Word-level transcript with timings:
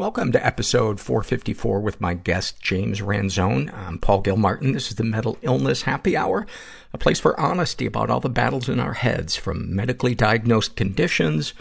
Welcome 0.00 0.32
to 0.32 0.44
episode 0.44 0.98
454 0.98 1.78
with 1.78 2.00
my 2.00 2.14
guest, 2.14 2.58
James 2.62 3.02
Ransone. 3.02 3.70
I'm 3.74 3.98
Paul 3.98 4.22
Gilmartin. 4.22 4.72
This 4.72 4.88
is 4.88 4.96
the 4.96 5.04
Mental 5.04 5.36
Illness 5.42 5.82
Happy 5.82 6.16
Hour, 6.16 6.46
a 6.94 6.96
place 6.96 7.20
for 7.20 7.38
honesty 7.38 7.84
about 7.84 8.08
all 8.08 8.18
the 8.18 8.30
battles 8.30 8.70
in 8.70 8.80
our 8.80 8.94
heads, 8.94 9.36
from 9.36 9.76
medically 9.76 10.14
diagnosed 10.14 10.74
conditions, 10.74 11.52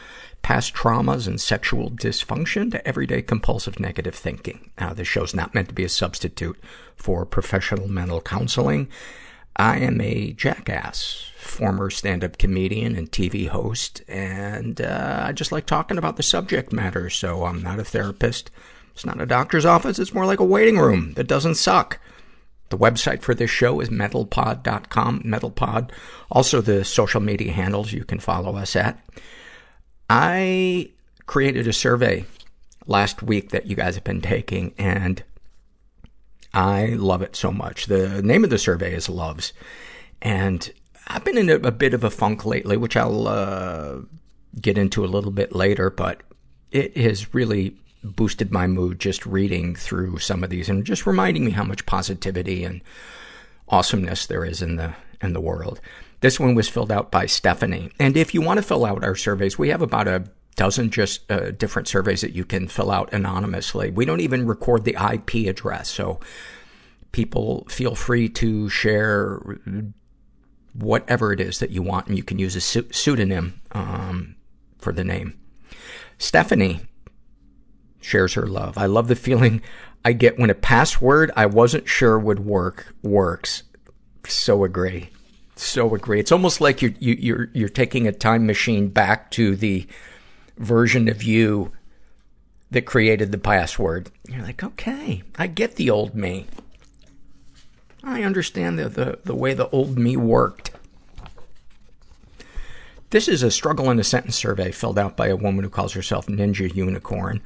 past 0.41 0.73
traumas, 0.73 1.27
and 1.27 1.41
sexual 1.41 1.91
dysfunction 1.91 2.71
to 2.71 2.87
everyday 2.87 3.21
compulsive 3.21 3.77
negative 3.77 4.15
thinking. 4.15 4.71
Now, 4.79 4.93
this 4.93 5.09
show's 5.09 5.35
not 5.35 5.53
meant 5.53 5.67
to 5.67 5.75
be 5.75 5.83
a 5.83 5.89
substitute 5.89 6.57
for 6.95 7.25
professional 7.25 7.89
mental 7.89 8.21
counseling. 8.21 8.87
I 9.55 9.79
am 9.79 9.99
a 9.99 10.31
jackass, 10.33 11.31
former 11.37 11.89
stand-up 11.89 12.37
comedian 12.37 12.95
and 12.95 13.11
TV 13.11 13.47
host, 13.47 14.01
and 14.07 14.79
uh, 14.79 15.23
I 15.25 15.31
just 15.33 15.51
like 15.51 15.65
talking 15.65 15.97
about 15.97 16.15
the 16.17 16.23
subject 16.23 16.71
matter, 16.71 17.09
so 17.09 17.45
I'm 17.45 17.61
not 17.61 17.79
a 17.79 17.83
therapist. 17.83 18.51
It's 18.93 19.05
not 19.05 19.21
a 19.21 19.25
doctor's 19.25 19.65
office, 19.65 19.99
it's 19.99 20.13
more 20.13 20.25
like 20.25 20.39
a 20.39 20.45
waiting 20.45 20.77
room 20.77 21.13
that 21.13 21.27
doesn't 21.27 21.55
suck. 21.55 21.99
The 22.69 22.77
website 22.77 23.21
for 23.21 23.33
this 23.33 23.49
show 23.49 23.79
is 23.79 23.89
mentalpod.com, 23.89 25.23
mentalpod. 25.23 25.89
Also 26.31 26.61
the 26.61 26.85
social 26.85 27.19
media 27.19 27.51
handles 27.51 27.91
you 27.91 28.05
can 28.05 28.19
follow 28.19 28.55
us 28.55 28.75
at. 28.75 29.03
I 30.09 30.91
created 31.25 31.67
a 31.67 31.73
survey 31.73 32.25
last 32.85 33.21
week 33.23 33.49
that 33.49 33.65
you 33.65 33.75
guys 33.75 33.95
have 33.95 34.03
been 34.03 34.21
taking, 34.21 34.73
and 34.77 35.23
I 36.59 36.87
love 36.87 37.21
it 37.21 37.37
so 37.37 37.53
much. 37.53 37.85
The 37.85 38.21
name 38.21 38.43
of 38.43 38.49
the 38.49 38.57
survey 38.57 38.93
is 38.93 39.07
Loves. 39.07 39.53
And 40.21 40.69
I've 41.07 41.23
been 41.23 41.37
in 41.37 41.49
a, 41.49 41.55
a 41.55 41.71
bit 41.71 41.93
of 41.93 42.03
a 42.03 42.09
funk 42.09 42.45
lately, 42.45 42.75
which 42.75 42.97
I'll 42.97 43.29
uh, 43.29 43.99
get 44.59 44.77
into 44.77 45.05
a 45.05 45.07
little 45.07 45.31
bit 45.31 45.55
later, 45.55 45.89
but 45.89 46.19
it 46.73 46.97
has 46.97 47.33
really 47.33 47.77
boosted 48.03 48.51
my 48.51 48.67
mood 48.67 48.99
just 48.99 49.25
reading 49.25 49.73
through 49.73 50.17
some 50.19 50.43
of 50.43 50.49
these 50.49 50.67
and 50.67 50.85
just 50.85 51.07
reminding 51.07 51.45
me 51.45 51.51
how 51.51 51.63
much 51.63 51.85
positivity 51.85 52.65
and 52.65 52.81
awesomeness 53.69 54.25
there 54.25 54.43
is 54.43 54.61
in 54.61 54.75
the 54.75 54.93
in 55.21 55.31
the 55.31 55.41
world. 55.41 55.79
This 56.19 56.41
one 56.41 56.55
was 56.55 56.67
filled 56.67 56.91
out 56.91 57.09
by 57.09 57.25
Stephanie. 57.25 57.89
And 57.99 58.17
if 58.17 58.33
you 58.33 58.41
want 58.41 58.57
to 58.57 58.63
fill 58.63 58.85
out 58.85 59.05
our 59.05 59.15
surveys, 59.15 59.57
we 59.57 59.69
have 59.69 59.81
about 59.81 60.09
a 60.09 60.25
dozen 60.59 60.89
just 60.89 61.31
uh, 61.31 61.51
different 61.51 61.87
surveys 61.87 62.19
that 62.19 62.33
you 62.33 62.43
can 62.43 62.67
fill 62.67 62.91
out 62.91 63.13
anonymously. 63.13 63.91
We 63.91 64.03
don't 64.03 64.19
even 64.19 64.45
record 64.45 64.83
the 64.83 64.97
IP 65.13 65.47
address, 65.47 65.89
so 65.89 66.19
people 67.13 67.65
feel 67.69 67.95
free 67.95 68.27
to 68.27 68.67
share 68.67 69.39
whatever 70.73 71.31
it 71.31 71.39
is 71.39 71.59
that 71.59 71.69
you 71.69 71.81
want, 71.81 72.07
and 72.07 72.17
you 72.17 72.23
can 72.23 72.39
use 72.39 72.57
a 72.57 72.61
pseudonym 72.61 73.61
um, 73.71 74.35
for 74.79 74.91
the 74.91 75.05
name. 75.05 75.39
Stephanie 76.17 76.81
shares 78.01 78.33
her 78.33 78.45
love. 78.45 78.77
I 78.77 78.85
love 78.85 79.07
the 79.07 79.15
feeling 79.15 79.61
I 80.03 80.11
get 80.11 80.37
when 80.37 80.49
a 80.49 80.55
password 80.55 81.31
I 81.37 81.45
wasn't 81.45 81.87
sure 81.87 82.19
would 82.19 82.39
work 82.39 82.93
works. 83.01 83.63
So 84.25 84.65
agree. 84.65 85.09
So 85.55 85.95
agree. 85.95 86.19
It's 86.19 86.33
almost 86.33 86.59
like 86.59 86.81
you're 86.81 86.93
you, 86.99 87.15
you're 87.17 87.49
you're 87.53 87.69
taking 87.69 88.07
a 88.07 88.11
time 88.11 88.45
machine 88.45 88.89
back 88.89 89.31
to 89.31 89.55
the 89.55 89.87
version 90.59 91.07
of 91.07 91.23
you 91.23 91.71
that 92.69 92.85
created 92.85 93.31
the 93.31 93.37
password. 93.37 94.11
You're 94.27 94.43
like, 94.43 94.63
okay, 94.63 95.23
I 95.37 95.47
get 95.47 95.75
the 95.75 95.89
old 95.89 96.13
me. 96.13 96.45
I 98.03 98.23
understand 98.23 98.77
the, 98.77 98.89
the, 98.89 99.19
the 99.23 99.35
way 99.35 99.53
the 99.53 99.69
old 99.69 99.97
me 99.97 100.15
worked. 100.15 100.71
This 103.09 103.27
is 103.27 103.41
a 103.41 103.49
struggle 103.49 103.89
in 103.89 103.99
a 103.99 104.03
sentence 104.03 104.35
survey 104.35 104.71
filled 104.71 104.99
out 104.99 105.17
by 105.17 105.27
a 105.27 105.35
woman 105.35 105.63
who 105.63 105.69
calls 105.69 105.93
herself 105.93 106.27
Ninja 106.27 106.73
Unicorn. 106.73 107.41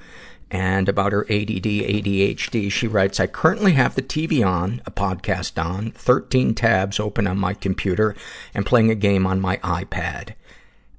And 0.51 0.87
about 0.87 1.13
her 1.13 1.23
ADD, 1.23 1.63
ADHD, 1.63 2.71
she 2.71 2.87
writes, 2.87 3.19
I 3.19 3.25
currently 3.25 3.71
have 3.71 3.95
the 3.95 4.03
TV 4.03 4.45
on, 4.45 4.81
a 4.85 4.91
podcast 4.91 5.63
on, 5.63 5.91
13 5.91 6.53
tabs 6.53 6.99
open 6.99 7.25
on 7.25 7.39
my 7.39 7.53
computer, 7.55 8.13
and 8.53 8.65
playing 8.65 8.91
a 8.91 8.95
game 8.95 9.25
on 9.25 9.39
my 9.39 9.57
iPad. 9.57 10.33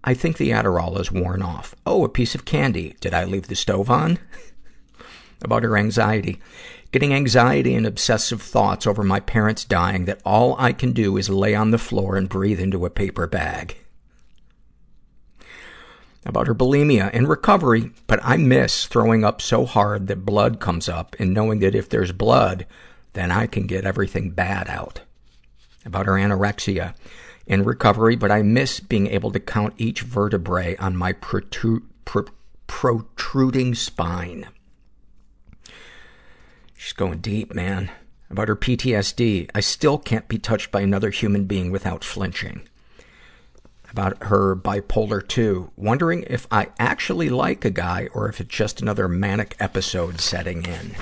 I 0.04 0.14
think 0.14 0.36
the 0.36 0.50
Adderall 0.50 1.00
is 1.00 1.10
worn 1.10 1.42
off. 1.42 1.74
Oh, 1.84 2.04
a 2.04 2.08
piece 2.08 2.34
of 2.34 2.44
candy. 2.44 2.94
Did 3.00 3.14
I 3.14 3.24
leave 3.24 3.48
the 3.48 3.56
stove 3.56 3.90
on? 3.90 4.18
about 5.42 5.64
her 5.64 5.76
anxiety. 5.76 6.40
Getting 6.92 7.12
anxiety 7.12 7.74
and 7.74 7.86
obsessive 7.86 8.40
thoughts 8.40 8.86
over 8.86 9.02
my 9.02 9.18
parents 9.18 9.64
dying 9.64 10.04
that 10.04 10.20
all 10.24 10.54
I 10.58 10.72
can 10.72 10.92
do 10.92 11.16
is 11.16 11.28
lay 11.28 11.54
on 11.54 11.72
the 11.72 11.78
floor 11.78 12.16
and 12.16 12.28
breathe 12.28 12.60
into 12.60 12.86
a 12.86 12.90
paper 12.90 13.26
bag 13.26 13.78
about 16.26 16.46
her 16.46 16.54
bulimia 16.54 17.10
and 17.12 17.28
recovery, 17.28 17.90
but 18.06 18.20
I 18.22 18.36
miss 18.36 18.86
throwing 18.86 19.24
up 19.24 19.42
so 19.42 19.66
hard 19.66 20.06
that 20.06 20.24
blood 20.24 20.60
comes 20.60 20.88
up 20.88 21.14
and 21.18 21.34
knowing 21.34 21.58
that 21.60 21.74
if 21.74 21.88
there's 21.88 22.12
blood, 22.12 22.66
then 23.12 23.30
I 23.30 23.46
can 23.46 23.66
get 23.66 23.84
everything 23.84 24.30
bad 24.30 24.68
out. 24.68 25.00
About 25.84 26.06
her 26.06 26.12
anorexia 26.12 26.94
in 27.46 27.64
recovery, 27.64 28.16
but 28.16 28.30
I 28.30 28.42
miss 28.42 28.80
being 28.80 29.06
able 29.08 29.30
to 29.32 29.40
count 29.40 29.74
each 29.76 30.02
vertebrae 30.02 30.76
on 30.76 30.96
my 30.96 31.12
protru- 31.12 31.84
pr- 32.04 32.30
protruding 32.66 33.74
spine. 33.74 34.48
She's 36.76 36.92
going 36.92 37.18
deep, 37.18 37.54
man. 37.54 37.90
About 38.30 38.48
her 38.48 38.56
PTSD, 38.56 39.50
I 39.54 39.60
still 39.60 39.98
can't 39.98 40.28
be 40.28 40.38
touched 40.38 40.70
by 40.70 40.80
another 40.80 41.10
human 41.10 41.44
being 41.44 41.70
without 41.70 42.02
flinching 42.02 42.66
about 43.94 44.24
her 44.24 44.56
bipolar 44.56 45.26
2, 45.26 45.70
wondering 45.76 46.24
if 46.26 46.48
I 46.50 46.66
actually 46.80 47.28
like 47.28 47.64
a 47.64 47.70
guy 47.70 48.08
or 48.12 48.28
if 48.28 48.40
it's 48.40 48.52
just 48.52 48.82
another 48.82 49.06
manic 49.06 49.54
episode 49.60 50.20
setting 50.20 50.64
in. 50.64 50.96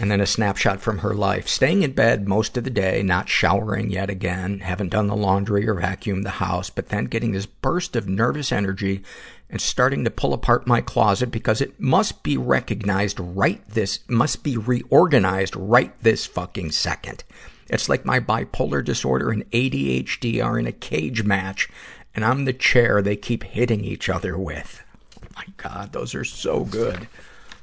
And 0.00 0.10
then 0.10 0.20
a 0.20 0.26
snapshot 0.26 0.80
from 0.80 0.98
her 0.98 1.12
life. 1.12 1.48
Staying 1.48 1.82
in 1.82 1.92
bed 1.92 2.28
most 2.28 2.56
of 2.56 2.62
the 2.64 2.70
day, 2.70 3.02
not 3.02 3.28
showering 3.28 3.90
yet 3.90 4.08
again, 4.08 4.60
haven't 4.60 4.90
done 4.90 5.08
the 5.08 5.16
laundry 5.16 5.68
or 5.68 5.74
vacuumed 5.74 6.22
the 6.22 6.30
house, 6.30 6.70
but 6.70 6.90
then 6.90 7.06
getting 7.06 7.32
this 7.32 7.46
burst 7.46 7.96
of 7.96 8.08
nervous 8.08 8.52
energy 8.52 9.02
and 9.50 9.60
starting 9.60 10.04
to 10.04 10.10
pull 10.10 10.32
apart 10.32 10.66
my 10.66 10.80
closet 10.80 11.30
because 11.30 11.60
it 11.60 11.80
must 11.80 12.22
be 12.22 12.36
recognized 12.36 13.18
right 13.18 13.66
this, 13.68 14.00
must 14.08 14.44
be 14.44 14.56
reorganized 14.56 15.56
right 15.56 15.92
this 16.02 16.26
fucking 16.26 16.70
second. 16.70 17.24
It's 17.68 17.88
like 17.88 18.04
my 18.04 18.20
bipolar 18.20 18.84
disorder 18.84 19.30
and 19.30 19.50
ADHD 19.50 20.44
are 20.44 20.58
in 20.58 20.66
a 20.66 20.72
cage 20.72 21.24
match 21.24 21.68
and 22.14 22.24
I'm 22.24 22.44
the 22.44 22.52
chair 22.52 23.02
they 23.02 23.16
keep 23.16 23.44
hitting 23.44 23.84
each 23.84 24.08
other 24.08 24.36
with. 24.38 24.82
Oh 25.22 25.28
my 25.36 25.44
god, 25.56 25.92
those 25.92 26.14
are 26.14 26.24
so 26.24 26.64
good. 26.64 27.08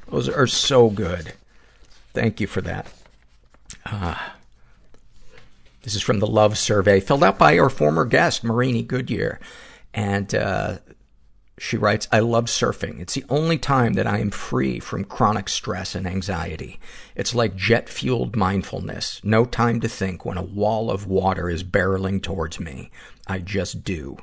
Those 0.10 0.30
are 0.30 0.48
so 0.48 0.90
good. 0.90 1.34
Thank 2.16 2.42
you 2.42 2.48
for 2.48 2.62
that. 2.62 2.88
Uh, 3.86 4.16
this 5.84 5.94
is 5.94 6.02
from 6.02 6.20
the 6.20 6.28
Love 6.28 6.58
Survey, 6.58 7.00
filled 7.00 7.24
out 7.24 7.38
by 7.38 7.60
our 7.60 7.70
former 7.70 8.06
guest, 8.06 8.44
Marini 8.44 8.82
Goodyear. 8.82 9.40
And, 9.94 10.34
uh, 10.34 10.78
she 11.58 11.78
writes, 11.78 12.08
I 12.12 12.20
love 12.20 12.46
surfing. 12.46 13.00
It's 13.00 13.14
the 13.14 13.24
only 13.30 13.58
time 13.58 13.94
that 13.94 14.06
I 14.08 14.20
am 14.20 14.30
free 14.30 14.80
from 14.82 15.06
chronic 15.06 15.48
stress 15.48 15.96
and 15.96 16.06
anxiety. 16.06 16.82
It's 17.16 17.34
like 17.34 17.56
jet-fueled 17.56 18.36
mindfulness. 18.36 19.22
No 19.24 19.46
time 19.46 19.80
to 19.80 19.88
think 19.88 20.26
when 20.26 20.38
a 20.38 20.44
wall 20.44 20.92
of 20.92 21.08
water 21.08 21.50
is 21.50 21.64
barreling 21.64 22.22
towards 22.22 22.60
me. 22.60 22.92
I 23.26 23.40
just 23.40 23.86
do. 23.86 24.18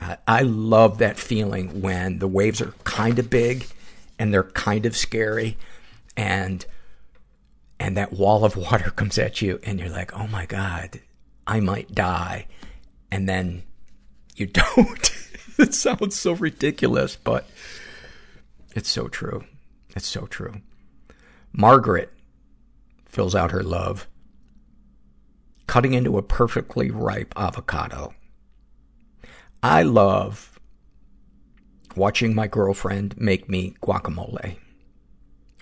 I, 0.00 0.16
I 0.26 0.42
love 0.42 0.98
that 0.98 1.16
feeling 1.16 1.80
when 1.80 2.18
the 2.18 2.26
waves 2.26 2.60
are 2.60 2.74
kind 2.82 3.20
of 3.20 3.30
big 3.30 3.66
and 4.18 4.34
they're 4.34 4.42
kind 4.42 4.86
of 4.86 4.96
scary 4.96 5.56
and 6.16 6.64
and 7.78 7.96
that 7.96 8.12
wall 8.12 8.44
of 8.44 8.56
water 8.70 8.90
comes 8.90 9.18
at 9.18 9.40
you 9.40 9.58
and 9.64 9.80
you're 9.80 9.88
like, 9.88 10.14
oh 10.14 10.26
my 10.26 10.46
God, 10.46 11.00
I 11.46 11.60
might 11.60 11.94
die. 11.94 12.46
And 13.10 13.28
then 13.28 13.62
you 14.36 14.46
don't. 14.46 15.10
it 15.58 15.74
sounds 15.74 16.16
so 16.16 16.32
ridiculous, 16.32 17.16
but 17.16 17.46
it's 18.74 18.90
so 18.90 19.08
true. 19.08 19.44
It's 19.96 20.06
so 20.06 20.26
true. 20.26 20.60
Margaret 21.52 22.12
fills 23.06 23.34
out 23.34 23.50
her 23.50 23.62
love. 23.62 24.06
Cutting 25.66 25.94
into 25.94 26.18
a 26.18 26.22
perfectly 26.22 26.90
ripe 26.90 27.32
avocado. 27.36 28.14
I 29.62 29.82
love 29.82 30.58
watching 31.96 32.34
my 32.34 32.46
girlfriend 32.46 33.16
make 33.18 33.48
me 33.48 33.74
guacamole. 33.82 34.56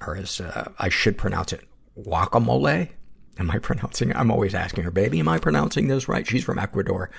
Or 0.00 0.16
as 0.16 0.40
uh, 0.40 0.70
I 0.78 0.88
should 0.88 1.18
pronounce 1.18 1.52
it, 1.52 1.64
guacamole. 1.98 2.90
Am 3.38 3.50
I 3.50 3.58
pronouncing? 3.58 4.14
I'm 4.14 4.30
always 4.30 4.54
asking 4.54 4.84
her, 4.84 4.90
baby, 4.90 5.20
am 5.20 5.28
I 5.28 5.38
pronouncing 5.38 5.88
this 5.88 6.08
right? 6.08 6.26
She's 6.26 6.44
from 6.44 6.58
Ecuador. 6.58 7.10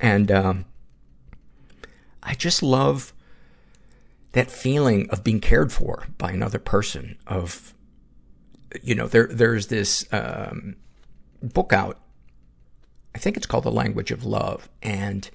And, 0.00 0.30
um, 0.30 0.64
I 2.22 2.34
just 2.34 2.62
love 2.62 3.12
that 4.32 4.50
feeling 4.50 5.08
of 5.10 5.24
being 5.24 5.40
cared 5.40 5.72
for 5.72 6.06
by 6.18 6.32
another 6.32 6.58
person 6.58 7.18
of, 7.26 7.74
you 8.82 8.94
know, 8.94 9.06
there, 9.06 9.26
there's 9.26 9.66
this, 9.68 10.06
um, 10.12 10.76
book 11.42 11.72
out. 11.72 11.98
I 13.14 13.18
think 13.18 13.36
it's 13.36 13.46
called 13.46 13.64
The 13.64 13.72
Language 13.72 14.10
of 14.10 14.24
Love. 14.24 14.68
And 14.82 15.28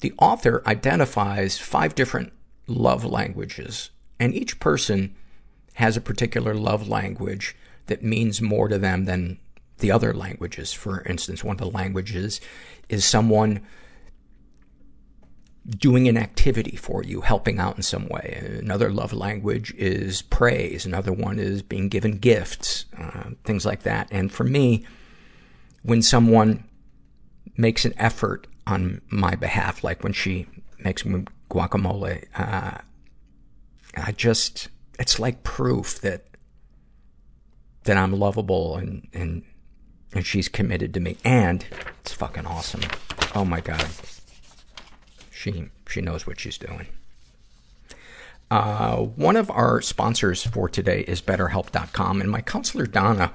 the 0.00 0.14
author 0.18 0.62
identifies 0.66 1.58
five 1.58 1.94
different 1.94 2.32
love 2.66 3.04
languages. 3.04 3.90
And 4.18 4.34
each 4.34 4.58
person 4.60 5.14
has 5.74 5.96
a 5.96 6.00
particular 6.00 6.54
love 6.54 6.88
language 6.88 7.56
that 7.86 8.02
means 8.02 8.40
more 8.40 8.68
to 8.68 8.78
them 8.78 9.04
than 9.04 9.38
the 9.78 9.90
other 9.90 10.14
languages. 10.14 10.72
For 10.72 11.02
instance, 11.02 11.44
one 11.44 11.56
of 11.56 11.60
the 11.60 11.76
languages 11.76 12.40
is 12.88 13.04
someone 13.04 13.60
doing 15.66 16.08
an 16.08 16.16
activity 16.16 16.76
for 16.76 17.02
you, 17.02 17.22
helping 17.22 17.58
out 17.58 17.76
in 17.76 17.82
some 17.82 18.06
way. 18.08 18.58
Another 18.60 18.90
love 18.90 19.12
language 19.12 19.72
is 19.74 20.22
praise. 20.22 20.84
Another 20.84 21.12
one 21.12 21.38
is 21.38 21.62
being 21.62 21.88
given 21.88 22.18
gifts, 22.18 22.84
uh, 22.98 23.30
things 23.44 23.64
like 23.64 23.82
that. 23.82 24.08
And 24.10 24.30
for 24.30 24.44
me, 24.44 24.84
when 25.82 26.02
someone 26.02 26.64
makes 27.56 27.84
an 27.84 27.94
effort 27.96 28.46
on 28.66 29.00
my 29.08 29.34
behalf, 29.34 29.82
like 29.82 30.02
when 30.02 30.12
she 30.12 30.46
makes 30.78 31.04
me 31.04 31.24
guacamole, 31.50 32.24
uh, 32.36 32.78
I 33.96 34.12
just, 34.12 34.68
it's 34.98 35.18
like 35.18 35.42
proof 35.42 36.00
that, 36.00 36.24
that 37.84 37.96
I'm 37.96 38.12
lovable 38.12 38.76
and, 38.76 39.08
and, 39.12 39.44
and 40.12 40.24
she's 40.24 40.48
committed 40.48 40.94
to 40.94 41.00
me. 41.00 41.16
And 41.24 41.64
it's 42.00 42.12
fucking 42.12 42.46
awesome. 42.46 42.82
Oh 43.34 43.44
my 43.44 43.60
God. 43.60 43.86
She, 45.30 45.70
she 45.88 46.00
knows 46.00 46.26
what 46.26 46.40
she's 46.40 46.58
doing. 46.58 46.86
Uh, 48.50 48.98
one 48.98 49.36
of 49.36 49.50
our 49.50 49.80
sponsors 49.80 50.46
for 50.46 50.68
today 50.68 51.00
is 51.08 51.20
BetterHelp.com, 51.22 52.20
and 52.20 52.30
my 52.30 52.40
counselor 52.40 52.86
Donna 52.86 53.32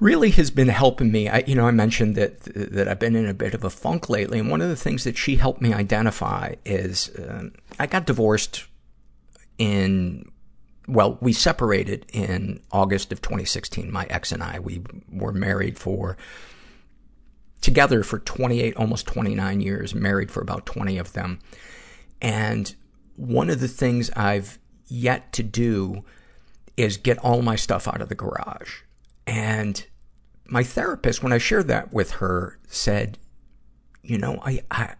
really 0.00 0.30
has 0.30 0.50
been 0.50 0.68
helping 0.68 1.12
me. 1.12 1.28
I, 1.28 1.44
you 1.46 1.54
know, 1.54 1.66
I 1.66 1.72
mentioned 1.72 2.16
that 2.16 2.40
that 2.54 2.88
I've 2.88 2.98
been 2.98 3.16
in 3.16 3.28
a 3.28 3.34
bit 3.34 3.54
of 3.54 3.64
a 3.64 3.70
funk 3.70 4.08
lately, 4.08 4.38
and 4.38 4.50
one 4.50 4.60
of 4.60 4.68
the 4.68 4.76
things 4.76 5.04
that 5.04 5.16
she 5.16 5.36
helped 5.36 5.60
me 5.60 5.74
identify 5.74 6.54
is 6.64 7.10
uh, 7.16 7.50
I 7.78 7.86
got 7.86 8.06
divorced 8.06 8.64
in 9.58 10.30
well, 10.88 11.16
we 11.20 11.32
separated 11.32 12.06
in 12.12 12.60
August 12.72 13.12
of 13.12 13.22
2016. 13.22 13.90
My 13.90 14.06
ex 14.10 14.32
and 14.32 14.42
I, 14.42 14.58
we 14.58 14.82
were 15.10 15.32
married 15.32 15.78
for 15.78 16.16
together 17.60 18.02
for 18.02 18.18
28, 18.18 18.76
almost 18.76 19.06
29 19.06 19.60
years, 19.60 19.94
married 19.94 20.30
for 20.30 20.40
about 20.40 20.66
20 20.66 20.98
of 20.98 21.12
them. 21.12 21.38
And 22.20 22.74
one 23.16 23.48
of 23.48 23.60
the 23.60 23.68
things 23.68 24.10
I've 24.10 24.58
yet 24.88 25.32
to 25.34 25.42
do 25.42 26.04
is 26.76 26.96
get 26.96 27.18
all 27.18 27.42
my 27.42 27.56
stuff 27.56 27.86
out 27.86 28.02
of 28.02 28.08
the 28.08 28.14
garage. 28.14 28.82
And 29.26 29.86
my 30.46 30.64
therapist, 30.64 31.22
when 31.22 31.32
I 31.32 31.38
shared 31.38 31.68
that 31.68 31.92
with 31.92 32.12
her, 32.12 32.58
said, 32.66 33.18
you 34.02 34.18
know, 34.18 34.40
I, 34.44 34.62
I, 34.70 34.94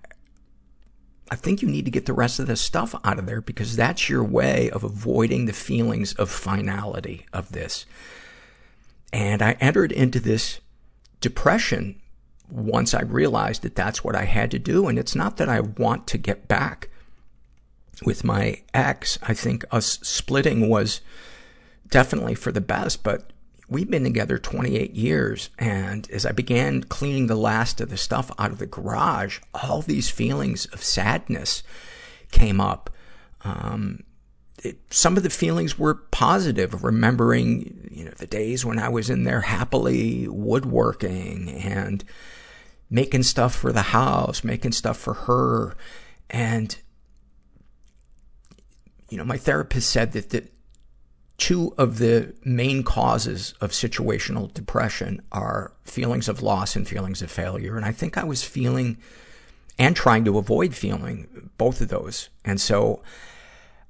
I 1.32 1.34
think 1.34 1.62
you 1.62 1.69
need 1.69 1.87
to 1.87 1.90
get 1.90 2.05
the 2.05 2.12
rest 2.12 2.40
of 2.40 2.46
this 2.46 2.61
stuff 2.61 2.94
out 3.05 3.19
of 3.19 3.25
there 3.25 3.40
because 3.40 3.75
that's 3.75 4.11
your 4.11 4.23
way 4.23 4.69
of 4.69 4.84
avoiding 4.84 5.46
the 5.46 5.55
feelings 5.55 6.12
of 6.12 6.29
finality 6.29 7.25
of 7.32 7.52
this. 7.52 7.87
And 9.14 9.40
I 9.40 9.52
entered 9.52 9.93
into 9.93 10.20
this 10.20 10.61
depression 11.23 11.99
once 12.50 12.93
I 12.93 13.00
realized 13.00 13.62
that 13.62 13.75
that's 13.75 14.05
what 14.05 14.14
I 14.14 14.25
had 14.26 14.50
to 14.50 14.58
do. 14.58 14.88
And 14.88 14.99
it's 14.99 15.14
not 15.14 15.38
that 15.38 15.49
I 15.49 15.61
want 15.61 16.06
to 16.08 16.19
get 16.19 16.49
back 16.49 16.90
with 18.05 18.25
my 18.25 18.61
ex. 18.75 19.19
I 19.22 19.32
think 19.32 19.65
us 19.70 20.01
splitting 20.03 20.69
was 20.69 21.01
definitely 21.89 22.34
for 22.34 22.53
the 22.53 22.60
best, 22.60 23.03
but 23.03 23.31
we've 23.72 23.91
been 23.91 24.05
together 24.05 24.38
28 24.38 24.93
years. 24.93 25.50
And 25.58 26.08
as 26.10 26.26
I 26.26 26.32
began 26.32 26.84
cleaning 26.84 27.26
the 27.26 27.36
last 27.36 27.81
of 27.81 27.91
the 27.91 27.96
stuff 27.96 28.31
out 28.38 28.50
of 28.50 28.58
the 28.58 28.67
garage, 28.67 29.41
all 29.55 29.82
these 29.82 30.10
feelings 30.10 30.67
of 30.67 30.82
sadness 30.82 31.62
came 32.31 32.60
up. 32.60 32.91
Um, 33.44 34.05
it, 34.62 34.79
some 34.91 35.17
of 35.17 35.22
the 35.22 35.31
feelings 35.31 35.79
were 35.79 35.94
positive, 35.94 36.84
remembering, 36.84 37.88
you 37.91 38.05
know, 38.05 38.12
the 38.12 38.26
days 38.26 38.64
when 38.64 38.79
I 38.79 38.88
was 38.88 39.10
in 39.10 39.24
there 39.24 39.41
happily 39.41 40.29
woodworking 40.29 41.48
and 41.48 42.05
making 42.88 43.24
stuff 43.24 43.55
for 43.55 43.72
the 43.72 43.82
house, 43.82 44.44
making 44.44 44.72
stuff 44.72 44.98
for 44.98 45.14
her. 45.14 45.74
And, 46.31 46.76
you 49.08 49.19
know, 49.19 49.24
my 49.24 49.36
therapist 49.36 49.91
said 49.91 50.12
that, 50.12 50.31
that 50.31 50.52
two 51.43 51.75
of 51.77 51.99
the 51.99 52.32
main 52.44 52.84
causes 52.84 53.53
of 53.61 53.72
situational 53.72 54.55
depression 54.55 55.20
are 55.32 55.72
feelings 55.82 56.29
of 56.29 56.41
loss 56.41 56.77
and 56.77 56.87
feelings 56.87 57.20
of 57.20 57.32
failure. 57.32 57.77
And 57.77 57.84
I 57.84 57.91
think 57.91 58.17
I 58.17 58.22
was 58.22 58.44
feeling 58.44 58.96
and 59.77 59.96
trying 59.96 60.25
to 60.27 60.39
avoid 60.39 60.72
feeling 60.72 61.51
both 61.58 61.81
of 61.81 61.89
those. 61.89 62.29
And 62.44 62.61
so 62.61 63.03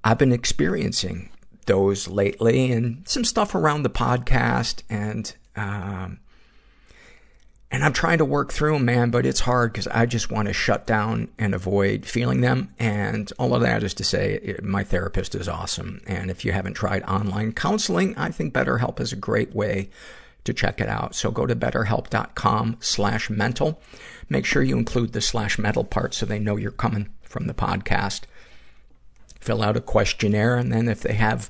I've 0.02 0.16
been 0.16 0.32
experiencing 0.32 1.28
those 1.66 2.08
lately 2.08 2.72
and 2.72 3.06
some 3.06 3.22
stuff 3.22 3.54
around 3.54 3.82
the 3.82 3.90
podcast 3.90 4.82
and, 4.88 5.34
um, 5.54 6.20
and 7.72 7.82
I'm 7.82 7.94
trying 7.94 8.18
to 8.18 8.24
work 8.26 8.52
through 8.52 8.74
them, 8.74 8.84
man, 8.84 9.08
but 9.10 9.24
it's 9.24 9.40
hard 9.40 9.72
because 9.72 9.86
I 9.88 10.04
just 10.04 10.30
want 10.30 10.46
to 10.46 10.52
shut 10.52 10.86
down 10.86 11.28
and 11.38 11.54
avoid 11.54 12.04
feeling 12.04 12.42
them. 12.42 12.74
And 12.78 13.32
all 13.38 13.54
of 13.54 13.62
that 13.62 13.82
is 13.82 13.94
to 13.94 14.04
say, 14.04 14.34
it, 14.34 14.62
my 14.62 14.84
therapist 14.84 15.34
is 15.34 15.48
awesome. 15.48 16.02
And 16.06 16.30
if 16.30 16.44
you 16.44 16.52
haven't 16.52 16.74
tried 16.74 17.02
online 17.04 17.52
counseling, 17.52 18.14
I 18.18 18.30
think 18.30 18.52
BetterHelp 18.52 19.00
is 19.00 19.14
a 19.14 19.16
great 19.16 19.54
way 19.54 19.88
to 20.44 20.52
check 20.52 20.82
it 20.82 20.88
out. 20.88 21.14
So 21.14 21.30
go 21.30 21.46
to 21.46 21.56
betterhelp.com 21.56 22.76
slash 22.80 23.30
mental. 23.30 23.80
Make 24.28 24.44
sure 24.44 24.62
you 24.62 24.76
include 24.76 25.14
the 25.14 25.22
slash 25.22 25.58
mental 25.58 25.84
part 25.84 26.12
so 26.12 26.26
they 26.26 26.38
know 26.38 26.56
you're 26.56 26.72
coming 26.72 27.08
from 27.22 27.46
the 27.46 27.54
podcast. 27.54 28.22
Fill 29.40 29.62
out 29.62 29.78
a 29.78 29.80
questionnaire, 29.80 30.56
and 30.56 30.70
then 30.70 30.88
if 30.88 31.00
they 31.00 31.14
have 31.14 31.48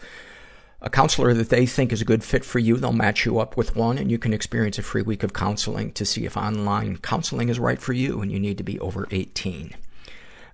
a 0.83 0.91
counselor 0.91 1.33
that 1.33 1.49
they 1.49 1.65
think 1.65 1.93
is 1.93 2.03
a 2.03 2.05
good 2.05 2.25
fit 2.25 2.45
for 2.45 2.59
you, 2.59 2.77
they'll 2.77 2.93
match 2.93 3.25
you 3.25 3.39
up 3.39 3.57
with 3.57 3.77
one 3.77 3.99
and 3.99 4.11
you 4.11 4.19
can 4.19 4.35
experience 4.35 4.79
a 4.79 4.83
free 4.83 5.03
week 5.03 5.23
of 5.23 5.33
counseling 5.33 5.93
to 5.93 6.05
see 6.05 6.27
if 6.27 6.37
online 6.37 6.97
counseling 6.99 7.49
is 7.49 7.61
right 7.61 7.81
for 7.81 7.93
you 7.93 8.21
and 8.21 8.33
you 8.33 8.41
need 8.41 8.59
to 8.59 8.65
be 8.65 8.81
over 8.81 9.07
18. 9.13 9.75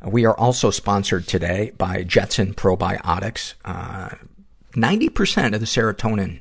We 0.04 0.26
are 0.26 0.37
also 0.37 0.70
sponsored 0.70 1.26
today 1.26 1.73
by 1.78 2.02
Jetson 2.04 2.54
Probiotics. 2.54 3.54
Uh, 3.64 4.11
90% 4.75 5.54
of 5.54 5.61
the 5.61 5.66
serotonin 5.66 6.40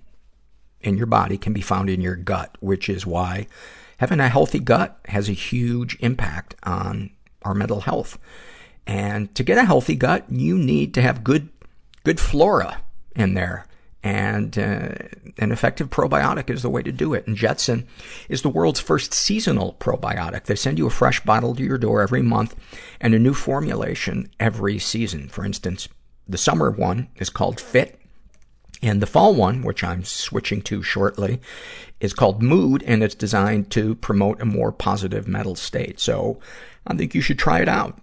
in 0.82 0.98
your 0.98 1.08
body 1.08 1.38
can 1.38 1.54
be 1.54 1.62
found 1.62 1.90
in 1.90 2.02
your 2.02 2.18
gut, 2.18 2.56
which 2.60 2.90
is 2.90 3.06
why 3.06 3.48
having 3.98 4.20
a 4.20 4.28
healthy 4.28 4.60
gut 4.60 5.00
has 5.06 5.30
a 5.30 5.34
huge 5.34 5.98
impact 6.02 6.56
on 6.64 7.10
our 7.44 7.54
mental 7.54 7.82
health. 7.82 8.20
And 8.86 9.34
to 9.36 9.44
get 9.44 9.58
a 9.58 9.66
healthy 9.66 9.96
gut, 9.96 10.26
you 10.30 10.58
need 10.58 10.94
to 10.96 11.02
have 11.02 11.24
good, 11.24 11.50
good 12.04 12.20
flora 12.20 12.82
in 13.16 13.34
there. 13.34 13.66
And 14.08 14.58
uh, 14.58 14.94
an 15.38 15.52
effective 15.52 15.90
probiotic 15.90 16.50
is 16.50 16.62
the 16.62 16.70
way 16.70 16.82
to 16.82 16.94
do 16.94 17.14
it. 17.14 17.28
And 17.28 17.36
Jetson 17.36 17.86
is 18.30 18.42
the 18.42 18.48
world's 18.48 18.80
first 18.80 19.14
seasonal 19.14 19.76
probiotic. 19.82 20.46
They 20.46 20.56
send 20.56 20.78
you 20.78 20.88
a 20.88 20.90
fresh 20.90 21.20
bottle 21.26 21.54
to 21.56 21.62
your 21.62 21.78
door 21.78 22.02
every 22.02 22.22
month 22.22 22.56
and 23.02 23.14
a 23.14 23.20
new 23.20 23.34
formulation 23.34 24.32
every 24.40 24.80
season. 24.80 25.28
For 25.28 25.44
instance, 25.44 25.90
the 26.26 26.38
summer 26.38 26.72
one 26.72 27.10
is 27.18 27.30
called 27.30 27.60
Fit. 27.60 28.00
And 28.82 29.02
the 29.02 29.08
fall 29.08 29.36
one, 29.36 29.62
which 29.62 29.84
I'm 29.84 30.06
switching 30.06 30.62
to 30.62 30.82
shortly, 30.84 31.42
is 32.00 32.14
called 32.14 32.42
Mood, 32.42 32.84
and 32.84 33.04
it's 33.04 33.16
designed 33.16 33.72
to 33.72 33.96
promote 33.96 34.40
a 34.40 34.46
more 34.46 34.72
positive 34.72 35.28
mental 35.28 35.56
state. 35.56 36.00
So 36.00 36.40
I 36.86 36.96
think 36.96 37.14
you 37.14 37.20
should 37.20 37.40
try 37.40 37.60
it 37.60 37.68
out. 37.68 38.00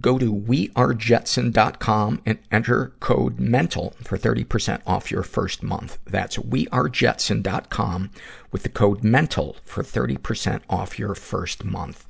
Go 0.00 0.18
to 0.18 0.32
wearejetson.com 0.32 2.22
and 2.26 2.38
enter 2.50 2.92
code 3.00 3.38
MENTAL 3.38 3.94
for 4.02 4.18
30% 4.18 4.80
off 4.86 5.10
your 5.10 5.22
first 5.22 5.62
month. 5.62 5.98
That's 6.04 6.36
wearejetson.com 6.36 8.10
with 8.52 8.62
the 8.62 8.68
code 8.68 9.02
MENTAL 9.02 9.56
for 9.64 9.82
30% 9.82 10.60
off 10.68 10.98
your 10.98 11.14
first 11.14 11.64
month. 11.64 12.06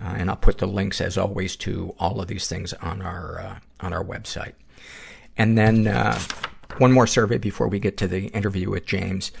Uh, 0.00 0.14
and 0.16 0.30
I'll 0.30 0.36
put 0.36 0.58
the 0.58 0.66
links, 0.66 1.00
as 1.00 1.18
always, 1.18 1.56
to 1.56 1.94
all 1.98 2.20
of 2.20 2.28
these 2.28 2.48
things 2.48 2.72
on 2.74 3.02
our, 3.02 3.40
uh, 3.40 3.58
on 3.80 3.92
our 3.92 4.04
website. 4.04 4.54
And 5.36 5.56
then, 5.56 5.86
uh, 5.86 6.18
one 6.78 6.92
more 6.92 7.06
survey 7.06 7.38
before 7.38 7.68
we 7.68 7.80
get 7.80 7.96
to 7.98 8.06
the 8.06 8.26
interview 8.28 8.70
with 8.70 8.86
James. 8.86 9.32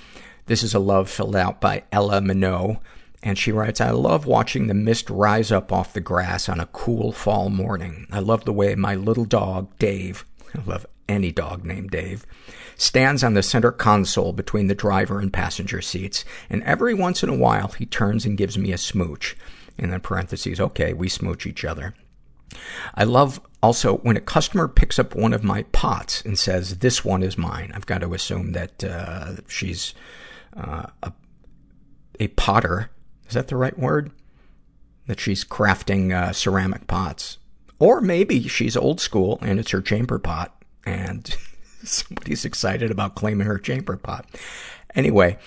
This 0.46 0.62
is 0.62 0.74
a 0.74 0.78
love 0.78 1.08
filled 1.08 1.36
out 1.36 1.60
by 1.60 1.84
Ella 1.92 2.20
Minot. 2.20 2.78
And 3.22 3.36
she 3.36 3.50
writes, 3.50 3.80
I 3.80 3.90
love 3.90 4.26
watching 4.26 4.66
the 4.66 4.74
mist 4.74 5.10
rise 5.10 5.50
up 5.50 5.72
off 5.72 5.92
the 5.92 6.00
grass 6.00 6.48
on 6.48 6.60
a 6.60 6.66
cool 6.66 7.12
fall 7.12 7.48
morning. 7.48 8.06
I 8.12 8.20
love 8.20 8.44
the 8.44 8.52
way 8.52 8.74
my 8.74 8.94
little 8.94 9.24
dog, 9.24 9.76
Dave, 9.78 10.24
I 10.56 10.62
love 10.64 10.86
any 11.08 11.32
dog 11.32 11.64
named 11.64 11.90
Dave, 11.90 12.26
stands 12.76 13.24
on 13.24 13.34
the 13.34 13.42
center 13.42 13.72
console 13.72 14.32
between 14.32 14.68
the 14.68 14.74
driver 14.74 15.18
and 15.18 15.32
passenger 15.32 15.80
seats. 15.82 16.24
And 16.48 16.62
every 16.62 16.94
once 16.94 17.22
in 17.22 17.28
a 17.28 17.36
while, 17.36 17.68
he 17.68 17.86
turns 17.86 18.24
and 18.24 18.38
gives 18.38 18.56
me 18.56 18.72
a 18.72 18.78
smooch. 18.78 19.36
And 19.78 19.92
then 19.92 20.00
parentheses, 20.00 20.60
okay, 20.60 20.92
we 20.92 21.08
smooch 21.08 21.46
each 21.46 21.64
other. 21.64 21.94
I 22.94 23.04
love 23.04 23.40
also 23.62 23.98
when 23.98 24.16
a 24.16 24.20
customer 24.20 24.68
picks 24.68 24.98
up 24.98 25.14
one 25.14 25.32
of 25.32 25.44
my 25.44 25.64
pots 25.64 26.22
and 26.22 26.38
says, 26.38 26.78
this 26.78 27.04
one 27.04 27.22
is 27.22 27.36
mine. 27.36 27.72
I've 27.74 27.86
got 27.86 28.00
to 28.00 28.14
assume 28.14 28.52
that, 28.52 28.84
uh, 28.84 29.36
she's, 29.48 29.94
uh, 30.56 30.86
a, 31.02 31.12
a 32.20 32.28
potter 32.28 32.90
is 33.28 33.34
that 33.34 33.48
the 33.48 33.56
right 33.56 33.78
word? 33.78 34.10
That 35.06 35.20
she's 35.20 35.44
crafting 35.44 36.12
uh, 36.12 36.32
ceramic 36.32 36.86
pots. 36.86 37.38
Or 37.78 38.00
maybe 38.00 38.48
she's 38.48 38.76
old 38.76 39.00
school 39.00 39.38
and 39.42 39.60
it's 39.60 39.70
her 39.70 39.80
chamber 39.80 40.18
pot 40.18 40.54
and 40.84 41.36
somebody's 41.84 42.44
excited 42.44 42.90
about 42.90 43.14
claiming 43.14 43.46
her 43.46 43.58
chamber 43.58 43.96
pot. 43.96 44.26
Anyway, 44.94 45.38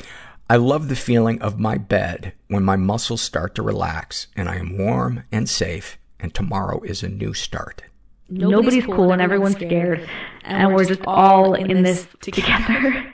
I 0.50 0.56
love 0.58 0.88
the 0.88 0.96
feeling 0.96 1.42
of 1.42 1.60
my 1.60 1.78
bed 1.78 2.34
when 2.48 2.64
my 2.64 2.76
muscles 2.76 3.22
start 3.22 3.56
to 3.56 3.62
relax 3.62 4.28
and 4.36 4.48
I 4.48 4.58
am 4.58 4.78
warm 4.78 5.24
and 5.32 5.50
safe 5.50 5.98
and 6.20 6.34
tomorrow 6.34 6.82
is 6.82 7.04
a 7.04 7.10
new 7.10 7.34
start. 7.34 7.84
Nobody's, 8.30 8.86
cool 8.86 9.12
and 9.12 9.22
everyone's 9.22 9.56
scared. 9.56 10.08
And 10.44 10.74
we're 10.74 10.86
just 10.86 11.02
all 11.06 11.54
in 11.54 11.84
this 11.84 12.08
together. 12.22 13.14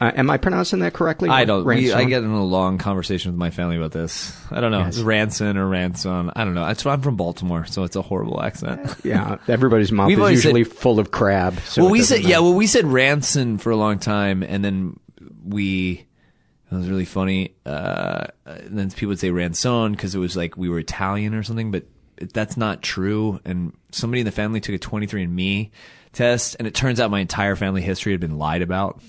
Uh, 0.00 0.12
am 0.14 0.30
I 0.30 0.38
pronouncing 0.38 0.78
that 0.78 0.94
correctly? 0.94 1.28
I 1.28 1.44
don't. 1.44 1.62
We, 1.64 1.92
I 1.92 2.04
get 2.04 2.22
in 2.22 2.30
a 2.30 2.42
long 2.42 2.78
conversation 2.78 3.32
with 3.32 3.38
my 3.38 3.50
family 3.50 3.76
about 3.76 3.92
this. 3.92 4.34
I 4.50 4.60
don't 4.60 4.70
know. 4.70 4.78
Yes. 4.78 4.96
It's 4.96 5.04
Ranson 5.04 5.58
or 5.58 5.68
Ranson. 5.68 6.32
I 6.34 6.44
don't 6.44 6.54
know. 6.54 6.66
It's, 6.68 6.86
I'm 6.86 7.02
from 7.02 7.16
Baltimore, 7.16 7.66
so 7.66 7.84
it's 7.84 7.96
a 7.96 8.02
horrible 8.02 8.42
accent. 8.42 8.96
yeah, 9.04 9.36
everybody's 9.46 9.92
mouth 9.92 10.06
We've 10.06 10.18
is 10.18 10.44
usually 10.44 10.64
said- 10.64 10.72
full 10.72 10.98
of 10.98 11.10
crab. 11.10 11.60
So 11.60 11.82
well, 11.82 11.90
we 11.90 12.00
said 12.02 12.22
yeah. 12.22 12.38
Well, 12.38 12.54
we 12.54 12.66
said 12.66 12.86
Ranson 12.86 13.58
for 13.58 13.70
a 13.70 13.76
long 13.76 13.98
time, 13.98 14.42
and 14.42 14.64
then 14.64 14.98
we. 15.44 16.06
It 16.72 16.76
was 16.76 16.88
really 16.88 17.04
funny. 17.04 17.56
Uh, 17.66 18.28
and 18.46 18.78
then 18.78 18.90
people 18.90 19.08
would 19.08 19.18
say 19.18 19.30
Ranson 19.30 19.90
because 19.92 20.14
it 20.14 20.18
was 20.18 20.36
like 20.36 20.56
we 20.56 20.68
were 20.68 20.78
Italian 20.78 21.34
or 21.34 21.42
something, 21.42 21.72
but 21.72 21.84
that's 22.32 22.56
not 22.56 22.80
true. 22.80 23.40
And 23.44 23.76
somebody 23.90 24.20
in 24.20 24.24
the 24.24 24.30
family 24.30 24.60
took 24.60 24.76
a 24.76 24.78
23andMe 24.78 25.70
test, 26.12 26.56
and 26.58 26.68
it 26.68 26.74
turns 26.74 27.00
out 27.00 27.10
my 27.10 27.20
entire 27.20 27.56
family 27.56 27.82
history 27.82 28.12
had 28.12 28.20
been 28.20 28.38
lied 28.38 28.62
about. 28.62 29.02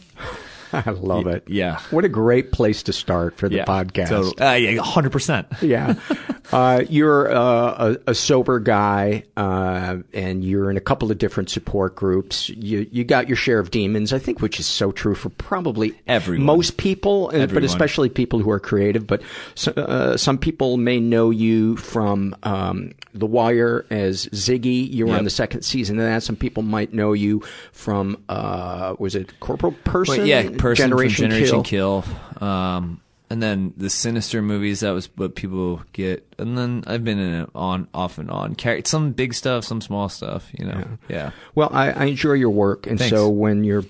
I 0.86 0.90
love 0.92 1.28
it. 1.28 1.44
Yeah. 1.48 1.80
What 1.92 2.06
a 2.06 2.10
great 2.10 2.52
place 2.52 2.84
to 2.84 2.94
start 2.94 3.38
for 3.38 3.50
the 3.50 3.58
Yeah, 3.58 3.66
podcast. 3.66 4.10
totally. 4.10 4.38
Uh, 4.40 4.54
yeah, 4.54 4.82
hundred 4.82 5.12
percent. 5.12 5.48
yeah. 5.62 5.96
Uh, 6.52 6.84
you're 6.90 7.34
uh, 7.34 7.96
a, 8.06 8.12
a 8.12 8.16
sober 8.16 8.60
guy, 8.60 9.24
uh, 9.38 9.98
and 10.14 10.44
you're 10.44 10.70
in 10.70 10.76
a 10.76 10.82
couple 10.82 11.10
of 11.10 11.18
different 11.18 11.50
support 11.50 11.96
groups. 11.96 12.50
You 12.50 12.86
you 12.92 13.06
got 13.06 13.30
your 13.30 13.38
share 13.38 13.58
of 13.60 13.72
demons, 13.72 14.12
I 14.12 14.20
think, 14.20 14.42
which 14.42 14.60
is 14.60 14.66
so 14.66 14.92
true 14.92 15.16
for 15.16 15.30
probably 15.30 15.98
Everyone. 16.08 16.46
most 16.46 16.76
people, 16.76 17.32
uh, 17.34 17.46
but 17.48 17.64
especially 17.64 18.10
people 18.10 18.40
who 18.40 18.52
are 18.52 18.60
creative. 18.60 19.08
But 19.08 19.22
so, 19.56 19.72
uh, 19.74 20.18
some 20.18 20.38
people 20.38 20.76
may 20.76 21.00
know 21.00 21.30
you 21.30 21.78
from 21.78 22.36
um, 22.44 22.92
The 23.14 23.28
Wire 23.28 23.86
as 23.90 24.26
Ziggy. 24.28 24.92
You 24.92 25.06
were 25.06 25.12
Yep. 25.12 25.20
on 25.20 25.24
the 25.24 25.30
second 25.30 25.62
season 25.62 26.00
of 26.00 26.06
that. 26.06 26.22
Some 26.22 26.36
people 26.36 26.64
might 26.64 26.94
know 26.94 27.14
you 27.14 27.44
from 27.72 28.22
uh, 28.28 28.96
was 29.00 29.16
it 29.16 29.40
Corporal 29.40 29.74
Person? 29.86 30.26
Yeah, 30.26 30.50
person 30.62 30.90
Generation, 30.90 31.24
from 31.26 31.32
Generation 31.32 31.64
Kill. 31.64 32.04
Kill. 32.40 32.48
Um, 32.48 33.02
and 33.32 33.42
then 33.42 33.74
the 33.78 33.90
Sinister 33.90 34.42
movies. 34.42 34.82
That 34.82 34.92
was 34.92 35.06
what 35.16 35.36
people 35.36 35.82
get. 35.94 36.28
And 36.38 36.58
then 36.58 36.84
I've 36.86 37.06
been 37.06 37.18
in 37.18 37.44
it 37.44 37.50
on, 37.56 37.88
off 37.94 38.18
and 38.18 38.30
on. 38.30 38.58
Some 38.84 39.14
big 39.14 39.34
stuff, 39.34 39.64
some 39.64 39.80
small 39.80 40.10
stuff. 40.10 40.50
You 40.52 40.66
know. 40.66 40.84
Yeah. 41.08 41.32
Well, 41.56 41.70
I, 41.72 41.92
I 41.92 42.04
enjoy 42.06 42.34
your 42.34 42.50
work, 42.50 42.88
and 42.88 43.00
Thanks. 43.00 43.16
so 43.16 43.30
when 43.30 43.64
your 43.64 43.84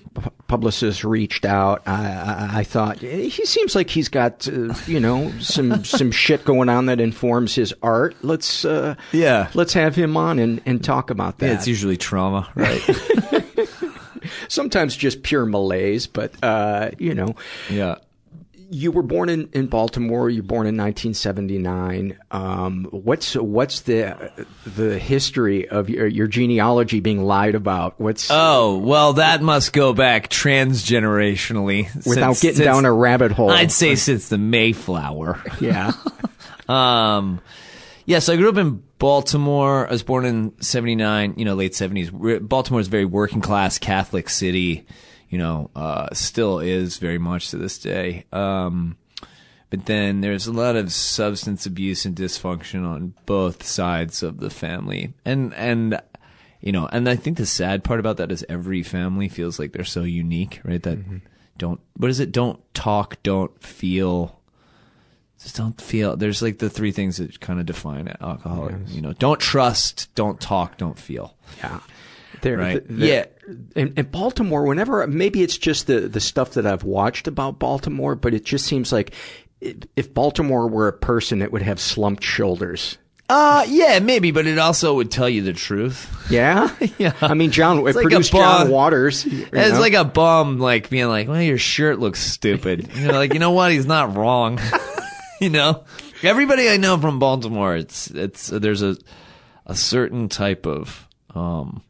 publicist 0.46 1.02
reached 1.02 1.44
out, 1.44 1.82
I, 1.86 2.04
I, 2.04 2.50
I 2.60 2.64
thought 2.64 2.98
he 2.98 3.30
seems 3.30 3.74
like 3.74 3.90
he's 3.90 4.08
got 4.08 4.46
uh, 4.46 4.74
you 4.86 5.00
know 5.00 5.32
some 5.40 5.84
some 5.84 6.12
shit 6.12 6.44
going 6.44 6.68
on 6.68 6.86
that 6.86 7.00
informs 7.00 7.56
his 7.56 7.74
art. 7.82 8.14
Let's 8.22 8.64
uh, 8.64 8.94
Yeah. 9.10 9.50
let's 9.54 9.72
have 9.72 9.96
him 9.96 10.16
on 10.16 10.38
and, 10.38 10.60
and 10.66 10.84
talk 10.84 11.10
about 11.10 11.38
that. 11.38 11.46
Yeah, 11.46 11.54
it's 11.54 11.66
usually 11.66 11.96
trauma, 11.96 12.48
right? 12.54 12.80
Sometimes 14.52 14.94
just 14.94 15.22
pure 15.22 15.46
malaise, 15.46 16.06
but 16.06 16.32
uh, 16.42 16.90
you 16.98 17.14
know. 17.14 17.34
yeah. 17.70 17.96
You 18.74 18.90
were 18.90 19.02
born 19.02 19.28
in, 19.28 19.50
in 19.52 19.66
Baltimore. 19.66 20.30
You 20.30 20.40
were 20.40 20.46
born 20.48 20.66
in 20.66 20.78
1979. 20.78 22.18
Um, 22.30 22.86
what's 22.90 23.34
what's 23.34 23.80
the 23.82 24.32
the 24.66 24.98
history 24.98 25.68
of 25.68 25.90
your, 25.90 26.06
your 26.06 26.26
genealogy 26.26 27.00
being 27.00 27.22
lied 27.22 27.54
about? 27.54 28.00
What's 28.00 28.28
Oh 28.30 28.78
well, 28.78 29.12
that 29.14 29.42
must 29.42 29.74
go 29.74 29.92
back 29.92 30.30
transgenerationally. 30.30 31.94
without 32.06 32.32
since- 32.36 32.40
getting 32.40 32.56
since- 32.56 32.64
down 32.66 32.84
a 32.86 32.92
rabbit 32.92 33.32
hole? 33.32 33.50
I'd 33.50 33.72
say 33.72 33.94
since 33.94 34.28
the 34.28 34.38
Mayflower. 34.38 35.42
yeah. 35.60 35.92
Um, 36.68 37.40
yeah, 38.06 38.20
so 38.20 38.32
I 38.32 38.36
grew 38.36 38.48
up 38.48 38.56
in 38.56 38.82
Baltimore. 39.02 39.88
I 39.88 39.90
was 39.90 40.04
born 40.04 40.24
in 40.24 40.52
'79, 40.62 41.34
you 41.36 41.44
know, 41.44 41.54
late 41.54 41.72
'70s. 41.72 42.48
Baltimore 42.48 42.80
is 42.80 42.86
a 42.86 42.90
very 42.90 43.04
working 43.04 43.40
class 43.40 43.76
Catholic 43.76 44.28
city. 44.28 44.86
You 45.28 45.38
know, 45.38 45.72
uh, 45.74 46.14
still 46.14 46.60
is 46.60 46.98
very 46.98 47.18
much 47.18 47.50
to 47.50 47.56
this 47.56 47.78
day. 47.78 48.26
Um, 48.32 48.96
but 49.70 49.86
then 49.86 50.20
there's 50.20 50.46
a 50.46 50.52
lot 50.52 50.76
of 50.76 50.92
substance 50.92 51.66
abuse 51.66 52.04
and 52.04 52.14
dysfunction 52.14 52.86
on 52.86 53.14
both 53.26 53.64
sides 53.64 54.22
of 54.22 54.38
the 54.38 54.50
family, 54.50 55.14
and 55.24 55.52
and 55.54 56.00
you 56.60 56.70
know, 56.70 56.88
and 56.92 57.08
I 57.08 57.16
think 57.16 57.38
the 57.38 57.46
sad 57.46 57.82
part 57.82 57.98
about 57.98 58.18
that 58.18 58.30
is 58.30 58.46
every 58.48 58.84
family 58.84 59.28
feels 59.28 59.58
like 59.58 59.72
they're 59.72 59.84
so 59.84 60.04
unique, 60.04 60.60
right? 60.62 60.80
That 60.80 60.98
mm-hmm. 60.98 61.16
don't 61.58 61.80
what 61.96 62.08
is 62.08 62.20
it? 62.20 62.30
Don't 62.30 62.62
talk, 62.72 63.20
don't 63.24 63.60
feel 63.60 64.41
just 65.42 65.56
don't 65.56 65.80
feel. 65.80 66.16
There's 66.16 66.42
like 66.42 66.58
the 66.58 66.70
three 66.70 66.92
things 66.92 67.16
that 67.16 67.40
kind 67.40 67.60
of 67.60 67.66
define 67.66 68.08
it. 68.08 68.16
Alcoholic, 68.20 68.76
yes. 68.84 68.90
you 68.94 69.00
know, 69.00 69.12
don't 69.12 69.40
trust, 69.40 70.14
don't 70.14 70.40
talk, 70.40 70.76
don't 70.78 70.98
feel. 70.98 71.34
Yeah. 71.58 71.80
There, 72.40 72.56
right. 72.56 72.82
Yeah. 72.90 73.26
In, 73.76 73.94
in, 73.96 74.06
Baltimore, 74.06 74.64
whenever 74.64 75.06
maybe 75.06 75.42
it's 75.42 75.56
just 75.56 75.86
the 75.86 76.00
the 76.00 76.20
stuff 76.20 76.52
that 76.52 76.66
I've 76.66 76.84
watched 76.84 77.28
about 77.28 77.58
Baltimore, 77.58 78.14
but 78.14 78.34
it 78.34 78.44
just 78.44 78.66
seems 78.66 78.92
like 78.92 79.14
if 79.60 80.12
Baltimore 80.12 80.68
were 80.68 80.88
a 80.88 80.92
person, 80.92 81.42
it 81.42 81.52
would 81.52 81.62
have 81.62 81.78
slumped 81.80 82.24
shoulders. 82.24 82.98
Uh, 83.28 83.64
yeah, 83.66 83.98
maybe, 84.00 84.30
but 84.30 84.46
it 84.46 84.58
also 84.58 84.94
would 84.94 85.10
tell 85.10 85.28
you 85.28 85.42
the 85.42 85.52
truth. 85.52 86.08
Yeah? 86.32 86.74
yeah. 86.96 87.12
I 87.20 87.34
mean, 87.34 87.50
John, 87.50 87.80
it 87.80 87.82
like 87.82 87.94
produced 87.94 88.32
John 88.32 88.70
Waters. 88.70 89.26
It's 89.26 89.52
know? 89.52 89.80
like 89.80 89.92
a 89.92 90.04
bum, 90.04 90.58
like, 90.58 90.88
being 90.88 91.08
like, 91.08 91.28
well, 91.28 91.42
your 91.42 91.58
shirt 91.58 91.98
looks 91.98 92.20
stupid. 92.20 92.88
you 92.94 93.08
know, 93.08 93.12
like, 93.12 93.34
you 93.34 93.38
know 93.38 93.50
what? 93.50 93.70
He's 93.70 93.84
not 93.84 94.16
wrong. 94.16 94.58
you 95.46 95.50
know, 95.50 95.82
everybody 96.22 96.68
I 96.68 96.76
know 96.76 96.96
from 96.98 97.18
Baltimore, 97.18 97.74
it's 97.74 98.08
it's 98.10 98.46
there's 98.46 98.82
a 98.82 98.96
a 99.66 99.74
certain 99.74 100.28
type 100.28 100.66
of 100.66 101.08
um, 101.34 101.82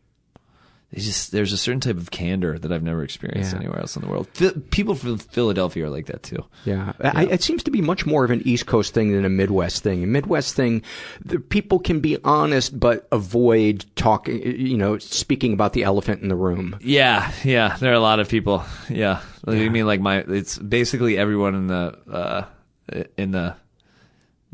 just 0.94 1.32
there's 1.32 1.52
a 1.52 1.58
certain 1.58 1.80
type 1.80 1.98
of 1.98 2.10
candor 2.10 2.58
that 2.58 2.72
I've 2.72 2.82
never 2.82 3.04
experienced 3.04 3.52
yeah. 3.52 3.58
anywhere 3.58 3.80
else 3.80 3.94
in 3.94 4.02
the 4.02 4.08
world. 4.08 4.28
people 4.70 4.94
from 4.94 5.18
Philadelphia 5.18 5.84
are 5.84 5.90
like 5.90 6.06
that 6.06 6.22
too. 6.22 6.44
Yeah, 6.64 6.92
yeah. 6.98 7.12
I, 7.14 7.24
it 7.26 7.42
seems 7.42 7.62
to 7.64 7.70
be 7.70 7.82
much 7.82 8.06
more 8.06 8.24
of 8.24 8.30
an 8.30 8.40
East 8.46 8.64
Coast 8.64 8.94
thing 8.94 9.12
than 9.12 9.26
a 9.26 9.30
Midwest 9.30 9.82
thing. 9.82 10.02
A 10.02 10.06
Midwest 10.06 10.54
thing, 10.54 10.82
the 11.22 11.38
people 11.38 11.78
can 11.78 12.00
be 12.00 12.16
honest 12.24 12.78
but 12.78 13.06
avoid 13.12 13.84
talking. 13.96 14.42
You 14.42 14.78
know, 14.78 14.96
speaking 14.96 15.52
about 15.52 15.74
the 15.74 15.84
elephant 15.84 16.22
in 16.22 16.28
the 16.28 16.36
room. 16.36 16.78
Yeah, 16.80 17.30
yeah. 17.44 17.76
There 17.76 17.90
are 17.90 17.96
a 17.96 18.00
lot 18.00 18.18
of 18.18 18.28
people. 18.28 18.64
Yeah, 18.88 19.20
yeah. 19.46 19.54
you 19.54 19.70
mean 19.70 19.86
like 19.86 20.00
my? 20.00 20.18
It's 20.18 20.58
basically 20.58 21.18
everyone 21.18 21.54
in 21.54 21.66
the. 21.66 21.98
Uh, 22.10 22.44
in 23.16 23.32
the 23.32 23.56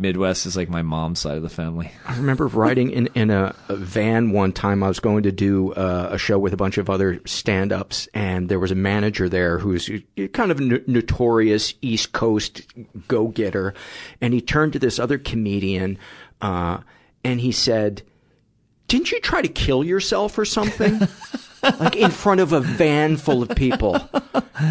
Midwest 0.01 0.47
is 0.47 0.57
like 0.57 0.69
my 0.69 0.83
mom's 0.83 1.19
side 1.19 1.37
of 1.37 1.43
the 1.43 1.49
family. 1.49 1.91
I 2.07 2.17
remember 2.17 2.47
riding 2.47 2.91
in, 2.91 3.09
in 3.15 3.31
a, 3.31 3.53
a 3.69 3.75
van 3.75 4.31
one 4.31 4.53
time. 4.53 4.85
I 4.85 4.89
was 4.89 5.01
going 5.01 5.25
to 5.25 5.33
do 5.33 5.73
uh, 5.73 6.11
a 6.13 6.19
show 6.19 6.39
with 6.39 6.53
a 6.53 6.57
bunch 6.57 6.79
of 6.79 6.89
other 6.89 7.21
stand 7.27 7.73
ups, 7.73 8.09
and 8.15 8.49
there 8.49 8.61
was 8.61 8.71
a 8.71 8.77
manager 8.77 9.29
there 9.29 9.59
who's 9.59 9.91
kind 10.33 10.53
of 10.53 10.61
a 10.61 10.63
notorious 10.87 11.75
East 11.83 12.13
Coast 12.13 12.63
go 13.09 13.27
getter. 13.27 13.75
And 14.21 14.33
he 14.33 14.41
turned 14.41 14.75
to 14.75 14.79
this 14.79 15.01
other 15.01 15.19
comedian 15.19 15.99
uh, 16.41 16.79
and 17.25 17.41
he 17.41 17.51
said, 17.51 18.03
Didn't 18.87 19.11
you 19.11 19.21
try 19.21 19.43
to 19.43 19.49
kill 19.49 19.83
yourself 19.83 20.39
or 20.39 20.45
something? 20.45 21.01
like 21.63 21.97
in 21.97 22.11
front 22.11 22.41
of 22.41 22.53
a 22.53 22.61
van 22.61 23.17
full 23.17 23.43
of 23.43 23.51
people. 23.57 24.01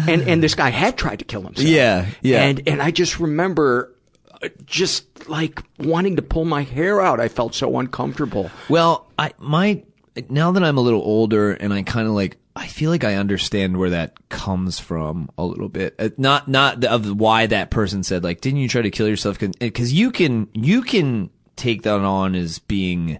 And 0.06 0.22
and 0.22 0.42
this 0.42 0.54
guy 0.54 0.70
had 0.70 0.96
tried 0.96 1.20
to 1.20 1.24
kill 1.24 1.42
himself. 1.42 1.66
Yeah, 1.66 2.06
yeah. 2.22 2.42
And 2.42 2.62
and 2.66 2.82
I 2.82 2.90
just 2.90 3.18
remember 3.18 3.94
uh, 4.42 4.48
just 4.66 5.28
like 5.28 5.62
wanting 5.78 6.16
to 6.16 6.22
pull 6.22 6.44
my 6.44 6.62
hair 6.62 7.00
out. 7.00 7.20
I 7.20 7.28
felt 7.28 7.54
so 7.54 7.78
uncomfortable. 7.78 8.50
Well, 8.68 9.10
I 9.18 9.32
my 9.38 9.82
now 10.28 10.52
that 10.52 10.62
I'm 10.62 10.78
a 10.78 10.80
little 10.80 11.02
older 11.02 11.52
and 11.52 11.72
I 11.72 11.82
kind 11.82 12.06
of 12.06 12.14
like 12.14 12.36
I 12.54 12.66
feel 12.66 12.90
like 12.90 13.04
I 13.04 13.14
understand 13.14 13.76
where 13.76 13.90
that 13.90 14.28
comes 14.28 14.78
from 14.80 15.30
a 15.38 15.44
little 15.44 15.68
bit. 15.68 15.94
Uh, 15.98 16.10
not 16.16 16.48
not 16.48 16.80
the, 16.80 16.90
of 16.90 17.18
why 17.18 17.46
that 17.46 17.70
person 17.70 18.02
said 18.02 18.24
like 18.24 18.40
didn't 18.40 18.60
you 18.60 18.68
try 18.68 18.82
to 18.82 18.90
kill 18.90 19.08
yourself 19.08 19.38
cuz 19.38 19.92
you 19.92 20.10
can 20.10 20.48
you 20.54 20.82
can 20.82 21.30
take 21.56 21.82
that 21.82 22.00
on 22.00 22.34
as 22.34 22.58
being 22.58 23.18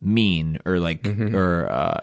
mean 0.00 0.58
or 0.64 0.78
like 0.80 1.02
mm-hmm. 1.02 1.34
or 1.34 1.70
uh 1.70 2.00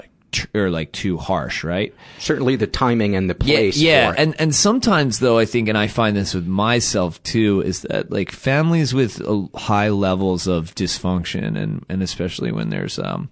or 0.54 0.70
like 0.70 0.92
too 0.92 1.18
harsh, 1.18 1.64
right? 1.64 1.94
Certainly 2.20 2.58
the 2.58 2.68
timing 2.68 3.16
and 3.16 3.30
the 3.30 3.36
place. 3.36 3.78
Yeah, 3.78 4.10
yeah. 4.10 4.16
and 4.18 4.40
and 4.40 4.54
sometimes 4.54 5.20
though 5.20 5.38
I 5.38 5.46
think, 5.46 5.70
and 5.70 5.78
I 5.78 5.88
find 5.88 6.16
this 6.16 6.34
with 6.34 6.48
myself 6.48 7.22
too, 7.24 7.62
is 7.62 7.82
that 7.84 8.12
like 8.12 8.32
families 8.32 8.94
with 8.94 9.22
high 9.56 9.90
levels 9.90 10.48
of 10.48 10.76
dysfunction, 10.76 11.58
and 11.58 11.86
and 11.90 12.04
especially 12.04 12.52
when 12.52 12.70
there's 12.70 13.00
um 13.00 13.30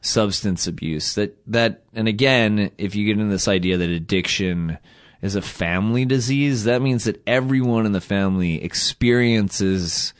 substance 0.00 0.66
abuse, 0.66 1.14
that 1.14 1.36
that 1.46 1.82
and 1.94 2.08
again, 2.08 2.70
if 2.78 2.94
you 2.94 3.06
get 3.06 3.18
into 3.20 3.30
this 3.30 3.48
idea 3.48 3.76
that 3.76 3.90
addiction 3.90 4.78
is 5.22 5.34
a 5.34 5.42
family 5.42 6.04
disease, 6.04 6.64
that 6.64 6.80
means 6.80 7.04
that 7.04 7.22
everyone 7.26 7.86
in 7.86 7.92
the 7.92 8.00
family 8.00 8.62
experiences 8.62 10.14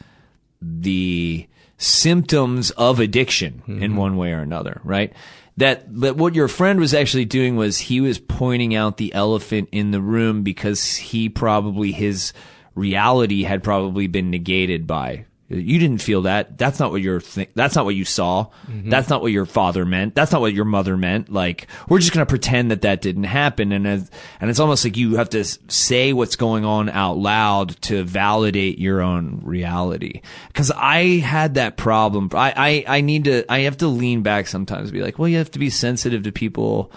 the 0.61 1.47
symptoms 1.79 2.71
of 2.73 3.01
addiction 3.01 3.63
mm-hmm. 3.63 3.83
in 3.83 3.97
one 3.97 4.17
way 4.17 4.33
or 4.33 4.41
another, 4.41 4.81
right? 4.85 5.15
That 5.61 5.85
but 5.89 6.17
what 6.17 6.35
your 6.35 6.49
friend 6.49 6.81
was 6.81 6.93
actually 6.93 7.25
doing 7.25 7.57
was 7.57 7.79
he 7.79 8.01
was 8.01 8.19
pointing 8.19 8.75
out 8.75 8.97
the 8.97 9.15
elephant 9.15 9.69
in 9.73 9.91
the 9.91 10.01
room 10.01 10.43
because 10.43 10.97
he 10.97 11.29
probably 11.29 11.93
his 11.93 12.33
reality 12.75 13.43
had 13.43 13.63
probably 13.63 14.07
been 14.07 14.31
negated 14.31 14.87
by 14.87 15.25
you 15.51 15.81
didn't 15.81 15.99
feel 15.99 16.23
that. 16.23 16.57
That's 16.57 16.79
not 16.79 16.93
what 16.93 17.03
you're. 17.03 17.21
Th- 17.21 17.51
that's 17.55 17.75
not 17.75 17.85
what 17.85 17.97
you 17.97 18.05
saw. 18.05 18.47
Mm-hmm. 18.69 18.89
That's 18.89 19.09
not 19.09 19.21
what 19.21 19.33
your 19.33 19.47
father 19.47 19.85
meant. 19.85 20.15
That's 20.15 20.31
not 20.31 20.41
what 20.41 20.55
your 20.55 20.65
mother 20.65 20.97
meant. 20.97 21.33
Like 21.33 21.67
we're 21.89 21.99
just 21.99 22.13
gonna 22.13 22.25
pretend 22.25 22.71
that 22.71 22.83
that 22.83 23.03
didn't 23.03 23.25
happen, 23.25 23.73
and 23.73 23.87
as, 23.87 24.11
and 24.41 24.49
it's 24.49 24.61
almost 24.61 24.85
like 24.85 24.97
you 24.97 25.17
have 25.17 25.31
to 25.31 25.45
say 25.45 26.13
what's 26.13 26.37
going 26.37 26.65
on 26.65 26.89
out 26.89 27.19
loud 27.19 27.81
to 27.83 28.05
validate 28.05 28.79
your 28.79 29.01
own 29.01 29.41
reality. 29.45 30.23
Because 30.49 30.71
I 30.71 31.19
had 31.19 31.55
that 31.55 31.77
problem. 31.77 32.31
I, 32.33 32.85
I 32.87 32.99
I 32.99 33.01
need 33.01 33.25
to. 33.25 33.45
I 33.51 33.61
have 33.61 33.79
to 33.79 33.89
lean 33.89 34.23
back 34.23 34.47
sometimes. 34.47 34.93
be 34.93 35.03
like, 35.03 35.19
well, 35.19 35.29
you 35.29 35.39
have 35.39 35.51
to 35.51 35.59
be 35.59 35.71
sensitive 35.71 36.23
to 36.23 36.33
people 36.33 36.93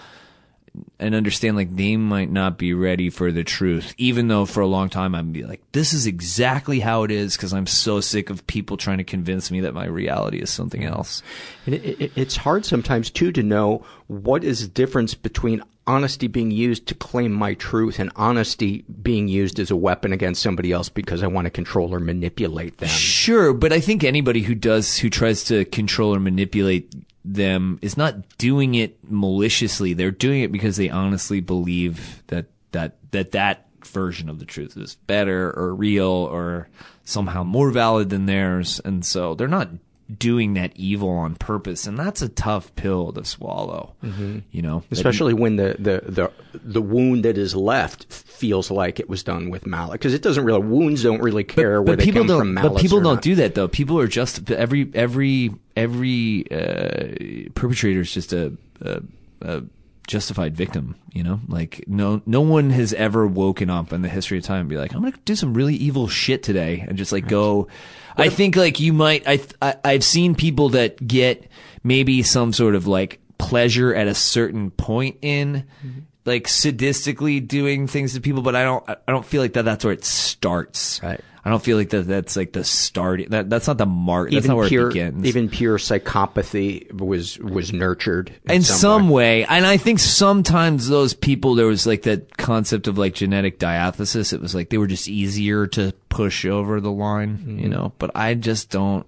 and 0.98 1.14
understand 1.14 1.56
like 1.56 1.74
they 1.76 1.96
might 1.96 2.30
not 2.30 2.58
be 2.58 2.74
ready 2.74 3.10
for 3.10 3.30
the 3.30 3.44
truth 3.44 3.94
even 3.96 4.28
though 4.28 4.44
for 4.44 4.60
a 4.60 4.66
long 4.66 4.88
time 4.88 5.14
i'm 5.14 5.32
be 5.32 5.44
like 5.44 5.62
this 5.72 5.92
is 5.92 6.06
exactly 6.06 6.80
how 6.80 7.02
it 7.02 7.10
is 7.10 7.36
because 7.36 7.52
i'm 7.52 7.66
so 7.66 8.00
sick 8.00 8.30
of 8.30 8.46
people 8.46 8.76
trying 8.76 8.98
to 8.98 9.04
convince 9.04 9.50
me 9.50 9.60
that 9.60 9.74
my 9.74 9.86
reality 9.86 10.38
is 10.38 10.50
something 10.50 10.84
else 10.84 11.22
it, 11.66 11.84
it, 12.00 12.12
it's 12.16 12.36
hard 12.36 12.64
sometimes 12.64 13.10
too 13.10 13.30
to 13.30 13.42
know 13.42 13.84
what 14.08 14.42
is 14.42 14.62
the 14.62 14.68
difference 14.68 15.14
between 15.14 15.62
honesty 15.86 16.26
being 16.26 16.50
used 16.50 16.86
to 16.86 16.94
claim 16.94 17.32
my 17.32 17.54
truth 17.54 17.98
and 17.98 18.10
honesty 18.16 18.84
being 19.02 19.28
used 19.28 19.58
as 19.58 19.70
a 19.70 19.76
weapon 19.76 20.12
against 20.12 20.42
somebody 20.42 20.72
else 20.72 20.88
because 20.88 21.22
I 21.22 21.26
want 21.26 21.44
to 21.46 21.50
control 21.50 21.94
or 21.94 22.00
manipulate 22.00 22.78
them. 22.78 22.88
Sure, 22.88 23.52
but 23.52 23.72
I 23.72 23.80
think 23.80 24.02
anybody 24.02 24.42
who 24.42 24.54
does 24.54 24.98
who 24.98 25.10
tries 25.10 25.44
to 25.44 25.64
control 25.66 26.14
or 26.14 26.20
manipulate 26.20 26.90
them 27.24 27.78
is 27.80 27.96
not 27.96 28.36
doing 28.38 28.74
it 28.74 28.98
maliciously. 29.08 29.94
They're 29.94 30.10
doing 30.10 30.42
it 30.42 30.52
because 30.52 30.76
they 30.76 30.90
honestly 30.90 31.40
believe 31.40 32.22
that 32.28 32.46
that 32.72 32.96
that 33.12 33.32
that 33.32 33.66
version 33.84 34.28
of 34.28 34.38
the 34.38 34.44
truth 34.44 34.76
is 34.76 34.96
better 35.06 35.52
or 35.56 35.74
real 35.74 36.08
or 36.08 36.68
somehow 37.04 37.42
more 37.42 37.70
valid 37.70 38.10
than 38.10 38.26
theirs, 38.26 38.80
and 38.84 39.04
so 39.04 39.34
they're 39.34 39.48
not 39.48 39.70
doing 40.18 40.54
that 40.54 40.70
evil 40.76 41.08
on 41.08 41.34
purpose 41.34 41.86
and 41.86 41.98
that's 41.98 42.20
a 42.20 42.28
tough 42.28 42.74
pill 42.76 43.10
to 43.10 43.24
swallow 43.24 43.94
mm-hmm. 44.02 44.40
you 44.50 44.60
know 44.60 44.82
especially 44.90 45.32
when 45.32 45.56
the, 45.56 45.76
the 45.78 46.02
the 46.06 46.32
the 46.52 46.82
wound 46.82 47.24
that 47.24 47.38
is 47.38 47.56
left 47.56 48.04
feels 48.12 48.70
like 48.70 49.00
it 49.00 49.08
was 49.08 49.22
done 49.22 49.48
with 49.48 49.66
malice 49.66 49.92
because 49.92 50.12
it 50.12 50.20
doesn't 50.20 50.44
really 50.44 50.60
wounds 50.60 51.02
don't 51.02 51.22
really 51.22 51.44
care 51.44 51.80
but, 51.80 51.88
where 51.88 51.96
but 51.96 52.04
they 52.04 52.12
come 52.12 52.28
from 52.28 52.54
but 52.54 52.76
people 52.76 53.00
don't 53.00 53.14
not. 53.14 53.22
do 53.22 53.34
that 53.34 53.54
though 53.54 53.66
people 53.66 53.98
are 53.98 54.06
just 54.06 54.50
every 54.50 54.90
every 54.94 55.50
every 55.74 56.44
uh, 56.50 57.48
perpetrator 57.54 58.00
is 58.00 58.12
just 58.12 58.32
a, 58.32 58.52
a, 58.82 59.00
a 59.40 59.62
justified 60.06 60.56
victim, 60.56 60.96
you 61.12 61.22
know? 61.22 61.40
Like 61.48 61.84
no 61.86 62.22
no 62.26 62.40
one 62.40 62.70
has 62.70 62.92
ever 62.92 63.26
woken 63.26 63.70
up 63.70 63.92
in 63.92 64.02
the 64.02 64.08
history 64.08 64.38
of 64.38 64.44
time 64.44 64.60
and 64.60 64.68
be 64.68 64.76
like, 64.76 64.94
I'm 64.94 65.00
going 65.00 65.12
to 65.12 65.18
do 65.24 65.36
some 65.36 65.54
really 65.54 65.74
evil 65.74 66.08
shit 66.08 66.42
today 66.42 66.84
and 66.86 66.98
just 66.98 67.12
like 67.12 67.28
go 67.28 67.68
I 68.16 68.28
think 68.28 68.56
like 68.56 68.80
you 68.80 68.92
might 68.92 69.24
I, 69.26 69.40
I 69.60 69.76
I've 69.84 70.04
seen 70.04 70.34
people 70.34 70.70
that 70.70 71.04
get 71.06 71.48
maybe 71.82 72.22
some 72.22 72.52
sort 72.52 72.74
of 72.74 72.86
like 72.86 73.20
pleasure 73.38 73.94
at 73.94 74.06
a 74.06 74.14
certain 74.14 74.70
point 74.70 75.18
in 75.22 75.64
mm-hmm. 75.84 76.00
like 76.24 76.44
sadistically 76.44 77.46
doing 77.46 77.86
things 77.86 78.14
to 78.14 78.20
people, 78.20 78.42
but 78.42 78.54
I 78.56 78.64
don't 78.64 78.88
I 78.88 78.96
don't 79.08 79.24
feel 79.24 79.42
like 79.42 79.54
that 79.54 79.64
that's 79.64 79.84
where 79.84 79.92
it 79.92 80.04
starts. 80.04 81.02
Right. 81.02 81.20
I 81.44 81.50
don't 81.50 81.62
feel 81.62 81.76
like 81.76 81.90
that 81.90 82.06
that's 82.06 82.36
like 82.36 82.52
the 82.52 82.64
start. 82.64 83.28
That 83.28 83.50
that's 83.50 83.66
not 83.66 83.76
the 83.76 83.86
mark. 83.86 84.30
That's 84.30 84.46
even 84.46 84.48
not 84.48 84.56
where 84.56 84.68
pure, 84.68 84.86
it 84.86 84.94
begins. 84.94 85.26
Even 85.26 85.48
pure 85.50 85.76
psychopathy 85.76 86.90
was 86.90 87.38
was 87.38 87.72
nurtured 87.72 88.34
in, 88.44 88.56
in 88.56 88.62
some, 88.62 88.76
some 88.78 89.08
way. 89.10 89.42
way. 89.42 89.46
And 89.46 89.66
I 89.66 89.76
think 89.76 89.98
sometimes 89.98 90.88
those 90.88 91.12
people 91.12 91.54
there 91.54 91.66
was 91.66 91.86
like 91.86 92.02
that 92.02 92.36
concept 92.38 92.88
of 92.88 92.96
like 92.96 93.14
genetic 93.14 93.58
diathesis. 93.58 94.32
It 94.32 94.40
was 94.40 94.54
like 94.54 94.70
they 94.70 94.78
were 94.78 94.86
just 94.86 95.06
easier 95.06 95.66
to 95.68 95.92
push 96.08 96.46
over 96.46 96.80
the 96.80 96.90
line, 96.90 97.36
mm-hmm. 97.36 97.58
you 97.58 97.68
know. 97.68 97.92
But 97.98 98.12
I 98.14 98.32
just 98.34 98.70
don't. 98.70 99.06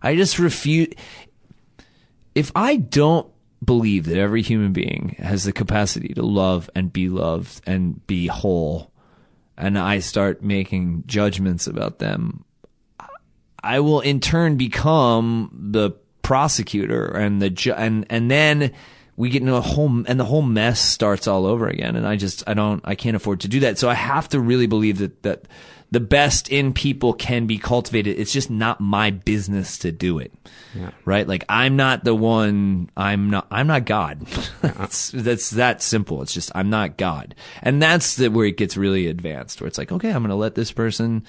I 0.00 0.14
just 0.14 0.38
refuse 0.38 0.94
if 2.34 2.52
I 2.54 2.76
don't 2.76 3.26
believe 3.64 4.06
that 4.06 4.18
every 4.18 4.42
human 4.42 4.72
being 4.72 5.16
has 5.18 5.44
the 5.44 5.52
capacity 5.52 6.14
to 6.14 6.22
love 6.22 6.70
and 6.74 6.92
be 6.92 7.08
loved 7.08 7.60
and 7.66 8.04
be 8.06 8.26
whole, 8.26 8.91
and 9.56 9.78
I 9.78 9.98
start 10.00 10.42
making 10.42 11.04
judgments 11.06 11.66
about 11.66 11.98
them, 11.98 12.44
I 13.62 13.80
will 13.80 14.00
in 14.00 14.20
turn 14.20 14.56
become 14.56 15.50
the 15.70 15.92
prosecutor 16.22 17.06
and 17.06 17.40
the 17.40 17.50
ju- 17.50 17.74
and 17.74 18.06
and 18.10 18.30
then 18.30 18.72
we 19.16 19.28
get 19.28 19.42
into 19.42 19.54
a 19.54 19.60
whole 19.60 20.04
and 20.06 20.18
the 20.18 20.24
whole 20.24 20.42
mess 20.42 20.80
starts 20.80 21.26
all 21.26 21.46
over 21.46 21.68
again 21.68 21.96
and 21.96 22.06
I 22.06 22.16
just 22.16 22.42
I 22.48 22.54
don't 22.54 22.80
I 22.84 22.94
can't 22.94 23.16
afford 23.16 23.40
to 23.40 23.48
do 23.48 23.60
that. 23.60 23.78
So 23.78 23.88
I 23.88 23.94
have 23.94 24.28
to 24.30 24.40
really 24.40 24.66
believe 24.66 24.98
that 24.98 25.22
that 25.22 25.44
the 25.92 26.00
best 26.00 26.48
in 26.48 26.72
people 26.72 27.12
can 27.12 27.46
be 27.46 27.58
cultivated. 27.58 28.18
It's 28.18 28.32
just 28.32 28.50
not 28.50 28.80
my 28.80 29.10
business 29.10 29.76
to 29.78 29.92
do 29.92 30.18
it. 30.18 30.32
Yeah. 30.74 30.90
right? 31.04 31.28
Like 31.28 31.44
I'm 31.50 31.76
not 31.76 32.02
the 32.02 32.14
one 32.14 32.90
I'm 32.96 33.28
not 33.28 33.46
I'm 33.50 33.66
not 33.66 33.84
God. 33.84 34.20
That's 34.62 35.10
that's 35.10 35.50
that 35.50 35.82
simple. 35.82 36.22
It's 36.22 36.32
just 36.32 36.50
I'm 36.54 36.70
not 36.70 36.96
God. 36.96 37.34
And 37.62 37.80
that's 37.82 38.16
the 38.16 38.30
where 38.30 38.46
it 38.46 38.56
gets 38.56 38.76
really 38.76 39.06
advanced 39.06 39.60
where 39.60 39.68
it's 39.68 39.76
like 39.78 39.92
okay 39.92 40.10
I'm 40.10 40.22
going 40.22 40.30
to 40.30 40.34
let 40.34 40.54
this 40.54 40.72
person 40.72 41.24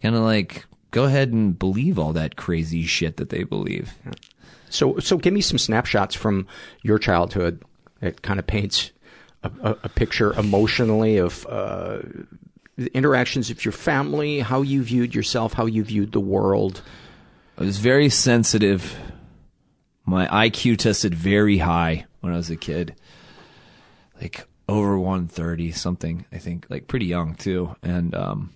kind 0.00 0.14
of 0.14 0.22
like 0.22 0.64
go 0.92 1.04
ahead 1.04 1.32
and 1.32 1.58
believe 1.58 1.98
all 1.98 2.12
that 2.12 2.36
crazy 2.36 2.84
shit 2.84 3.16
that 3.16 3.30
they 3.30 3.42
believe. 3.42 3.94
So, 4.70 4.98
so 4.98 5.16
give 5.16 5.34
me 5.34 5.40
some 5.40 5.58
snapshots 5.58 6.14
from 6.14 6.46
your 6.82 6.98
childhood. 6.98 7.62
It 8.00 8.22
kind 8.22 8.38
of 8.38 8.46
paints 8.46 8.92
a, 9.42 9.50
a, 9.62 9.70
a 9.84 9.88
picture 9.88 10.32
emotionally 10.34 11.18
of 11.18 11.46
uh, 11.48 12.02
the 12.76 12.94
interactions 12.94 13.50
of 13.50 13.64
your 13.64 13.72
family, 13.72 14.40
how 14.40 14.62
you 14.62 14.82
viewed 14.82 15.14
yourself, 15.14 15.54
how 15.54 15.66
you 15.66 15.82
viewed 15.82 16.12
the 16.12 16.20
world. 16.20 16.82
I 17.58 17.64
was 17.64 17.78
very 17.78 18.10
sensitive. 18.10 18.96
My 20.04 20.26
IQ 20.26 20.78
tested 20.78 21.14
very 21.14 21.58
high 21.58 22.06
when 22.20 22.32
I 22.32 22.36
was 22.36 22.50
a 22.50 22.56
kid. 22.56 22.94
Like 24.20 24.46
over 24.68 24.98
130 24.98 25.72
something, 25.72 26.26
I 26.32 26.38
think, 26.38 26.66
like 26.68 26.86
pretty 26.86 27.06
young 27.06 27.34
too. 27.34 27.74
And 27.82 28.14
um 28.14 28.52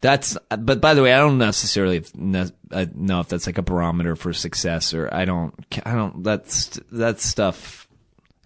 that's 0.00 0.36
but 0.48 0.80
by 0.80 0.94
the 0.94 1.02
way, 1.02 1.12
I 1.12 1.18
don't 1.18 1.38
necessarily 1.38 1.98
uh, 1.98 2.86
know 2.94 3.20
if 3.20 3.28
that's 3.28 3.46
like 3.46 3.58
a 3.58 3.62
barometer 3.62 4.16
for 4.16 4.32
success 4.32 4.94
or 4.94 5.12
I 5.12 5.24
don't 5.24 5.54
I 5.84 5.92
don't 5.92 6.22
that's 6.24 6.80
that 6.92 7.20
stuff 7.20 7.79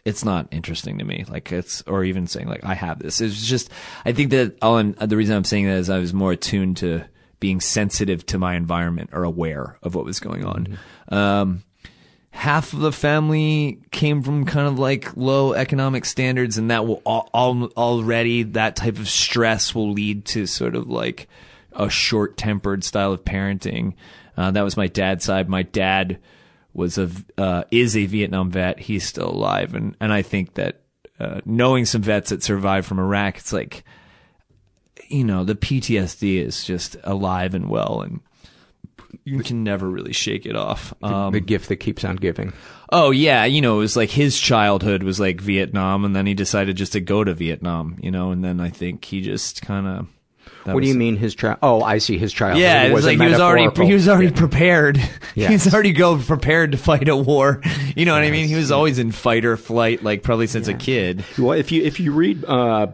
it's 0.04 0.24
not 0.24 0.48
interesting 0.50 0.98
to 0.98 1.04
me. 1.04 1.24
Like 1.28 1.50
it's, 1.50 1.82
or 1.82 2.04
even 2.04 2.26
saying 2.26 2.48
like 2.48 2.64
I 2.64 2.74
have 2.74 2.98
this. 2.98 3.20
It's 3.20 3.46
just, 3.46 3.70
I 4.04 4.12
think 4.12 4.30
that 4.30 4.56
all 4.60 4.76
I'm, 4.76 4.92
the 4.92 5.16
reason 5.16 5.36
I'm 5.36 5.44
saying 5.44 5.66
that 5.66 5.78
is 5.78 5.90
I 5.90 5.98
was 5.98 6.12
more 6.12 6.32
attuned 6.32 6.78
to 6.78 7.04
being 7.40 7.60
sensitive 7.60 8.24
to 8.26 8.38
my 8.38 8.54
environment 8.54 9.10
or 9.12 9.24
aware 9.24 9.78
of 9.82 9.94
what 9.94 10.04
was 10.04 10.20
going 10.20 10.44
on. 10.44 10.78
Um, 11.08 11.62
half 12.30 12.72
of 12.72 12.80
the 12.80 12.92
family 12.92 13.80
came 13.92 14.22
from 14.22 14.44
kind 14.44 14.66
of 14.66 14.78
like 14.78 15.16
low 15.16 15.52
economic 15.52 16.04
standards 16.04 16.58
and 16.58 16.70
that 16.70 16.86
will 16.86 17.00
all, 17.06 17.30
all, 17.32 17.64
already 17.76 18.42
that 18.42 18.76
type 18.76 18.98
of 18.98 19.08
stress 19.08 19.74
will 19.74 19.92
lead 19.92 20.24
to 20.26 20.46
sort 20.46 20.74
of 20.74 20.88
like 20.88 21.28
a 21.72 21.88
short 21.88 22.36
tempered 22.36 22.84
style 22.84 23.12
of 23.12 23.24
parenting. 23.24 23.94
Uh, 24.36 24.50
that 24.50 24.62
was 24.62 24.76
my 24.76 24.86
dad's 24.86 25.24
side. 25.24 25.48
My 25.48 25.62
dad 25.62 26.18
was 26.74 26.98
a 26.98 27.10
uh, 27.38 27.64
is 27.70 27.96
a 27.96 28.06
Vietnam 28.06 28.50
vet. 28.50 28.78
He's 28.78 29.06
still 29.06 29.30
alive, 29.30 29.74
and 29.74 29.96
and 30.00 30.12
I 30.12 30.22
think 30.22 30.54
that 30.54 30.82
uh, 31.18 31.40
knowing 31.44 31.87
some 31.87 32.02
vets 32.02 32.30
that 32.30 32.42
survived 32.42 32.87
from 32.87 32.98
Iraq, 32.98 33.38
it's 33.38 33.52
like 33.52 33.84
you 35.08 35.24
know 35.24 35.44
the 35.44 35.54
PTSD 35.54 36.44
is 36.44 36.64
just 36.64 36.96
alive 37.04 37.54
and 37.54 37.68
well, 37.68 38.02
and 38.02 38.20
you 39.24 39.40
can 39.40 39.62
never 39.62 39.88
really 39.88 40.12
shake 40.12 40.46
it 40.46 40.56
off. 40.56 40.92
Um, 41.02 41.32
the, 41.32 41.38
the 41.38 41.44
gift 41.44 41.68
that 41.68 41.76
keeps 41.76 42.04
on 42.04 42.16
giving. 42.16 42.52
Oh 42.90 43.10
yeah, 43.10 43.44
you 43.44 43.60
know, 43.60 43.76
it 43.76 43.80
was 43.80 43.96
like 43.96 44.10
his 44.10 44.38
childhood 44.38 45.02
was 45.02 45.20
like 45.20 45.40
Vietnam, 45.40 46.04
and 46.04 46.14
then 46.14 46.26
he 46.26 46.34
decided 46.34 46.76
just 46.76 46.92
to 46.92 47.00
go 47.00 47.24
to 47.24 47.34
Vietnam, 47.34 47.98
you 48.02 48.10
know, 48.10 48.30
and 48.30 48.44
then 48.44 48.60
I 48.60 48.70
think 48.70 49.04
he 49.04 49.20
just 49.20 49.62
kind 49.62 49.87
of. 49.87 50.06
What 50.64 50.83
do 50.83 50.88
you 50.88 50.94
mean 50.94 51.16
his 51.16 51.35
child? 51.35 51.59
Oh, 51.62 51.83
I 51.83 51.98
see 51.98 52.18
his 52.18 52.33
child. 52.33 52.59
Yeah, 52.59 52.85
it 52.85 52.92
was, 52.92 53.05
like 53.05 53.18
he 53.18 53.27
was 53.27 53.40
already 53.40 53.68
he 53.87 53.92
was 53.92 54.09
already 54.09 54.29
yeah. 54.29 54.38
prepared. 54.38 54.96
Yes. 55.35 55.48
he 55.48 55.55
was 55.55 55.74
already 55.74 55.92
go 55.92 56.16
prepared 56.16 56.72
to 56.72 56.79
fight 56.79 57.09
a 57.09 57.16
war. 57.16 57.61
You 57.96 58.05
know 58.07 58.14
what 58.14 58.22
yes. 58.22 58.29
I 58.29 58.33
mean? 58.33 58.48
He 58.48 58.57
was 58.57 58.72
always 58.72 58.98
in 58.98 59.12
fight 59.12 59.44
or 59.44 59.57
flight, 59.57 60.03
like 60.03 60.24
probably 60.24 60.48
since 60.48 60.66
yeah. 60.66 60.74
a 60.74 60.79
kid. 60.79 61.24
Well, 61.38 61.53
if 61.53 61.70
you 61.70 61.85
if 61.85 62.00
you 62.00 62.12
read 62.12 62.44
uh, 62.44 62.88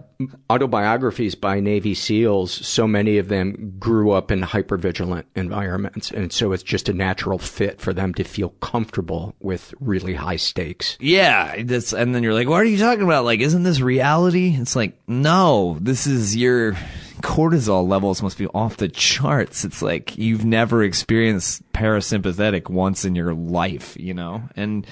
autobiographies 0.49 1.35
by 1.35 1.61
Navy 1.61 1.95
SEALs, 1.95 2.53
so 2.53 2.87
many 2.87 3.19
of 3.19 3.29
them 3.29 3.77
grew 3.79 4.11
up 4.11 4.31
in 4.31 4.43
hypervigilant 4.43 5.25
environments, 5.35 6.11
and 6.11 6.33
so 6.33 6.53
it's 6.53 6.63
just 6.63 6.89
a 6.89 6.93
natural 6.93 7.39
fit 7.39 7.81
for 7.81 7.93
them 7.93 8.13
to 8.15 8.25
feel 8.25 8.51
comfortable 8.61 9.35
with 9.41 9.73
really 9.81 10.15
high 10.15 10.37
stakes. 10.37 10.99
Yeah, 11.01 11.63
that's 11.63 11.93
and 11.93 12.15
then 12.15 12.23
you're 12.23 12.35
like, 12.35 12.49
what 12.49 12.61
are 12.61 12.65
you 12.65 12.79
talking 12.79 13.05
about? 13.05 13.25
Like, 13.25 13.41
isn't 13.41 13.63
this 13.63 13.81
reality? 13.81 14.57
It's 14.59 14.77
like, 14.77 14.99
no, 15.09 15.79
this 15.81 16.07
is 16.07 16.37
your 16.37 16.77
cortisol 17.23 17.89
levels 17.89 18.23
must 18.23 18.39
be 18.39 18.47
off 18.49 18.77
the 18.77 18.89
charts. 18.89 19.65
It's 19.65 19.83
like 19.83 20.17
you've 20.19 20.45
never 20.45 20.83
experienced 20.83 21.71
parasympathetic 21.73 22.69
once 22.69 23.05
in 23.05 23.15
your 23.15 23.35
life, 23.35 23.97
you 23.99 24.15
know? 24.15 24.43
And 24.57 24.87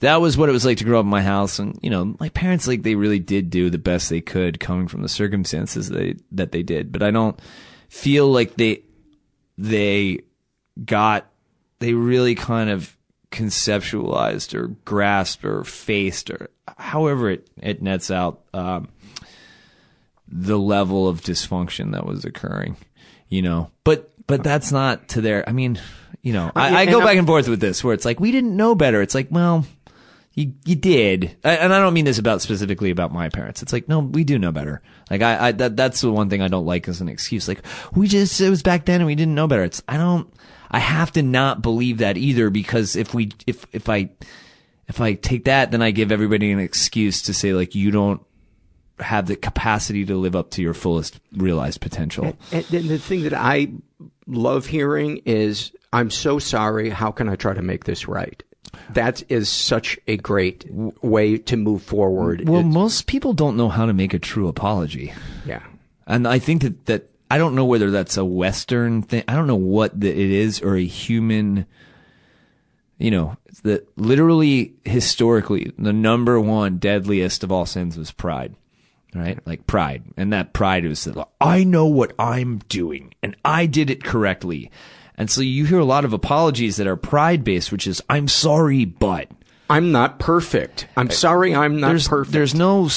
that 0.00 0.20
was 0.20 0.36
what 0.36 0.48
it 0.48 0.52
was 0.52 0.64
like 0.64 0.78
to 0.78 0.84
grow 0.84 0.98
up 0.98 1.04
in 1.04 1.10
my 1.10 1.22
house. 1.22 1.58
And, 1.58 1.78
you 1.82 1.90
know, 1.90 2.16
my 2.18 2.28
parents, 2.30 2.66
like, 2.66 2.82
they 2.82 2.94
really 2.94 3.20
did 3.20 3.50
do 3.50 3.70
the 3.70 3.78
best 3.78 4.10
they 4.10 4.20
could 4.20 4.58
coming 4.58 4.88
from 4.88 5.02
the 5.02 5.08
circumstances 5.08 5.88
they, 5.88 6.16
that 6.32 6.52
they 6.52 6.62
did. 6.62 6.90
But 6.90 7.02
I 7.02 7.10
don't 7.10 7.38
feel 7.88 8.26
like 8.28 8.56
they, 8.56 8.82
they 9.56 10.20
got, 10.84 11.30
they 11.78 11.94
really 11.94 12.34
kind 12.34 12.70
of 12.70 12.96
conceptualized 13.30 14.54
or 14.54 14.68
grasped 14.84 15.44
or 15.44 15.64
faced 15.64 16.30
or 16.30 16.50
however 16.76 17.30
it, 17.30 17.48
it 17.62 17.80
nets 17.80 18.10
out, 18.10 18.42
um, 18.52 18.88
the 20.32 20.58
level 20.58 21.06
of 21.06 21.20
dysfunction 21.20 21.92
that 21.92 22.06
was 22.06 22.24
occurring, 22.24 22.76
you 23.28 23.42
know. 23.42 23.70
But 23.84 24.10
but 24.26 24.42
that's 24.42 24.72
not 24.72 25.08
to 25.08 25.20
their. 25.20 25.48
I 25.48 25.52
mean, 25.52 25.78
you 26.22 26.32
know, 26.32 26.50
I, 26.56 26.82
I 26.82 26.86
go 26.86 27.00
back 27.00 27.16
and 27.16 27.26
forth 27.26 27.48
with 27.48 27.60
this 27.60 27.84
where 27.84 27.94
it's 27.94 28.04
like 28.04 28.18
we 28.18 28.32
didn't 28.32 28.56
know 28.56 28.74
better. 28.74 29.02
It's 29.02 29.14
like, 29.14 29.28
well, 29.30 29.66
you 30.34 30.54
you 30.64 30.74
did, 30.74 31.36
and 31.44 31.72
I 31.72 31.80
don't 31.80 31.92
mean 31.92 32.06
this 32.06 32.18
about 32.18 32.40
specifically 32.40 32.90
about 32.90 33.12
my 33.12 33.28
parents. 33.28 33.62
It's 33.62 33.72
like, 33.72 33.88
no, 33.88 33.98
we 33.98 34.24
do 34.24 34.38
know 34.38 34.52
better. 34.52 34.80
Like 35.10 35.20
I, 35.20 35.48
I 35.48 35.52
that 35.52 35.76
that's 35.76 36.00
the 36.00 36.10
one 36.10 36.30
thing 36.30 36.40
I 36.40 36.48
don't 36.48 36.66
like 36.66 36.88
as 36.88 37.00
an 37.00 37.08
excuse. 37.08 37.46
Like 37.46 37.62
we 37.94 38.08
just 38.08 38.40
it 38.40 38.48
was 38.48 38.62
back 38.62 38.86
then 38.86 39.00
and 39.00 39.06
we 39.06 39.14
didn't 39.14 39.34
know 39.34 39.46
better. 39.46 39.64
It's 39.64 39.82
I 39.86 39.96
don't. 39.98 40.32
I 40.70 40.78
have 40.78 41.12
to 41.12 41.22
not 41.22 41.60
believe 41.60 41.98
that 41.98 42.16
either 42.16 42.48
because 42.48 42.96
if 42.96 43.12
we 43.12 43.32
if 43.46 43.66
if 43.72 43.90
I 43.90 44.08
if 44.88 45.00
I 45.02 45.14
take 45.14 45.44
that, 45.44 45.70
then 45.70 45.82
I 45.82 45.90
give 45.90 46.10
everybody 46.10 46.50
an 46.50 46.58
excuse 46.58 47.22
to 47.22 47.34
say 47.34 47.52
like 47.52 47.74
you 47.74 47.90
don't 47.90 48.22
have 49.02 49.26
the 49.26 49.36
capacity 49.36 50.04
to 50.06 50.16
live 50.16 50.34
up 50.34 50.50
to 50.52 50.62
your 50.62 50.74
fullest 50.74 51.20
realized 51.36 51.80
potential. 51.80 52.36
And, 52.50 52.72
and 52.72 52.88
the 52.88 52.98
thing 52.98 53.22
that 53.24 53.34
I 53.34 53.72
love 54.26 54.66
hearing 54.66 55.22
is, 55.24 55.72
I'm 55.92 56.10
so 56.10 56.38
sorry. 56.38 56.90
How 56.90 57.10
can 57.10 57.28
I 57.28 57.36
try 57.36 57.54
to 57.54 57.62
make 57.62 57.84
this 57.84 58.08
right? 58.08 58.42
That 58.90 59.22
is 59.30 59.48
such 59.48 59.98
a 60.08 60.16
great 60.16 60.64
way 60.70 61.36
to 61.36 61.56
move 61.56 61.82
forward. 61.82 62.48
Well, 62.48 62.60
it's, 62.60 62.74
most 62.74 63.06
people 63.06 63.34
don't 63.34 63.56
know 63.56 63.68
how 63.68 63.86
to 63.86 63.92
make 63.92 64.14
a 64.14 64.18
true 64.18 64.48
apology. 64.48 65.12
Yeah. 65.44 65.62
And 66.06 66.26
I 66.26 66.38
think 66.38 66.62
that, 66.62 66.86
that 66.86 67.10
I 67.30 67.38
don't 67.38 67.54
know 67.54 67.64
whether 67.64 67.90
that's 67.90 68.16
a 68.16 68.24
Western 68.24 69.02
thing. 69.02 69.24
I 69.28 69.34
don't 69.34 69.46
know 69.46 69.56
what 69.56 69.98
the, 69.98 70.08
it 70.08 70.30
is 70.30 70.60
or 70.60 70.76
a 70.76 70.84
human, 70.84 71.66
you 72.98 73.10
know, 73.10 73.36
that 73.62 73.86
literally 73.96 74.74
historically, 74.84 75.72
the 75.78 75.92
number 75.92 76.40
one 76.40 76.78
deadliest 76.78 77.44
of 77.44 77.52
all 77.52 77.66
sins 77.66 77.96
was 77.96 78.10
pride 78.10 78.54
right? 79.14 79.38
Like 79.46 79.66
pride. 79.66 80.02
And 80.16 80.32
that 80.32 80.52
pride 80.52 80.84
is 80.84 81.04
that 81.04 81.28
I 81.40 81.64
know 81.64 81.86
what 81.86 82.12
I'm 82.18 82.58
doing 82.68 83.14
and 83.22 83.36
I 83.44 83.66
did 83.66 83.90
it 83.90 84.04
correctly. 84.04 84.70
And 85.16 85.30
so 85.30 85.40
you 85.40 85.66
hear 85.66 85.78
a 85.78 85.84
lot 85.84 86.04
of 86.04 86.12
apologies 86.12 86.76
that 86.76 86.86
are 86.86 86.96
pride 86.96 87.44
based, 87.44 87.70
which 87.70 87.86
is 87.86 88.02
I'm 88.08 88.28
sorry, 88.28 88.84
but 88.84 89.30
I'm 89.68 89.92
not 89.92 90.18
perfect. 90.18 90.86
I'm 90.96 91.10
sorry, 91.10 91.54
I'm 91.54 91.80
not 91.80 91.88
there's, 91.88 92.08
perfect. 92.08 92.32
There's 92.32 92.54
no 92.54 92.88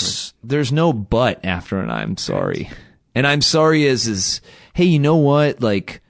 there's 0.43 0.71
no 0.71 0.93
but 0.93 1.43
after 1.43 1.79
an 1.79 1.89
I'm 1.89 2.17
sorry. 2.17 2.69
And 3.13 3.27
I'm 3.27 3.41
sorry 3.41 3.83
is 3.83 4.07
is 4.07 4.41
hey, 4.73 4.85
you 4.85 4.99
know 4.99 5.17
what? 5.17 5.61
Like 5.61 6.01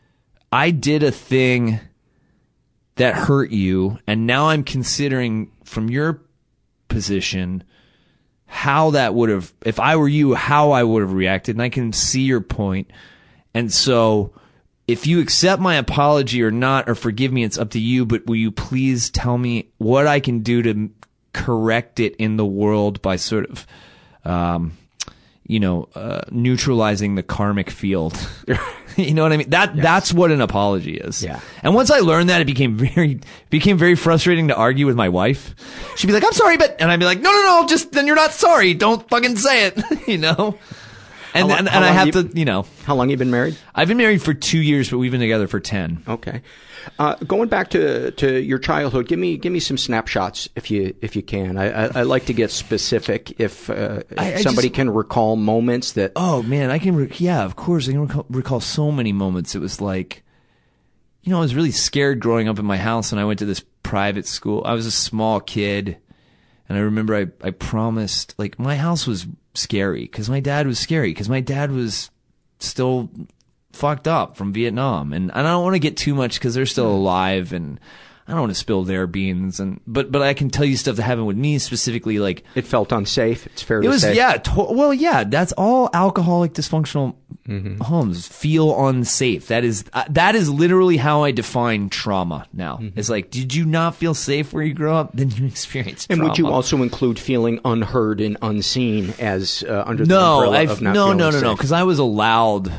I 0.51 0.71
did 0.71 1.03
a 1.03 1.11
thing 1.11 1.79
that 2.95 3.15
hurt 3.15 3.51
you 3.51 3.99
and 4.07 4.25
now 4.25 4.49
I'm 4.49 4.63
considering 4.63 5.51
from 5.63 5.89
your 5.89 6.21
position 6.87 7.63
how 8.55 8.91
that 8.91 9.13
would 9.13 9.27
have, 9.27 9.53
if 9.65 9.81
I 9.81 9.97
were 9.97 10.07
you, 10.07 10.33
how 10.33 10.71
I 10.71 10.81
would 10.81 11.01
have 11.01 11.11
reacted. 11.11 11.57
And 11.57 11.61
I 11.61 11.67
can 11.67 11.91
see 11.91 12.21
your 12.21 12.39
point. 12.39 12.89
And 13.53 13.71
so 13.71 14.31
if 14.87 15.05
you 15.05 15.19
accept 15.19 15.61
my 15.61 15.75
apology 15.75 16.41
or 16.41 16.51
not, 16.51 16.87
or 16.87 16.95
forgive 16.95 17.33
me, 17.33 17.43
it's 17.43 17.57
up 17.57 17.71
to 17.71 17.79
you. 17.81 18.05
But 18.05 18.27
will 18.27 18.37
you 18.37 18.51
please 18.51 19.09
tell 19.09 19.37
me 19.37 19.71
what 19.77 20.07
I 20.07 20.21
can 20.21 20.39
do 20.39 20.61
to 20.61 20.89
correct 21.33 21.99
it 21.99 22.15
in 22.15 22.37
the 22.37 22.45
world 22.45 23.01
by 23.01 23.17
sort 23.17 23.49
of, 23.49 23.67
um, 24.23 24.71
you 25.45 25.59
know, 25.59 25.89
uh, 25.93 26.21
neutralizing 26.31 27.15
the 27.15 27.23
karmic 27.23 27.69
field. 27.69 28.17
you 28.97 29.13
know 29.13 29.23
what 29.23 29.33
I 29.33 29.37
mean? 29.37 29.49
That 29.49 29.75
yes. 29.75 29.83
that's 29.83 30.13
what 30.13 30.31
an 30.31 30.41
apology 30.41 30.97
is. 30.97 31.23
Yeah. 31.23 31.39
And 31.63 31.75
once 31.75 31.91
I 31.91 31.99
learned 31.99 32.29
that, 32.29 32.41
it 32.41 32.45
became 32.45 32.77
very 32.77 33.19
became 33.49 33.77
very 33.77 33.95
frustrating 33.95 34.47
to 34.47 34.55
argue 34.55 34.85
with 34.85 34.95
my 34.95 35.09
wife. 35.09 35.55
She'd 35.95 36.07
be 36.07 36.13
like, 36.13 36.23
"I'm 36.23 36.31
sorry, 36.33 36.57
but," 36.57 36.77
and 36.79 36.89
I'd 36.89 36.99
be 36.99 37.05
like, 37.05 37.19
"No, 37.19 37.31
no, 37.31 37.41
no, 37.43 37.67
just 37.67 37.91
then 37.91 38.07
you're 38.07 38.15
not 38.15 38.31
sorry. 38.31 38.73
Don't 38.73 39.07
fucking 39.09 39.35
say 39.37 39.67
it." 39.67 39.81
you 40.07 40.17
know. 40.17 40.57
And 41.35 41.49
long, 41.49 41.59
and, 41.59 41.67
and 41.69 41.83
I 41.83 41.91
have 41.91 42.07
you, 42.07 42.11
to, 42.13 42.29
you 42.33 42.45
know. 42.45 42.65
How 42.85 42.95
long 42.95 43.09
you 43.09 43.17
been 43.17 43.29
married? 43.29 43.57
I've 43.75 43.89
been 43.89 43.97
married 43.97 44.21
for 44.21 44.33
two 44.33 44.59
years, 44.59 44.89
but 44.89 44.99
we've 44.99 45.11
been 45.11 45.19
together 45.19 45.47
for 45.47 45.59
ten. 45.59 46.01
Okay. 46.07 46.41
Uh, 46.97 47.15
going 47.15 47.49
back 47.49 47.71
to 47.71 48.11
to 48.11 48.39
your 48.41 48.57
childhood, 48.57 49.07
give 49.07 49.19
me 49.19 49.37
give 49.37 49.51
me 49.51 49.59
some 49.59 49.77
snapshots 49.77 50.47
if 50.55 50.71
you 50.71 50.95
if 51.01 51.15
you 51.15 51.21
can. 51.21 51.57
I 51.57 51.87
I, 51.87 51.91
I 51.95 52.03
like 52.03 52.25
to 52.27 52.33
get 52.33 52.51
specific 52.51 53.39
if, 53.39 53.69
uh, 53.69 54.03
if 54.09 54.19
I, 54.19 54.33
I 54.35 54.41
somebody 54.41 54.69
just, 54.69 54.75
can 54.75 54.89
recall 54.89 55.35
moments 55.35 55.93
that. 55.93 56.13
Oh 56.15 56.41
man, 56.43 56.71
I 56.71 56.79
can. 56.79 56.95
Re- 56.95 57.11
yeah, 57.17 57.43
of 57.43 57.55
course, 57.55 57.89
I 57.89 57.91
can 57.91 58.01
recall, 58.01 58.25
recall 58.29 58.59
so 58.61 58.91
many 58.91 59.11
moments. 59.11 59.55
It 59.55 59.59
was 59.59 59.81
like, 59.81 60.23
you 61.23 61.31
know, 61.31 61.39
I 61.39 61.41
was 61.41 61.55
really 61.55 61.71
scared 61.71 62.19
growing 62.21 62.47
up 62.47 62.59
in 62.59 62.65
my 62.65 62.77
house, 62.77 63.11
and 63.11 63.19
I 63.19 63.25
went 63.25 63.39
to 63.39 63.45
this 63.45 63.63
private 63.83 64.25
school. 64.25 64.63
I 64.63 64.73
was 64.73 64.85
a 64.85 64.91
small 64.91 65.41
kid, 65.41 65.97
and 66.69 66.77
I 66.77 66.81
remember 66.81 67.15
I 67.15 67.27
I 67.45 67.49
promised 67.51 68.35
like 68.37 68.57
my 68.57 68.77
house 68.77 69.05
was 69.05 69.25
scary 69.57 70.01
because 70.01 70.29
my 70.29 70.39
dad 70.39 70.67
was 70.67 70.79
scary 70.79 71.11
because 71.11 71.29
my 71.29 71.41
dad 71.41 71.71
was 71.71 72.09
still 72.59 73.09
fucked 73.73 74.07
up 74.07 74.37
from 74.37 74.53
Vietnam, 74.53 75.13
and, 75.13 75.31
and 75.31 75.47
I 75.47 75.51
don't 75.51 75.63
want 75.63 75.75
to 75.75 75.79
get 75.79 75.97
too 75.97 76.15
much 76.15 76.35
because 76.35 76.53
they're 76.53 76.65
still 76.65 76.91
mm. 76.91 76.95
alive, 76.95 77.53
and 77.53 77.79
I 78.27 78.31
don't 78.31 78.41
want 78.41 78.51
to 78.51 78.59
spill 78.59 78.83
their 78.83 79.05
beans, 79.05 79.59
and 79.59 79.79
but 79.85 80.11
but 80.11 80.23
I 80.23 80.33
can 80.33 80.49
tell 80.49 80.65
you 80.65 80.77
stuff 80.77 80.95
that 80.95 81.03
happened 81.03 81.27
with 81.27 81.37
me 81.37 81.59
specifically. 81.59 82.17
Like 82.17 82.43
it 82.55 82.65
felt 82.65 82.91
unsafe. 82.91 83.45
It's 83.47 83.61
fair 83.61 83.83
it 83.83 83.87
was, 83.87 84.01
say. 84.01 84.15
Yeah, 84.15 84.37
to- 84.37 84.67
well, 84.71 84.93
yeah. 84.93 85.23
That's 85.23 85.53
all 85.53 85.91
alcoholic 85.93 86.53
dysfunctional 86.53 87.15
mm-hmm. 87.47 87.77
homes 87.81 88.27
feel 88.27 88.87
unsafe. 88.87 89.47
That 89.49 89.63
is 89.63 89.85
uh, 89.93 90.05
that 90.09 90.33
is 90.33 90.49
literally 90.49 90.97
how 90.97 91.23
I 91.23 91.31
define 91.31 91.89
trauma. 91.89 92.47
Now 92.51 92.77
mm-hmm. 92.77 92.97
it's 92.97 93.09
like, 93.09 93.29
did 93.29 93.53
you 93.53 93.63
not 93.63 93.95
feel 93.95 94.15
safe 94.15 94.53
where 94.53 94.63
you 94.63 94.73
grew 94.73 94.91
up? 94.91 95.11
Then 95.15 95.29
you 95.29 95.45
experienced. 95.45 96.07
Trauma. 96.07 96.13
And 96.13 96.19
trauma. 96.19 96.29
would 96.29 96.37
you 96.39 96.47
also 96.47 96.81
include 96.81 97.19
feeling 97.19 97.59
unheard 97.63 98.21
and 98.21 98.37
unseen 98.41 99.13
as 99.19 99.63
uh, 99.67 99.83
under 99.85 100.03
no, 100.03 100.15
the 100.17 100.25
umbrella 100.25 100.57
I've, 100.57 100.69
of 100.71 100.81
not 100.81 100.93
no, 100.93 101.13
no, 101.13 101.25
no, 101.25 101.31
safe? 101.31 101.43
no, 101.43 101.55
because 101.55 101.71
I 101.71 101.83
was 101.83 101.99
allowed 101.99 102.71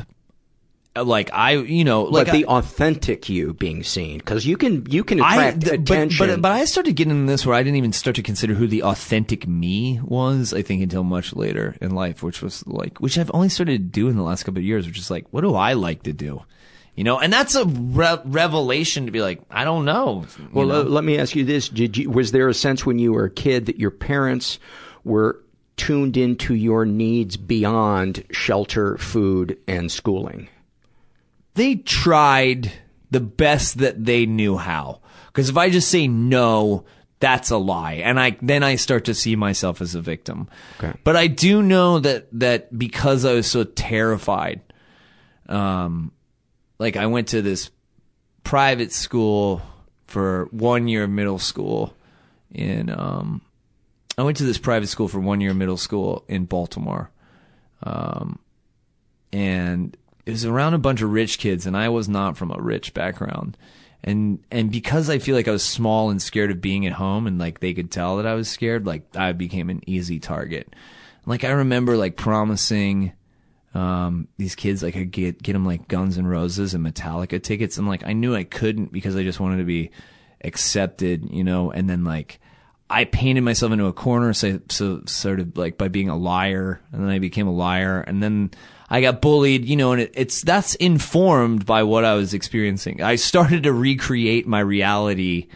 like 1.03 1.29
I, 1.33 1.51
you 1.51 1.83
know, 1.83 2.03
like 2.03 2.27
but 2.27 2.33
the 2.33 2.45
I, 2.45 2.59
authentic 2.59 3.29
you 3.29 3.53
being 3.53 3.83
seen 3.83 4.17
because 4.19 4.45
you 4.45 4.57
can 4.57 4.85
you 4.89 5.03
can 5.03 5.19
attract 5.19 5.67
I, 5.67 5.75
attention. 5.75 6.27
But, 6.27 6.35
but 6.35 6.41
but 6.41 6.51
I 6.51 6.65
started 6.65 6.95
getting 6.95 7.11
in 7.11 7.25
this 7.25 7.45
where 7.45 7.55
I 7.55 7.63
didn't 7.63 7.77
even 7.77 7.93
start 7.93 8.15
to 8.17 8.23
consider 8.23 8.53
who 8.53 8.67
the 8.67 8.83
authentic 8.83 9.47
me 9.47 9.99
was. 10.03 10.53
I 10.53 10.61
think 10.61 10.81
until 10.81 11.03
much 11.03 11.35
later 11.35 11.75
in 11.81 11.91
life, 11.91 12.23
which 12.23 12.41
was 12.41 12.65
like 12.67 12.99
which 12.99 13.17
I've 13.17 13.31
only 13.33 13.49
started 13.49 13.77
to 13.77 13.99
do 13.99 14.09
in 14.09 14.15
the 14.15 14.23
last 14.23 14.43
couple 14.43 14.59
of 14.59 14.65
years, 14.65 14.85
which 14.85 14.97
is 14.97 15.11
like, 15.11 15.25
what 15.31 15.41
do 15.41 15.55
I 15.55 15.73
like 15.73 16.03
to 16.03 16.13
do? 16.13 16.43
You 16.97 17.03
know, 17.03 17.19
and 17.19 17.31
that's 17.31 17.53
a 17.53 17.63
re- 17.63 18.19
revelation 18.25 19.05
to 19.05 19.11
be 19.11 19.21
like, 19.21 19.39
I 19.51 19.65
don't 19.65 19.85
know. 19.85 20.25
Well, 20.51 20.65
know? 20.65 20.81
Uh, 20.81 20.83
let 20.83 21.03
me 21.03 21.19
ask 21.19 21.35
you 21.35 21.45
this: 21.45 21.69
Did 21.69 21.95
you 21.95 22.09
was 22.09 22.31
there 22.31 22.49
a 22.49 22.55
sense 22.55 22.87
when 22.87 22.97
you 22.97 23.13
were 23.13 23.25
a 23.25 23.29
kid 23.29 23.67
that 23.67 23.77
your 23.77 23.91
parents 23.91 24.57
were 25.03 25.39
tuned 25.75 26.17
into 26.17 26.55
your 26.55 26.85
needs 26.85 27.37
beyond 27.37 28.25
shelter, 28.31 28.97
food, 28.97 29.59
and 29.67 29.91
schooling? 29.91 30.49
They 31.57 31.75
tried 31.75 32.71
the 33.11 33.19
best 33.19 33.79
that 33.79 34.05
they 34.05 34.25
knew 34.25 34.57
how. 34.57 35.01
Because 35.27 35.49
if 35.49 35.57
I 35.57 35.69
just 35.69 35.89
say 35.89 36.07
no, 36.07 36.85
that's 37.19 37.49
a 37.49 37.57
lie, 37.57 37.95
and 37.95 38.19
I 38.19 38.37
then 38.41 38.63
I 38.63 38.75
start 38.75 39.05
to 39.05 39.13
see 39.13 39.35
myself 39.35 39.81
as 39.81 39.95
a 39.95 40.01
victim. 40.01 40.47
Okay. 40.79 40.97
But 41.03 41.15
I 41.15 41.27
do 41.27 41.63
know 41.63 41.99
that 41.99 42.27
that 42.33 42.77
because 42.77 43.25
I 43.25 43.33
was 43.33 43.47
so 43.47 43.63
terrified, 43.63 44.61
um, 45.49 46.11
like 46.77 46.95
I 46.95 47.07
went 47.07 47.29
to 47.29 47.41
this 47.41 47.71
private 48.43 48.91
school 48.91 49.61
for 50.05 50.47
one 50.51 50.87
year 50.87 51.03
of 51.05 51.09
middle 51.09 51.39
school 51.39 51.95
in 52.51 52.89
um, 52.89 53.41
I 54.17 54.23
went 54.23 54.37
to 54.37 54.43
this 54.43 54.59
private 54.59 54.87
school 54.87 55.07
for 55.07 55.19
one 55.19 55.41
year 55.41 55.51
of 55.51 55.57
middle 55.57 55.77
school 55.77 56.23
in 56.27 56.45
Baltimore, 56.45 57.09
um, 57.83 58.37
and 59.33 59.97
it 60.27 60.31
was 60.31 60.45
around 60.45 60.73
a 60.73 60.77
bunch 60.77 61.01
of 61.01 61.09
rich 61.09 61.39
kids 61.39 61.65
and 61.65 61.77
I 61.77 61.87
was 61.87 62.09
not 62.09 62.35
from 62.35 62.51
a 62.51 62.59
rich 62.59 62.93
background. 62.93 63.55
And 64.03 64.43
and 64.51 64.69
because 64.69 65.09
I 65.09 65.19
feel 65.19 65.35
like 65.35 65.47
I 65.47 65.51
was 65.51 65.63
small 65.63 66.09
and 66.09 66.21
scared 66.21 66.51
of 66.51 66.59
being 66.59 66.85
at 66.85 66.91
home 66.91 67.27
and 67.27 67.39
like 67.39 67.61
they 67.61 67.73
could 67.73 67.89
tell 67.89 68.17
that 68.17 68.27
I 68.27 68.33
was 68.33 68.49
scared, 68.49 68.85
like 68.85 69.03
I 69.15 69.31
became 69.31 69.69
an 69.69 69.81
easy 69.87 70.19
target. 70.19 70.75
Like 71.25 71.45
I 71.45 71.51
remember 71.51 71.95
like 71.95 72.17
promising 72.17 73.13
um, 73.73 74.27
these 74.35 74.53
kids 74.53 74.83
like 74.83 74.97
I 74.97 75.03
get 75.03 75.41
get 75.41 75.53
them 75.53 75.65
like 75.65 75.87
Guns 75.87 76.17
and 76.17 76.29
Roses 76.29 76.73
and 76.73 76.85
Metallica 76.85 77.41
tickets 77.41 77.77
and 77.77 77.87
like 77.87 78.05
I 78.05 78.11
knew 78.11 78.35
I 78.35 78.43
couldn't 78.43 78.91
because 78.91 79.15
I 79.15 79.23
just 79.23 79.39
wanted 79.39 79.57
to 79.57 79.63
be 79.63 79.91
accepted, 80.43 81.31
you 81.31 81.45
know, 81.45 81.71
and 81.71 81.89
then 81.89 82.03
like 82.03 82.41
I 82.89 83.05
painted 83.05 83.45
myself 83.45 83.71
into 83.71 83.85
a 83.85 83.93
corner 83.93 84.33
so, 84.33 84.59
so 84.67 85.03
sort 85.05 85.39
of 85.39 85.57
like 85.57 85.77
by 85.77 85.87
being 85.87 86.09
a 86.09 86.17
liar 86.17 86.81
and 86.91 87.01
then 87.01 87.09
I 87.09 87.19
became 87.19 87.47
a 87.47 87.53
liar 87.53 88.01
and 88.01 88.21
then 88.21 88.51
I 88.89 89.01
got 89.01 89.21
bullied, 89.21 89.65
you 89.65 89.75
know, 89.75 89.91
and 89.91 90.01
it, 90.01 90.13
it's 90.15 90.41
that's 90.41 90.75
informed 90.75 91.65
by 91.65 91.83
what 91.83 92.05
I 92.05 92.13
was 92.13 92.33
experiencing. 92.33 93.01
I 93.01 93.15
started 93.15 93.63
to 93.63 93.73
recreate 93.73 94.47
my 94.47 94.59
reality 94.59 95.47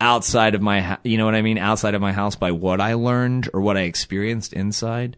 outside 0.00 0.56
of 0.56 0.60
my, 0.60 0.98
you 1.04 1.16
know 1.16 1.24
what 1.24 1.36
I 1.36 1.42
mean, 1.42 1.58
outside 1.58 1.94
of 1.94 2.00
my 2.00 2.12
house 2.12 2.34
by 2.34 2.50
what 2.50 2.80
I 2.80 2.94
learned 2.94 3.48
or 3.54 3.60
what 3.60 3.76
I 3.76 3.82
experienced 3.82 4.52
inside. 4.52 5.16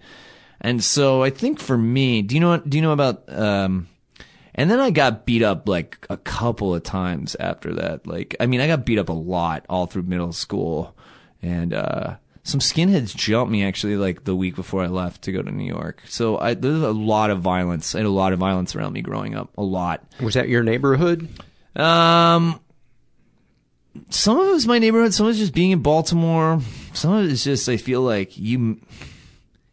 And 0.60 0.84
so 0.84 1.22
I 1.22 1.30
think 1.30 1.58
for 1.58 1.78
me, 1.78 2.20
do 2.20 2.34
you 2.34 2.40
know 2.40 2.50
what, 2.50 2.68
do 2.68 2.76
you 2.76 2.82
know 2.82 2.92
about, 2.92 3.24
um, 3.32 3.88
and 4.54 4.70
then 4.70 4.80
I 4.80 4.90
got 4.90 5.24
beat 5.24 5.42
up 5.42 5.68
like 5.68 6.06
a 6.10 6.18
couple 6.18 6.74
of 6.74 6.82
times 6.82 7.34
after 7.40 7.74
that. 7.74 8.06
Like, 8.06 8.36
I 8.38 8.46
mean, 8.46 8.60
I 8.60 8.66
got 8.66 8.84
beat 8.84 8.98
up 8.98 9.08
a 9.08 9.14
lot 9.14 9.64
all 9.70 9.86
through 9.86 10.02
middle 10.02 10.32
school 10.32 10.94
and, 11.40 11.72
uh, 11.72 12.16
some 12.44 12.60
skinheads 12.60 13.16
jumped 13.16 13.50
me 13.50 13.64
actually 13.64 13.96
like 13.96 14.24
the 14.24 14.36
week 14.36 14.54
before 14.54 14.84
I 14.84 14.88
left 14.88 15.22
to 15.22 15.32
go 15.32 15.40
to 15.40 15.50
New 15.50 15.64
York. 15.66 16.02
So 16.06 16.38
I, 16.38 16.52
there's 16.52 16.82
a 16.82 16.92
lot 16.92 17.30
of 17.30 17.40
violence. 17.40 17.94
I 17.94 17.98
had 17.98 18.06
a 18.06 18.10
lot 18.10 18.34
of 18.34 18.38
violence 18.38 18.76
around 18.76 18.92
me 18.92 19.00
growing 19.00 19.34
up. 19.34 19.50
A 19.56 19.62
lot. 19.62 20.04
Was 20.20 20.34
that 20.34 20.50
your 20.50 20.62
neighborhood? 20.62 21.26
Um, 21.74 22.60
some 24.10 24.38
of 24.38 24.48
it 24.48 24.52
was 24.52 24.66
my 24.66 24.78
neighborhood. 24.78 25.14
Some 25.14 25.24
of 25.24 25.28
it 25.28 25.32
was 25.32 25.38
just 25.38 25.54
being 25.54 25.70
in 25.70 25.80
Baltimore. 25.80 26.60
Some 26.92 27.14
of 27.14 27.24
it 27.24 27.32
is 27.32 27.42
just 27.42 27.66
I 27.66 27.78
feel 27.78 28.02
like 28.02 28.36
you 28.36 28.78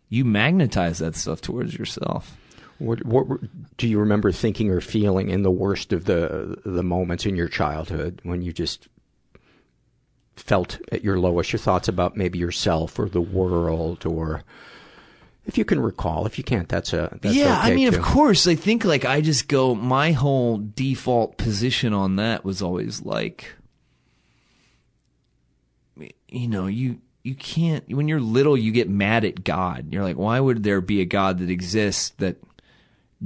you 0.07 0.23
magnetize 0.23 0.99
that 0.99 1.15
stuff 1.15 1.41
towards 1.41 1.77
yourself. 1.77 2.37
What, 2.79 3.05
what 3.05 3.27
do 3.77 3.87
you 3.87 3.99
remember 3.99 4.31
thinking 4.31 4.71
or 4.71 4.81
feeling 4.81 5.29
in 5.29 5.43
the 5.43 5.51
worst 5.51 5.93
of 5.93 6.05
the 6.05 6.57
the 6.65 6.83
moments 6.83 7.25
in 7.25 7.35
your 7.35 7.49
childhood 7.49 8.21
when 8.23 8.41
you 8.41 8.53
just 8.53 8.87
felt 10.41 10.79
at 10.91 11.03
your 11.03 11.19
lowest, 11.19 11.53
your 11.53 11.59
thoughts 11.59 11.87
about 11.87 12.17
maybe 12.17 12.39
yourself 12.39 12.97
or 12.99 13.07
the 13.07 13.21
world 13.21 14.05
or 14.05 14.43
if 15.45 15.57
you 15.57 15.65
can 15.65 15.79
recall. 15.79 16.25
If 16.25 16.37
you 16.37 16.43
can't, 16.43 16.69
that's 16.69 16.93
a 16.93 17.17
that's 17.21 17.35
yeah. 17.35 17.59
Okay 17.59 17.71
I 17.71 17.75
mean, 17.75 17.91
too. 17.91 17.97
of 17.97 18.03
course. 18.03 18.47
I 18.47 18.55
think 18.55 18.85
like 18.85 19.05
I 19.05 19.21
just 19.21 19.47
go. 19.47 19.73
My 19.73 20.11
whole 20.11 20.61
default 20.75 21.37
position 21.37 21.93
on 21.93 22.17
that 22.17 22.45
was 22.45 22.61
always 22.61 23.01
like, 23.01 23.53
you 26.27 26.47
know, 26.47 26.67
you 26.67 27.01
you 27.23 27.35
can't 27.35 27.87
when 27.89 28.07
you're 28.07 28.19
little, 28.19 28.57
you 28.57 28.71
get 28.71 28.89
mad 28.89 29.25
at 29.25 29.43
God. 29.43 29.91
You're 29.91 30.03
like, 30.03 30.17
why 30.17 30.39
would 30.39 30.63
there 30.63 30.81
be 30.81 31.01
a 31.01 31.05
God 31.05 31.39
that 31.39 31.49
exists 31.49 32.09
that 32.17 32.37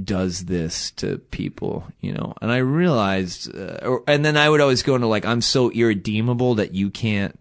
does 0.02 0.44
this 0.44 0.90
to 0.92 1.18
people, 1.18 1.86
you 2.00 2.12
know. 2.12 2.34
And 2.42 2.50
I 2.50 2.58
realized, 2.58 3.54
uh, 3.54 3.78
or, 3.82 4.02
and 4.06 4.24
then 4.24 4.36
I 4.36 4.48
would 4.48 4.60
always 4.60 4.82
go 4.82 4.94
into 4.94 5.06
like, 5.06 5.24
I'm 5.24 5.40
so 5.40 5.70
irredeemable 5.70 6.56
that 6.56 6.74
you 6.74 6.90
can't, 6.90 7.38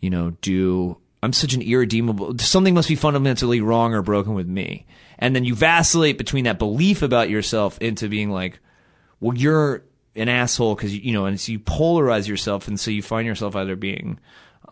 you 0.00 0.10
know, 0.10 0.30
do. 0.40 0.98
I'm 1.22 1.32
such 1.32 1.54
an 1.54 1.62
irredeemable. 1.62 2.38
Something 2.38 2.74
must 2.74 2.88
be 2.88 2.96
fundamentally 2.96 3.60
wrong 3.60 3.94
or 3.94 4.02
broken 4.02 4.34
with 4.34 4.46
me. 4.46 4.86
And 5.18 5.34
then 5.34 5.44
you 5.44 5.54
vacillate 5.54 6.18
between 6.18 6.44
that 6.44 6.58
belief 6.58 7.02
about 7.02 7.30
yourself 7.30 7.78
into 7.78 8.08
being 8.08 8.30
like, 8.30 8.58
well, 9.20 9.36
you're 9.36 9.84
an 10.16 10.28
asshole 10.28 10.74
because 10.74 10.96
you 10.96 11.12
know, 11.12 11.24
and 11.26 11.40
so 11.40 11.52
you 11.52 11.58
polarize 11.58 12.28
yourself, 12.28 12.68
and 12.68 12.78
so 12.78 12.90
you 12.90 13.02
find 13.02 13.26
yourself 13.26 13.56
either 13.56 13.76
being 13.76 14.18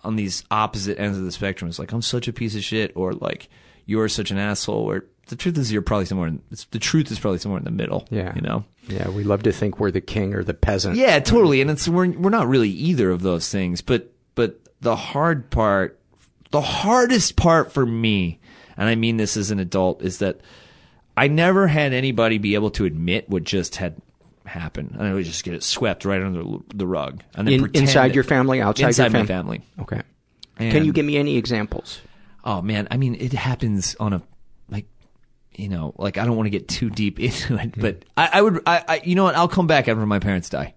on 0.04 0.16
these 0.16 0.44
opposite 0.50 0.98
ends 0.98 1.18
of 1.18 1.24
the 1.24 1.32
spectrum. 1.32 1.68
It's 1.68 1.78
like 1.78 1.92
I'm 1.92 2.02
such 2.02 2.28
a 2.28 2.32
piece 2.32 2.54
of 2.54 2.62
shit, 2.62 2.92
or 2.94 3.12
like 3.12 3.48
you're 3.86 4.08
such 4.08 4.30
an 4.30 4.38
asshole, 4.38 4.88
or 4.88 5.04
the 5.28 5.36
truth 5.36 5.56
is 5.58 5.72
you're 5.72 5.82
probably 5.82 6.04
somewhere 6.04 6.28
in, 6.28 6.42
the 6.70 6.78
truth 6.78 7.10
is 7.10 7.18
probably 7.18 7.38
somewhere 7.38 7.58
in 7.58 7.64
the 7.64 7.70
middle 7.70 8.06
yeah. 8.10 8.34
you 8.34 8.40
know? 8.40 8.64
Yeah 8.88 9.08
we 9.08 9.24
love 9.24 9.44
to 9.44 9.52
think 9.52 9.78
we're 9.78 9.90
the 9.90 10.00
king 10.00 10.34
or 10.34 10.44
the 10.44 10.54
peasant. 10.54 10.96
Yeah 10.96 11.18
totally 11.20 11.60
and 11.60 11.70
it's 11.70 11.88
we're 11.88 12.10
we're 12.10 12.30
not 12.30 12.48
really 12.48 12.70
either 12.70 13.10
of 13.10 13.22
those 13.22 13.48
things 13.48 13.80
but 13.80 14.12
but 14.34 14.60
the 14.80 14.96
hard 14.96 15.50
part 15.50 15.98
the 16.50 16.60
hardest 16.60 17.36
part 17.36 17.72
for 17.72 17.86
me 17.86 18.40
and 18.76 18.88
i 18.88 18.94
mean 18.94 19.16
this 19.16 19.36
as 19.36 19.50
an 19.50 19.58
adult 19.58 20.02
is 20.02 20.18
that 20.18 20.40
i 21.16 21.28
never 21.28 21.66
had 21.66 21.92
anybody 21.92 22.38
be 22.38 22.54
able 22.54 22.70
to 22.70 22.84
admit 22.84 23.28
what 23.30 23.44
just 23.44 23.76
had 23.76 23.96
happened. 24.44 24.90
And 24.98 25.06
i 25.06 25.14
would 25.14 25.24
just 25.24 25.44
get 25.44 25.54
it 25.54 25.62
swept 25.62 26.04
right 26.04 26.20
under 26.20 26.58
the 26.74 26.86
rug 26.86 27.22
and 27.34 27.46
then 27.46 27.54
in, 27.54 27.70
inside 27.74 28.14
your 28.14 28.24
family 28.24 28.60
outside 28.60 28.88
inside 28.88 29.04
your 29.04 29.10
fam- 29.12 29.20
my 29.22 29.26
family. 29.26 29.60
Okay. 29.78 30.02
And 30.58 30.72
can 30.72 30.84
you 30.84 30.92
give 30.92 31.06
me 31.06 31.16
any 31.16 31.36
examples 31.36 32.00
oh 32.44 32.60
man 32.62 32.88
i 32.90 32.96
mean 32.96 33.14
it 33.14 33.32
happens 33.32 33.94
on 34.00 34.12
a 34.12 34.22
like, 34.68 34.86
you 35.54 35.68
know, 35.68 35.92
like 35.98 36.16
I 36.16 36.24
don't 36.24 36.36
want 36.36 36.46
to 36.46 36.50
get 36.50 36.66
too 36.66 36.88
deep 36.88 37.20
into 37.26 37.56
it, 37.58 37.72
but 37.76 38.04
I, 38.16 38.30
I 38.34 38.42
would, 38.42 38.62
I, 38.66 38.84
I, 38.88 39.00
you 39.04 39.14
know 39.14 39.24
what? 39.24 39.34
I'll 39.34 39.48
come 39.48 39.66
back 39.66 39.86
after 39.86 40.06
my 40.06 40.18
parents 40.18 40.48
die, 40.48 40.72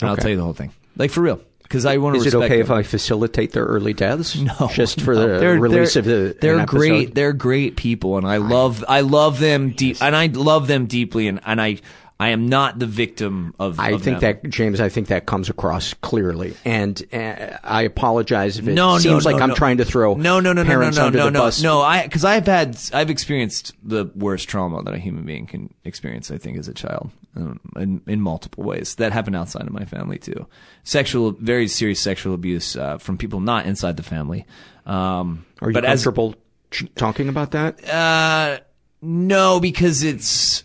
and 0.00 0.08
I'll 0.08 0.16
tell 0.16 0.30
you 0.30 0.36
the 0.36 0.44
whole 0.44 0.52
thing, 0.52 0.70
like 0.96 1.10
for 1.10 1.20
real, 1.20 1.40
because 1.64 1.84
I 1.84 1.96
want 1.96 2.14
to. 2.14 2.20
Is 2.20 2.32
it 2.32 2.36
okay 2.36 2.60
if. 2.60 2.70
I 2.70 2.84
facilitate 2.84 3.50
their 3.50 3.64
early 3.64 3.92
deaths? 3.92 4.36
No, 4.40 4.68
just 4.72 5.00
for 5.00 5.14
no. 5.14 5.20
the 5.34 5.38
They're- 5.40 5.58
release 5.58 5.94
they're- 5.94 6.00
of 6.00 6.04
the. 6.06 6.36
They're 6.40 6.64
great. 6.64 7.14
They're 7.16 7.32
great 7.32 7.74
people, 7.76 8.18
and 8.18 8.26
I 8.26 8.36
love. 8.36 8.84
I 8.88 9.00
love 9.00 9.40
them 9.40 9.70
deep, 9.70 9.96
and 10.00 10.14
I 10.14 10.26
love 10.26 10.68
them 10.68 10.86
deeply, 10.86 11.26
and 11.26 11.40
and 11.44 11.60
I. 11.60 11.78
I 12.22 12.28
am 12.28 12.48
not 12.48 12.78
the 12.78 12.86
victim 12.86 13.52
of. 13.58 13.80
I 13.80 13.90
of 13.90 14.02
think 14.02 14.20
them. 14.20 14.40
that 14.42 14.48
James. 14.48 14.80
I 14.80 14.88
think 14.88 15.08
that 15.08 15.26
comes 15.26 15.50
across 15.50 15.92
clearly, 15.94 16.54
and 16.64 17.02
uh, 17.12 17.58
I 17.64 17.82
apologize 17.82 18.58
if 18.58 18.68
it 18.68 18.74
no, 18.74 18.98
seems 18.98 19.24
no, 19.24 19.30
like 19.32 19.38
no, 19.40 19.42
I'm 19.42 19.54
trying 19.56 19.78
to 19.78 19.84
throw 19.84 20.14
no, 20.14 20.38
no, 20.38 20.52
no, 20.52 20.62
no, 20.62 20.78
no, 20.78 20.90
no, 20.90 21.06
under 21.06 21.18
no, 21.18 21.24
the 21.24 21.30
no, 21.32 21.40
bus. 21.40 21.60
no. 21.60 21.80
I 21.80 22.04
because 22.04 22.24
I've 22.24 22.46
had 22.46 22.78
I've 22.94 23.10
experienced 23.10 23.74
the 23.82 24.04
worst 24.14 24.48
trauma 24.48 24.84
that 24.84 24.94
a 24.94 24.98
human 24.98 25.24
being 25.24 25.48
can 25.48 25.74
experience. 25.82 26.30
I 26.30 26.38
think 26.38 26.58
as 26.58 26.68
a 26.68 26.74
child, 26.74 27.10
um, 27.34 27.58
in 27.74 28.02
in 28.06 28.20
multiple 28.20 28.62
ways 28.62 28.94
that 28.96 29.10
happened 29.10 29.34
outside 29.34 29.66
of 29.66 29.72
my 29.72 29.84
family 29.84 30.18
too. 30.18 30.46
Sexual, 30.84 31.32
very 31.40 31.66
serious 31.66 31.98
sexual 31.98 32.34
abuse 32.34 32.76
uh, 32.76 32.98
from 32.98 33.18
people 33.18 33.40
not 33.40 33.66
inside 33.66 33.96
the 33.96 34.04
family. 34.04 34.46
Um, 34.86 35.44
Are 35.60 35.70
you 35.70 35.74
but 35.74 35.84
as 35.84 36.04
comfortable 36.04 36.36
ch- 36.70 36.84
talking 36.94 37.28
about 37.28 37.50
that? 37.50 37.84
uh, 37.88 38.60
no, 39.00 39.58
because 39.58 40.04
it's 40.04 40.62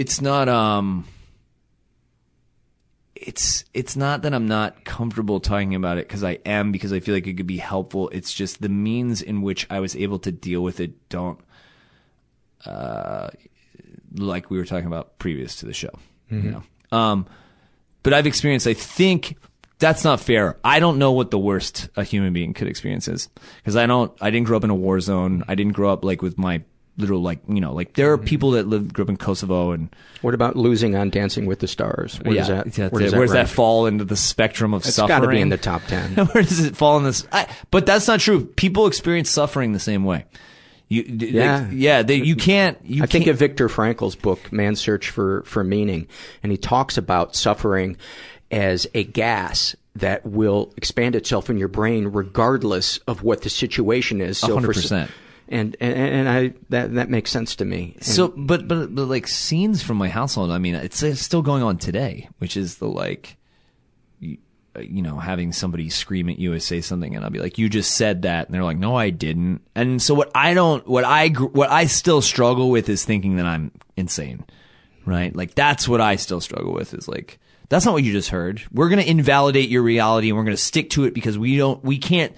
it's 0.00 0.20
not 0.20 0.48
um 0.48 1.06
it's 3.14 3.64
it's 3.74 3.96
not 3.96 4.22
that 4.22 4.32
I'm 4.32 4.46
not 4.48 4.84
comfortable 4.84 5.40
talking 5.40 5.74
about 5.74 5.98
it 5.98 6.08
because 6.08 6.24
I 6.24 6.38
am 6.46 6.72
because 6.72 6.92
I 6.92 7.00
feel 7.00 7.14
like 7.14 7.26
it 7.26 7.34
could 7.34 7.46
be 7.46 7.58
helpful. 7.58 8.08
It's 8.10 8.32
just 8.32 8.62
the 8.62 8.68
means 8.70 9.20
in 9.20 9.42
which 9.42 9.66
I 9.68 9.80
was 9.80 9.94
able 9.94 10.18
to 10.20 10.32
deal 10.32 10.62
with 10.62 10.80
it 10.80 10.92
don't 11.10 11.38
uh 12.64 13.28
like 14.16 14.50
we 14.50 14.56
were 14.58 14.64
talking 14.64 14.86
about 14.86 15.18
previous 15.18 15.56
to 15.56 15.66
the 15.66 15.72
show. 15.74 15.90
You 16.30 16.38
Mhm. 16.40 16.50
know. 16.52 16.62
Um 16.98 17.26
but 18.02 18.14
I've 18.14 18.26
experienced 18.26 18.66
I 18.66 18.74
think 18.74 19.36
that's 19.78 20.04
not 20.04 20.20
fair. 20.20 20.56
I 20.64 20.78
don't 20.80 20.98
know 20.98 21.12
what 21.12 21.30
the 21.30 21.38
worst 21.38 21.88
a 21.96 22.04
human 22.04 22.32
being 22.32 22.54
could 22.54 22.68
experience 22.68 23.08
is 23.08 23.28
because 23.58 23.76
I 23.76 23.86
don't. 23.86 24.12
I 24.20 24.30
didn't 24.30 24.46
grow 24.46 24.58
up 24.58 24.64
in 24.64 24.68
a 24.70 24.74
war 24.74 25.00
zone. 25.00 25.42
I 25.48 25.54
didn't 25.54 25.72
grow 25.72 25.90
up 25.90 26.04
like 26.04 26.20
with 26.20 26.36
my 26.36 26.62
little 27.00 27.20
like 27.20 27.40
you 27.48 27.60
know 27.60 27.72
like 27.72 27.94
there 27.94 28.12
are 28.12 28.16
mm-hmm. 28.16 28.26
people 28.26 28.50
that 28.52 28.66
live 28.66 28.92
grew 28.92 29.04
up 29.04 29.08
in 29.08 29.16
Kosovo 29.16 29.72
and 29.72 29.94
What 30.22 30.34
about 30.34 30.56
losing 30.56 30.94
on 30.96 31.10
Dancing 31.10 31.46
with 31.46 31.60
the 31.60 31.68
Stars? 31.68 32.18
Where 32.22 32.34
yeah, 32.34 32.62
does 32.62 32.76
that? 32.76 32.92
where 32.92 33.02
does 33.02 33.12
where 33.12 33.22
does 33.22 33.32
that 33.32 33.48
fall 33.48 33.86
into 33.86 34.04
the 34.04 34.16
spectrum 34.16 34.74
of 34.74 34.84
It's 34.84 34.94
suffering? 34.94 35.20
got 35.20 35.26
to 35.26 35.28
be 35.28 35.40
in 35.40 35.48
the 35.48 35.56
top 35.56 35.82
ten. 35.86 36.14
where 36.32 36.42
does 36.42 36.64
it 36.64 36.76
fall 36.76 36.98
in 36.98 37.04
this? 37.04 37.26
I, 37.32 37.48
but 37.70 37.86
that's 37.86 38.06
not 38.06 38.20
true. 38.20 38.44
People 38.44 38.86
experience 38.86 39.30
suffering 39.30 39.72
the 39.72 39.78
same 39.78 40.04
way. 40.04 40.26
You, 40.88 41.04
Yeah. 41.04 41.60
like, 41.60 41.68
yeah. 41.72 42.02
They, 42.02 42.16
you 42.16 42.36
can't. 42.36 42.76
You 42.84 43.04
I 43.04 43.06
think 43.06 43.24
can't, 43.24 43.34
of 43.34 43.38
Viktor 43.38 43.68
Frankl's 43.68 44.16
book, 44.16 44.52
Man's 44.52 44.80
Search 44.80 45.08
for, 45.08 45.42
for 45.44 45.62
Meaning, 45.64 46.08
and 46.42 46.50
he 46.50 46.58
talks 46.58 46.98
about 46.98 47.34
suffering 47.36 47.96
as 48.50 48.86
a 48.92 49.04
gas 49.04 49.76
that 49.96 50.26
will 50.26 50.72
expand 50.76 51.14
itself 51.14 51.48
in 51.48 51.58
your 51.58 51.68
brain 51.68 52.08
regardless 52.08 52.98
of 53.06 53.22
what 53.22 53.42
the 53.42 53.50
situation 53.50 54.20
is. 54.20 54.38
So 54.38 54.56
100%. 54.56 55.08
And, 55.52 55.76
and 55.80 55.92
and 55.98 56.28
I 56.28 56.52
that 56.68 56.94
that 56.94 57.10
makes 57.10 57.32
sense 57.32 57.56
to 57.56 57.64
me. 57.64 57.94
And 57.96 58.04
So, 58.04 58.28
but, 58.28 58.68
but 58.68 58.94
but 58.94 59.06
like 59.06 59.26
scenes 59.26 59.82
from 59.82 59.96
my 59.96 60.08
household. 60.08 60.52
I 60.52 60.58
mean, 60.58 60.76
it's, 60.76 61.02
it's 61.02 61.20
still 61.20 61.42
going 61.42 61.64
on 61.64 61.76
today, 61.76 62.28
which 62.38 62.56
is 62.56 62.76
the 62.76 62.86
like, 62.86 63.36
you, 64.20 64.38
uh, 64.76 64.80
you 64.80 65.02
know, 65.02 65.18
having 65.18 65.52
somebody 65.52 65.90
scream 65.90 66.28
at 66.28 66.38
you 66.38 66.52
or 66.52 66.60
say 66.60 66.80
something, 66.80 67.16
and 67.16 67.24
I'll 67.24 67.32
be 67.32 67.40
like, 67.40 67.58
"You 67.58 67.68
just 67.68 67.96
said 67.96 68.22
that," 68.22 68.46
and 68.46 68.54
they're 68.54 68.62
like, 68.62 68.78
"No, 68.78 68.94
I 68.94 69.10
didn't." 69.10 69.62
And 69.74 70.00
so, 70.00 70.14
what 70.14 70.30
I 70.36 70.54
don't, 70.54 70.86
what 70.86 71.02
I, 71.02 71.30
what 71.30 71.68
I 71.68 71.86
still 71.86 72.22
struggle 72.22 72.70
with 72.70 72.88
is 72.88 73.04
thinking 73.04 73.34
that 73.36 73.46
I'm 73.46 73.72
insane, 73.96 74.44
right? 75.04 75.34
Like 75.34 75.56
that's 75.56 75.88
what 75.88 76.00
I 76.00 76.14
still 76.14 76.40
struggle 76.40 76.72
with 76.72 76.94
is 76.94 77.08
like. 77.08 77.40
That's 77.68 77.84
not 77.84 77.92
what 77.92 78.02
you 78.02 78.10
just 78.10 78.30
heard. 78.30 78.62
We're 78.72 78.88
going 78.88 79.00
to 79.00 79.08
invalidate 79.08 79.68
your 79.68 79.82
reality 79.82 80.28
and 80.28 80.36
we're 80.36 80.42
going 80.42 80.56
to 80.56 80.62
stick 80.62 80.90
to 80.90 81.04
it 81.04 81.14
because 81.14 81.38
we 81.38 81.56
don't, 81.56 81.84
we 81.84 81.98
can't, 81.98 82.34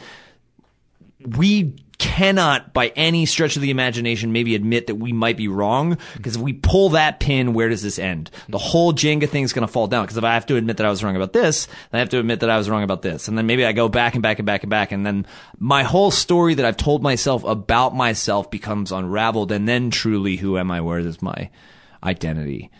we 1.26 1.74
cannot 2.02 2.74
by 2.74 2.88
any 2.96 3.24
stretch 3.24 3.54
of 3.54 3.62
the 3.62 3.70
imagination 3.70 4.32
maybe 4.32 4.56
admit 4.56 4.88
that 4.88 4.96
we 4.96 5.12
might 5.12 5.36
be 5.36 5.46
wrong 5.46 5.96
because 6.16 6.34
if 6.34 6.42
we 6.42 6.52
pull 6.52 6.88
that 6.88 7.20
pin 7.20 7.54
where 7.54 7.68
does 7.68 7.80
this 7.80 7.96
end? 7.96 8.28
The 8.48 8.58
whole 8.58 8.92
jenga 8.92 9.28
thing 9.28 9.44
is 9.44 9.52
going 9.52 9.64
to 9.64 9.72
fall 9.72 9.86
down 9.86 10.04
because 10.04 10.16
if 10.16 10.24
i 10.24 10.34
have 10.34 10.46
to 10.46 10.56
admit 10.56 10.78
that 10.78 10.86
i 10.86 10.90
was 10.90 11.04
wrong 11.04 11.14
about 11.14 11.32
this 11.32 11.68
i 11.92 12.00
have 12.00 12.08
to 12.08 12.18
admit 12.18 12.40
that 12.40 12.50
i 12.50 12.58
was 12.58 12.68
wrong 12.68 12.82
about 12.82 13.02
this. 13.02 13.28
And 13.28 13.38
then 13.38 13.46
maybe 13.46 13.64
i 13.64 13.70
go 13.70 13.88
back 13.88 14.14
and 14.14 14.22
back 14.22 14.40
and 14.40 14.46
back 14.46 14.64
and 14.64 14.70
back 14.70 14.90
and 14.90 15.06
then 15.06 15.26
my 15.60 15.84
whole 15.84 16.10
story 16.10 16.54
that 16.54 16.66
i've 16.66 16.76
told 16.76 17.04
myself 17.04 17.44
about 17.44 17.94
myself 17.94 18.50
becomes 18.50 18.90
unraveled 18.90 19.52
and 19.52 19.68
then 19.68 19.90
truly 19.90 20.36
who 20.36 20.58
am 20.58 20.72
i? 20.72 20.80
Where 20.80 21.02
does 21.02 21.22
my 21.22 21.50
identity 22.02 22.72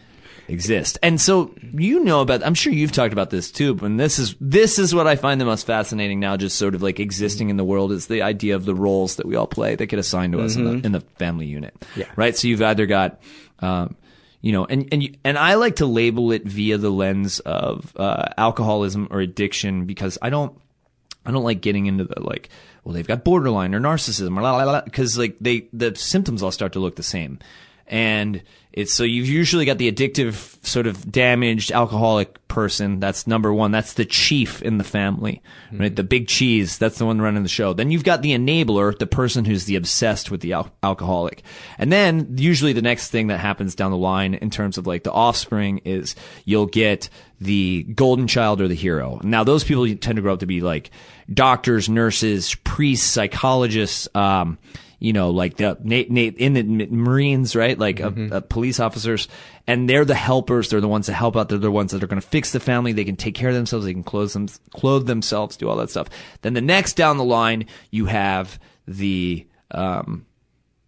exist. 0.53 0.99
And 1.03 1.21
so 1.21 1.55
you 1.73 2.05
know 2.05 2.21
about 2.21 2.45
I'm 2.45 2.55
sure 2.55 2.73
you've 2.73 2.93
talked 2.93 3.12
about 3.12 3.31
this 3.31 3.51
too, 3.51 3.79
and 3.83 3.99
this 3.99 4.19
is 4.19 4.37
this 4.41 4.79
is 4.79 4.95
what 4.95 5.07
I 5.07 5.17
find 5.17 5.41
the 5.41 5.45
most 5.45 5.67
fascinating 5.67 6.21
now 6.21 6.37
just 6.37 6.57
sort 6.59 6.75
of 6.75 6.83
like 6.83 7.01
existing 7.01 7.49
in 7.51 7.57
the 7.57 7.65
world 7.65 7.91
is 7.93 8.07
the 8.07 8.23
idea 8.23 8.55
of 8.55 8.65
the 8.65 8.75
roles 8.75 9.17
that 9.17 9.27
we 9.27 9.35
all 9.37 9.47
play 9.47 9.75
that 9.75 9.87
get 9.87 9.99
assigned 9.99 10.33
to 10.35 10.41
us 10.43 10.57
in, 10.57 10.65
Mhm. 10.65 10.81
the, 10.83 10.87
in 10.87 10.93
the 10.93 11.01
family 11.19 11.47
unit. 11.47 11.75
Yeah. 11.97 12.07
Right? 12.17 12.37
So 12.37 12.49
you've 12.49 12.62
either 12.62 12.87
got 12.87 13.21
um 13.61 13.97
you 14.41 14.51
know, 14.51 14.65
and 14.65 14.88
and 14.91 15.03
you, 15.05 15.15
and 15.23 15.38
I 15.38 15.55
like 15.55 15.77
to 15.77 15.87
label 15.87 16.33
it 16.33 16.45
via 16.45 16.77
the 16.77 16.91
lens 16.91 17.38
of 17.41 17.93
uh, 17.97 18.25
alcoholism 18.37 19.07
or 19.12 19.21
addiction 19.21 19.85
because 19.85 20.19
I 20.21 20.31
don't 20.31 20.59
I 21.25 21.31
don't 21.31 21.45
like 21.45 21.61
getting 21.61 21.87
into 21.87 22.03
the 22.03 22.21
like, 22.21 22.49
well, 22.83 22.93
they've 22.93 23.07
got 23.07 23.23
borderline 23.23 23.73
or 23.73 23.81
narcissism 23.81 24.37
or 24.37 24.43
la 24.43 24.57
la 24.57 24.65
la 24.65 24.81
because 24.81 25.17
like 25.17 25.37
they 25.41 25.69
the 25.73 25.95
symptoms 25.95 26.43
all 26.43 26.51
start 26.51 26.73
to 26.73 26.81
look 26.81 26.97
the 26.97 27.05
same, 27.05 27.38
and 27.87 28.42
it's 28.73 28.95
so 28.95 29.05
you've 29.05 29.29
usually 29.29 29.66
got 29.66 29.77
the 29.77 29.92
addictive 29.92 30.64
sort 30.64 30.87
of 30.87 31.11
damaged 31.11 31.73
alcoholic 31.73 32.47
person. 32.49 33.01
That's 33.01 33.27
number 33.27 33.53
one. 33.53 33.71
That's 33.71 33.95
the 33.95 34.07
chief 34.07 34.62
in 34.62 34.79
the 34.79 34.85
family, 34.85 35.42
right? 35.73 35.95
The 35.95 36.03
big 36.03 36.27
cheese. 36.27 36.79
That's 36.79 36.97
the 36.97 37.05
one 37.05 37.21
running 37.21 37.42
the 37.42 37.51
show. 37.51 37.75
Then 37.75 37.90
you've 37.90 38.05
got 38.05 38.23
the 38.23 38.33
enabler, 38.33 38.99
the 38.99 39.07
person 39.07 39.45
who's 39.45 39.66
the 39.66 39.77
obsessed 39.77 40.31
with 40.31 40.40
the 40.40 40.55
al- 40.55 40.73
alcoholic, 40.83 41.42
and 41.77 41.92
then 41.92 42.35
usually 42.38 42.73
the 42.73 42.83
next 42.83 43.11
thing 43.11 43.27
that 43.27 43.38
happens 43.40 43.75
down 43.75 43.90
the 43.90 43.97
line 43.97 44.35
in 44.35 44.49
terms 44.49 44.79
of 44.79 44.87
like 44.87 45.03
the 45.03 45.12
offspring 45.12 45.79
is 45.85 46.14
you'll 46.47 46.66
get 46.66 47.11
the 47.40 47.83
golden 47.95 48.27
child 48.27 48.61
or 48.62 48.68
the 48.68 48.75
hero. 48.75 49.21
Now 49.23 49.45
those 49.45 49.64
people 49.64 49.87
tend 49.97 50.16
to 50.16 50.23
grow 50.23 50.33
up 50.33 50.40
to 50.40 50.47
be 50.47 50.62
like 50.62 50.90
doctors, 51.33 51.90
nurses, 51.90 52.55
priests, 52.64 53.07
psychologists, 53.07 54.09
um, 54.14 54.59
you 55.03 55.12
know, 55.12 55.31
like 55.31 55.57
the 55.57 55.77
na- 55.83 56.05
na- 56.09 56.31
in 56.37 56.53
the 56.53 56.62
Marines, 56.87 57.57
right? 57.57 57.77
Like 57.79 58.01
uh, 58.01 58.11
uh, 58.31 58.41
police 58.41 58.79
officers, 58.79 59.27
and 59.67 59.91
they're 59.91 60.05
the 60.05 60.15
helpers. 60.15 60.69
They're 60.71 60.81
the 60.81 60.87
ones 60.88 61.07
that 61.09 61.15
help 61.15 61.37
out. 61.37 61.49
They're 61.49 61.59
the 61.59 61.73
ones 61.73 61.91
that 61.91 62.03
are 62.05 62.07
going 62.07 62.21
to 62.23 62.27
fix 62.27 62.53
the 62.53 62.61
family. 62.61 62.93
They 62.93 63.05
can 63.05 63.17
take 63.17 63.35
care 63.35 63.49
of 63.49 63.55
themselves. 63.57 63.85
They 63.85 63.93
can 63.93 64.05
clothe 64.05 64.33
them, 64.33 64.49
clothe 64.73 65.07
themselves, 65.07 65.57
do 65.57 65.69
all 65.69 65.77
that 65.77 65.91
stuff. 65.91 66.09
Then 66.43 66.55
the 66.55 66.61
next 66.61 66.95
down 66.95 67.17
the 67.19 67.25
line, 67.25 67.67
you 67.91 68.07
have 68.07 68.61
the 68.87 69.47
um, 69.73 70.25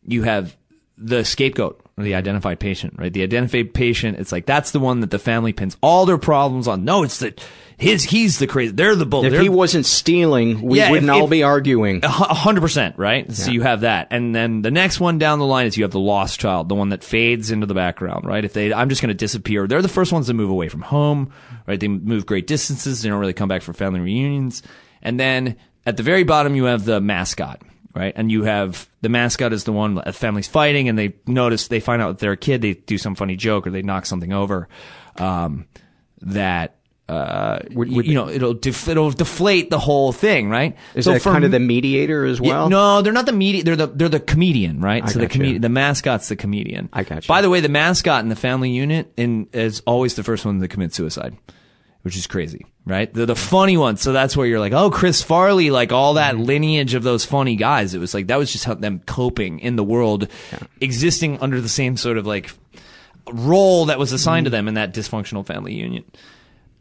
you 0.06 0.22
have 0.22 0.56
the 0.96 1.24
scapegoat 1.24 1.80
or 1.98 2.04
the 2.04 2.14
identified 2.14 2.60
patient, 2.60 2.94
right? 2.98 3.12
The 3.12 3.22
identified 3.22 3.74
patient, 3.74 4.18
it's 4.18 4.30
like 4.32 4.46
that's 4.46 4.70
the 4.70 4.80
one 4.80 5.00
that 5.00 5.10
the 5.10 5.18
family 5.18 5.52
pins 5.52 5.76
all 5.82 6.06
their 6.06 6.18
problems 6.18 6.68
on. 6.68 6.84
No, 6.84 7.02
it's 7.02 7.18
that 7.18 7.44
his 7.76 8.04
he's 8.04 8.38
the 8.38 8.46
crazy. 8.46 8.72
They're 8.72 8.94
the 8.94 9.04
bull. 9.06 9.24
if 9.24 9.32
they're- 9.32 9.42
he 9.42 9.48
wasn't 9.48 9.86
stealing, 9.86 10.62
we 10.62 10.78
Yeah, 10.78 10.90
wouldn't 10.92 11.08
if- 11.10 11.14
all 11.16 11.24
if- 11.24 11.30
be 11.30 11.42
arguing. 11.42 12.00
hundred 12.04 12.60
percent, 12.60 12.96
right? 12.96 13.30
So 13.32 13.46
Yeah. 13.46 13.54
you 13.54 13.62
have 13.62 13.80
that, 13.80 14.06
and 14.12 14.34
then 14.34 14.62
the 14.62 14.70
next 14.70 15.00
one 15.00 15.18
down 15.18 15.40
the 15.40 15.46
line 15.46 15.66
is 15.66 15.76
you 15.76 15.82
have 15.82 15.90
the 15.90 15.98
lost 15.98 16.38
child, 16.38 16.68
the 16.68 16.76
one 16.76 16.90
that 16.90 17.02
fades 17.02 17.50
into 17.50 17.66
the 17.66 17.74
background, 17.74 18.24
right? 18.24 18.44
If 18.44 18.52
they, 18.52 18.72
I'm 18.72 18.88
just 18.88 19.02
going 19.02 19.08
to 19.08 19.14
disappear. 19.14 19.66
They're 19.66 19.82
the 19.82 19.88
first 19.88 20.12
ones 20.12 20.28
to 20.28 20.34
move 20.34 20.50
away 20.50 20.68
from 20.68 20.82
home, 20.82 21.30
right? 21.66 21.80
They 21.80 21.88
move 21.88 22.26
great 22.26 22.46
distances. 22.46 23.02
They 23.02 23.08
don't 23.08 23.18
really 23.20 23.32
come 23.32 23.48
back 23.48 23.62
for 23.62 23.72
family 23.72 23.98
reunions, 24.00 24.62
and 25.02 25.18
then 25.18 25.56
at 25.86 25.96
the 25.96 26.04
very 26.04 26.22
bottom 26.22 26.54
you 26.54 26.64
have 26.64 26.84
the 26.84 27.00
mascot, 27.00 27.60
right? 27.94 28.12
And 28.16 28.30
you 28.30 28.44
have 28.44 28.88
the 29.00 29.08
mascot 29.08 29.52
is 29.52 29.64
the 29.64 29.72
one 29.72 30.02
a 30.04 30.12
family's 30.12 30.48
fighting, 30.48 30.88
and 30.88 30.98
they 30.98 31.14
notice 31.26 31.68
they 31.68 31.80
find 31.80 32.02
out 32.02 32.08
that 32.08 32.18
they're 32.18 32.32
a 32.32 32.36
kid, 32.36 32.62
they 32.62 32.74
do 32.74 32.98
some 32.98 33.14
funny 33.14 33.36
joke 33.36 33.66
or 33.66 33.70
they 33.70 33.82
knock 33.82 34.06
something 34.06 34.32
over, 34.32 34.68
um, 35.18 35.66
that. 36.22 36.76
Uh, 37.06 37.58
you 37.68 38.14
know, 38.14 38.30
it'll 38.30 38.54
def- 38.54 38.88
it'll 38.88 39.10
deflate 39.10 39.68
the 39.68 39.78
whole 39.78 40.10
thing, 40.10 40.48
right? 40.48 40.74
Is 40.94 41.04
So 41.04 41.12
that 41.12 41.20
kind 41.22 41.44
of 41.44 41.50
the 41.50 41.60
mediator 41.60 42.24
as 42.24 42.40
yeah, 42.40 42.48
well? 42.48 42.70
no, 42.70 43.02
they're 43.02 43.12
not 43.12 43.26
the 43.26 43.32
media. 43.34 43.62
They're 43.62 43.76
the 43.76 43.88
they're 43.88 44.08
the 44.08 44.20
comedian, 44.20 44.80
right? 44.80 45.04
I 45.04 45.08
so 45.08 45.18
the 45.18 45.26
comedian, 45.28 45.60
the 45.60 45.68
mascot's 45.68 46.30
the 46.30 46.36
comedian. 46.36 46.88
I 46.94 47.02
got 47.02 47.24
you. 47.24 47.28
By 47.28 47.42
the 47.42 47.50
way, 47.50 47.60
the 47.60 47.68
mascot 47.68 48.22
in 48.22 48.30
the 48.30 48.36
family 48.36 48.70
unit 48.70 49.12
in, 49.18 49.48
is 49.52 49.82
always 49.86 50.14
the 50.14 50.22
first 50.22 50.46
one 50.46 50.58
to 50.60 50.66
commit 50.66 50.94
suicide, 50.94 51.36
which 52.04 52.16
is 52.16 52.26
crazy, 52.26 52.64
right? 52.86 53.12
They're 53.12 53.26
the 53.26 53.34
funny 53.34 53.76
ones. 53.76 54.00
So 54.00 54.12
that's 54.12 54.36
where 54.36 54.46
you're 54.46 54.60
like, 54.60 54.72
oh, 54.72 54.90
Chris 54.90 55.20
Farley, 55.22 55.70
like 55.70 55.90
all 55.92 56.14
that 56.14 56.34
Mm-hmm. 56.36 56.44
lineage 56.44 56.94
of 56.94 57.02
those 57.02 57.24
funny 57.24 57.56
guys. 57.56 57.92
It 57.94 57.98
was 57.98 58.14
like 58.14 58.28
that 58.28 58.38
was 58.38 58.52
just 58.52 58.64
how 58.64 58.74
them 58.74 59.00
coping 59.06 59.58
in 59.58 59.76
the 59.76 59.84
world, 59.84 60.28
existing 60.80 61.38
under 61.40 61.60
the 61.60 61.68
same 61.68 61.96
sort 61.96 62.18
of 62.18 62.26
like 62.26 62.50
role 63.32 63.86
that 63.86 63.98
was 63.98 64.12
assigned 64.12 64.44
to 64.46 64.50
Mm-hmm. 64.50 64.54
them 64.56 64.68
in 64.68 64.74
that 64.74 64.94
dysfunctional 64.94 65.44
family 65.44 65.74
union 65.74 66.04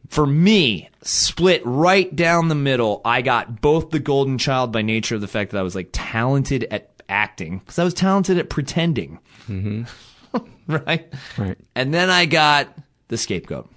for 0.10 0.28
me, 0.28 0.90
split 1.02 1.62
right 1.66 2.14
down 2.16 2.48
the 2.50 2.54
middle, 2.56 3.02
I 3.04 3.22
got 3.24 3.62
both 3.62 3.90
the 3.90 4.00
golden 4.00 4.38
child 4.38 4.72
by 4.72 4.84
nature 4.84 5.16
of 5.16 5.22
the 5.22 5.28
fact 5.28 5.52
that 5.52 5.58
I 5.58 5.64
was 5.64 5.74
like 5.74 5.90
talented 5.92 6.66
at 6.70 6.92
acting 7.10 7.60
because 7.60 7.80
I 7.80 7.84
was 7.84 7.96
talented 7.96 8.38
at 8.38 8.48
pretending. 8.50 9.18
Mm-hmm. 9.50 10.38
right? 10.68 11.12
Right. 11.38 11.58
And 11.74 11.94
then 11.94 12.12
I 12.12 12.26
got 12.26 12.78
the 13.08 13.18
scapegoat. 13.18 13.72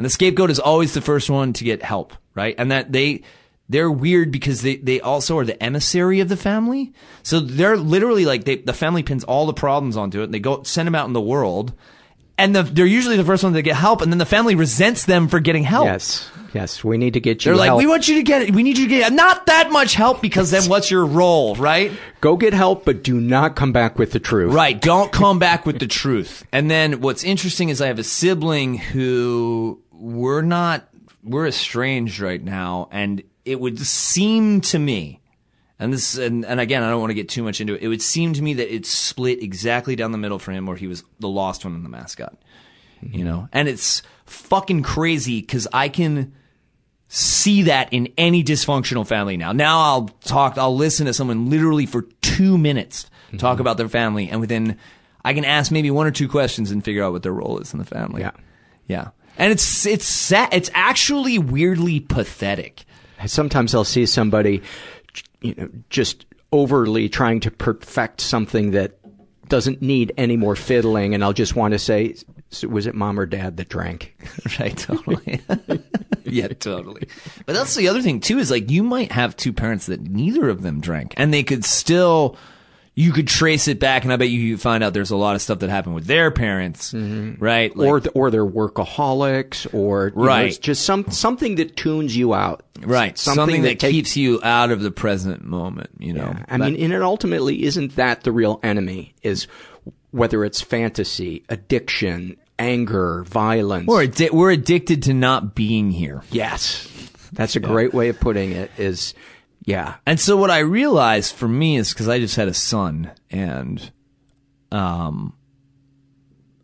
And 0.00 0.04
the 0.06 0.08
scapegoat 0.08 0.48
is 0.48 0.58
always 0.58 0.94
the 0.94 1.02
first 1.02 1.28
one 1.28 1.52
to 1.52 1.62
get 1.62 1.82
help, 1.82 2.14
right? 2.34 2.54
And 2.56 2.72
that 2.72 2.90
they 2.90 3.20
they're 3.68 3.90
weird 3.90 4.32
because 4.32 4.62
they, 4.62 4.76
they 4.76 4.98
also 4.98 5.36
are 5.36 5.44
the 5.44 5.62
emissary 5.62 6.20
of 6.20 6.30
the 6.30 6.38
family. 6.38 6.94
So 7.22 7.38
they're 7.38 7.76
literally 7.76 8.24
like 8.24 8.44
they, 8.44 8.56
the 8.56 8.72
family 8.72 9.02
pins 9.02 9.24
all 9.24 9.44
the 9.44 9.52
problems 9.52 9.98
onto 9.98 10.22
it 10.22 10.24
and 10.24 10.32
they 10.32 10.38
go 10.38 10.62
send 10.62 10.86
them 10.86 10.94
out 10.94 11.06
in 11.06 11.12
the 11.12 11.20
world. 11.20 11.74
And 12.38 12.56
the, 12.56 12.62
they're 12.62 12.86
usually 12.86 13.18
the 13.18 13.24
first 13.24 13.44
one 13.44 13.52
to 13.52 13.60
get 13.60 13.76
help, 13.76 14.00
and 14.00 14.10
then 14.10 14.16
the 14.16 14.24
family 14.24 14.54
resents 14.54 15.04
them 15.04 15.28
for 15.28 15.38
getting 15.38 15.64
help. 15.64 15.84
Yes, 15.84 16.30
yes, 16.54 16.82
we 16.82 16.96
need 16.96 17.12
to 17.12 17.20
get 17.20 17.44
you. 17.44 17.50
They're 17.50 17.58
like, 17.58 17.66
help. 17.66 17.78
we 17.78 17.86
want 17.86 18.08
you 18.08 18.14
to 18.14 18.22
get, 18.22 18.52
we 18.52 18.62
need 18.62 18.78
you 18.78 18.88
to 18.88 18.94
get 18.94 19.12
not 19.12 19.44
that 19.44 19.70
much 19.70 19.92
help 19.92 20.22
because 20.22 20.50
then 20.50 20.62
what's 20.62 20.90
your 20.90 21.04
role, 21.04 21.54
right? 21.56 21.92
Go 22.22 22.38
get 22.38 22.54
help, 22.54 22.86
but 22.86 23.02
do 23.02 23.20
not 23.20 23.56
come 23.56 23.72
back 23.72 23.98
with 23.98 24.12
the 24.12 24.20
truth. 24.20 24.54
Right. 24.54 24.80
Don't 24.80 25.12
come 25.12 25.38
back 25.38 25.66
with 25.66 25.80
the 25.80 25.86
truth. 25.86 26.42
And 26.50 26.70
then 26.70 27.02
what's 27.02 27.24
interesting 27.24 27.68
is 27.68 27.82
I 27.82 27.88
have 27.88 27.98
a 27.98 28.04
sibling 28.04 28.78
who 28.78 29.82
we're 30.00 30.42
not, 30.42 30.88
we're 31.22 31.46
estranged 31.46 32.20
right 32.20 32.42
now. 32.42 32.88
And 32.90 33.22
it 33.44 33.60
would 33.60 33.78
seem 33.78 34.60
to 34.62 34.78
me, 34.78 35.20
and 35.78 35.92
this, 35.92 36.16
and, 36.16 36.44
and 36.44 36.60
again, 36.60 36.82
I 36.82 36.90
don't 36.90 37.00
want 37.00 37.10
to 37.10 37.14
get 37.14 37.28
too 37.28 37.42
much 37.42 37.60
into 37.60 37.74
it. 37.74 37.82
It 37.82 37.88
would 37.88 38.02
seem 38.02 38.32
to 38.32 38.42
me 38.42 38.54
that 38.54 38.74
it's 38.74 38.90
split 38.90 39.42
exactly 39.42 39.96
down 39.96 40.12
the 40.12 40.18
middle 40.18 40.38
for 40.38 40.52
him 40.52 40.66
where 40.66 40.76
he 40.76 40.86
was 40.86 41.04
the 41.20 41.28
lost 41.28 41.64
one 41.64 41.74
in 41.74 41.82
the 41.82 41.88
mascot, 41.88 42.36
you 43.00 43.08
mm-hmm. 43.08 43.24
know? 43.24 43.48
And 43.52 43.68
it's 43.68 44.02
fucking 44.26 44.82
crazy 44.82 45.40
because 45.40 45.68
I 45.72 45.88
can, 45.88 46.34
see 47.12 47.62
that 47.62 47.92
in 47.92 48.08
any 48.16 48.44
dysfunctional 48.44 49.04
family 49.04 49.36
now. 49.36 49.50
Now 49.50 49.80
I'll 49.80 50.04
talk, 50.22 50.56
I'll 50.56 50.76
listen 50.76 51.06
to 51.06 51.12
someone 51.12 51.50
literally 51.50 51.84
for 51.84 52.02
two 52.22 52.56
minutes 52.56 53.10
talk 53.36 53.54
mm-hmm. 53.54 53.62
about 53.62 53.78
their 53.78 53.88
family, 53.88 54.30
and 54.30 54.40
within, 54.40 54.78
I 55.24 55.34
can 55.34 55.44
ask 55.44 55.72
maybe 55.72 55.90
one 55.90 56.06
or 56.06 56.12
two 56.12 56.28
questions 56.28 56.70
and 56.70 56.84
figure 56.84 57.02
out 57.02 57.10
what 57.10 57.24
their 57.24 57.32
role 57.32 57.58
is 57.58 57.72
in 57.72 57.80
the 57.80 57.84
family. 57.84 58.20
Yeah. 58.20 58.30
Yeah. 58.86 59.08
And 59.40 59.50
it's, 59.50 59.86
it's 59.86 60.04
sad. 60.04 60.50
It's 60.52 60.70
actually 60.74 61.38
weirdly 61.38 61.98
pathetic. 61.98 62.84
Sometimes 63.26 63.74
I'll 63.74 63.84
see 63.84 64.04
somebody, 64.04 64.62
you 65.40 65.54
know, 65.56 65.70
just 65.88 66.26
overly 66.52 67.08
trying 67.08 67.40
to 67.40 67.50
perfect 67.50 68.20
something 68.20 68.72
that 68.72 68.98
doesn't 69.48 69.80
need 69.80 70.12
any 70.16 70.36
more 70.36 70.54
fiddling, 70.56 71.14
and 71.14 71.24
I'll 71.24 71.32
just 71.32 71.56
want 71.56 71.72
to 71.72 71.78
say, 71.78 72.14
was 72.68 72.86
it 72.86 72.94
mom 72.94 73.18
or 73.18 73.26
dad 73.26 73.56
that 73.56 73.68
drank? 73.68 74.14
right, 74.60 74.76
totally. 74.76 75.40
yeah, 76.24 76.48
totally. 76.48 77.08
But 77.46 77.54
that's 77.54 77.74
the 77.74 77.88
other 77.88 78.02
thing 78.02 78.20
too 78.20 78.38
is 78.38 78.50
like 78.50 78.70
you 78.70 78.82
might 78.82 79.12
have 79.12 79.36
two 79.36 79.52
parents 79.52 79.86
that 79.86 80.02
neither 80.02 80.48
of 80.48 80.62
them 80.62 80.80
drank, 80.80 81.14
and 81.16 81.32
they 81.32 81.42
could 81.42 81.64
still. 81.64 82.36
You 82.94 83.12
could 83.12 83.28
trace 83.28 83.68
it 83.68 83.78
back, 83.78 84.02
and 84.02 84.12
I 84.12 84.16
bet 84.16 84.28
you 84.28 84.40
you 84.40 84.58
find 84.58 84.84
out 84.84 84.92
there's 84.92 85.12
a 85.12 85.16
lot 85.16 85.34
of 85.34 85.42
stuff 85.42 85.60
that 85.60 85.70
happened 85.70 85.94
with 85.94 86.06
their 86.06 86.30
parents, 86.30 86.92
mm-hmm. 86.92 87.42
right? 87.42 87.74
Like, 87.74 87.88
or 87.88 88.02
or 88.14 88.30
they're 88.30 88.44
workaholics, 88.44 89.72
or 89.72 90.12
right, 90.14 90.40
know, 90.40 90.46
it's 90.46 90.58
just 90.58 90.84
some 90.84 91.10
something 91.10 91.54
that 91.54 91.76
tunes 91.76 92.16
you 92.16 92.34
out, 92.34 92.64
right? 92.80 93.16
Something, 93.16 93.36
something 93.36 93.62
that, 93.62 93.68
that 93.68 93.78
take, 93.80 93.92
keeps 93.92 94.16
you 94.16 94.40
out 94.42 94.70
of 94.70 94.82
the 94.82 94.90
present 94.90 95.44
moment. 95.44 95.90
You 95.98 96.14
know, 96.14 96.34
yeah. 96.34 96.44
I 96.48 96.58
but, 96.58 96.72
mean, 96.72 96.82
and 96.82 96.92
it 96.92 97.02
ultimately 97.02 97.62
isn't 97.62 97.96
that 97.96 98.24
the 98.24 98.32
real 98.32 98.60
enemy 98.62 99.14
is 99.22 99.46
whether 100.10 100.44
it's 100.44 100.60
fantasy, 100.60 101.44
addiction, 101.48 102.36
anger, 102.58 103.24
violence. 103.24 103.86
We're, 103.86 104.06
addi- 104.06 104.32
we're 104.32 104.50
addicted 104.50 105.04
to 105.04 105.14
not 105.14 105.54
being 105.54 105.90
here. 105.90 106.22
Yes. 106.30 106.86
That's 107.32 107.54
a 107.54 107.60
yeah. 107.60 107.68
great 107.68 107.94
way 107.94 108.08
of 108.08 108.18
putting 108.18 108.50
it 108.50 108.70
is, 108.76 109.14
yeah. 109.64 109.96
And 110.06 110.18
so 110.18 110.36
what 110.36 110.50
I 110.50 110.58
realized 110.58 111.34
for 111.34 111.48
me 111.48 111.76
is 111.76 111.92
because 111.92 112.08
I 112.08 112.18
just 112.18 112.36
had 112.36 112.48
a 112.48 112.54
son 112.54 113.10
and, 113.30 113.90
um, 114.72 115.34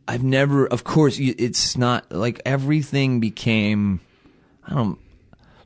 I've 0.08 0.22
never, 0.22 0.66
of 0.66 0.84
course, 0.84 1.18
it's 1.18 1.76
not 1.76 2.12
like 2.12 2.40
everything 2.44 3.18
became, 3.18 4.00
I 4.64 4.74
don't, 4.74 4.98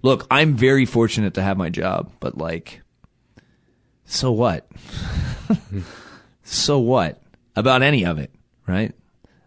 look, 0.02 0.26
I'm 0.30 0.54
very 0.54 0.86
fortunate 0.86 1.34
to 1.34 1.42
have 1.42 1.58
my 1.58 1.68
job, 1.68 2.10
but 2.20 2.38
like, 2.38 2.80
so 4.06 4.32
what? 4.32 4.66
so 6.42 6.78
what? 6.78 7.20
about 7.56 7.82
any 7.82 8.04
of 8.04 8.18
it, 8.18 8.32
right? 8.66 8.92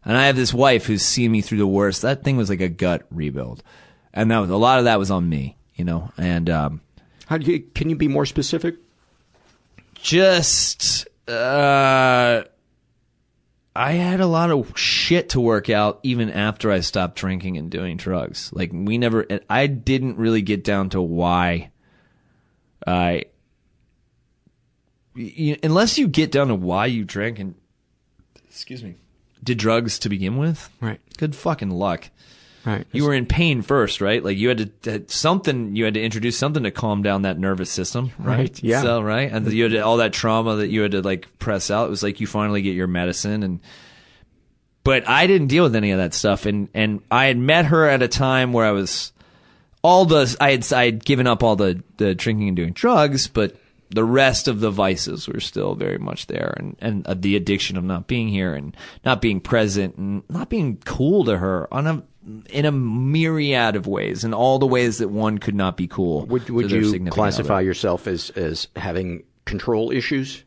And 0.06 0.18
I 0.18 0.26
have 0.26 0.36
this 0.36 0.54
wife 0.54 0.86
who's 0.86 1.02
seen 1.02 1.32
me 1.32 1.42
through 1.42 1.60
the 1.60 1.68
worst. 1.68 2.02
That 2.02 2.24
thing 2.24 2.38
was 2.38 2.50
like 2.50 2.62
a 2.62 2.70
gut 2.70 3.06
rebuild, 3.10 3.64
and 4.14 4.32
that 4.32 4.40
was 4.40 4.50
a 4.50 4.58
lot 4.58 4.80
of 4.80 4.86
that 4.86 5.00
was 5.00 5.12
on 5.12 5.28
me, 5.28 5.58
you 5.76 5.86
know. 5.86 6.12
And 6.18 6.50
um, 6.50 6.82
how 7.28 7.38
do 7.38 7.52
you? 7.52 7.60
Can 7.76 7.90
you 7.90 7.96
be 7.96 8.08
more 8.08 8.26
specific? 8.26 8.76
Just, 9.96 11.08
uh, 11.28 12.44
I 13.76 13.92
had 13.94 14.20
a 14.20 14.28
lot 14.28 14.52
of 14.52 14.78
shit 14.78 15.30
to 15.30 15.40
work 15.40 15.70
out 15.70 16.00
even 16.04 16.30
after 16.30 16.72
I 16.72 16.82
stopped 16.82 17.16
drinking 17.16 17.58
and 17.58 17.72
doing 17.72 17.98
drugs. 17.98 18.52
Like 18.54 18.72
we 18.74 18.98
never, 18.98 19.26
I 19.50 19.68
didn't 19.68 20.18
really 20.18 20.42
get 20.42 20.64
down 20.64 20.90
to 20.90 21.02
why 21.02 21.72
I. 22.86 23.26
You, 25.16 25.58
unless 25.64 25.98
you 25.98 26.08
get 26.08 26.32
down 26.32 26.48
to 26.48 26.56
why 26.56 26.88
you 26.88 27.06
drank 27.06 27.40
and 27.40 27.56
excuse 28.48 28.84
me, 28.84 28.96
did 29.44 29.58
drugs 29.58 30.00
to 30.00 30.10
begin 30.10 30.38
with. 30.38 30.70
Right. 30.82 31.00
Good 31.18 31.36
fucking 31.36 31.72
luck. 31.72 32.10
Right. 32.66 32.88
You 32.94 33.04
were 33.04 33.14
in 33.14 33.26
pain 33.26 33.62
first, 33.62 34.00
right? 34.00 34.24
Like 34.24 34.38
you 34.38 34.48
had 34.48 34.82
to 34.84 35.04
something. 35.08 35.76
You 35.76 35.84
had 35.86 35.96
to 35.96 36.02
introduce 36.02 36.38
something 36.38 36.64
to 36.64 36.72
calm 36.72 37.04
down 37.04 37.24
that 37.24 37.38
nervous 37.38 37.70
system, 37.70 38.12
right? 38.18 38.38
right 38.38 38.64
yeah. 38.64 38.82
So 38.82 39.02
right, 39.02 39.30
and 39.30 39.52
you 39.52 39.64
had 39.64 39.76
all 39.78 39.98
that 39.98 40.14
trauma 40.14 40.56
that 40.58 40.70
you 40.70 40.82
had 40.82 40.92
to 40.92 41.02
like 41.02 41.40
press 41.40 41.70
out. 41.70 41.88
It 41.88 41.90
was 41.90 42.04
like 42.04 42.22
you 42.22 42.28
finally 42.28 42.62
get 42.62 42.76
your 42.76 42.88
medicine, 42.88 43.44
and 43.44 43.60
but 44.86 45.08
I 45.10 45.28
didn't 45.28 45.48
deal 45.48 45.64
with 45.64 45.76
any 45.76 45.92
of 45.92 45.98
that 45.98 46.14
stuff, 46.14 46.46
and 46.46 46.70
and 46.74 47.02
I 47.12 47.26
had 47.26 47.38
met 47.38 47.66
her 47.66 47.88
at 47.88 48.02
a 48.02 48.08
time 48.08 48.54
where 48.54 48.66
I 48.66 48.72
was 48.72 49.12
all 49.82 50.06
the 50.06 50.36
I 50.40 50.52
had 50.52 50.72
I 50.72 50.86
had 50.86 51.04
given 51.04 51.28
up 51.28 51.44
all 51.44 51.58
the 51.58 51.84
the 51.98 52.16
drinking 52.16 52.48
and 52.48 52.56
doing 52.56 52.72
drugs, 52.72 53.28
but 53.28 53.58
the 53.90 54.04
rest 54.04 54.48
of 54.48 54.60
the 54.60 54.72
vices 54.72 55.28
were 55.28 55.40
still 55.40 55.76
very 55.76 56.00
much 56.00 56.26
there 56.26 56.56
and, 56.58 56.76
and 56.80 57.06
uh, 57.06 57.14
the 57.14 57.36
addiction 57.36 57.78
of 57.78 57.84
not 57.84 58.08
being 58.08 58.28
here 58.28 58.56
and 58.56 58.76
not 59.06 59.22
being 59.22 59.40
present 59.40 59.96
and 59.98 60.24
not 60.30 60.50
being 60.50 60.78
cool 60.84 61.24
to 61.26 61.38
her 61.38 61.72
on 61.72 61.86
a 61.86 62.04
in 62.50 62.66
a 62.66 62.72
myriad 62.72 63.76
of 63.76 63.88
ways 63.88 64.24
in 64.24 64.34
all 64.34 64.60
the 64.60 64.66
ways 64.66 65.00
that 65.00 65.10
one 65.10 65.38
could 65.38 65.56
not 65.56 65.76
be 65.76 65.88
cool 65.88 66.26
would, 66.28 66.50
would 66.50 66.72
you 66.72 67.06
classify 67.10 67.56
other. 67.56 67.64
yourself 67.64 68.08
as 68.08 68.30
as 68.32 68.68
having 68.76 69.24
control 69.46 69.92
issues 69.92 70.44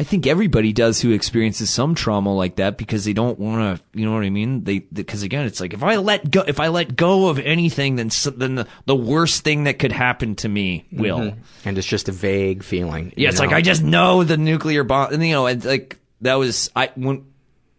I 0.00 0.04
think 0.04 0.28
everybody 0.28 0.72
does 0.72 1.00
who 1.00 1.10
experiences 1.10 1.70
some 1.70 1.96
trauma 1.96 2.32
like 2.32 2.56
that 2.56 2.78
because 2.78 3.04
they 3.04 3.12
don't 3.12 3.36
want 3.36 3.80
to, 3.80 3.98
you 3.98 4.06
know 4.06 4.14
what 4.14 4.22
I 4.22 4.30
mean? 4.30 4.62
They, 4.62 4.78
because 4.78 5.24
again, 5.24 5.44
it's 5.44 5.60
like 5.60 5.74
if 5.74 5.82
I 5.82 5.96
let 5.96 6.30
go, 6.30 6.44
if 6.46 6.60
I 6.60 6.68
let 6.68 6.94
go 6.94 7.28
of 7.28 7.40
anything, 7.40 7.96
then, 7.96 8.10
then 8.36 8.54
the, 8.54 8.68
the 8.86 8.94
worst 8.94 9.42
thing 9.42 9.64
that 9.64 9.80
could 9.80 9.90
happen 9.90 10.36
to 10.36 10.48
me 10.48 10.86
will. 10.92 11.18
Mm-hmm. 11.18 11.40
And 11.64 11.76
it's 11.76 11.86
just 11.86 12.08
a 12.08 12.12
vague 12.12 12.62
feeling. 12.62 13.12
Yeah. 13.16 13.30
It's 13.30 13.40
know? 13.40 13.46
like, 13.46 13.56
I 13.56 13.60
just 13.60 13.82
know 13.82 14.22
the 14.22 14.36
nuclear 14.36 14.84
bomb. 14.84 15.12
And, 15.12 15.26
you 15.26 15.32
know, 15.32 15.48
it's 15.48 15.64
like, 15.64 15.98
that 16.20 16.34
was, 16.34 16.70
I, 16.76 16.92
when, 16.94 17.26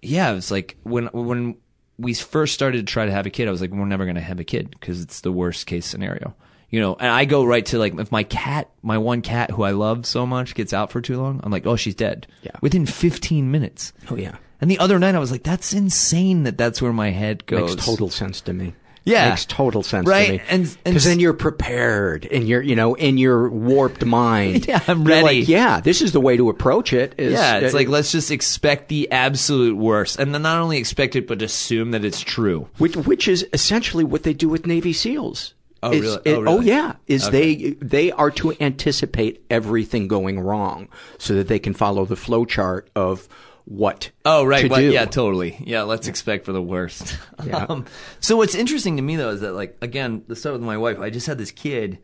yeah, 0.02 0.30
it 0.30 0.36
was 0.36 0.52
like 0.52 0.76
when, 0.84 1.06
when 1.14 1.56
we 2.00 2.14
first 2.14 2.54
started 2.54 2.86
to 2.86 2.92
try 2.92 3.06
to 3.06 3.12
have 3.12 3.26
a 3.26 3.30
kid, 3.30 3.48
I 3.48 3.52
was 3.52 3.62
like, 3.62 3.72
we're 3.72 3.86
never 3.86 4.06
going 4.06 4.16
to 4.16 4.22
have 4.22 4.40
a 4.40 4.44
kid 4.44 4.72
because 4.72 5.02
it's 5.02 5.22
the 5.22 5.32
worst 5.32 5.68
case 5.68 5.86
scenario 5.86 6.36
you 6.70 6.80
know, 6.80 6.96
and 7.00 7.10
I 7.10 7.26
go 7.26 7.44
right 7.44 7.66
to 7.68 7.80
like 7.80 7.98
if 8.00 8.12
my 8.12 8.24
cat, 8.24 8.70
my 8.82 8.98
one 8.98 9.22
cat 9.22 9.52
who 9.52 9.64
I 9.64 9.72
love 9.72 10.06
so 10.06 10.26
much 10.26 10.56
gets 10.56 10.74
out 10.74 10.92
for 10.92 11.02
too 11.02 11.20
long, 11.20 11.40
I'm 11.44 11.52
like, 11.52 11.66
oh, 11.66 11.76
she's 11.76 11.96
dead. 11.96 12.28
Yeah. 12.44 12.52
Within 12.62 12.86
15 12.86 13.50
minutes. 13.50 13.94
Oh 14.10 14.16
yeah. 14.16 14.38
And 14.62 14.70
the 14.70 14.80
other 14.80 15.00
night 15.00 15.16
I 15.16 15.20
was 15.20 15.32
like, 15.32 15.44
that's 15.44 15.74
insane 15.74 16.44
that 16.44 16.58
that's 16.58 16.82
where 16.82 16.94
my 16.94 17.10
head 17.10 17.46
goes. 17.46 17.76
Makes 17.76 17.86
total 17.86 18.10
sense 18.10 18.42
to 18.42 18.54
me. 18.54 18.76
Yeah. 19.10 19.30
Makes 19.30 19.46
total 19.46 19.84
sense 19.84 20.08
right? 20.08 20.26
to 20.26 20.32
me. 20.34 20.42
And 20.50 20.78
because 20.84 21.04
then 21.04 21.20
you're 21.20 21.34
prepared 21.34 22.26
and 22.26 22.48
you're, 22.48 22.62
you 22.62 22.76
know, 22.76 22.94
in 22.94 23.18
your 23.18 23.50
warped 23.50 24.06
mind. 24.06 24.68
yeah, 24.68 24.82
I'm 24.88 25.04
ready. 25.04 25.40
Like, 25.40 25.48
yeah, 25.48 25.82
this 25.82 26.02
is 26.02 26.12
the 26.12 26.22
way 26.22 26.38
to 26.38 26.50
approach 26.50 26.94
it. 26.94 27.16
Is, 27.18 27.34
yeah, 27.34 27.58
it's 27.58 27.74
uh, 27.74 27.78
like 27.78 27.88
let's 27.88 28.12
just 28.12 28.32
expect 28.32 28.88
the 28.90 29.12
absolute 29.12 29.78
worst, 29.78 30.20
and 30.20 30.34
then 30.34 30.44
not 30.44 30.60
only 30.60 30.78
expect 30.78 31.16
it, 31.16 31.28
but 31.28 31.42
assume 31.42 31.92
that 31.92 32.06
it's 32.06 32.22
true. 32.22 32.70
Which, 32.78 32.96
which 32.96 33.28
is 33.28 33.48
essentially 33.54 34.04
what 34.04 34.24
they 34.24 34.34
do 34.34 34.48
with 34.48 34.66
Navy 34.68 34.94
SEALs. 34.94 35.54
Oh, 35.82 35.92
really? 35.92 36.22
It, 36.26 36.34
oh, 36.34 36.42
really? 36.42 36.58
oh, 36.58 36.62
yeah. 36.62 36.96
Is 37.08 37.28
okay. 37.28 37.56
they 37.56 37.70
they 37.82 38.12
are 38.12 38.32
to 38.32 38.54
anticipate 38.60 39.44
everything 39.50 40.08
going 40.08 40.40
wrong 40.40 40.90
so 41.18 41.34
that 41.36 41.48
they 41.48 41.60
can 41.60 41.74
follow 41.74 42.06
the 42.06 42.16
flow 42.16 42.46
chart 42.46 42.90
of 42.96 43.28
what 43.70 44.10
oh 44.26 44.44
right. 44.44 44.70
well, 44.70 44.82
yeah 44.82 45.06
totally. 45.06 45.56
Yeah 45.62 45.84
let's 45.84 46.08
expect 46.08 46.44
for 46.46 46.52
the 46.52 46.62
worst. 46.62 47.18
Yeah. 47.46 47.68
um, 47.70 47.86
so 48.20 48.36
what's 48.36 48.56
interesting 48.56 48.98
to 48.98 49.02
me 49.02 49.16
though 49.16 49.30
is 49.30 49.42
that 49.42 49.54
like 49.54 49.78
again 49.82 50.24
the 50.28 50.36
stuff 50.36 50.54
with 50.54 50.62
my 50.62 50.78
wife 50.78 51.00
i 51.00 51.10
just 51.10 51.26
had 51.26 51.38
this 51.38 51.52
kid 51.52 52.00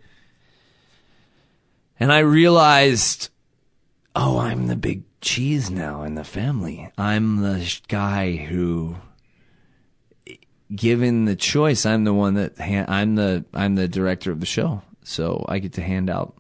and 2.00 2.14
i 2.14 2.20
realized 2.20 3.30
oh 4.16 4.38
i'm 4.38 4.68
the 4.68 4.78
big 4.78 5.04
cheese 5.26 5.72
now 5.72 6.04
in 6.04 6.16
the 6.16 6.24
family. 6.24 6.90
I'm 6.98 7.42
the 7.42 7.80
guy 7.88 8.36
who 8.36 8.96
given 10.74 11.26
the 11.26 11.36
choice, 11.36 11.86
I'm 11.86 12.04
the 12.04 12.14
one 12.14 12.36
that 12.36 12.58
ha- 12.58 12.86
I'm 12.88 13.16
the 13.16 13.44
I'm 13.54 13.76
the 13.76 13.88
director 13.88 14.32
of 14.32 14.40
the 14.40 14.46
show, 14.46 14.84
so 15.04 15.44
I 15.50 15.60
get 15.60 15.74
to 15.74 15.82
hand 15.82 16.10
out 16.10 16.36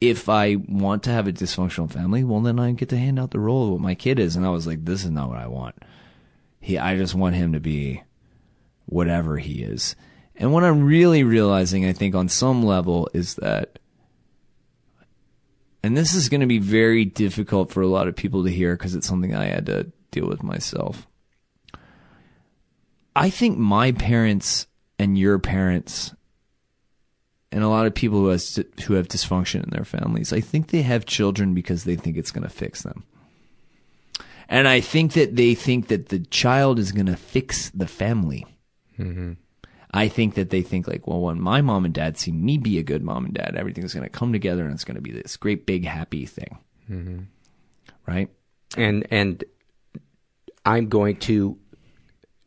if 0.00 0.28
I 0.28 0.56
want 0.56 1.02
to 1.04 1.10
have 1.10 1.26
a 1.26 1.32
dysfunctional 1.32 1.90
family, 1.90 2.22
well, 2.22 2.40
then 2.40 2.58
I 2.58 2.72
get 2.72 2.88
to 2.90 2.98
hand 2.98 3.18
out 3.18 3.32
the 3.32 3.40
role 3.40 3.64
of 3.64 3.70
what 3.70 3.80
my 3.80 3.94
kid 3.94 4.18
is. 4.18 4.36
And 4.36 4.46
I 4.46 4.50
was 4.50 4.66
like, 4.66 4.84
this 4.84 5.04
is 5.04 5.10
not 5.10 5.28
what 5.28 5.38
I 5.38 5.48
want. 5.48 5.74
He, 6.60 6.78
I 6.78 6.96
just 6.96 7.14
want 7.14 7.34
him 7.34 7.52
to 7.52 7.60
be 7.60 8.02
whatever 8.86 9.38
he 9.38 9.62
is. 9.62 9.96
And 10.36 10.52
what 10.52 10.64
I'm 10.64 10.84
really 10.84 11.24
realizing, 11.24 11.84
I 11.84 11.92
think, 11.92 12.14
on 12.14 12.28
some 12.28 12.62
level, 12.62 13.10
is 13.12 13.34
that, 13.36 13.80
and 15.82 15.96
this 15.96 16.14
is 16.14 16.28
going 16.28 16.42
to 16.42 16.46
be 16.46 16.58
very 16.58 17.04
difficult 17.04 17.72
for 17.72 17.82
a 17.82 17.88
lot 17.88 18.06
of 18.06 18.14
people 18.14 18.44
to 18.44 18.50
hear 18.50 18.76
because 18.76 18.94
it's 18.94 19.06
something 19.06 19.34
I 19.34 19.46
had 19.46 19.66
to 19.66 19.90
deal 20.12 20.28
with 20.28 20.44
myself. 20.44 21.08
I 23.16 23.30
think 23.30 23.58
my 23.58 23.90
parents 23.90 24.68
and 24.96 25.18
your 25.18 25.40
parents 25.40 26.14
and 27.50 27.64
a 27.64 27.68
lot 27.68 27.86
of 27.86 27.94
people 27.94 28.18
who 28.18 28.28
has 28.28 28.62
who 28.84 28.94
have 28.94 29.08
dysfunction 29.08 29.64
in 29.64 29.70
their 29.70 29.84
families, 29.84 30.32
I 30.32 30.40
think 30.40 30.68
they 30.68 30.82
have 30.82 31.06
children 31.06 31.54
because 31.54 31.84
they 31.84 31.96
think 31.96 32.16
it's 32.16 32.30
going 32.30 32.42
to 32.42 32.48
fix 32.48 32.82
them. 32.82 33.04
And 34.48 34.66
I 34.66 34.80
think 34.80 35.12
that 35.12 35.36
they 35.36 35.54
think 35.54 35.88
that 35.88 36.08
the 36.08 36.20
child 36.20 36.78
is 36.78 36.92
going 36.92 37.06
to 37.06 37.16
fix 37.16 37.70
the 37.70 37.86
family. 37.86 38.46
Mm-hmm. 38.98 39.32
I 39.92 40.08
think 40.08 40.34
that 40.34 40.50
they 40.50 40.62
think 40.62 40.86
like, 40.86 41.06
well, 41.06 41.20
when 41.20 41.40
my 41.40 41.62
mom 41.62 41.84
and 41.84 41.94
dad 41.94 42.18
see 42.18 42.32
me 42.32 42.58
be 42.58 42.78
a 42.78 42.82
good 42.82 43.02
mom 43.02 43.24
and 43.24 43.34
dad, 43.34 43.56
everything's 43.56 43.94
going 43.94 44.04
to 44.04 44.10
come 44.10 44.32
together 44.32 44.64
and 44.64 44.74
it's 44.74 44.84
going 44.84 44.96
to 44.96 45.02
be 45.02 45.12
this 45.12 45.36
great 45.36 45.66
big 45.66 45.84
happy 45.86 46.26
thing, 46.26 46.58
mm-hmm. 46.90 47.18
right? 48.06 48.28
And 48.76 49.06
and 49.10 49.44
I'm 50.66 50.88
going 50.88 51.16
to 51.20 51.58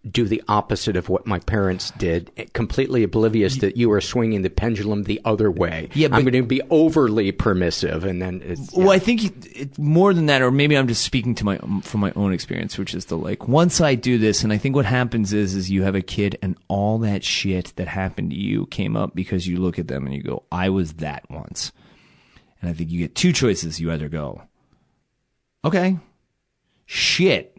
do 0.10 0.26
the 0.26 0.42
opposite 0.48 0.96
of 0.96 1.10
what 1.10 1.28
my 1.28 1.38
parents 1.40 1.92
did, 1.92 2.32
completely 2.54 3.04
oblivious 3.04 3.58
that 3.58 3.78
you 3.78 3.92
are 3.92 4.02
swinging 4.02 4.42
the 4.42 4.50
pendulum 4.50 5.04
the 5.04 5.22
other 5.26 5.52
way. 5.52 5.90
Yeah, 5.94 6.08
I'm 6.12 6.24
going 6.24 6.34
to 6.34 6.42
be 6.42 6.62
overly 6.72 7.32
permissive, 7.32 8.04
and 8.04 8.20
then 8.20 8.42
it's, 8.44 8.74
yeah. 8.74 8.80
well, 8.80 8.92
I 8.92 8.98
think 8.98 9.46
it, 9.56 9.78
more 9.78 10.14
than 10.16 10.26
that, 10.26 10.42
or 10.42 10.50
maybe 10.50 10.76
I'm 10.76 10.88
just 10.88 11.04
speaking 11.04 11.36
to 11.36 11.46
my 11.46 11.58
from 11.84 12.00
my 12.00 12.12
own 12.16 12.34
experience, 12.34 12.80
which 12.80 12.96
is 12.96 13.06
the 13.06 13.18
like 13.18 13.48
once 13.48 13.80
I 13.80 13.94
do 13.94 14.18
this, 14.18 14.44
and 14.44 14.52
I 14.52 14.58
think 14.58 14.76
what 14.76 14.86
happens 14.86 15.34
is 15.34 15.54
is 15.54 15.70
you 15.70 15.84
have 15.84 15.96
a 15.96 16.02
kid, 16.02 16.38
and 16.42 16.58
all 16.68 16.98
that 17.00 17.24
shit 17.24 17.74
that 17.76 17.88
happened 17.88 18.32
to 18.32 18.38
you 18.38 18.66
came 18.68 18.98
up 18.98 19.14
because 19.14 19.46
you 19.46 19.60
look 19.60 19.78
at 19.78 19.88
them 19.88 20.08
and 20.08 20.16
you 20.16 20.24
go, 20.24 20.44
I 20.52 20.70
was 20.70 20.94
that 20.94 21.30
once, 21.30 21.72
and 22.60 22.72
I 22.72 22.74
think 22.74 22.90
you 22.90 22.98
get 22.98 23.14
two 23.14 23.34
choices. 23.34 23.80
You 23.80 23.92
either 23.92 24.10
go, 24.10 24.42
okay, 25.64 26.00
shit 26.88 27.56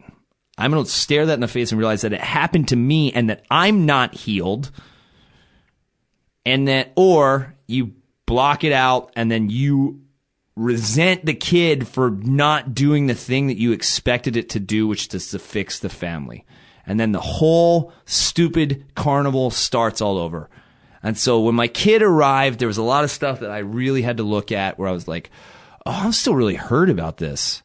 I'm 0.57 0.71
going 0.71 0.83
to 0.83 0.89
stare 0.89 1.25
that 1.25 1.33
in 1.33 1.39
the 1.39 1.47
face 1.47 1.71
and 1.71 1.79
realize 1.79 2.01
that 2.01 2.13
it 2.13 2.21
happened 2.21 2.67
to 2.69 2.75
me 2.75 3.11
and 3.11 3.29
that 3.29 3.43
I'm 3.49 3.85
not 3.85 4.13
healed. 4.13 4.71
And 6.45 6.67
that, 6.67 6.91
or 6.95 7.55
you 7.67 7.93
block 8.25 8.63
it 8.63 8.73
out 8.73 9.11
and 9.15 9.31
then 9.31 9.49
you 9.49 10.01
resent 10.55 11.25
the 11.25 11.33
kid 11.33 11.87
for 11.87 12.11
not 12.11 12.75
doing 12.75 13.07
the 13.07 13.15
thing 13.15 13.47
that 13.47 13.57
you 13.57 13.71
expected 13.71 14.37
it 14.37 14.49
to 14.49 14.59
do, 14.59 14.87
which 14.87 15.13
is 15.13 15.31
to 15.31 15.39
fix 15.39 15.79
the 15.79 15.89
family. 15.89 16.45
And 16.85 16.99
then 16.99 17.13
the 17.13 17.21
whole 17.21 17.93
stupid 18.05 18.85
carnival 18.95 19.49
starts 19.49 20.01
all 20.01 20.17
over. 20.17 20.49
And 21.01 21.17
so 21.17 21.39
when 21.39 21.55
my 21.55 21.67
kid 21.67 22.03
arrived, 22.03 22.59
there 22.59 22.67
was 22.67 22.77
a 22.77 22.83
lot 22.83 23.03
of 23.03 23.11
stuff 23.11 23.39
that 23.39 23.51
I 23.51 23.59
really 23.59 24.03
had 24.03 24.17
to 24.17 24.23
look 24.23 24.51
at 24.51 24.77
where 24.77 24.87
I 24.87 24.93
was 24.93 25.07
like, 25.07 25.31
oh, 25.85 25.91
I'm 25.91 26.11
still 26.11 26.35
really 26.35 26.55
hurt 26.55 26.89
about 26.89 27.17
this. 27.17 27.62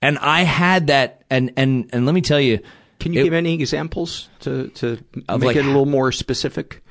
And 0.00 0.18
I 0.18 0.42
had 0.42 0.88
that, 0.88 1.22
and 1.28 1.52
and 1.56 1.90
and 1.92 2.06
let 2.06 2.14
me 2.14 2.20
tell 2.20 2.40
you. 2.40 2.60
Can 3.00 3.12
you 3.12 3.20
it, 3.20 3.24
give 3.24 3.32
any 3.32 3.54
examples 3.54 4.28
to 4.40 4.68
to 4.68 4.98
make 5.14 5.40
like, 5.40 5.56
it 5.56 5.64
a 5.64 5.68
little 5.68 5.86
more 5.86 6.10
specific? 6.12 6.82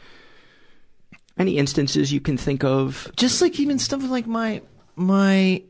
Any 1.37 1.57
instances 1.57 2.11
you 2.11 2.21
can 2.21 2.37
think 2.37 2.63
of? 2.63 3.11
Just 3.15 3.41
like 3.41 3.59
even 3.59 3.77
stuff 3.77 4.03
like 4.03 4.25
my 4.25 4.61
my 4.95 5.63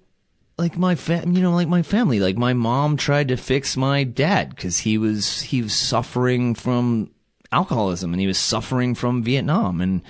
like 0.57 0.77
my 0.77 0.95
fam, 0.95 1.33
you 1.33 1.41
know, 1.41 1.53
like 1.53 1.67
my 1.67 1.83
family. 1.83 2.19
Like 2.19 2.37
my 2.37 2.53
mom 2.53 2.97
tried 2.97 3.27
to 3.27 3.37
fix 3.37 3.77
my 3.77 4.03
dad 4.03 4.49
because 4.49 4.79
he 4.79 4.97
was 4.97 5.41
he 5.41 5.61
was 5.61 5.73
suffering 5.73 6.55
from 6.55 7.11
alcoholism 7.51 8.13
and 8.13 8.19
he 8.19 8.27
was 8.27 8.37
suffering 8.37 8.95
from 8.95 9.23
Vietnam 9.23 9.81
and 9.81 10.01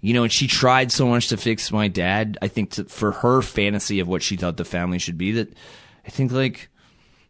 you 0.00 0.12
know, 0.12 0.24
and 0.24 0.32
she 0.32 0.46
tried 0.46 0.92
so 0.92 1.06
much 1.06 1.28
to 1.28 1.38
fix 1.38 1.72
my 1.72 1.88
dad. 1.88 2.36
I 2.42 2.48
think 2.48 2.72
to, 2.72 2.84
for 2.84 3.12
her 3.12 3.40
fantasy 3.40 4.00
of 4.00 4.08
what 4.08 4.22
she 4.22 4.36
thought 4.36 4.58
the 4.58 4.64
family 4.64 4.98
should 4.98 5.16
be 5.16 5.32
that 5.32 5.54
I 6.06 6.10
think 6.10 6.30
like 6.30 6.68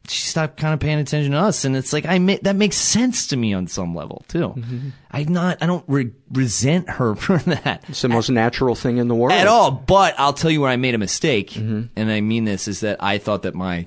she 0.09 0.27
stopped 0.27 0.59
kind 0.59 0.75
of 0.75 0.81
paying 0.81 0.99
attention 0.99 1.33
to 1.33 1.39
us 1.39 1.65
and 1.65 1.77
it's 1.77 1.93
like 1.93 2.05
i 2.07 2.19
ma- 2.19 2.37
that 2.43 2.57
makes 2.57 2.77
sense 2.77 3.27
to 3.29 3.37
me 3.37 3.55
on 3.55 3.67
some 3.67 3.95
level 3.95 4.25
too 4.29 4.51
mm-hmm. 4.51 4.89
i'm 5.11 5.29
not 5.29 5.59
i 5.63 5.67
don't 5.67 5.85
re- 5.89 6.13
resent 6.33 6.89
her 6.89 7.15
for 7.15 7.39
that 7.39 7.85
it's 7.89 8.03
the 8.03 8.09
most 8.09 8.29
at, 8.29 8.35
natural 8.35 8.75
thing 8.75 8.99
in 8.99 9.09
the 9.09 9.15
world 9.15 9.33
at 9.33 9.47
all 9.47 9.71
but 9.71 10.15
i'll 10.19 10.33
tell 10.33 10.51
you 10.51 10.61
where 10.61 10.71
i 10.71 10.77
made 10.77 10.95
a 10.95 10.99
mistake 10.99 11.51
mm-hmm. 11.51 11.85
and 11.97 12.11
i 12.11 12.21
mean 12.21 12.45
this 12.45 12.69
is 12.69 12.81
that 12.81 13.03
i 13.03 13.19
thought 13.19 13.43
that 13.43 13.55
my 13.55 13.87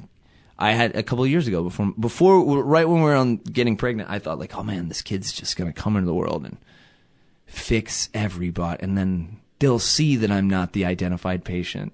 i 0.57 0.72
had 0.72 0.95
a 0.95 1.03
couple 1.03 1.24
of 1.24 1.30
years 1.30 1.47
ago 1.47 1.63
before 1.63 1.93
before 1.99 2.63
right 2.63 2.88
when 2.88 2.97
we 2.97 3.03
were 3.03 3.15
on 3.15 3.38
getting 3.38 3.78
pregnant 3.78 4.09
i 4.09 4.18
thought 4.18 4.39
like 4.39 4.57
oh 4.57 4.63
man 4.63 4.88
this 4.88 5.01
kid's 5.01 5.32
just 5.32 5.55
gonna 5.55 5.74
come 5.74 5.95
into 5.95 6.07
the 6.07 6.13
world 6.13 6.45
and 6.45 6.57
fix 7.45 8.09
everybody 8.13 8.82
and 8.82 8.97
then 8.97 9.39
they'll 9.59 9.80
see 9.80 10.15
that 10.15 10.32
i'm 10.32 10.49
not 10.49 10.74
the 10.74 10.84
identified 10.84 11.45
patient 11.45 11.93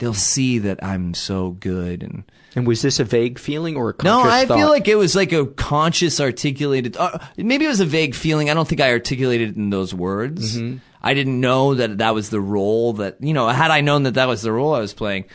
they'll 0.00 0.12
see 0.12 0.58
that 0.58 0.82
i'm 0.82 1.14
so 1.14 1.52
good 1.52 2.02
and 2.02 2.24
and 2.56 2.66
was 2.66 2.82
this 2.82 2.98
a 2.98 3.04
vague 3.04 3.38
feeling 3.38 3.76
or 3.76 3.90
a 3.90 4.02
no? 4.02 4.22
I 4.22 4.44
thought? 4.44 4.58
feel 4.58 4.68
like 4.68 4.88
it 4.88 4.96
was 4.96 5.14
like 5.14 5.32
a 5.32 5.46
conscious, 5.46 6.20
articulated. 6.20 6.96
Uh, 6.96 7.18
maybe 7.36 7.64
it 7.64 7.68
was 7.68 7.80
a 7.80 7.86
vague 7.86 8.14
feeling. 8.14 8.50
I 8.50 8.54
don't 8.54 8.66
think 8.66 8.80
I 8.80 8.90
articulated 8.90 9.50
it 9.50 9.56
in 9.56 9.70
those 9.70 9.94
words. 9.94 10.58
Mm-hmm. 10.58 10.78
I 11.02 11.14
didn't 11.14 11.40
know 11.40 11.74
that 11.74 11.98
that 11.98 12.14
was 12.14 12.30
the 12.30 12.40
role 12.40 12.94
that 12.94 13.22
you 13.22 13.34
know. 13.34 13.48
Had 13.48 13.70
I 13.70 13.80
known 13.82 14.02
that 14.02 14.14
that 14.14 14.26
was 14.26 14.42
the 14.42 14.52
role 14.52 14.74
I 14.74 14.80
was 14.80 14.92
playing, 14.92 15.26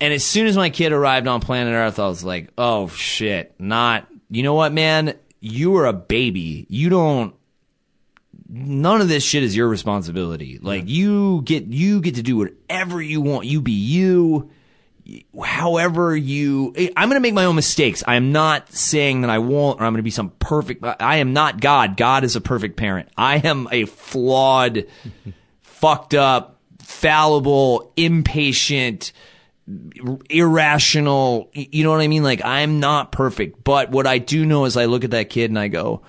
and 0.00 0.12
as 0.12 0.24
soon 0.24 0.46
as 0.46 0.56
my 0.56 0.70
kid 0.70 0.92
arrived 0.92 1.26
on 1.26 1.40
planet 1.40 1.74
Earth, 1.74 1.98
I 1.98 2.08
was 2.08 2.24
like, 2.24 2.50
"Oh 2.56 2.88
shit!" 2.88 3.54
Not 3.58 4.08
you 4.30 4.42
know 4.42 4.54
what, 4.54 4.72
man? 4.72 5.14
You 5.40 5.76
are 5.76 5.86
a 5.86 5.92
baby. 5.92 6.66
You 6.68 6.88
don't. 6.88 7.34
None 8.52 9.00
of 9.00 9.08
this 9.08 9.22
shit 9.22 9.44
is 9.44 9.54
your 9.54 9.68
responsibility. 9.68 10.58
Like 10.60 10.88
you 10.88 11.42
get 11.42 11.66
you 11.66 12.00
get 12.00 12.16
to 12.16 12.22
do 12.22 12.36
whatever 12.36 13.00
you 13.00 13.20
want. 13.20 13.46
You 13.46 13.60
be 13.60 13.70
you. 13.70 14.50
However 15.40 16.16
you 16.16 16.74
i'm 16.96 17.08
going 17.08 17.16
to 17.16 17.20
make 17.20 17.34
my 17.34 17.44
own 17.44 17.54
mistakes. 17.54 18.02
I 18.06 18.16
am 18.16 18.32
not 18.32 18.72
saying 18.72 19.20
that 19.20 19.30
i 19.30 19.38
won't 19.38 19.80
or 19.80 19.84
i'm 19.84 19.92
going 19.92 19.98
to 19.98 20.02
be 20.02 20.10
some 20.10 20.30
perfect 20.40 20.84
i 20.84 21.16
am 21.16 21.32
not 21.32 21.60
god. 21.60 21.96
God 21.96 22.24
is 22.24 22.34
a 22.34 22.40
perfect 22.40 22.76
parent. 22.76 23.08
I 23.16 23.36
am 23.36 23.68
a 23.70 23.84
flawed 23.86 24.86
fucked 25.62 26.14
up 26.14 26.60
fallible 26.80 27.92
impatient 27.96 29.12
irrational 30.28 31.50
you 31.54 31.84
know 31.84 31.92
what 31.92 32.00
i 32.00 32.08
mean? 32.08 32.24
Like 32.24 32.44
i'm 32.44 32.80
not 32.80 33.12
perfect. 33.12 33.62
But 33.62 33.90
what 33.90 34.08
i 34.08 34.18
do 34.18 34.44
know 34.44 34.64
is 34.64 34.76
i 34.76 34.86
look 34.86 35.04
at 35.04 35.12
that 35.12 35.30
kid 35.30 35.52
and 35.52 35.58
i 35.58 35.68
go 35.68 36.02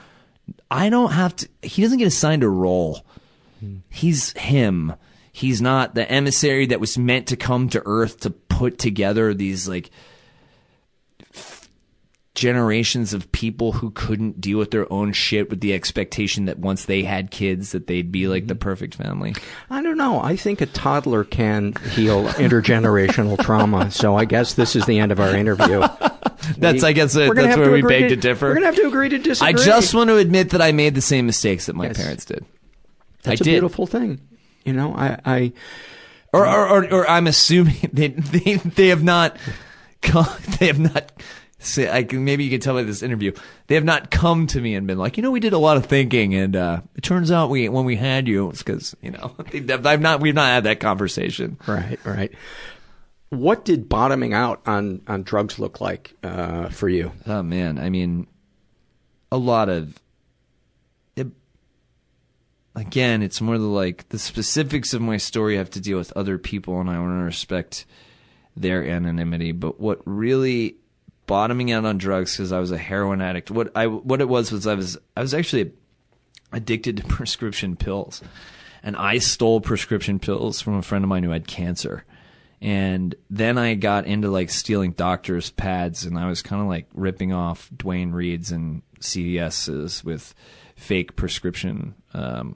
i 0.72 0.90
don't 0.90 1.12
have 1.12 1.36
to 1.36 1.48
he 1.62 1.84
doesn't 1.84 2.00
get 2.00 2.08
assigned 2.08 2.44
a 2.44 2.50
role 2.50 3.06
he's 3.90 4.32
him 4.34 4.94
he's 5.32 5.62
not 5.62 5.94
the 5.94 6.10
emissary 6.12 6.66
that 6.66 6.80
was 6.80 6.98
meant 6.98 7.28
to 7.28 7.36
come 7.36 7.70
to 7.70 7.82
earth 7.86 8.20
to 8.22 8.32
put 8.32 8.80
together 8.80 9.34
these 9.34 9.68
like 9.68 9.92
generations 12.34 13.14
of 13.14 13.32
people 13.32 13.74
who 13.74 13.92
couldn't 13.92 14.40
deal 14.40 14.58
with 14.58 14.72
their 14.72 14.92
own 14.92 15.12
shit 15.12 15.50
with 15.50 15.60
the 15.60 15.74
expectation 15.74 16.46
that 16.46 16.58
once 16.58 16.86
they 16.86 17.04
had 17.04 17.30
kids 17.30 17.72
that 17.72 17.88
they'd 17.88 18.12
be 18.12 18.28
like 18.28 18.48
the 18.48 18.54
mm-hmm. 18.54 18.60
perfect 18.60 18.96
family. 18.96 19.36
I 19.70 19.82
don't 19.82 19.98
know. 19.98 20.22
I 20.22 20.38
think 20.38 20.62
a 20.62 20.66
toddler 20.66 21.24
can 21.24 21.74
heal 21.92 22.28
intergenerational 22.30 23.38
trauma. 23.40 23.92
So 23.92 24.16
I 24.16 24.26
guess 24.26 24.54
this 24.54 24.76
is 24.76 24.86
the 24.86 25.00
end 25.00 25.12
of 25.12 25.20
our 25.20 25.36
interview. 25.36 25.82
that's 26.58 26.84
I 26.84 26.94
guess 26.94 27.16
uh, 27.16 27.32
that's 27.34 27.58
where 27.58 27.72
we 27.72 27.82
beg 27.82 28.04
to, 28.04 28.10
to, 28.10 28.16
differ. 28.16 28.48
We're 28.48 28.56
gonna 28.56 28.68
have 28.68 28.76
to 28.76 28.88
agree 28.88 29.10
to 29.10 29.18
disagree. 29.18 29.62
I 29.62 29.66
just 29.66 29.94
want 29.94 30.10
to 30.10 30.18
admit 30.18 30.52
that 30.52 30.62
I 30.62 30.72
made 30.72 30.96
the 30.96 31.02
same 31.02 31.26
mistakes 31.26 31.66
that 31.66 31.76
my 31.76 31.88
yes. 31.88 31.98
parents 31.98 32.26
did. 32.26 32.46
That's 33.24 33.42
I 33.42 33.44
a 33.44 33.46
did. 33.46 33.52
beautiful 33.52 33.88
thing. 33.88 34.22
You 34.66 34.74
know, 34.74 34.94
I, 34.94 35.20
I 35.26 35.54
or, 36.34 36.48
or, 36.48 36.68
or, 36.68 36.94
or 36.94 37.10
I'm 37.10 37.28
assuming 37.28 37.76
they, 37.94 38.08
they, 38.10 38.56
they 38.56 38.88
have 38.88 39.04
not, 39.04 39.38
come, 40.02 40.28
they 40.60 40.68
have 40.68 40.80
not, 40.80 41.12
say, 41.60 41.92
I 41.92 42.04
can, 42.04 42.24
maybe 42.24 42.44
you 42.44 42.50
can 42.50 42.60
tell 42.60 42.76
by 42.76 42.84
this 42.84 43.04
interview, 43.04 43.34
they 43.68 43.76
have 43.76 43.84
not 43.84 44.12
come 44.12 44.48
to 44.48 44.62
me 44.62 44.76
and 44.76 44.88
been 44.88 44.98
like, 44.98 45.18
you 45.18 45.24
know, 45.24 45.32
we 45.32 45.40
did 45.40 45.54
a 45.54 45.58
lot 45.58 45.78
of 45.78 45.86
thinking 45.86 46.34
and, 46.34 46.56
uh, 46.56 46.82
it 46.96 47.02
turns 47.04 47.32
out 47.32 47.50
we, 47.50 47.70
when 47.70 47.86
we 47.86 47.96
had 47.96 48.28
you, 48.28 48.50
it's 48.50 48.64
cause, 48.64 48.96
you 49.02 49.12
know, 49.12 49.36
I've 49.86 50.02
not, 50.02 50.22
we've 50.22 50.36
not 50.36 50.48
had 50.48 50.64
that 50.64 50.80
conversation. 50.80 51.58
Right, 51.68 52.00
right. 52.06 52.32
What 53.32 53.66
did 53.66 53.90
bottoming 53.90 54.34
out 54.34 54.62
on, 54.66 55.02
on 55.08 55.24
drugs 55.24 55.58
look 55.58 55.82
like, 55.82 56.14
uh, 56.22 56.70
for 56.70 56.88
you? 56.90 57.12
Oh 57.26 57.42
man. 57.42 57.80
I 57.80 57.90
mean, 57.90 58.28
a 59.32 59.38
lot 59.38 59.70
of 59.70 60.00
It, 61.16 61.28
again, 62.76 63.24
it's 63.24 63.42
more 63.42 63.58
the 63.58 63.64
like 63.64 64.10
the 64.10 64.20
specifics 64.20 64.94
of 64.94 65.02
my 65.02 65.18
story 65.18 65.58
have 65.58 65.70
to 65.72 65.82
deal 65.82 65.98
with 65.98 66.12
other 66.16 66.38
people, 66.38 66.80
and 66.82 66.90
I 66.90 67.00
want 67.00 67.12
to 67.12 67.24
respect 67.24 67.86
their 68.56 68.86
anonymity. 68.86 69.54
But 69.54 69.80
what 69.80 70.02
really 70.06 70.76
bottoming 71.26 71.72
out 71.72 71.86
on 71.86 71.98
drugs 71.98 72.36
because 72.36 72.52
I 72.52 72.60
was 72.60 72.72
a 72.72 72.78
heroin 72.78 73.22
addict. 73.22 73.50
What 73.50 73.72
I 73.74 73.88
what 73.88 74.20
it 74.20 74.28
was 74.28 74.52
was 74.52 74.68
I 74.68 74.74
was 74.74 74.98
I 75.16 75.22
was 75.22 75.34
actually 75.34 75.72
addicted 76.52 76.98
to 76.98 77.04
prescription 77.08 77.78
pills, 77.78 78.22
and 78.84 78.98
I 78.98 79.20
stole 79.20 79.62
prescription 79.62 80.20
pills 80.20 80.60
from 80.60 80.76
a 80.76 80.82
friend 80.82 81.06
of 81.06 81.10
mine 81.10 81.24
who 81.24 81.30
had 81.30 81.48
cancer. 81.48 82.04
And 82.62 83.16
then 83.30 83.58
I 83.58 83.74
got 83.74 84.06
into 84.06 84.30
like 84.30 84.52
stealing 84.52 84.92
doctors' 84.92 85.50
pads, 85.50 86.06
and 86.06 86.18
I 86.18 86.28
was 86.28 86.44
kind 86.44 86.62
of 86.62 86.68
like 86.68 86.88
ripping 86.94 87.34
off 87.34 87.70
Duane 87.76 88.12
Reade's 88.12 88.52
and 88.52 88.84
CVS's 89.00 90.04
with 90.04 90.36
fake 90.76 91.16
prescription 91.16 91.96
um, 92.14 92.56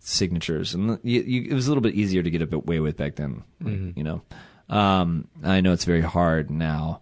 signatures, 0.00 0.74
and 0.74 0.98
you, 1.04 1.20
you, 1.22 1.42
it 1.50 1.54
was 1.54 1.68
a 1.68 1.70
little 1.70 1.82
bit 1.82 1.94
easier 1.94 2.22
to 2.24 2.30
get 2.30 2.52
away 2.52 2.80
with 2.80 2.96
back 2.96 3.14
then. 3.16 3.44
Mhm. 3.62 3.96
You 3.96 4.02
know, 4.02 4.22
um, 4.68 5.28
I 5.44 5.60
know 5.60 5.72
it's 5.72 5.84
very 5.84 6.00
hard 6.00 6.50
now. 6.50 7.00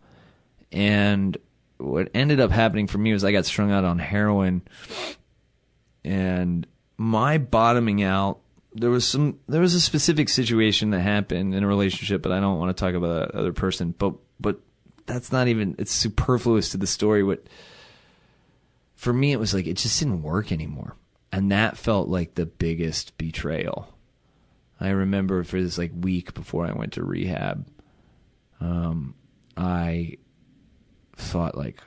And 0.70 1.34
what 1.78 2.10
ended 2.12 2.40
up 2.40 2.50
happening 2.50 2.88
for 2.88 2.98
me 2.98 3.14
was 3.14 3.24
I 3.24 3.32
got 3.32 3.46
strung 3.46 3.70
out 3.72 3.84
on 3.86 3.98
heroin, 3.98 4.62
and 6.04 6.66
my 6.98 7.38
bottoming 7.38 8.02
out. 8.02 8.40
There 8.74 8.90
was 8.90 9.06
some. 9.06 9.40
There 9.48 9.60
was 9.60 9.74
a 9.74 9.80
specific 9.80 10.28
situation 10.28 10.90
that 10.90 11.00
happened 11.00 11.54
in 11.54 11.64
a 11.64 11.66
relationship, 11.66 12.22
but 12.22 12.32
I 12.32 12.40
don't 12.40 12.58
want 12.58 12.76
to 12.76 12.80
talk 12.80 12.94
about 12.94 13.32
that 13.32 13.38
other 13.38 13.52
person. 13.52 13.94
But 13.98 14.14
but 14.38 14.60
that's 15.06 15.32
not 15.32 15.48
even. 15.48 15.74
It's 15.78 15.92
superfluous 15.92 16.70
to 16.70 16.76
the 16.76 16.86
story. 16.86 17.22
What 17.22 17.46
for 18.94 19.12
me, 19.12 19.32
it 19.32 19.40
was 19.40 19.54
like 19.54 19.66
it 19.66 19.76
just 19.76 19.98
didn't 19.98 20.22
work 20.22 20.52
anymore, 20.52 20.96
and 21.32 21.50
that 21.50 21.78
felt 21.78 22.08
like 22.08 22.34
the 22.34 22.46
biggest 22.46 23.16
betrayal. 23.16 23.94
I 24.80 24.90
remember 24.90 25.42
for 25.44 25.60
this 25.60 25.78
like 25.78 25.92
week 25.98 26.34
before 26.34 26.66
I 26.66 26.72
went 26.72 26.92
to 26.94 27.04
rehab, 27.04 27.66
um, 28.60 29.14
I 29.56 30.18
thought 31.16 31.56
like 31.56 31.80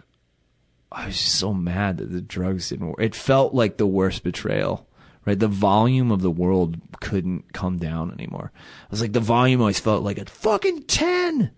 I 0.91 1.07
was 1.07 1.17
just 1.17 1.35
so 1.35 1.53
mad 1.53 1.97
that 1.97 2.11
the 2.11 2.21
drugs 2.21 2.69
didn't 2.69 2.87
work. 2.87 2.99
It 2.99 3.15
felt 3.15 3.53
like 3.53 3.77
the 3.77 3.87
worst 3.87 4.23
betrayal, 4.23 4.87
right? 5.25 5.39
The 5.39 5.47
volume 5.47 6.11
of 6.11 6.21
the 6.21 6.31
world 6.31 6.77
couldn't 6.99 7.53
come 7.53 7.77
down 7.77 8.11
anymore. 8.11 8.51
I 8.55 8.87
was 8.89 9.01
like, 9.01 9.13
the 9.13 9.19
volume 9.19 9.61
always 9.61 9.79
felt 9.79 10.03
like 10.03 10.17
a 10.17 10.25
fucking 10.25 10.83
10. 10.83 11.51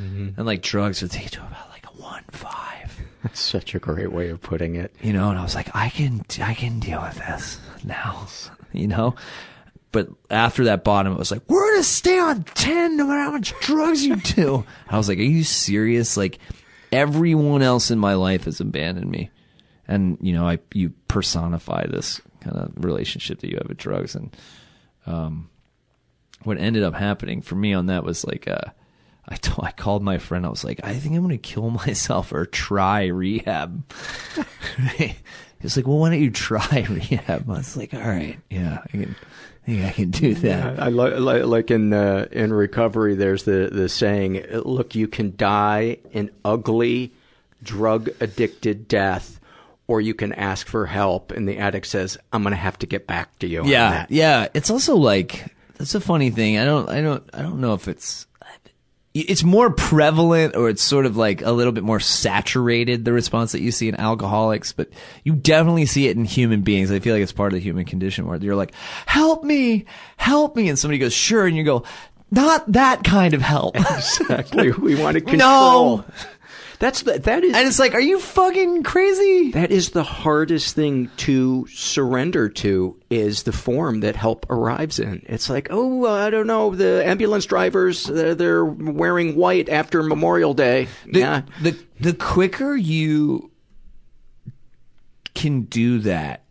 Mm-hmm. 0.00 0.28
And 0.36 0.46
like 0.46 0.62
drugs 0.62 1.02
would 1.02 1.10
take 1.10 1.26
it 1.26 1.32
to 1.32 1.40
about 1.40 1.70
like 1.70 1.86
a 1.86 2.00
one 2.00 2.24
five. 2.30 2.98
That's 3.22 3.40
such 3.40 3.74
a 3.74 3.78
great 3.78 4.12
way 4.12 4.30
of 4.30 4.40
putting 4.40 4.76
it. 4.76 4.94
You 5.02 5.12
know, 5.12 5.30
and 5.30 5.38
I 5.38 5.42
was 5.42 5.54
like, 5.54 5.74
I 5.74 5.90
can, 5.90 6.24
I 6.42 6.54
can 6.54 6.80
deal 6.80 7.02
with 7.02 7.16
this 7.16 7.60
now, 7.84 8.26
you 8.72 8.86
know? 8.86 9.14
But 9.92 10.08
after 10.30 10.64
that 10.64 10.84
bottom, 10.84 11.12
it 11.12 11.18
was 11.18 11.32
like, 11.32 11.42
we're 11.48 11.68
going 11.68 11.80
to 11.80 11.84
stay 11.84 12.18
on 12.18 12.44
10 12.44 12.96
no 12.96 13.06
matter 13.06 13.20
how 13.20 13.32
much 13.32 13.52
drugs 13.60 14.04
you 14.04 14.16
do. 14.16 14.64
I 14.88 14.96
was 14.96 15.08
like, 15.08 15.18
are 15.18 15.22
you 15.22 15.42
serious? 15.42 16.16
Like, 16.16 16.38
everyone 16.92 17.62
else 17.62 17.90
in 17.90 17.98
my 17.98 18.14
life 18.14 18.44
has 18.44 18.60
abandoned 18.60 19.10
me. 19.10 19.30
And, 19.88 20.16
you 20.20 20.32
know, 20.32 20.48
I, 20.48 20.60
you 20.72 20.90
personify 21.08 21.86
this 21.88 22.20
kind 22.40 22.56
of 22.56 22.84
relationship 22.84 23.40
that 23.40 23.50
you 23.50 23.56
have 23.58 23.68
with 23.68 23.78
drugs. 23.78 24.14
And, 24.14 24.34
um, 25.06 25.50
what 26.42 26.58
ended 26.58 26.82
up 26.82 26.94
happening 26.94 27.42
for 27.42 27.54
me 27.54 27.74
on 27.74 27.86
that 27.86 28.04
was 28.04 28.24
like, 28.24 28.48
uh, 28.48 28.70
I 29.28 29.38
I 29.58 29.72
called 29.72 30.02
my 30.02 30.18
friend. 30.18 30.44
I 30.44 30.48
was 30.48 30.64
like, 30.64 30.80
I 30.82 30.94
think 30.94 31.14
I'm 31.14 31.22
going 31.22 31.30
to 31.30 31.38
kill 31.38 31.70
myself 31.86 32.32
or 32.32 32.46
try 32.46 33.06
rehab. 33.06 33.84
He's 35.60 35.76
like, 35.76 35.86
well, 35.86 35.98
why 35.98 36.10
don't 36.10 36.20
you 36.20 36.30
try 36.30 36.86
rehab? 36.88 37.48
I 37.48 37.52
was 37.52 37.76
like, 37.76 37.92
all 37.92 38.00
right, 38.00 38.38
yeah, 38.48 38.80
I 38.84 38.88
can, 38.88 39.16
I 39.62 39.66
think 39.66 39.84
I 39.84 39.90
can 39.90 40.10
do 40.10 40.34
that. 40.34 40.76
Yeah, 40.76 40.84
I 40.84 40.88
li- 40.88 41.18
li- 41.18 41.42
like 41.44 41.70
in 41.70 41.92
uh, 41.92 42.26
in 42.32 42.52
recovery. 42.52 43.14
There's 43.14 43.44
the 43.44 43.68
the 43.70 43.88
saying, 43.88 44.42
"Look, 44.64 44.94
you 44.94 45.06
can 45.06 45.36
die 45.36 45.98
an 46.14 46.30
ugly, 46.44 47.12
drug 47.62 48.08
addicted 48.20 48.88
death." 48.88 49.39
Or 49.90 50.00
you 50.00 50.14
can 50.14 50.32
ask 50.32 50.68
for 50.68 50.86
help, 50.86 51.32
and 51.32 51.48
the 51.48 51.58
addict 51.58 51.86
says, 51.86 52.16
"I'm 52.32 52.42
going 52.42 52.52
to 52.52 52.56
have 52.56 52.78
to 52.78 52.86
get 52.86 53.06
back 53.08 53.36
to 53.40 53.48
you." 53.48 53.62
on 53.62 53.66
Yeah, 53.66 53.90
that." 53.90 54.10
yeah. 54.12 54.46
It's 54.54 54.70
also 54.70 54.94
like 54.96 55.46
that's 55.78 55.96
a 55.96 56.00
funny 56.00 56.30
thing. 56.30 56.58
I 56.58 56.64
don't, 56.64 56.88
I 56.88 57.00
don't, 57.00 57.28
I 57.34 57.42
don't 57.42 57.60
know 57.60 57.74
if 57.74 57.88
it's 57.88 58.26
it's 59.12 59.42
more 59.42 59.70
prevalent 59.70 60.54
or 60.54 60.68
it's 60.68 60.82
sort 60.82 61.04
of 61.06 61.16
like 61.16 61.42
a 61.42 61.50
little 61.50 61.72
bit 61.72 61.82
more 61.82 61.98
saturated 61.98 63.04
the 63.04 63.12
response 63.12 63.50
that 63.50 63.60
you 63.60 63.72
see 63.72 63.88
in 63.88 63.96
alcoholics 63.96 64.72
but 64.72 64.88
you 65.24 65.34
definitely 65.34 65.84
see 65.84 66.06
it 66.06 66.16
in 66.16 66.24
human 66.24 66.60
beings 66.62 66.92
i 66.92 67.00
feel 67.00 67.12
like 67.12 67.20
it's 67.22 67.32
part 67.32 67.52
of 67.52 67.54
the 67.58 67.60
human 67.60 67.84
condition 67.84 68.24
where 68.24 68.38
you're 68.38 68.54
like 68.54 68.72
help 69.06 69.42
me 69.42 69.84
help 70.16 70.54
me 70.54 70.68
and 70.68 70.78
somebody 70.78 70.96
goes 70.98 71.12
sure 71.12 71.44
and 71.44 71.56
you 71.56 71.64
go 71.64 71.82
not 72.30 72.70
that 72.70 73.02
kind 73.02 73.34
of 73.34 73.42
help 73.42 73.74
exactly 73.90 74.70
we 74.70 74.94
want 74.94 75.16
to 75.18 75.24
no 75.36 76.04
control. 76.04 76.04
That's 76.80 77.02
the, 77.02 77.18
that 77.18 77.44
is, 77.44 77.54
and 77.54 77.68
it's 77.68 77.78
like, 77.78 77.92
are 77.92 78.00
you 78.00 78.18
fucking 78.18 78.84
crazy? 78.84 79.50
That 79.50 79.70
is 79.70 79.90
the 79.90 80.02
hardest 80.02 80.74
thing 80.74 81.10
to 81.18 81.66
surrender 81.66 82.48
to 82.48 82.98
is 83.10 83.42
the 83.42 83.52
form 83.52 84.00
that 84.00 84.16
help 84.16 84.46
arrives 84.48 84.98
in. 84.98 85.22
It's 85.26 85.50
like, 85.50 85.68
oh, 85.70 86.06
I 86.06 86.30
don't 86.30 86.46
know, 86.46 86.74
the 86.74 87.06
ambulance 87.06 87.44
drivers 87.44 88.04
they're, 88.04 88.34
they're 88.34 88.64
wearing 88.64 89.36
white 89.36 89.68
after 89.68 90.02
Memorial 90.02 90.54
Day. 90.54 90.88
The, 91.04 91.18
yeah, 91.20 91.42
the 91.60 91.76
the 92.00 92.14
quicker 92.14 92.74
you 92.74 93.50
can 95.34 95.64
do 95.64 95.98
that, 95.98 96.44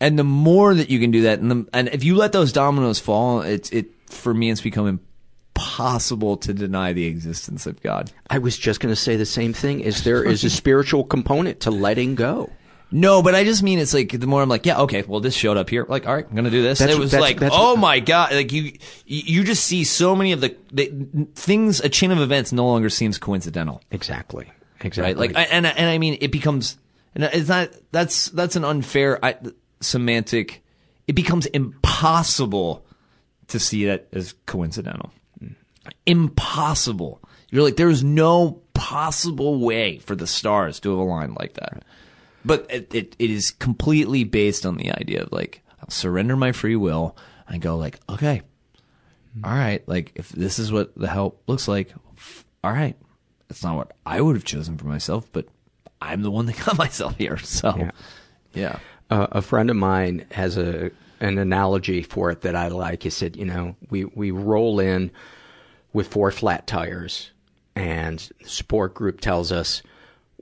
and 0.00 0.18
the 0.18 0.24
more 0.24 0.74
that 0.74 0.90
you 0.90 1.00
can 1.00 1.12
do 1.12 1.22
that, 1.22 1.38
and 1.38 1.50
the, 1.50 1.66
and 1.72 1.88
if 1.88 2.04
you 2.04 2.14
let 2.14 2.32
those 2.32 2.52
dominoes 2.52 2.98
fall, 2.98 3.40
it's 3.40 3.70
it 3.70 3.86
for 4.10 4.34
me, 4.34 4.50
it's 4.50 4.60
becoming 4.60 5.00
impossible 5.56 6.36
to 6.38 6.52
deny 6.52 6.92
the 6.92 7.06
existence 7.06 7.66
of 7.66 7.80
God. 7.82 8.10
I 8.28 8.38
was 8.38 8.56
just 8.56 8.80
going 8.80 8.92
to 8.92 9.00
say 9.00 9.16
the 9.16 9.26
same 9.26 9.52
thing. 9.52 9.80
Is 9.80 10.04
there 10.04 10.24
is 10.24 10.44
a 10.44 10.50
spiritual 10.50 11.04
component 11.04 11.60
to 11.60 11.70
letting 11.70 12.14
go? 12.14 12.50
No, 12.90 13.22
but 13.22 13.34
I 13.34 13.44
just 13.44 13.62
mean 13.62 13.78
it's 13.78 13.94
like 13.94 14.12
the 14.12 14.26
more 14.26 14.42
I'm 14.42 14.48
like, 14.48 14.66
yeah, 14.66 14.80
okay, 14.82 15.02
well, 15.02 15.18
this 15.20 15.34
showed 15.34 15.56
up 15.56 15.68
here. 15.68 15.84
Like, 15.88 16.06
all 16.06 16.14
right, 16.14 16.26
I'm 16.28 16.36
gonna 16.36 16.50
do 16.50 16.62
this. 16.62 16.80
And 16.80 16.90
it 16.90 16.98
was 16.98 17.10
that's- 17.10 17.28
like, 17.28 17.40
that's- 17.40 17.58
oh 17.60 17.76
my 17.76 17.98
god, 17.98 18.32
like 18.32 18.52
you, 18.52 18.72
you 19.06 19.42
just 19.42 19.64
see 19.64 19.84
so 19.84 20.14
many 20.14 20.32
of 20.32 20.40
the, 20.40 20.56
the 20.72 21.26
things. 21.34 21.80
A 21.80 21.88
chain 21.88 22.12
of 22.12 22.20
events 22.20 22.52
no 22.52 22.66
longer 22.66 22.90
seems 22.90 23.18
coincidental. 23.18 23.80
Exactly. 23.90 24.46
Exactly. 24.80 25.14
Right. 25.28 25.34
Like, 25.34 25.48
and 25.52 25.66
and 25.66 25.88
I 25.88 25.98
mean, 25.98 26.18
it 26.20 26.30
becomes, 26.30 26.78
and 27.14 27.24
it's 27.24 27.48
not. 27.48 27.70
That's 27.90 28.28
that's 28.28 28.54
an 28.54 28.64
unfair 28.64 29.24
I, 29.24 29.36
semantic. 29.80 30.62
It 31.08 31.14
becomes 31.14 31.46
impossible 31.46 32.84
to 33.48 33.58
see 33.58 33.86
that 33.86 34.06
as 34.12 34.34
coincidental. 34.46 35.10
Impossible. 36.06 37.20
You're 37.50 37.62
like, 37.62 37.76
there's 37.76 38.02
no 38.04 38.60
possible 38.74 39.60
way 39.60 39.98
for 39.98 40.16
the 40.16 40.26
stars 40.26 40.80
to 40.80 40.90
have 40.90 40.98
aligned 40.98 41.36
like 41.38 41.54
that. 41.54 41.84
But 42.44 42.66
it, 42.68 42.94
it, 42.94 43.16
it 43.18 43.30
is 43.30 43.50
completely 43.52 44.24
based 44.24 44.66
on 44.66 44.76
the 44.76 44.90
idea 44.92 45.22
of 45.22 45.32
like, 45.32 45.62
I'll 45.80 45.90
surrender 45.90 46.36
my 46.36 46.52
free 46.52 46.76
will 46.76 47.16
and 47.48 47.62
go 47.62 47.76
like, 47.76 47.98
okay, 48.08 48.42
all 49.42 49.52
right, 49.52 49.86
like 49.88 50.12
if 50.14 50.28
this 50.30 50.58
is 50.58 50.70
what 50.70 50.94
the 50.96 51.08
help 51.08 51.42
looks 51.46 51.66
like, 51.68 51.92
all 52.62 52.72
right, 52.72 52.96
it's 53.50 53.62
not 53.62 53.76
what 53.76 53.92
I 54.06 54.20
would 54.20 54.36
have 54.36 54.44
chosen 54.44 54.76
for 54.78 54.86
myself, 54.86 55.28
but 55.32 55.46
I'm 56.00 56.22
the 56.22 56.30
one 56.30 56.46
that 56.46 56.58
got 56.64 56.76
myself 56.78 57.16
here. 57.16 57.38
So, 57.38 57.74
Yeah. 57.76 57.90
yeah. 58.52 58.78
Uh, 59.10 59.26
a 59.32 59.42
friend 59.42 59.70
of 59.70 59.76
mine 59.76 60.26
has 60.32 60.56
a 60.56 60.90
an 61.20 61.38
analogy 61.38 62.02
for 62.02 62.30
it 62.30 62.40
that 62.42 62.56
I 62.56 62.68
like. 62.68 63.02
He 63.04 63.10
said, 63.10 63.36
you 63.36 63.44
know, 63.44 63.76
we 63.90 64.04
we 64.04 64.30
roll 64.30 64.80
in 64.80 65.10
with 65.94 66.08
four 66.08 66.30
flat 66.30 66.66
tires, 66.66 67.30
and 67.74 68.18
the 68.42 68.48
support 68.50 68.92
group 68.92 69.20
tells 69.22 69.50
us 69.50 69.82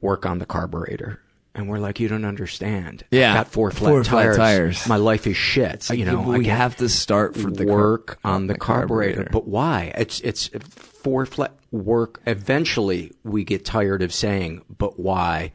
work 0.00 0.26
on 0.26 0.40
the 0.40 0.46
carburetor. 0.46 1.20
And 1.54 1.68
we're 1.68 1.78
like, 1.78 2.00
you 2.00 2.08
don't 2.08 2.24
understand. 2.24 3.04
Yeah. 3.10 3.32
I 3.32 3.34
got 3.36 3.48
four 3.48 3.70
flat, 3.70 3.90
Four 3.90 4.04
flat 4.04 4.22
tires. 4.22 4.36
tires. 4.38 4.88
My 4.88 4.96
life 4.96 5.26
is 5.26 5.36
shit. 5.36 5.90
You 5.90 6.06
know, 6.06 6.22
we 6.22 6.48
I 6.50 6.54
have 6.54 6.76
to 6.78 6.88
start 6.88 7.36
for 7.36 7.50
the 7.50 7.66
car- 7.66 7.74
work 7.76 8.18
on 8.24 8.46
the, 8.46 8.54
the 8.54 8.58
carburetor. 8.58 9.24
carburetor. 9.24 9.30
But 9.30 9.46
why? 9.46 9.92
It's 9.96 10.20
it's 10.20 10.48
four 10.70 11.26
flat 11.26 11.52
work. 11.70 12.22
Eventually, 12.26 13.12
we 13.22 13.44
get 13.44 13.66
tired 13.66 14.02
of 14.02 14.14
saying, 14.14 14.62
"But 14.78 14.98
why?" 14.98 15.52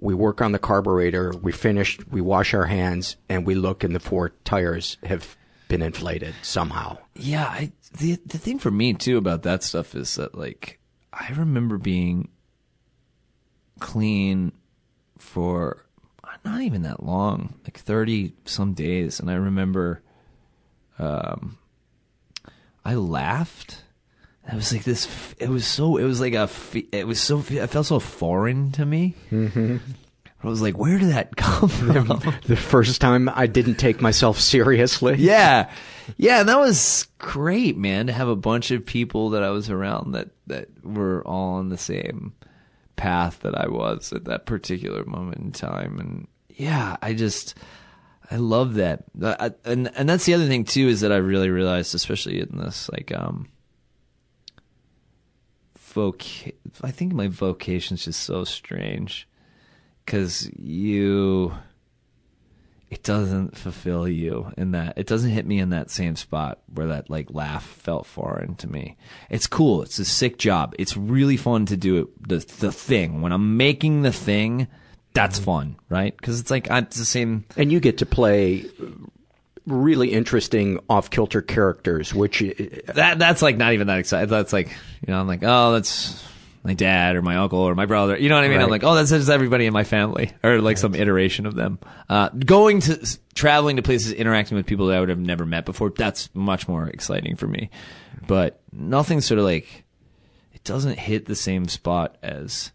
We 0.00 0.14
work 0.14 0.40
on 0.40 0.52
the 0.52 0.58
carburetor. 0.58 1.32
We 1.42 1.52
finish. 1.52 1.98
We 2.10 2.22
wash 2.22 2.54
our 2.54 2.64
hands, 2.66 3.16
and 3.28 3.46
we 3.46 3.54
look, 3.54 3.84
and 3.84 3.94
the 3.94 4.00
four 4.00 4.30
tires 4.44 4.96
have 5.04 5.36
been 5.68 5.82
inflated 5.82 6.34
somehow. 6.40 6.96
Yeah, 7.14 7.44
I 7.44 7.72
the 7.98 8.18
the 8.26 8.38
thing 8.38 8.58
for 8.58 8.70
me 8.70 8.92
too 8.94 9.16
about 9.16 9.42
that 9.42 9.62
stuff 9.62 9.94
is 9.94 10.16
that 10.16 10.34
like 10.34 10.80
I 11.12 11.32
remember 11.32 11.78
being 11.78 12.28
clean 13.80 14.52
for 15.18 15.86
not 16.44 16.60
even 16.60 16.82
that 16.82 17.02
long, 17.02 17.54
like 17.64 17.78
30 17.78 18.34
some 18.44 18.74
days 18.74 19.20
and 19.20 19.30
I 19.30 19.34
remember 19.34 20.02
um 20.98 21.58
I 22.84 22.94
laughed. 22.96 23.82
It 24.46 24.54
was 24.54 24.72
like 24.72 24.84
this 24.84 25.08
it 25.38 25.48
was 25.48 25.66
so 25.66 25.96
it 25.96 26.04
was 26.04 26.20
like 26.20 26.34
a. 26.34 26.50
it 26.92 27.06
was 27.06 27.20
so 27.20 27.38
it 27.38 27.66
felt 27.68 27.86
so 27.86 27.98
foreign 27.98 28.72
to 28.72 28.84
me. 28.84 29.14
Mm-hmm. 29.30 29.76
I 30.42 30.46
was 30.46 30.60
like, 30.60 30.76
where 30.76 30.98
did 30.98 31.10
that 31.12 31.36
come 31.36 31.68
from? 31.70 32.20
the 32.44 32.56
first 32.56 33.00
time 33.00 33.30
I 33.32 33.46
didn't 33.46 33.76
take 33.76 34.02
myself 34.02 34.38
seriously. 34.38 35.16
yeah 35.18 35.70
yeah 36.16 36.42
that 36.42 36.58
was 36.58 37.08
great 37.18 37.76
man 37.76 38.06
to 38.06 38.12
have 38.12 38.28
a 38.28 38.36
bunch 38.36 38.70
of 38.70 38.84
people 38.84 39.30
that 39.30 39.42
i 39.42 39.50
was 39.50 39.70
around 39.70 40.12
that 40.12 40.28
that 40.46 40.68
were 40.84 41.26
all 41.26 41.54
on 41.54 41.68
the 41.68 41.78
same 41.78 42.32
path 42.96 43.40
that 43.40 43.58
i 43.58 43.66
was 43.66 44.12
at 44.12 44.24
that 44.24 44.46
particular 44.46 45.04
moment 45.04 45.38
in 45.38 45.52
time 45.52 45.98
and 45.98 46.28
yeah 46.48 46.96
i 47.02 47.12
just 47.12 47.54
I 48.30 48.36
love 48.36 48.74
that. 48.74 49.04
I, 49.22 49.52
and 49.64 49.90
and 49.94 50.08
that's 50.08 50.24
the 50.24 50.34
other 50.34 50.46
thing 50.46 50.64
too 50.64 50.88
is 50.88 51.02
that 51.02 51.12
I 51.12 51.16
really 51.16 51.50
realized, 51.50 51.94
especially 51.94 52.40
in 52.40 52.58
this 52.58 52.88
like 52.90 53.12
um 53.14 53.48
voc. 55.94 56.52
I 56.82 56.90
think 56.90 57.12
my 57.12 57.28
vocation's 57.28 58.04
just 58.04 58.22
so 58.22 58.44
strange 58.44 59.28
because 60.04 60.50
you 60.56 61.54
doesn't 63.04 63.56
fulfill 63.56 64.08
you 64.08 64.52
in 64.56 64.72
that 64.72 64.94
it 64.96 65.06
doesn't 65.06 65.30
hit 65.30 65.46
me 65.46 65.58
in 65.58 65.70
that 65.70 65.90
same 65.90 66.16
spot 66.16 66.58
where 66.72 66.88
that 66.88 67.08
like 67.08 67.30
laugh 67.30 67.64
felt 67.64 68.06
foreign 68.06 68.56
to 68.56 68.66
me. 68.66 68.96
It's 69.30 69.46
cool. 69.46 69.82
It's 69.82 69.98
a 69.98 70.04
sick 70.04 70.38
job. 70.38 70.74
It's 70.78 70.96
really 70.96 71.36
fun 71.36 71.66
to 71.66 71.76
do 71.76 71.98
it 72.02 72.28
the 72.28 72.38
the 72.58 72.72
thing. 72.72 73.20
When 73.20 73.32
i'm 73.32 73.56
making 73.56 74.02
the 74.02 74.12
thing 74.12 74.66
that's 75.12 75.36
mm-hmm. 75.36 75.44
fun 75.44 75.76
right? 75.88 76.16
Because 76.16 76.40
it's 76.40 76.50
like 76.50 76.66
it's 76.70 76.98
the 76.98 77.04
same. 77.04 77.44
And 77.56 77.70
you 77.70 77.78
get 77.78 77.98
to 77.98 78.06
play 78.06 78.66
really 79.66 80.12
interesting 80.12 80.78
off 80.90 81.08
kilter 81.08 81.40
characters 81.40 82.12
which 82.12 82.40
that 82.86 83.18
that's 83.18 83.40
like 83.40 83.56
not 83.56 83.72
even 83.72 83.86
that 83.86 83.98
exciting 83.98 84.28
that's 84.28 84.52
like 84.52 84.68
you 84.68 85.10
know 85.10 85.18
i'm 85.18 85.26
like 85.26 85.42
oh 85.42 85.72
that's 85.72 86.22
my 86.64 86.72
dad 86.72 87.14
or 87.14 87.22
my 87.22 87.36
uncle 87.36 87.60
or 87.60 87.74
my 87.74 87.84
brother. 87.84 88.16
You 88.16 88.30
know 88.30 88.36
what 88.36 88.44
I 88.44 88.48
mean? 88.48 88.56
Right. 88.56 88.64
I'm 88.64 88.70
like, 88.70 88.84
oh, 88.84 88.94
that's 88.94 89.10
just 89.10 89.28
everybody 89.28 89.66
in 89.66 89.74
my 89.74 89.84
family 89.84 90.32
or 90.42 90.56
like 90.56 90.76
right. 90.76 90.78
some 90.78 90.94
iteration 90.94 91.44
of 91.44 91.54
them. 91.54 91.78
Uh, 92.08 92.30
going 92.30 92.80
to 92.80 93.18
traveling 93.34 93.76
to 93.76 93.82
places, 93.82 94.12
interacting 94.12 94.56
with 94.56 94.64
people 94.64 94.86
that 94.86 94.96
I 94.96 95.00
would 95.00 95.10
have 95.10 95.18
never 95.18 95.44
met 95.44 95.66
before. 95.66 95.90
That's 95.90 96.34
much 96.34 96.66
more 96.66 96.88
exciting 96.88 97.36
for 97.36 97.46
me. 97.46 97.68
But 98.26 98.62
nothing 98.72 99.20
sort 99.20 99.38
of 99.38 99.44
like 99.44 99.84
it 100.54 100.64
doesn't 100.64 100.98
hit 100.98 101.26
the 101.26 101.36
same 101.36 101.68
spot 101.68 102.16
as 102.22 102.72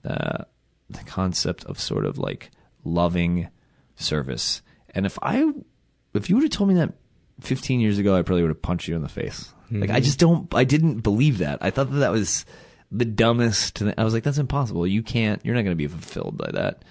the 0.00 0.46
the 0.88 1.04
concept 1.04 1.64
of 1.64 1.78
sort 1.78 2.06
of 2.06 2.16
like 2.18 2.50
loving 2.82 3.48
service. 3.96 4.62
And 4.94 5.04
if 5.04 5.18
I 5.20 5.52
if 6.14 6.30
you 6.30 6.36
would 6.36 6.44
have 6.44 6.50
told 6.50 6.68
me 6.68 6.76
that 6.76 6.94
15 7.40 7.80
years 7.80 7.98
ago, 7.98 8.16
I 8.16 8.22
probably 8.22 8.42
would 8.42 8.50
have 8.50 8.62
punched 8.62 8.88
you 8.88 8.96
in 8.96 9.02
the 9.02 9.08
face. 9.08 9.52
Mm-hmm. 9.66 9.82
Like 9.82 9.90
I 9.90 10.00
just 10.00 10.18
don't 10.18 10.52
I 10.54 10.64
didn't 10.64 11.00
believe 11.00 11.38
that. 11.38 11.58
I 11.60 11.68
thought 11.68 11.90
that 11.90 11.98
that 11.98 12.12
was 12.12 12.46
the 12.92 13.04
dumbest. 13.04 13.78
Thing. 13.78 13.94
I 13.96 14.04
was 14.04 14.14
like, 14.14 14.22
that's 14.22 14.38
impossible. 14.38 14.86
You 14.86 15.02
can't. 15.02 15.44
You're 15.44 15.54
not 15.54 15.62
going 15.62 15.76
to 15.76 15.76
be 15.76 15.88
fulfilled 15.88 16.36
by 16.36 16.50
that. 16.52 16.84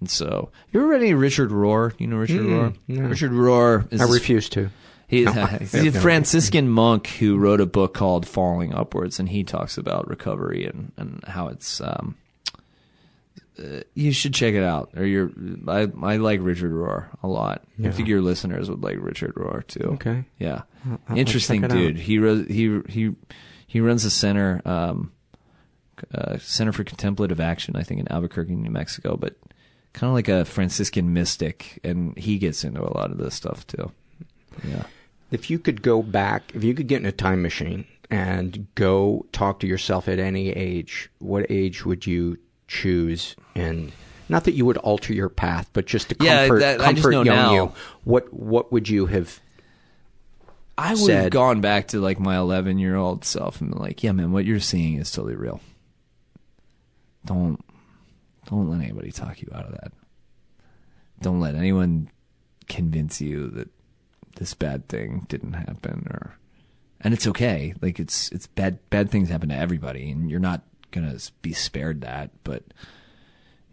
And 0.00 0.10
so, 0.10 0.50
you 0.72 0.80
ever 0.80 0.88
read 0.88 1.00
any 1.00 1.14
Richard 1.14 1.50
Rohr? 1.50 1.94
You 1.98 2.08
know 2.08 2.16
Richard 2.16 2.40
mm, 2.40 2.48
Rohr? 2.48 2.76
No. 2.88 3.08
Richard 3.08 3.30
Rohr. 3.30 3.92
Is 3.92 4.00
I 4.00 4.04
refuse 4.06 4.48
to. 4.50 4.70
He 5.06 5.24
no. 5.24 5.44
he's 5.46 5.94
a 5.94 6.00
Franciscan 6.00 6.68
monk 6.68 7.06
who 7.06 7.36
wrote 7.36 7.60
a 7.60 7.66
book 7.66 7.94
called 7.94 8.26
Falling 8.26 8.74
Upwards, 8.74 9.20
and 9.20 9.28
he 9.28 9.44
talks 9.44 9.78
about 9.78 10.08
recovery 10.08 10.66
and, 10.66 10.90
and 10.96 11.22
how 11.26 11.48
it's. 11.48 11.80
Um, 11.80 12.16
uh, 13.62 13.80
you 13.94 14.10
should 14.10 14.32
check 14.32 14.54
it 14.54 14.64
out. 14.64 14.90
Or 14.96 15.04
you're, 15.04 15.30
I 15.68 15.88
I 16.02 16.16
like 16.16 16.40
Richard 16.42 16.72
Rohr 16.72 17.08
a 17.22 17.28
lot. 17.28 17.62
Yeah. 17.76 17.90
I 17.90 17.92
think 17.92 18.08
your 18.08 18.22
listeners 18.22 18.70
would 18.70 18.82
like 18.82 18.96
Richard 18.98 19.34
Rohr 19.34 19.66
too. 19.66 19.90
Okay. 19.94 20.24
Yeah. 20.38 20.62
I'll, 21.08 21.18
Interesting 21.18 21.62
I'll 21.64 21.70
dude. 21.70 21.96
Out. 21.96 22.02
He 22.02 22.18
he 22.46 22.80
he 22.88 23.14
he 23.72 23.80
runs 23.80 24.04
a 24.04 24.10
center, 24.10 24.60
um, 24.66 25.12
uh, 26.14 26.36
Center 26.36 26.72
for 26.72 26.84
Contemplative 26.84 27.40
Action, 27.40 27.74
I 27.74 27.82
think, 27.82 28.00
in 28.00 28.12
Albuquerque, 28.12 28.54
New 28.54 28.70
Mexico, 28.70 29.16
but 29.16 29.34
kind 29.94 30.10
of 30.10 30.14
like 30.14 30.28
a 30.28 30.44
Franciscan 30.44 31.14
mystic, 31.14 31.80
and 31.82 32.14
he 32.18 32.36
gets 32.36 32.64
into 32.64 32.82
a 32.82 32.92
lot 32.92 33.10
of 33.10 33.16
this 33.16 33.34
stuff 33.34 33.66
too. 33.66 33.90
Yeah. 34.62 34.82
If 35.30 35.48
you 35.48 35.58
could 35.58 35.80
go 35.80 36.02
back, 36.02 36.52
if 36.54 36.62
you 36.62 36.74
could 36.74 36.86
get 36.86 37.00
in 37.00 37.06
a 37.06 37.12
time 37.12 37.40
machine 37.40 37.86
and 38.10 38.66
go 38.74 39.24
talk 39.32 39.60
to 39.60 39.66
yourself 39.66 40.06
at 40.06 40.18
any 40.18 40.50
age, 40.50 41.08
what 41.18 41.46
age 41.48 41.86
would 41.86 42.06
you 42.06 42.36
choose? 42.68 43.36
And 43.54 43.90
not 44.28 44.44
that 44.44 44.52
you 44.52 44.66
would 44.66 44.76
alter 44.76 45.14
your 45.14 45.30
path, 45.30 45.70
but 45.72 45.86
just 45.86 46.10
to 46.10 46.14
comfort, 46.14 46.60
yeah, 46.60 46.76
that, 46.76 46.80
comfort 46.80 47.12
young 47.12 47.24
now. 47.24 47.54
you. 47.54 47.72
What 48.04 48.34
what 48.34 48.70
would 48.70 48.90
you 48.90 49.06
have 49.06 49.40
I 50.76 50.94
would 50.94 51.10
have 51.10 51.30
gone 51.30 51.60
back 51.60 51.88
to 51.88 52.00
like 52.00 52.18
my 52.18 52.36
11 52.36 52.78
year 52.78 52.96
old 52.96 53.24
self 53.24 53.60
and 53.60 53.70
been 53.70 53.80
like, 53.80 54.02
yeah, 54.02 54.12
man, 54.12 54.32
what 54.32 54.44
you're 54.44 54.60
seeing 54.60 54.96
is 54.96 55.10
totally 55.10 55.36
real. 55.36 55.60
Don't, 57.24 57.62
don't 58.46 58.70
let 58.70 58.80
anybody 58.80 59.12
talk 59.12 59.40
you 59.42 59.50
out 59.54 59.66
of 59.66 59.72
that. 59.72 59.92
Don't 61.20 61.40
let 61.40 61.54
anyone 61.54 62.10
convince 62.68 63.20
you 63.20 63.48
that 63.50 63.68
this 64.36 64.54
bad 64.54 64.88
thing 64.88 65.26
didn't 65.28 65.52
happen 65.52 66.06
or, 66.10 66.36
and 67.00 67.12
it's 67.12 67.26
okay. 67.26 67.74
Like 67.80 68.00
it's, 68.00 68.30
it's 68.32 68.46
bad, 68.46 68.78
bad 68.90 69.10
things 69.10 69.28
happen 69.28 69.50
to 69.50 69.56
everybody 69.56 70.10
and 70.10 70.30
you're 70.30 70.40
not 70.40 70.62
going 70.90 71.08
to 71.08 71.32
be 71.42 71.52
spared 71.52 72.00
that, 72.00 72.30
but 72.44 72.64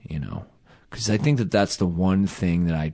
you 0.02 0.20
know, 0.20 0.46
cause 0.90 1.10
I 1.10 1.18
think 1.18 1.38
that 1.38 1.52
that's 1.52 1.78
the 1.78 1.88
one 1.88 2.28
thing 2.28 2.66
that 2.66 2.76
I 2.76 2.94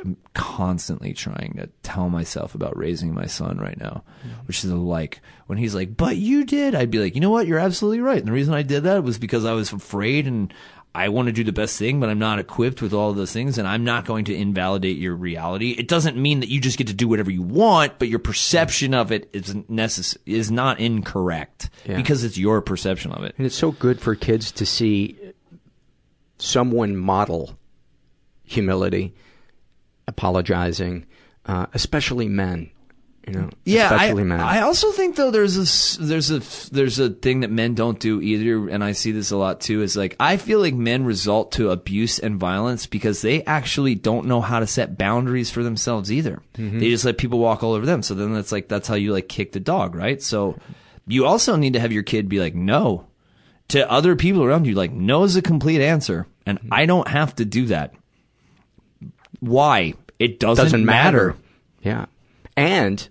I'm 0.00 0.16
constantly 0.34 1.12
trying 1.12 1.54
to 1.58 1.68
tell 1.82 2.08
myself 2.08 2.54
about 2.54 2.76
raising 2.76 3.14
my 3.14 3.26
son 3.26 3.58
right 3.58 3.78
now, 3.78 4.04
mm-hmm. 4.20 4.46
which 4.46 4.64
is 4.64 4.70
like 4.70 5.20
when 5.46 5.58
he's 5.58 5.74
like, 5.74 5.96
"But 5.96 6.16
you 6.16 6.44
did," 6.44 6.74
I'd 6.74 6.90
be 6.90 6.98
like, 6.98 7.14
"You 7.14 7.20
know 7.20 7.30
what? 7.30 7.46
You're 7.46 7.58
absolutely 7.58 8.00
right." 8.00 8.18
And 8.18 8.28
the 8.28 8.32
reason 8.32 8.54
I 8.54 8.62
did 8.62 8.84
that 8.84 9.04
was 9.04 9.18
because 9.18 9.44
I 9.44 9.52
was 9.52 9.72
afraid 9.72 10.26
and 10.26 10.52
I 10.96 11.08
want 11.08 11.26
to 11.26 11.32
do 11.32 11.42
the 11.42 11.52
best 11.52 11.76
thing, 11.76 11.98
but 11.98 12.08
I'm 12.08 12.20
not 12.20 12.38
equipped 12.38 12.80
with 12.80 12.92
all 12.92 13.10
of 13.10 13.16
those 13.16 13.32
things, 13.32 13.58
and 13.58 13.66
I'm 13.66 13.82
not 13.82 14.04
going 14.04 14.26
to 14.26 14.34
invalidate 14.34 14.96
your 14.96 15.16
reality. 15.16 15.72
It 15.72 15.88
doesn't 15.88 16.16
mean 16.16 16.38
that 16.40 16.48
you 16.48 16.60
just 16.60 16.78
get 16.78 16.86
to 16.86 16.94
do 16.94 17.08
whatever 17.08 17.32
you 17.32 17.42
want, 17.42 17.98
but 17.98 18.08
your 18.08 18.20
perception 18.20 18.94
of 18.94 19.10
it 19.10 19.28
is 19.32 19.54
necess- 19.54 20.16
is 20.24 20.52
not 20.52 20.78
incorrect 20.78 21.68
yeah. 21.84 21.96
because 21.96 22.22
it's 22.22 22.38
your 22.38 22.60
perception 22.60 23.10
of 23.10 23.24
it. 23.24 23.34
And 23.36 23.46
it's 23.46 23.56
so 23.56 23.72
good 23.72 24.00
for 24.00 24.14
kids 24.14 24.52
to 24.52 24.64
see 24.64 25.18
someone 26.38 26.96
model 26.96 27.58
humility 28.44 29.14
apologizing, 30.06 31.06
uh, 31.46 31.66
especially 31.74 32.28
men. 32.28 32.70
You 33.26 33.32
know, 33.32 33.50
yeah, 33.64 33.84
especially 33.84 34.22
I, 34.22 34.26
men. 34.26 34.40
I 34.40 34.60
also 34.60 34.92
think 34.92 35.16
though 35.16 35.30
there's 35.30 35.56
a 35.56 36.02
there's 36.02 36.30
a 36.30 36.40
there's 36.74 36.98
a 36.98 37.08
thing 37.08 37.40
that 37.40 37.50
men 37.50 37.74
don't 37.74 37.98
do 37.98 38.20
either, 38.20 38.68
and 38.68 38.84
I 38.84 38.92
see 38.92 39.12
this 39.12 39.30
a 39.30 39.36
lot 39.38 39.62
too. 39.62 39.80
Is 39.80 39.96
like 39.96 40.14
I 40.20 40.36
feel 40.36 40.60
like 40.60 40.74
men 40.74 41.06
result 41.06 41.52
to 41.52 41.70
abuse 41.70 42.18
and 42.18 42.38
violence 42.38 42.86
because 42.86 43.22
they 43.22 43.42
actually 43.44 43.94
don't 43.94 44.26
know 44.26 44.42
how 44.42 44.60
to 44.60 44.66
set 44.66 44.98
boundaries 44.98 45.50
for 45.50 45.62
themselves 45.62 46.12
either. 46.12 46.42
Mm-hmm. 46.58 46.80
They 46.80 46.90
just 46.90 47.06
let 47.06 47.16
people 47.16 47.38
walk 47.38 47.62
all 47.62 47.72
over 47.72 47.86
them. 47.86 48.02
So 48.02 48.14
then 48.14 48.34
that's 48.34 48.52
like 48.52 48.68
that's 48.68 48.88
how 48.88 48.94
you 48.94 49.12
like 49.12 49.28
kick 49.28 49.52
the 49.52 49.60
dog, 49.60 49.94
right? 49.94 50.22
So 50.22 50.58
you 51.06 51.24
also 51.24 51.56
need 51.56 51.72
to 51.72 51.80
have 51.80 51.92
your 51.92 52.02
kid 52.02 52.28
be 52.28 52.40
like 52.40 52.54
no 52.54 53.06
to 53.68 53.90
other 53.90 54.16
people 54.16 54.44
around 54.44 54.66
you. 54.66 54.74
Like 54.74 54.92
no 54.92 55.24
is 55.24 55.36
a 55.36 55.42
complete 55.42 55.80
answer, 55.80 56.26
and 56.44 56.58
mm-hmm. 56.58 56.74
I 56.74 56.84
don't 56.84 57.08
have 57.08 57.34
to 57.36 57.46
do 57.46 57.66
that. 57.66 57.94
Why? 59.46 59.94
It 60.18 60.40
doesn't, 60.40 60.64
doesn't 60.64 60.84
matter. 60.84 61.26
matter. 61.28 61.38
Yeah. 61.82 62.06
And 62.56 63.08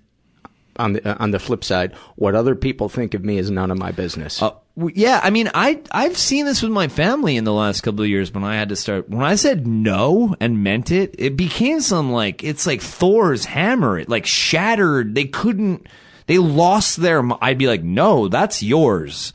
on 0.78 0.94
the 0.94 1.08
uh, 1.08 1.18
on 1.20 1.32
the 1.32 1.40
flip 1.40 1.64
side, 1.64 1.94
what 2.16 2.36
other 2.36 2.56
people 2.56 2.90
think 2.90 3.14
of 3.14 3.24
me 3.24 3.38
is 3.38 3.52
none 3.52 3.72
of 3.72 3.78
my 3.78 3.92
business. 3.92 4.42
Uh, 4.42 4.52
yeah, 4.94 5.20
I 5.24 5.30
mean, 5.30 5.52
I 5.54 5.82
I've 5.92 6.18
seen 6.18 6.46
this 6.46 6.62
with 6.62 6.72
my 6.72 6.88
family 6.88 7.38
in 7.38 7.44
the 7.44 7.54
last 7.54 7.82
couple 7.82 8.02
of 8.02 8.10
years 8.10 8.34
when 8.34 8.44
I 8.44 8.56
had 8.56 8.70
to 8.70 8.76
start 8.76 9.10
when 9.10 9.24
I 9.24 9.36
said 9.36 9.68
no 9.68 10.36
and 10.40 10.64
meant 10.64 10.92
it, 10.92 11.16
it 11.20 11.38
became 11.38 11.82
some 11.82 12.12
like 12.12 12.44
it's 12.44 12.66
like 12.66 12.82
Thor's 12.82 13.46
hammer. 13.46 14.00
It 14.00 14.10
like 14.10 14.26
shattered. 14.26 15.14
They 15.16 15.26
couldn't. 15.26 15.88
They 16.26 16.38
lost 16.40 16.98
their. 16.98 17.22
I'd 17.44 17.58
be 17.58 17.68
like, 17.68 17.84
no, 17.84 18.30
that's 18.30 18.64
yours, 18.64 19.34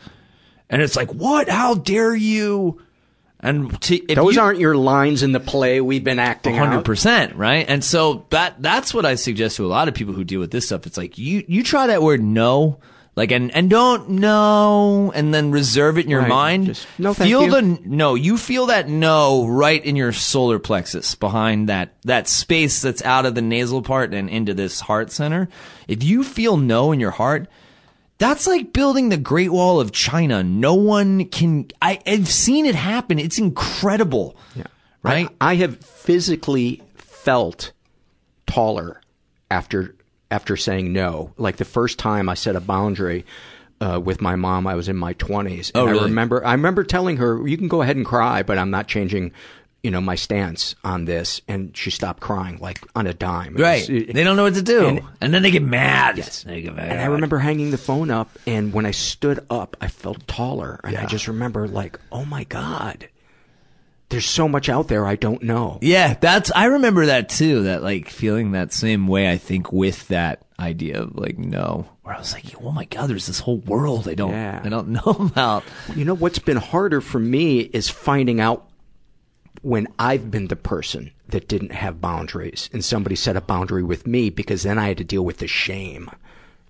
and 0.71 0.83
it's 0.83 0.97
like, 0.97 1.13
what? 1.13 1.49
How 1.49 1.75
dare 1.75 2.17
you? 2.17 2.83
And 3.41 3.81
to, 3.83 4.01
those 4.15 4.35
you, 4.35 4.41
aren't 4.41 4.59
your 4.59 4.77
lines 4.77 5.23
in 5.23 5.31
the 5.31 5.41
play 5.41 5.81
we've 5.81 6.03
been 6.03 6.19
acting 6.19 6.57
100%, 6.57 7.37
right? 7.37 7.65
And 7.69 7.85
so 7.85 8.27
that 8.31 8.61
that's 8.61 8.93
what 8.93 9.07
I 9.07 9.15
suggest 9.15 9.57
to 9.57 9.67
a 9.67 9.69
lot 9.69 9.87
of 9.87 9.95
people 9.95 10.13
who 10.13 10.25
deal 10.25 10.41
with 10.41 10.51
this 10.51 10.67
stuff. 10.67 10.87
It's 10.87 10.97
like 10.97 11.19
you 11.19 11.45
you 11.47 11.63
try 11.63 11.87
that 11.87 12.03
word 12.03 12.21
no, 12.21 12.81
like 13.15 13.31
and 13.31 13.55
and 13.55 13.71
don't 13.71 14.11
know 14.11 15.13
and 15.15 15.33
then 15.33 15.53
reserve 15.53 15.99
it 15.99 16.05
in 16.07 16.11
your 16.11 16.23
right. 16.23 16.29
mind. 16.29 16.67
Just, 16.67 16.89
no, 16.99 17.15
feel 17.15 17.45
you. 17.45 17.51
the 17.51 17.63
no, 17.85 18.17
you 18.17 18.39
feel 18.39 18.67
that 18.67 18.89
no 18.89 19.47
right 19.47 19.85
in 19.85 19.95
your 19.95 20.13
solar 20.13 20.59
plexus 20.59 21.15
behind 21.15 21.69
that 21.69 21.95
that 22.03 22.27
space 22.27 22.83
that's 22.83 23.03
out 23.03 23.25
of 23.25 23.37
the 23.37 23.43
nasal 23.43 23.83
part 23.83 24.13
and 24.15 24.29
into 24.29 24.53
this 24.53 24.81
heart 24.81 25.13
center. 25.13 25.49
If 25.87 26.03
you 26.03 26.25
feel 26.25 26.57
no 26.57 26.91
in 26.91 26.99
your 26.99 27.13
heart, 27.13 27.49
that's 28.19 28.47
like 28.47 28.73
building 28.73 29.09
the 29.09 29.17
Great 29.17 29.51
Wall 29.51 29.81
of 29.81 29.93
China. 29.93 30.43
No 30.43 30.75
one 30.75 31.27
can. 31.27 31.69
I, 31.81 32.01
have 32.05 32.29
seen 32.29 32.67
it 32.67 32.75
happen. 32.75 33.19
It's 33.19 33.39
incredible. 33.39 34.37
Yeah. 34.55 34.65
Right. 35.03 35.29
I, 35.41 35.53
I 35.53 35.55
have 35.57 35.79
physically 35.79 36.83
felt 36.97 37.73
taller 38.47 39.01
after 39.51 39.95
after 40.31 40.57
saying 40.57 40.93
no. 40.93 41.33
Like 41.37 41.57
the 41.57 41.65
first 41.65 41.99
time 41.99 42.29
I 42.29 42.35
set 42.35 42.57
a 42.57 42.61
boundary. 42.61 43.25
Uh, 43.81 44.01
with 44.05 44.21
my 44.21 44.35
mom, 44.35 44.67
I 44.67 44.75
was 44.75 44.89
in 44.89 44.97
my 44.97 45.13
twenties. 45.13 45.71
Oh, 45.73 45.87
really? 45.87 46.01
I 46.01 46.03
remember, 46.07 46.45
I 46.45 46.51
remember 46.51 46.83
telling 46.83 47.19
her, 47.19 47.47
"You 47.47 47.57
can 47.57 47.69
go 47.69 47.81
ahead 47.81 47.95
and 47.95 48.05
cry, 48.05 48.43
but 48.43 48.59
I'm 48.59 48.73
not 48.73 48.89
changing 48.89 49.31
you 49.83 49.91
know, 49.93 50.01
my 50.01 50.17
stance 50.17 50.75
on 50.83 51.05
this, 51.05 51.41
and 51.47 51.77
she 51.77 51.91
stopped 51.91 52.21
crying 52.21 52.59
like 52.59 52.81
on 52.97 53.07
a 53.07 53.15
dime. 53.15 53.55
right. 53.55 53.89
Was, 53.89 54.09
uh, 54.09 54.13
they 54.13 54.25
don't 54.25 54.37
know 54.37 54.43
what 54.43 54.55
to 54.55 54.63
do. 54.63 54.87
And, 54.87 55.03
and 55.21 55.33
then 55.35 55.43
they 55.43 55.51
get 55.53 55.63
mad. 55.63 56.19
Yes. 56.19 56.45
Get 56.45 56.75
mad. 56.75 56.91
And 56.91 57.01
I 57.01 57.07
remember 57.07 57.39
hanging 57.39 57.71
the 57.71 57.79
phone 57.79 58.11
up, 58.11 58.29
and 58.47 58.73
when 58.73 58.87
I 58.87 58.91
stood 58.91 59.45
up, 59.49 59.77
I 59.81 59.87
felt 59.89 60.27
taller. 60.27 60.81
And 60.83 60.95
yeah. 60.95 61.03
I 61.03 61.07
just 61.07 61.29
remember, 61.29 61.69
like, 61.69 61.99
oh 62.11 62.25
my 62.25 62.45
God. 62.45 63.09
there's 64.09 64.27
so 64.27 64.49
much 64.49 64.69
out 64.69 64.89
there 64.89 65.07
I 65.07 65.17
don't 65.17 65.43
know. 65.43 65.79
Yeah, 65.83 66.15
that's 66.15 66.51
I 66.55 66.65
remember 66.65 67.07
that 67.07 67.29
too. 67.29 67.65
That 67.65 67.83
like 67.83 68.09
feeling 68.09 68.53
that 68.53 68.73
same 68.73 69.07
way. 69.07 69.31
I 69.31 69.37
think 69.37 69.71
with 69.73 70.09
that 70.09 70.43
idea 70.59 71.03
of 71.03 71.15
like 71.15 71.39
no, 71.39 71.87
where 72.03 72.15
I 72.17 72.19
was 72.19 72.33
like, 72.33 72.45
oh 72.61 72.73
my 72.73 72.87
god, 72.87 73.09
there's 73.09 73.27
this 73.27 73.41
whole 73.41 73.59
world 73.59 74.09
I 74.09 74.15
don't 74.15 74.33
Yeah. 74.33 74.61
I 74.65 74.69
don't 74.69 74.89
know 75.07 75.17
about. 75.21 75.63
You 75.95 76.05
know 76.05 76.15
what's 76.15 76.39
been 76.39 76.57
harder 76.57 77.01
for 77.01 77.19
me 77.19 77.61
is 77.61 77.89
finding 77.89 78.41
out 78.41 78.67
when 79.63 79.89
I've 79.99 80.31
been 80.31 80.49
the 80.49 80.57
person 80.57 81.11
that 81.29 81.49
didn't 81.49 81.73
have 81.73 82.01
boundaries 82.01 82.71
and 82.73 82.85
somebody 82.85 83.17
set 83.17 83.37
a 83.37 83.41
boundary 83.41 83.83
with 83.83 84.07
me 84.07 84.31
because 84.31 84.63
then 84.63 84.79
I 84.79 84.89
had 84.89 84.99
to 84.99 85.05
deal 85.05 85.25
with 85.25 85.39
the 85.39 85.47
shame. 85.47 86.11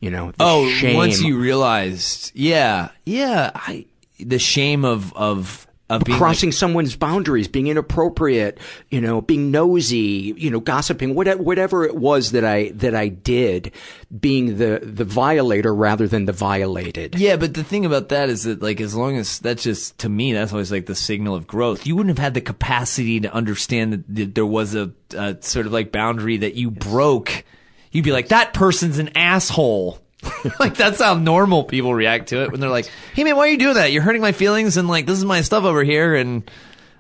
You 0.01 0.11
know, 0.11 0.31
the 0.33 0.45
oh, 0.45 0.69
shame. 0.71 0.97
once 0.97 1.21
you 1.21 1.39
realized, 1.39 2.33
yeah, 2.35 2.91
yeah, 3.05 3.51
I 3.55 3.87
the 4.19 4.39
shame 4.39 4.85
of 4.85 5.13
of 5.15 5.68
of 5.91 6.05
crossing 6.05 6.51
like, 6.51 6.57
someone's 6.57 6.97
boundaries, 6.97 7.49
being 7.49 7.67
inappropriate, 7.67 8.59
you 8.91 9.01
know, 9.01 9.21
being 9.23 9.51
nosy, 9.51 10.35
you 10.37 10.51
know, 10.51 10.61
gossiping, 10.61 11.15
whatever, 11.15 11.43
whatever 11.43 11.85
it 11.85 11.97
was 11.97 12.33
that 12.33 12.45
I 12.45 12.71
that 12.75 12.95
I 12.95 13.09
did, 13.09 13.73
being 14.21 14.59
the 14.59 14.81
the 14.83 15.05
violator 15.05 15.75
rather 15.75 16.07
than 16.07 16.27
the 16.27 16.33
violated. 16.33 17.19
Yeah, 17.19 17.37
but 17.37 17.55
the 17.55 17.65
thing 17.65 17.87
about 17.87 18.11
that 18.11 18.29
is 18.29 18.45
that 18.45 18.61
like 18.61 18.81
as 18.81 18.95
long 18.95 19.17
as 19.17 19.39
that's 19.39 19.63
just 19.63 19.99
to 19.99 20.09
me 20.09 20.33
that's 20.33 20.53
always 20.53 20.71
like 20.71 20.87
the 20.87 20.95
signal 20.95 21.35
of 21.35 21.47
growth. 21.47 21.87
You 21.87 21.97
wouldn't 21.97 22.17
have 22.17 22.23
had 22.23 22.35
the 22.35 22.41
capacity 22.41 23.21
to 23.21 23.33
understand 23.33 23.93
that 23.93 24.15
th- 24.15 24.35
there 24.35 24.47
was 24.47 24.75
a, 24.75 24.93
a 25.17 25.37
sort 25.41 25.67
of 25.67 25.73
like 25.73 25.91
boundary 25.91 26.37
that 26.39 26.55
you 26.55 26.71
broke. 26.71 27.45
You'd 27.91 28.05
be 28.05 28.13
like 28.13 28.29
that 28.29 28.53
person's 28.53 28.99
an 28.99 29.11
asshole. 29.17 29.99
like 30.61 30.75
that's 30.75 31.01
how 31.01 31.15
normal 31.15 31.65
people 31.65 31.95
react 31.95 32.29
to 32.31 32.43
it 32.43 32.51
when 32.51 32.61
they're 32.61 32.71
like, 32.71 32.91
"Hey 33.15 33.25
man, 33.25 33.37
why 33.37 33.47
are 33.47 33.51
you 33.51 33.59
doing 33.59 33.75
that? 33.75 33.93
You're 33.93 34.03
hurting 34.03 34.23
my 34.23 34.33
feelings 34.33 34.77
and 34.77 34.89
like 34.89 35.07
this 35.07 35.19
is 35.19 35.25
my 35.25 35.43
stuff 35.43 35.65
over 35.65 35.85
here 35.85 36.15
and 36.15 36.49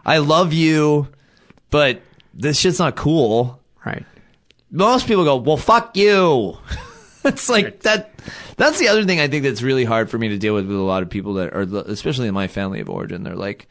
I 0.07 0.19
love 0.19 0.53
you, 0.53 1.09
but 1.71 2.01
this 2.35 2.59
shit's 2.59 2.79
not 2.79 2.97
cool." 2.97 3.61
Right. 3.85 4.05
Most 4.71 5.07
people 5.07 5.25
go, 5.25 5.37
"Well, 5.37 5.57
fuck 5.57 5.97
you." 5.97 6.59
it's 7.25 7.49
like 7.49 7.81
that 7.81 8.11
that's 8.57 8.79
the 8.79 8.89
other 8.89 9.05
thing 9.05 9.21
I 9.21 9.29
think 9.29 9.43
that's 9.43 9.63
really 9.63 9.85
hard 9.85 10.11
for 10.11 10.19
me 10.19 10.29
to 10.29 10.39
deal 10.39 10.55
with 10.55 10.67
with 10.67 10.77
a 10.77 10.81
lot 10.81 11.03
of 11.03 11.11
people 11.11 11.35
that 11.35 11.53
are 11.55 11.63
especially 11.91 12.29
in 12.29 12.35
my 12.35 12.47
family 12.47 12.81
of 12.81 12.89
origin. 12.89 13.25
They're 13.25 13.35
like, 13.35 13.69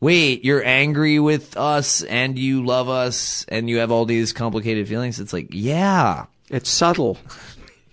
"Wait, 0.00 0.44
you're 0.44 0.64
angry 0.64 1.20
with 1.20 1.56
us 1.56 2.02
and 2.02 2.36
you 2.36 2.64
love 2.64 2.88
us 2.88 3.44
and 3.48 3.70
you 3.70 3.78
have 3.78 3.92
all 3.92 4.06
these 4.06 4.32
complicated 4.32 4.88
feelings." 4.88 5.20
It's 5.20 5.32
like, 5.32 5.48
"Yeah, 5.50 6.26
it's 6.50 6.68
subtle." 6.68 7.16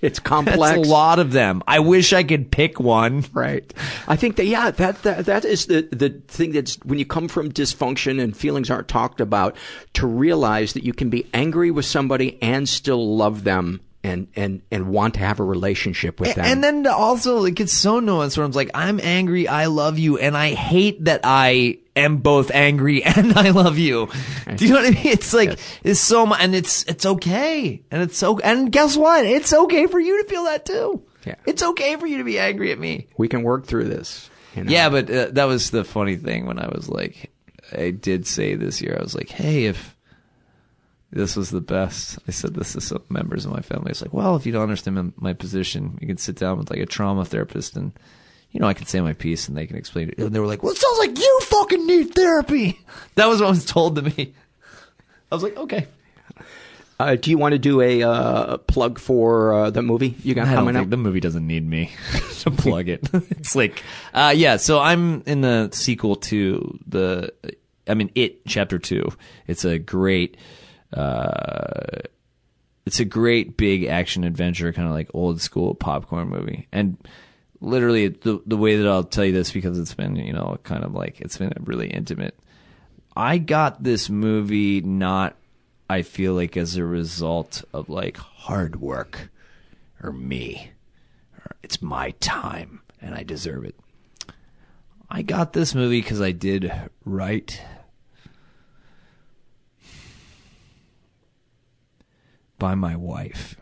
It's 0.06 0.20
complex. 0.20 0.60
That's 0.60 0.88
a 0.88 0.92
lot 0.92 1.18
of 1.18 1.32
them. 1.32 1.64
I 1.68 1.80
wish 1.80 2.14
I 2.14 2.24
could 2.24 2.52
pick 2.52 2.80
one. 2.80 3.26
Right. 3.34 3.74
I 4.08 4.16
think 4.16 4.36
that 4.36 4.46
yeah, 4.46 4.72
that 4.72 5.02
that 5.04 5.26
that 5.26 5.46
is 5.46 5.66
the 5.66 5.88
the 5.92 6.10
thing 6.28 6.52
that's 6.52 6.76
when 6.84 7.00
you 7.00 7.06
come 7.06 7.28
from 7.28 7.52
dysfunction 7.52 8.22
and 8.22 8.38
feelings 8.38 8.70
aren't 8.70 8.88
talked 8.88 9.20
about 9.20 9.56
to 9.94 10.06
realize 10.06 10.74
that 10.74 10.84
you 10.84 10.94
can 10.94 11.10
be 11.10 11.28
angry 11.34 11.72
with 11.72 11.86
somebody 11.86 12.38
and 12.42 12.70
still 12.70 13.16
love 13.18 13.44
them 13.44 13.82
and 14.06 14.28
and 14.36 14.62
and 14.72 14.88
want 14.90 15.16
to 15.16 15.20
have 15.22 15.40
a 15.40 15.44
relationship 15.44 16.20
with 16.20 16.36
them. 16.36 16.46
And 16.46 16.64
then 16.64 16.86
also 16.88 17.44
it 17.46 17.56
gets 17.56 17.74
so 17.74 18.00
nuanced 18.00 18.38
where 18.38 18.46
I'm 18.46 18.52
like, 18.52 18.72
I'm 18.74 19.00
angry, 19.02 19.48
I 19.48 19.66
love 19.66 19.98
you, 20.00 20.18
and 20.18 20.38
I 20.38 20.54
hate 20.54 21.06
that 21.06 21.22
I 21.24 21.80
am 21.96 22.18
both 22.18 22.52
angry 22.52 23.04
and 23.16 23.34
I 23.38 23.50
love 23.50 23.78
you. 23.78 24.10
Do 24.56 24.66
you 24.66 24.74
know 24.74 24.80
what 24.82 24.88
I 24.88 24.92
mean? 24.92 25.08
It's 25.08 25.34
like 25.34 25.50
Yes. 25.50 25.80
it's 25.84 26.00
so 26.00 26.26
much, 26.26 26.40
and 26.42 26.54
it's 26.56 26.84
it's 26.84 27.06
okay, 27.06 27.82
and 27.92 28.02
it's 28.04 28.18
so, 28.18 28.40
and 28.40 28.72
guess 28.72 28.96
what? 28.96 29.26
It's 29.26 29.54
okay 29.54 29.88
for 29.88 30.00
you 30.00 30.22
to 30.24 30.30
feel 30.30 30.44
that 30.46 30.66
too. 30.66 31.02
Yeah. 31.26 31.36
It's 31.48 31.64
okay 31.64 31.96
for 31.96 32.06
you 32.06 32.20
to 32.20 32.24
be 32.24 32.38
angry 32.38 32.72
at 32.72 32.78
me. 32.80 33.08
we 33.18 33.28
can 33.28 33.42
work 33.42 33.66
through 33.66 33.86
this. 33.86 34.30
You 34.56 34.64
know? 34.64 34.72
Yeah, 34.72 34.90
but 34.90 35.10
uh, 35.10 35.28
that 35.32 35.46
was 35.46 35.72
the 35.72 35.84
funny 35.84 36.16
thing 36.16 36.46
when 36.46 36.60
I 36.60 36.68
was 36.68 36.88
like, 36.88 37.32
I 37.76 37.90
did 37.90 38.28
say 38.28 38.54
this 38.56 38.80
year, 38.82 38.96
I 39.00 39.04
was 39.04 39.16
like, 39.16 39.30
hey, 39.30 39.66
if 39.66 39.95
this 41.16 41.38
was 41.38 41.50
the 41.50 41.62
best, 41.62 42.20
I 42.28 42.32
said 42.32 42.54
this 42.56 42.74
to 42.74 42.82
some 42.82 43.04
members 43.10 43.46
of 43.46 43.52
my 43.52 43.62
family. 43.62 43.90
It's 43.90 44.02
like, 44.02 44.14
well, 44.14 44.36
if 44.36 44.46
you 44.46 44.52
don't 44.52 44.64
understand 44.64 44.96
my, 44.98 45.30
my 45.30 45.34
position, 45.34 45.98
you 46.02 46.08
can 46.08 46.18
sit 46.18 46.36
down 46.36 46.58
with 46.58 46.70
like 46.70 46.80
a 46.80 46.86
trauma 46.86 47.24
therapist 47.24 47.78
and, 47.78 47.94
you 48.52 48.60
know, 48.60 48.68
I 48.68 48.74
can 48.74 48.86
say 48.86 49.00
my 49.00 49.14
piece 49.14 49.48
and 49.48 49.58
they 49.58 49.66
can 49.66 49.78
explain 49.78 50.10
it. 50.10 50.18
And 50.18 50.36
they 50.36 50.40
were 50.40 50.46
like, 50.46 50.62
well, 50.62 50.74
it 50.74 50.78
sounds 50.78 51.00
like 51.00 51.18
you 51.18 51.40
fucking 51.44 51.88
need 51.88 52.14
therapy. 52.14 52.80
That 53.16 53.28
was 53.28 53.40
what 53.40 53.52
was 53.52 53.64
told 53.64 53.96
to 53.96 54.02
me. 54.02 54.34
I 55.32 55.36
was 55.36 55.42
like, 55.42 55.56
okay. 55.56 55.88
Uh, 57.00 57.16
do 57.16 57.32
you 57.32 57.38
want 57.38 57.54
to 57.54 57.60
do 57.60 57.80
a 57.80 58.04
uh, 58.04 58.58
plug 58.58 59.00
for 59.00 59.54
uh, 59.54 59.70
the 59.70 59.82
movie 59.82 60.16
you 60.22 60.34
got 60.34 60.48
I 60.50 60.54
coming 60.54 60.76
up? 60.76 60.90
the 60.90 60.98
movie 60.98 61.22
doesn't 61.22 61.48
need 61.48 61.66
me 61.66 61.92
to 62.40 62.52
plug 62.52 62.90
it. 62.90 63.10
it's 63.14 63.56
like, 63.56 63.82
uh, 64.14 64.34
yeah. 64.36 64.58
So 64.58 64.80
I'm 64.82 65.24
in 65.26 65.40
the 65.40 65.70
sequel 65.72 66.18
to 66.18 66.78
the, 66.88 67.34
I 67.88 67.94
mean, 67.94 68.12
it 68.16 68.46
chapter 68.46 68.80
two. 68.80 69.14
It's 69.48 69.64
a 69.64 69.80
great, 69.80 70.36
uh, 70.94 72.00
it's 72.86 73.00
a 73.00 73.06
great 73.06 73.58
big 73.58 73.86
action 73.86 74.24
adventure, 74.24 74.72
kind 74.74 74.88
of 74.88 74.94
like 74.94 75.10
old 75.14 75.42
school 75.42 75.74
popcorn 75.74 76.30
movie. 76.30 76.68
And 76.72 76.98
literally, 77.62 78.10
the 78.10 78.42
the 78.46 78.58
way 78.58 78.78
that 78.78 78.88
I'll 78.88 79.04
tell 79.04 79.26
you 79.26 79.34
this 79.34 79.52
because 79.52 79.80
it's 79.80 79.94
been, 79.94 80.16
you 80.16 80.34
know, 80.34 80.58
kind 80.64 80.84
of 80.84 80.94
like 80.94 81.22
it's 81.22 81.38
been 81.38 81.54
really 81.62 81.88
intimate. 81.88 82.38
I 83.16 83.38
got 83.38 83.82
this 83.82 84.10
movie 84.10 84.82
not, 84.82 85.36
I 85.90 86.02
feel 86.02 86.34
like, 86.34 86.58
as 86.58 86.76
a 86.76 86.84
result 86.84 87.64
of 87.74 87.90
like 87.90 88.18
hard 88.18 88.82
work 88.82 89.30
or 90.04 90.12
me. 90.12 90.72
It's 91.64 91.82
my 91.82 92.12
time 92.20 92.82
and 93.02 93.16
I 93.16 93.24
deserve 93.24 93.66
it. 93.66 93.76
I 95.10 95.22
got 95.22 95.54
this 95.54 95.74
movie 95.74 96.02
because 96.02 96.22
I 96.22 96.32
did 96.32 96.72
right 97.06 97.60
by 102.58 102.76
my 102.76 102.96
wife. 102.96 103.56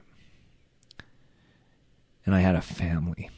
And 2.25 2.33
I 2.33 2.39
had 2.39 2.55
a 2.55 2.61
family. 2.61 3.29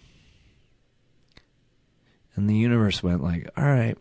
And 2.35 2.49
the 2.49 2.55
universe 2.55 3.01
went 3.01 3.23
like, 3.23 3.49
all 3.57 3.63
right. 3.63 3.97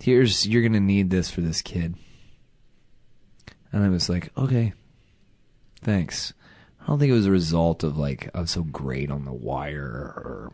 Here's 0.00 0.46
you're 0.46 0.62
gonna 0.62 0.80
need 0.80 1.10
this 1.10 1.30
for 1.30 1.40
this 1.40 1.62
kid. 1.62 1.96
And 3.72 3.84
I 3.84 3.88
was 3.88 4.08
like, 4.08 4.30
okay, 4.36 4.72
thanks. 5.82 6.32
I 6.80 6.86
don't 6.86 6.98
think 6.98 7.10
it 7.10 7.14
was 7.14 7.26
a 7.26 7.32
result 7.32 7.82
of 7.82 7.98
like 7.98 8.30
I 8.34 8.40
was 8.40 8.52
so 8.52 8.62
great 8.62 9.10
on 9.10 9.24
the 9.24 9.32
wire 9.32 9.82
or 9.82 10.52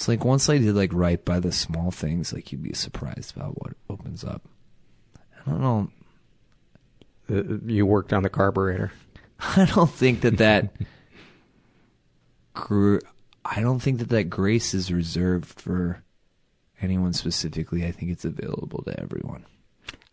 it's 0.00 0.08
like 0.08 0.24
once 0.24 0.48
I 0.48 0.56
did 0.56 0.74
like 0.74 0.94
right 0.94 1.22
by 1.22 1.40
the 1.40 1.52
small 1.52 1.90
things, 1.90 2.32
like 2.32 2.50
you'd 2.50 2.62
be 2.62 2.72
surprised 2.72 3.36
about 3.36 3.60
what 3.60 3.74
opens 3.90 4.24
up. 4.24 4.48
I 5.14 5.50
don't 5.50 5.60
know. 5.60 5.90
Uh, 7.30 7.58
you 7.66 7.84
worked 7.84 8.14
on 8.14 8.22
the 8.22 8.30
carburetor. 8.30 8.92
I 9.40 9.66
don't 9.66 9.90
think 9.90 10.22
that 10.22 10.38
that. 10.38 10.72
gr- 12.54 13.00
I 13.44 13.60
don't 13.60 13.80
think 13.80 13.98
that 13.98 14.08
that 14.08 14.30
grace 14.30 14.72
is 14.72 14.90
reserved 14.90 15.60
for 15.60 16.02
anyone 16.80 17.12
specifically. 17.12 17.84
I 17.84 17.92
think 17.92 18.10
it's 18.10 18.24
available 18.24 18.82
to 18.84 18.98
everyone. 18.98 19.44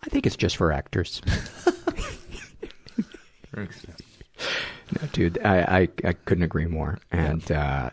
I 0.04 0.10
think 0.10 0.26
it's 0.26 0.36
just 0.36 0.58
for 0.58 0.74
actors. 0.74 1.22
No, 5.02 5.08
dude, 5.12 5.38
I, 5.44 5.60
I, 5.60 5.80
I 6.06 6.14
couldn't 6.14 6.46
agree 6.46 6.66
more. 6.66 7.00
And 7.12 7.52
uh, 7.52 7.90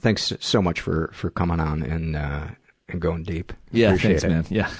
thanks 0.00 0.32
so 0.40 0.62
much 0.62 0.80
for, 0.80 1.10
for 1.12 1.30
coming 1.30 1.60
on 1.60 1.82
and 1.82 2.16
uh, 2.16 2.48
and 2.88 3.00
going 3.00 3.24
deep. 3.24 3.52
Yeah, 3.72 3.88
Appreciate 3.88 4.20
thanks, 4.20 4.24
it. 4.24 4.28
man. 4.28 4.46
Yeah. 4.50 4.70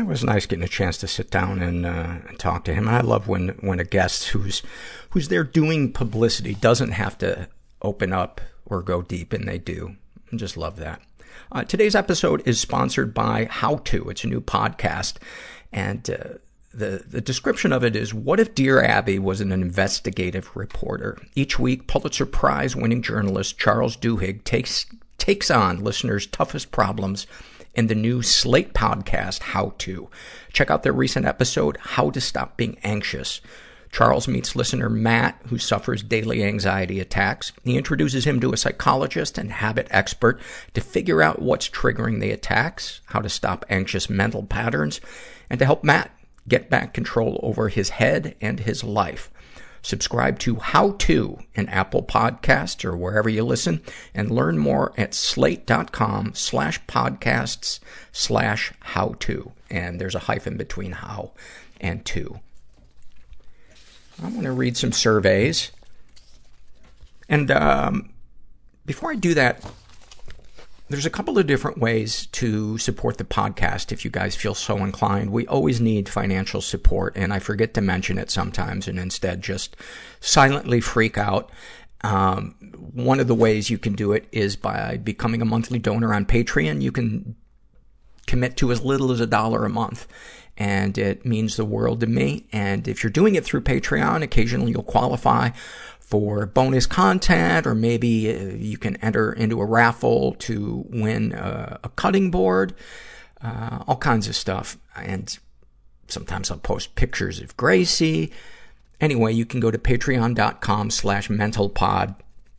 It 0.00 0.06
was 0.06 0.24
nice 0.24 0.46
getting 0.46 0.64
a 0.64 0.68
chance 0.68 0.98
to 0.98 1.06
sit 1.06 1.30
down 1.30 1.60
and, 1.60 1.86
uh, 1.86 2.16
and 2.28 2.38
talk 2.38 2.64
to 2.64 2.74
him. 2.74 2.88
And 2.88 2.96
I 2.96 3.02
love 3.02 3.28
when, 3.28 3.50
when 3.60 3.78
a 3.78 3.84
guest 3.84 4.28
who's 4.28 4.62
who's 5.10 5.28
there 5.28 5.44
doing 5.44 5.92
publicity 5.92 6.54
doesn't 6.54 6.90
have 6.90 7.16
to 7.18 7.48
open 7.82 8.12
up 8.12 8.40
or 8.64 8.82
go 8.82 9.00
deep, 9.02 9.32
and 9.32 9.46
they 9.46 9.58
do. 9.58 9.94
I 10.32 10.36
just 10.36 10.56
love 10.56 10.76
that. 10.78 11.00
Uh, 11.52 11.62
today's 11.62 11.94
episode 11.94 12.42
is 12.46 12.58
sponsored 12.58 13.14
by 13.14 13.46
How 13.48 13.76
To. 13.76 14.08
It's 14.10 14.24
a 14.24 14.28
new 14.28 14.40
podcast, 14.40 15.18
and 15.72 16.08
uh, 16.10 16.38
the 16.76 17.04
the 17.06 17.20
description 17.20 17.72
of 17.72 17.82
it 17.82 17.96
is: 17.96 18.12
What 18.12 18.40
if 18.40 18.54
Dear 18.54 18.82
Abby 18.82 19.18
was 19.18 19.40
an 19.40 19.52
investigative 19.52 20.50
reporter? 20.54 21.18
Each 21.34 21.58
week, 21.58 21.86
Pulitzer 21.86 22.26
Prize 22.26 22.76
winning 22.76 23.02
journalist 23.02 23.58
Charles 23.58 23.96
Duhigg 23.96 24.44
takes 24.44 24.86
takes 25.18 25.50
on 25.50 25.82
listeners' 25.82 26.26
toughest 26.26 26.70
problems 26.70 27.26
in 27.74 27.86
the 27.86 27.94
new 27.94 28.22
Slate 28.22 28.74
podcast, 28.74 29.40
How 29.40 29.74
To. 29.78 30.08
Check 30.52 30.70
out 30.70 30.82
their 30.82 30.92
recent 30.92 31.26
episode, 31.26 31.76
How 31.80 32.10
to 32.10 32.20
Stop 32.20 32.56
Being 32.56 32.78
Anxious. 32.82 33.40
Charles 33.92 34.28
meets 34.28 34.56
listener 34.56 34.90
Matt, 34.90 35.40
who 35.46 35.58
suffers 35.58 36.02
daily 36.02 36.42
anxiety 36.44 37.00
attacks. 37.00 37.52
He 37.64 37.76
introduces 37.76 38.26
him 38.26 38.40
to 38.40 38.52
a 38.52 38.56
psychologist 38.56 39.38
and 39.38 39.50
habit 39.50 39.86
expert 39.90 40.40
to 40.74 40.80
figure 40.80 41.22
out 41.22 41.40
what's 41.40 41.68
triggering 41.68 42.20
the 42.20 42.30
attacks, 42.30 43.00
how 43.06 43.20
to 43.20 43.28
stop 43.28 43.64
anxious 43.70 44.10
mental 44.10 44.42
patterns, 44.42 45.00
and 45.48 45.58
to 45.60 45.64
help 45.64 45.84
Matt 45.84 46.10
get 46.48 46.70
back 46.70 46.94
control 46.94 47.40
over 47.42 47.68
his 47.68 47.90
head 47.90 48.34
and 48.40 48.60
his 48.60 48.84
life. 48.84 49.30
Subscribe 49.82 50.40
to 50.40 50.56
How 50.56 50.96
To 50.98 51.38
in 51.54 51.68
Apple 51.68 52.02
Podcasts 52.02 52.84
or 52.84 52.96
wherever 52.96 53.28
you 53.28 53.44
listen 53.44 53.82
and 54.14 54.32
learn 54.32 54.58
more 54.58 54.92
at 54.96 55.14
slate.com 55.14 56.34
slash 56.34 56.84
podcasts 56.86 57.78
slash 58.10 58.72
how 58.80 59.14
to. 59.20 59.52
And 59.70 60.00
there's 60.00 60.16
a 60.16 60.20
hyphen 60.20 60.56
between 60.56 60.90
how 60.90 61.34
and 61.80 62.04
to. 62.06 62.40
I'm 64.20 64.32
going 64.32 64.44
to 64.44 64.50
read 64.50 64.76
some 64.76 64.92
surveys. 64.92 65.70
And 67.28 67.50
um, 67.52 68.10
before 68.84 69.12
I 69.12 69.14
do 69.14 69.34
that, 69.34 69.64
there's 70.88 71.06
a 71.06 71.10
couple 71.10 71.38
of 71.38 71.46
different 71.46 71.78
ways 71.78 72.26
to 72.26 72.78
support 72.78 73.18
the 73.18 73.24
podcast 73.24 73.90
if 73.90 74.04
you 74.04 74.10
guys 74.10 74.36
feel 74.36 74.54
so 74.54 74.78
inclined. 74.78 75.30
We 75.30 75.46
always 75.46 75.80
need 75.80 76.08
financial 76.08 76.60
support, 76.60 77.16
and 77.16 77.32
I 77.32 77.40
forget 77.40 77.74
to 77.74 77.80
mention 77.80 78.18
it 78.18 78.30
sometimes 78.30 78.86
and 78.86 78.98
instead 78.98 79.42
just 79.42 79.76
silently 80.20 80.80
freak 80.80 81.18
out. 81.18 81.50
Um, 82.02 82.54
one 82.92 83.18
of 83.18 83.26
the 83.26 83.34
ways 83.34 83.68
you 83.68 83.78
can 83.78 83.94
do 83.94 84.12
it 84.12 84.26
is 84.30 84.54
by 84.54 84.96
becoming 84.98 85.42
a 85.42 85.46
monthly 85.46 85.78
donor 85.78 86.14
on 86.14 86.24
Patreon. 86.24 86.82
You 86.82 86.92
can 86.92 87.34
commit 88.26 88.56
to 88.58 88.70
as 88.70 88.82
little 88.82 89.10
as 89.10 89.20
a 89.20 89.26
dollar 89.26 89.64
a 89.64 89.70
month 89.70 90.06
and 90.58 90.96
it 90.96 91.26
means 91.26 91.56
the 91.56 91.64
world 91.64 92.00
to 92.00 92.06
me. 92.06 92.46
And 92.52 92.88
if 92.88 93.02
you're 93.02 93.10
doing 93.10 93.34
it 93.34 93.44
through 93.44 93.60
Patreon, 93.62 94.22
occasionally 94.22 94.72
you'll 94.72 94.82
qualify 94.82 95.50
for 96.06 96.46
bonus 96.46 96.86
content, 96.86 97.66
or 97.66 97.74
maybe 97.74 98.30
uh, 98.30 98.54
you 98.54 98.78
can 98.78 98.94
enter 98.96 99.32
into 99.32 99.60
a 99.60 99.66
raffle 99.66 100.36
to 100.38 100.84
win 100.88 101.32
a, 101.32 101.80
a 101.82 101.88
cutting 101.90 102.30
board, 102.30 102.74
uh, 103.42 103.82
all 103.88 103.96
kinds 103.96 104.28
of 104.28 104.36
stuff. 104.36 104.78
And 104.94 105.36
sometimes 106.06 106.48
I'll 106.48 106.58
post 106.58 106.94
pictures 106.94 107.40
of 107.40 107.56
Gracie. 107.56 108.32
Anyway, 109.00 109.32
you 109.32 109.44
can 109.44 109.58
go 109.58 109.72
to 109.72 109.78
patreon.com 109.78 110.90
slash 110.90 111.28
mentalpod, 111.28 112.14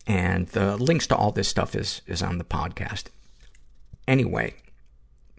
and 0.05 0.47
the 0.49 0.75
links 0.75 1.07
to 1.07 1.15
all 1.15 1.31
this 1.31 1.47
stuff 1.47 1.73
is, 1.73 2.01
is 2.05 2.21
on 2.21 2.39
the 2.39 2.43
podcast. 2.43 3.05
Anyway, 4.09 4.55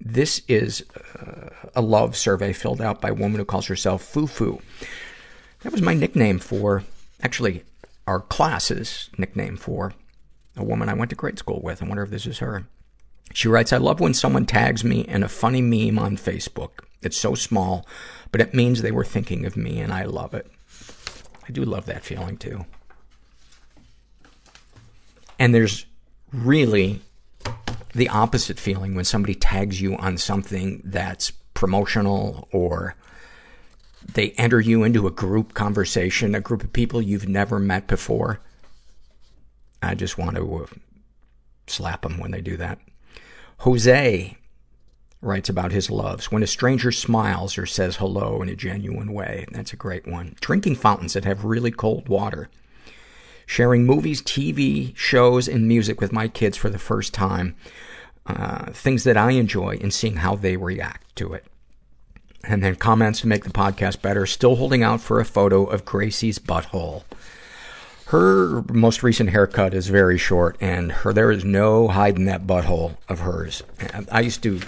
this 0.00 0.40
is 0.48 0.82
uh, 1.20 1.50
a 1.76 1.82
love 1.82 2.16
survey 2.16 2.54
filled 2.54 2.80
out 2.80 3.02
by 3.02 3.10
a 3.10 3.14
woman 3.14 3.38
who 3.38 3.44
calls 3.44 3.66
herself 3.66 4.02
Fufu. 4.02 4.62
That 5.60 5.72
was 5.72 5.82
my 5.82 5.92
nickname 5.92 6.38
for, 6.38 6.84
actually, 7.22 7.64
our 8.08 8.20
classes 8.20 9.10
nickname 9.18 9.58
for 9.58 9.92
a 10.56 10.64
woman 10.64 10.88
I 10.88 10.94
went 10.94 11.10
to 11.10 11.16
grade 11.16 11.38
school 11.38 11.60
with. 11.62 11.82
I 11.82 11.86
wonder 11.86 12.02
if 12.02 12.08
this 12.08 12.26
is 12.26 12.38
her. 12.38 12.66
She 13.34 13.48
writes, 13.48 13.70
I 13.70 13.76
love 13.76 14.00
when 14.00 14.14
someone 14.14 14.46
tags 14.46 14.82
me 14.82 15.02
in 15.02 15.22
a 15.22 15.28
funny 15.28 15.60
meme 15.60 15.98
on 15.98 16.16
Facebook. 16.16 16.70
It's 17.02 17.18
so 17.18 17.34
small, 17.34 17.86
but 18.32 18.40
it 18.40 18.54
means 18.54 18.80
they 18.80 18.90
were 18.90 19.04
thinking 19.04 19.44
of 19.44 19.58
me 19.58 19.78
and 19.78 19.92
I 19.92 20.04
love 20.04 20.32
it. 20.32 20.50
I 21.46 21.52
do 21.52 21.64
love 21.64 21.84
that 21.84 22.02
feeling 22.02 22.38
too. 22.38 22.64
And 25.38 25.54
there's 25.54 25.84
really 26.32 27.02
the 27.94 28.08
opposite 28.08 28.58
feeling 28.58 28.94
when 28.94 29.04
somebody 29.04 29.34
tags 29.34 29.82
you 29.82 29.96
on 29.96 30.16
something 30.16 30.80
that's 30.82 31.30
promotional 31.52 32.48
or 32.52 32.96
they 34.14 34.30
enter 34.32 34.60
you 34.60 34.84
into 34.84 35.06
a 35.06 35.12
group 35.12 35.54
conversation, 35.54 36.34
a 36.34 36.40
group 36.40 36.62
of 36.62 36.72
people 36.72 37.02
you've 37.02 37.28
never 37.28 37.58
met 37.58 37.86
before. 37.86 38.40
I 39.82 39.94
just 39.94 40.18
want 40.18 40.36
to 40.36 40.64
uh, 40.64 40.66
slap 41.66 42.02
them 42.02 42.18
when 42.18 42.30
they 42.30 42.40
do 42.40 42.56
that. 42.56 42.78
Jose 43.58 44.36
writes 45.20 45.48
about 45.48 45.72
his 45.72 45.90
loves. 45.90 46.30
When 46.30 46.42
a 46.42 46.46
stranger 46.46 46.92
smiles 46.92 47.58
or 47.58 47.66
says 47.66 47.96
hello 47.96 48.40
in 48.42 48.48
a 48.48 48.56
genuine 48.56 49.12
way. 49.12 49.46
That's 49.50 49.72
a 49.72 49.76
great 49.76 50.06
one. 50.06 50.36
Drinking 50.40 50.76
fountains 50.76 51.14
that 51.14 51.24
have 51.24 51.44
really 51.44 51.70
cold 51.70 52.08
water. 52.08 52.48
Sharing 53.46 53.84
movies, 53.84 54.22
TV 54.22 54.96
shows, 54.96 55.48
and 55.48 55.66
music 55.66 56.00
with 56.00 56.12
my 56.12 56.28
kids 56.28 56.56
for 56.56 56.70
the 56.70 56.78
first 56.78 57.14
time. 57.14 57.56
Uh, 58.26 58.70
things 58.72 59.04
that 59.04 59.16
I 59.16 59.32
enjoy 59.32 59.78
and 59.80 59.92
seeing 59.92 60.16
how 60.16 60.36
they 60.36 60.56
react 60.56 61.16
to 61.16 61.32
it. 61.32 61.46
And 62.44 62.62
then 62.62 62.76
comments 62.76 63.20
to 63.20 63.28
make 63.28 63.44
the 63.44 63.50
podcast 63.50 64.00
better. 64.00 64.24
Still 64.24 64.56
holding 64.56 64.82
out 64.82 65.00
for 65.00 65.20
a 65.20 65.24
photo 65.24 65.64
of 65.64 65.84
Gracie's 65.84 66.38
butthole. 66.38 67.02
Her 68.06 68.62
most 68.72 69.02
recent 69.02 69.30
haircut 69.30 69.74
is 69.74 69.88
very 69.88 70.16
short, 70.16 70.56
and 70.62 70.90
her 70.90 71.12
there 71.12 71.30
is 71.30 71.44
no 71.44 71.88
hiding 71.88 72.24
that 72.24 72.46
butthole 72.46 72.96
of 73.06 73.20
hers. 73.20 73.62
I 74.10 74.20
used 74.20 74.42
to. 74.44 74.60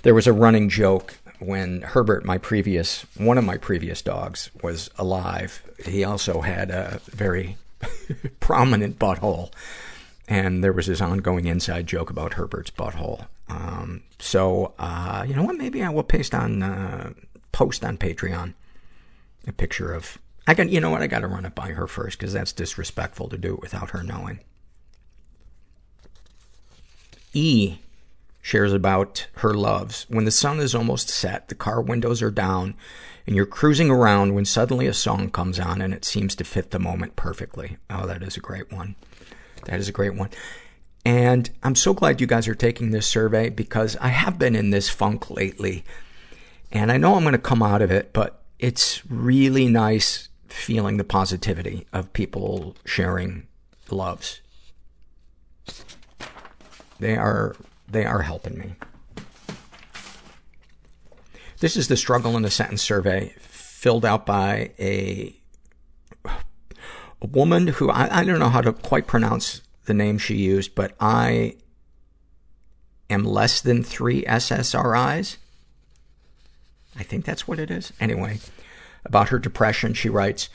There 0.00 0.14
was 0.14 0.26
a 0.26 0.32
running 0.32 0.70
joke 0.70 1.18
when 1.40 1.82
Herbert, 1.82 2.24
my 2.24 2.38
previous 2.38 3.04
one 3.18 3.36
of 3.36 3.44
my 3.44 3.58
previous 3.58 4.00
dogs, 4.00 4.50
was 4.62 4.88
alive. 4.98 5.62
He 5.84 6.04
also 6.04 6.40
had 6.40 6.70
a 6.70 7.00
very 7.04 7.58
prominent 8.40 8.98
butthole, 8.98 9.52
and 10.26 10.64
there 10.64 10.72
was 10.72 10.86
this 10.86 11.02
ongoing 11.02 11.44
inside 11.44 11.86
joke 11.86 12.08
about 12.08 12.34
Herbert's 12.34 12.70
butthole. 12.70 13.26
Um, 13.52 14.02
so, 14.18 14.74
uh, 14.78 15.24
you 15.28 15.34
know 15.34 15.42
what? 15.42 15.56
Maybe 15.56 15.82
I 15.82 15.90
will 15.90 16.02
paste 16.02 16.34
on, 16.34 16.62
uh, 16.62 17.12
post 17.52 17.84
on 17.84 17.98
Patreon 17.98 18.54
a 19.46 19.52
picture 19.52 19.92
of, 19.92 20.18
I 20.46 20.54
can, 20.54 20.68
you 20.68 20.80
know 20.80 20.90
what? 20.90 21.02
I 21.02 21.06
gotta 21.06 21.26
run 21.26 21.44
it 21.44 21.54
by 21.54 21.68
her 21.72 21.86
first, 21.86 22.18
cause 22.18 22.32
that's 22.32 22.52
disrespectful 22.52 23.28
to 23.28 23.36
do 23.36 23.54
it 23.54 23.60
without 23.60 23.90
her 23.90 24.02
knowing. 24.02 24.40
E 27.34 27.78
shares 28.40 28.72
about 28.72 29.26
her 29.34 29.54
loves. 29.54 30.06
When 30.08 30.24
the 30.24 30.30
sun 30.30 30.58
is 30.60 30.74
almost 30.74 31.08
set, 31.08 31.48
the 31.48 31.54
car 31.54 31.80
windows 31.80 32.22
are 32.22 32.30
down, 32.30 32.74
and 33.26 33.36
you're 33.36 33.46
cruising 33.46 33.90
around 33.90 34.34
when 34.34 34.44
suddenly 34.44 34.86
a 34.86 34.94
song 34.94 35.30
comes 35.30 35.60
on 35.60 35.80
and 35.80 35.94
it 35.94 36.04
seems 36.04 36.34
to 36.36 36.44
fit 36.44 36.70
the 36.70 36.78
moment 36.78 37.16
perfectly. 37.16 37.76
Oh, 37.90 38.06
that 38.06 38.22
is 38.22 38.36
a 38.36 38.40
great 38.40 38.72
one. 38.72 38.96
That 39.66 39.78
is 39.78 39.88
a 39.88 39.92
great 39.92 40.14
one. 40.14 40.30
And 41.04 41.50
I'm 41.62 41.74
so 41.74 41.94
glad 41.94 42.20
you 42.20 42.26
guys 42.26 42.46
are 42.46 42.54
taking 42.54 42.90
this 42.90 43.06
survey 43.06 43.48
because 43.48 43.96
I 43.96 44.08
have 44.08 44.38
been 44.38 44.54
in 44.54 44.70
this 44.70 44.88
funk 44.88 45.30
lately. 45.30 45.84
And 46.70 46.92
I 46.92 46.96
know 46.96 47.16
I'm 47.16 47.22
going 47.22 47.32
to 47.32 47.38
come 47.38 47.62
out 47.62 47.82
of 47.82 47.90
it, 47.90 48.12
but 48.12 48.42
it's 48.58 49.02
really 49.10 49.68
nice 49.68 50.28
feeling 50.46 50.96
the 50.96 51.04
positivity 51.04 51.86
of 51.92 52.12
people 52.12 52.76
sharing 52.84 53.46
loves. 53.90 54.40
They 57.00 57.16
are, 57.16 57.56
they 57.88 58.04
are 58.04 58.22
helping 58.22 58.58
me. 58.58 58.74
This 61.58 61.76
is 61.76 61.88
the 61.88 61.96
struggle 61.96 62.36
in 62.36 62.44
a 62.44 62.50
sentence 62.50 62.82
survey 62.82 63.34
filled 63.38 64.04
out 64.04 64.26
by 64.26 64.70
a, 64.78 65.34
a 66.24 67.26
woman 67.26 67.66
who 67.66 67.90
I, 67.90 68.20
I 68.20 68.24
don't 68.24 68.38
know 68.38 68.48
how 68.48 68.60
to 68.60 68.72
quite 68.72 69.06
pronounce 69.08 69.61
the 69.84 69.94
name 69.94 70.18
she 70.18 70.36
used, 70.36 70.74
but 70.74 70.92
I 71.00 71.56
am 73.10 73.24
less 73.24 73.60
than 73.60 73.82
three 73.82 74.22
SSRIs. 74.24 75.36
I 76.96 77.02
think 77.02 77.24
that's 77.24 77.48
what 77.48 77.58
it 77.58 77.70
is. 77.70 77.92
Anyway, 78.00 78.38
about 79.04 79.28
her 79.30 79.38
depression, 79.38 79.94
she 79.94 80.08
writes, 80.08 80.48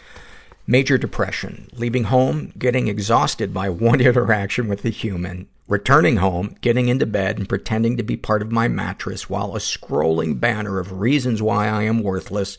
Major 0.70 0.98
depression, 0.98 1.70
leaving 1.74 2.06
home, 2.06 2.52
getting 2.58 2.88
exhausted 2.88 3.54
by 3.54 3.70
one 3.70 4.02
interaction 4.02 4.68
with 4.68 4.84
a 4.86 4.90
human, 4.90 5.48
returning 5.68 6.18
home, 6.18 6.56
getting 6.62 6.90
into 6.90 7.06
bed, 7.06 7.38
and 7.38 7.48
pretending 7.48 7.98
to 7.98 8.04
be 8.04 8.18
part 8.18 8.42
of 8.42 8.52
my 8.52 8.68
mattress 8.68 9.30
while 9.30 9.56
a 9.56 9.60
scrolling 9.60 10.40
banner 10.40 10.80
of 10.80 11.00
reasons 11.00 11.42
why 11.42 11.68
I 11.68 11.84
am 11.84 12.04
worthless 12.04 12.58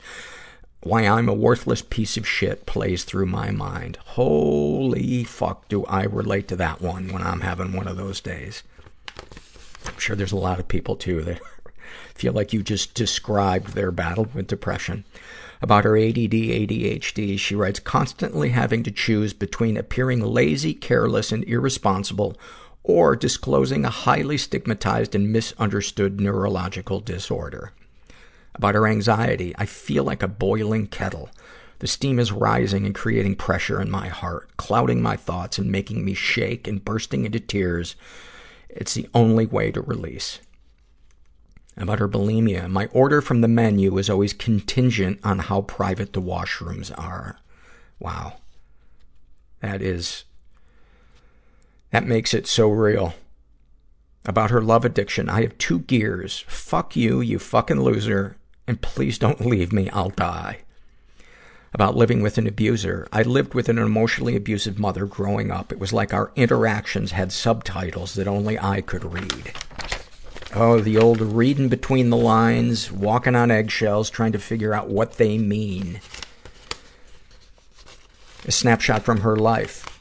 why 0.81 1.03
I'm 1.03 1.29
a 1.29 1.35
worthless 1.35 1.83
piece 1.83 2.17
of 2.17 2.27
shit 2.27 2.65
plays 2.65 3.03
through 3.03 3.27
my 3.27 3.51
mind. 3.51 3.99
Holy 4.05 5.25
fuck, 5.25 5.69
do 5.69 5.85
I 5.87 6.05
relate 6.05 6.47
to 6.49 6.57
that 6.57 6.81
one 6.81 7.13
when 7.13 7.23
I'm 7.23 7.41
having 7.41 7.73
one 7.73 7.89
of 7.89 7.97
those 7.97 8.21
days. 8.21 8.63
I'm 9.87 9.99
sure 9.99 10.15
there's 10.15 10.33
a 10.33 10.37
lot 10.37 10.61
of 10.61 10.69
people 10.69 10.95
too 10.95 11.23
that 11.23 11.41
feel 12.15 12.33
like 12.33 12.53
you 12.53 12.63
just 12.63 12.95
described 12.95 13.75
their 13.75 13.91
battle 13.91 14.29
with 14.33 14.47
depression. 14.47 15.05
About 15.61 15.83
her 15.83 15.97
ADD, 15.97 16.15
ADHD, 16.15 17.39
she 17.41 17.57
writes, 17.57 17.81
constantly 17.81 18.51
having 18.51 18.85
to 18.85 18.93
choose 18.93 19.33
between 19.33 19.77
appearing 19.77 20.21
lazy, 20.21 20.75
careless, 20.75 21.33
and 21.33 21.43
irresponsible 21.45 22.37
or 22.85 23.17
disclosing 23.17 23.85
a 23.85 23.91
highly 23.91 24.39
stigmatized 24.39 25.17
and 25.17 25.33
misunderstood 25.33 26.21
neurological 26.21 27.01
disorder 27.01 27.73
about 28.55 28.75
her 28.75 28.87
anxiety. 28.87 29.55
I 29.59 29.67
feel 29.67 30.05
like 30.05 30.23
a 30.23 30.29
boiling 30.29 30.87
kettle. 30.87 31.31
The 31.79 31.87
steam 31.87 32.19
is 32.19 32.33
rising 32.33 32.87
and 32.87 32.95
creating 32.95 33.37
pressure 33.37 33.81
in 33.81 33.91
my 33.91 34.09
heart, 34.09 34.57
clouding 34.57 35.01
my 35.01 35.17
thoughts 35.17 35.59
and 35.59 35.71
making 35.71 36.05
me 36.05 36.15
shake 36.15 36.67
and 36.67 36.85
bursting 36.85 37.25
into 37.25 37.39
tears. 37.39 37.95
It's 38.69 38.95
the 38.95 39.09
only 39.15 39.47
way 39.47 39.71
to 39.71 39.81
release. 39.81 40.41
About 41.77 42.01
her 42.01 42.09
bulimia, 42.09 42.69
my 42.69 42.87
order 42.87 43.21
from 43.21 43.41
the 43.41 43.49
menu 43.49 43.97
is 43.99 44.11
always 44.11 44.33
contingent 44.33 45.21
on 45.23 45.39
how 45.39 45.61
private 45.63 46.13
the 46.13 46.21
washrooms 46.21 46.93
are. 46.99 47.39
Wow. 48.01 48.39
That 49.61 49.81
is, 49.81 50.25
that 51.93 52.05
makes 52.05 52.35
it 52.35 52.49
so 52.49 52.69
real 52.69 53.15
about 54.25 54.51
her 54.51 54.61
love 54.61 54.85
addiction. 54.85 55.29
I 55.29 55.43
have 55.43 55.57
two 55.59 55.81
gears. 55.81 56.45
Fuck 56.49 56.97
you, 56.97 57.21
you 57.21 57.39
fucking 57.39 57.81
loser, 57.81 58.37
and 58.67 58.81
please 58.81 59.19
don't 59.19 59.41
leave 59.47 59.73
me, 59.73 59.89
I'll 59.91 60.11
die. 60.11 60.59
about 61.75 61.97
living 61.97 62.23
with 62.23 62.39
an 62.39 62.47
abuser. 62.47 63.07
I 63.13 63.23
lived 63.23 63.53
with 63.55 63.69
an 63.69 63.79
emotionally 63.79 64.35
abusive 64.37 64.79
mother 64.79 65.05
growing 65.07 65.51
up. 65.51 65.71
It 65.73 65.79
was 65.79 65.93
like 65.93 66.13
our 66.15 66.33
interactions 66.35 67.13
had 67.13 67.31
subtitles 67.33 68.15
that 68.15 68.27
only 68.27 68.59
I 68.59 68.81
could 68.81 69.05
read. 69.05 69.53
Oh, 70.55 70.81
the 70.81 70.97
old 70.97 71.21
reading 71.21 71.69
between 71.69 72.09
the 72.09 72.17
lines, 72.17 72.91
walking 72.91 73.37
on 73.37 73.51
eggshells, 73.51 74.09
trying 74.09 74.33
to 74.33 74.39
figure 74.39 74.73
out 74.73 74.89
what 74.89 75.15
they 75.19 75.37
mean. 75.37 76.01
A 78.47 78.51
snapshot 78.51 79.03
from 79.03 79.21
her 79.21 79.37
life. 79.37 79.98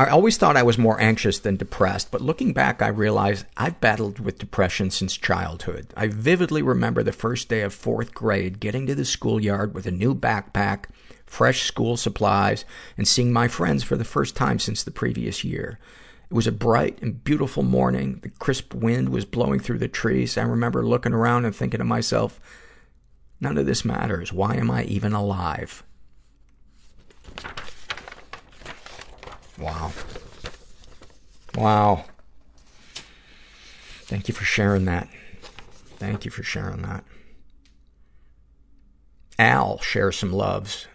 I 0.00 0.06
always 0.06 0.38
thought 0.38 0.56
I 0.56 0.62
was 0.62 0.78
more 0.78 0.98
anxious 0.98 1.38
than 1.40 1.58
depressed, 1.58 2.10
but 2.10 2.22
looking 2.22 2.54
back, 2.54 2.80
I 2.80 2.88
realize 2.88 3.44
I've 3.58 3.82
battled 3.82 4.18
with 4.18 4.38
depression 4.38 4.90
since 4.90 5.14
childhood. 5.14 5.92
I 5.94 6.06
vividly 6.06 6.62
remember 6.62 7.02
the 7.02 7.12
first 7.12 7.50
day 7.50 7.60
of 7.60 7.74
fourth 7.74 8.14
grade, 8.14 8.60
getting 8.60 8.86
to 8.86 8.94
the 8.94 9.04
schoolyard 9.04 9.74
with 9.74 9.84
a 9.84 9.90
new 9.90 10.14
backpack, 10.14 10.86
fresh 11.26 11.64
school 11.64 11.98
supplies, 11.98 12.64
and 12.96 13.06
seeing 13.06 13.30
my 13.30 13.46
friends 13.46 13.82
for 13.82 13.94
the 13.94 14.06
first 14.06 14.34
time 14.34 14.58
since 14.58 14.82
the 14.82 14.90
previous 14.90 15.44
year. 15.44 15.78
It 16.30 16.34
was 16.34 16.46
a 16.46 16.52
bright 16.52 16.98
and 17.02 17.22
beautiful 17.22 17.62
morning. 17.62 18.20
The 18.22 18.30
crisp 18.30 18.72
wind 18.72 19.10
was 19.10 19.26
blowing 19.26 19.60
through 19.60 19.80
the 19.80 19.86
trees. 19.88 20.38
I 20.38 20.44
remember 20.44 20.82
looking 20.82 21.12
around 21.12 21.44
and 21.44 21.54
thinking 21.54 21.76
to 21.76 21.84
myself, 21.84 22.40
none 23.38 23.58
of 23.58 23.66
this 23.66 23.84
matters. 23.84 24.32
Why 24.32 24.54
am 24.54 24.70
I 24.70 24.84
even 24.84 25.12
alive? 25.12 25.82
Wow. 29.60 29.92
Wow. 31.54 32.04
Thank 34.04 34.28
you 34.28 34.34
for 34.34 34.44
sharing 34.44 34.86
that. 34.86 35.08
Thank 35.98 36.24
you 36.24 36.30
for 36.30 36.42
sharing 36.42 36.82
that. 36.82 37.04
Al 39.38 39.78
shares 39.78 40.16
some 40.16 40.32
loves. 40.32 40.86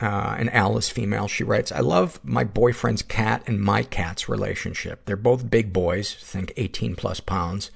Uh, 0.00 0.36
and 0.38 0.52
Al 0.54 0.78
is 0.78 0.88
female. 0.88 1.28
She 1.28 1.44
writes, 1.44 1.70
I 1.70 1.80
love 1.80 2.20
my 2.22 2.44
boyfriend's 2.44 3.02
cat 3.02 3.42
and 3.46 3.60
my 3.60 3.82
cat's 3.82 4.28
relationship. 4.28 5.04
They're 5.04 5.16
both 5.16 5.50
big 5.50 5.72
boys, 5.72 6.14
think 6.14 6.52
18 6.56 6.96
plus 6.96 7.20
pounds. 7.20 7.70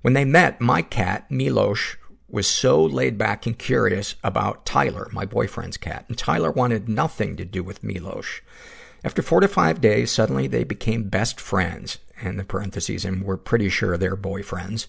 When 0.00 0.14
they 0.14 0.24
met, 0.24 0.60
my 0.60 0.80
cat, 0.80 1.28
Milosh, 1.30 1.96
was 2.30 2.46
so 2.46 2.82
laid 2.82 3.18
back 3.18 3.46
and 3.46 3.58
curious 3.58 4.14
about 4.22 4.64
Tyler, 4.64 5.08
my 5.12 5.24
boyfriend's 5.24 5.76
cat. 5.76 6.04
And 6.08 6.16
Tyler 6.16 6.50
wanted 6.50 6.88
nothing 6.88 7.36
to 7.36 7.44
do 7.44 7.62
with 7.62 7.82
Milosh. 7.82 8.40
After 9.04 9.22
four 9.22 9.40
to 9.40 9.48
five 9.48 9.80
days, 9.80 10.10
suddenly 10.10 10.46
they 10.46 10.64
became 10.64 11.08
best 11.08 11.40
friends, 11.40 11.98
and 12.20 12.38
the 12.38 12.44
parentheses, 12.44 13.04
and 13.04 13.22
we're 13.22 13.36
pretty 13.36 13.68
sure 13.68 13.96
they're 13.96 14.16
boyfriends. 14.16 14.86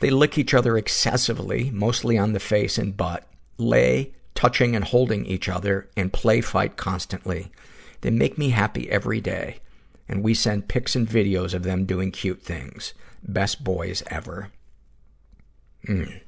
They 0.00 0.10
lick 0.10 0.36
each 0.36 0.54
other 0.54 0.76
excessively, 0.76 1.70
mostly 1.70 2.18
on 2.18 2.32
the 2.32 2.40
face 2.40 2.78
and 2.78 2.96
butt, 2.96 3.28
lay, 3.58 4.12
touching 4.34 4.74
and 4.74 4.84
holding 4.84 5.26
each 5.26 5.48
other, 5.48 5.88
and 5.96 6.12
play 6.12 6.40
fight 6.40 6.76
constantly. 6.76 7.52
They 8.00 8.10
make 8.10 8.38
me 8.38 8.50
happy 8.50 8.90
every 8.90 9.20
day, 9.20 9.60
and 10.08 10.22
we 10.22 10.34
send 10.34 10.68
pics 10.68 10.96
and 10.96 11.06
videos 11.06 11.54
of 11.54 11.62
them 11.62 11.84
doing 11.84 12.10
cute 12.10 12.42
things. 12.42 12.94
Best 13.22 13.62
boys 13.62 14.02
ever. 14.08 14.50
Mm. 15.86 16.20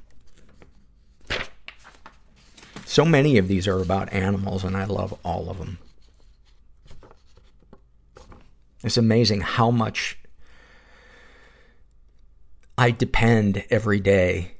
So 2.84 3.05
many 3.07 3.38
of 3.38 3.48
these 3.48 3.66
are 3.66 3.80
about 3.80 4.12
animals, 4.12 4.64
and 4.64 4.76
I 4.76 4.84
love 4.84 5.18
all 5.24 5.48
of 5.48 5.59
them. 5.59 5.78
It's 8.84 8.96
amazing 8.96 9.42
how 9.42 9.70
much 9.70 10.18
I 12.76 12.90
depend 12.90 13.64
every 13.70 14.00
day 14.00 14.52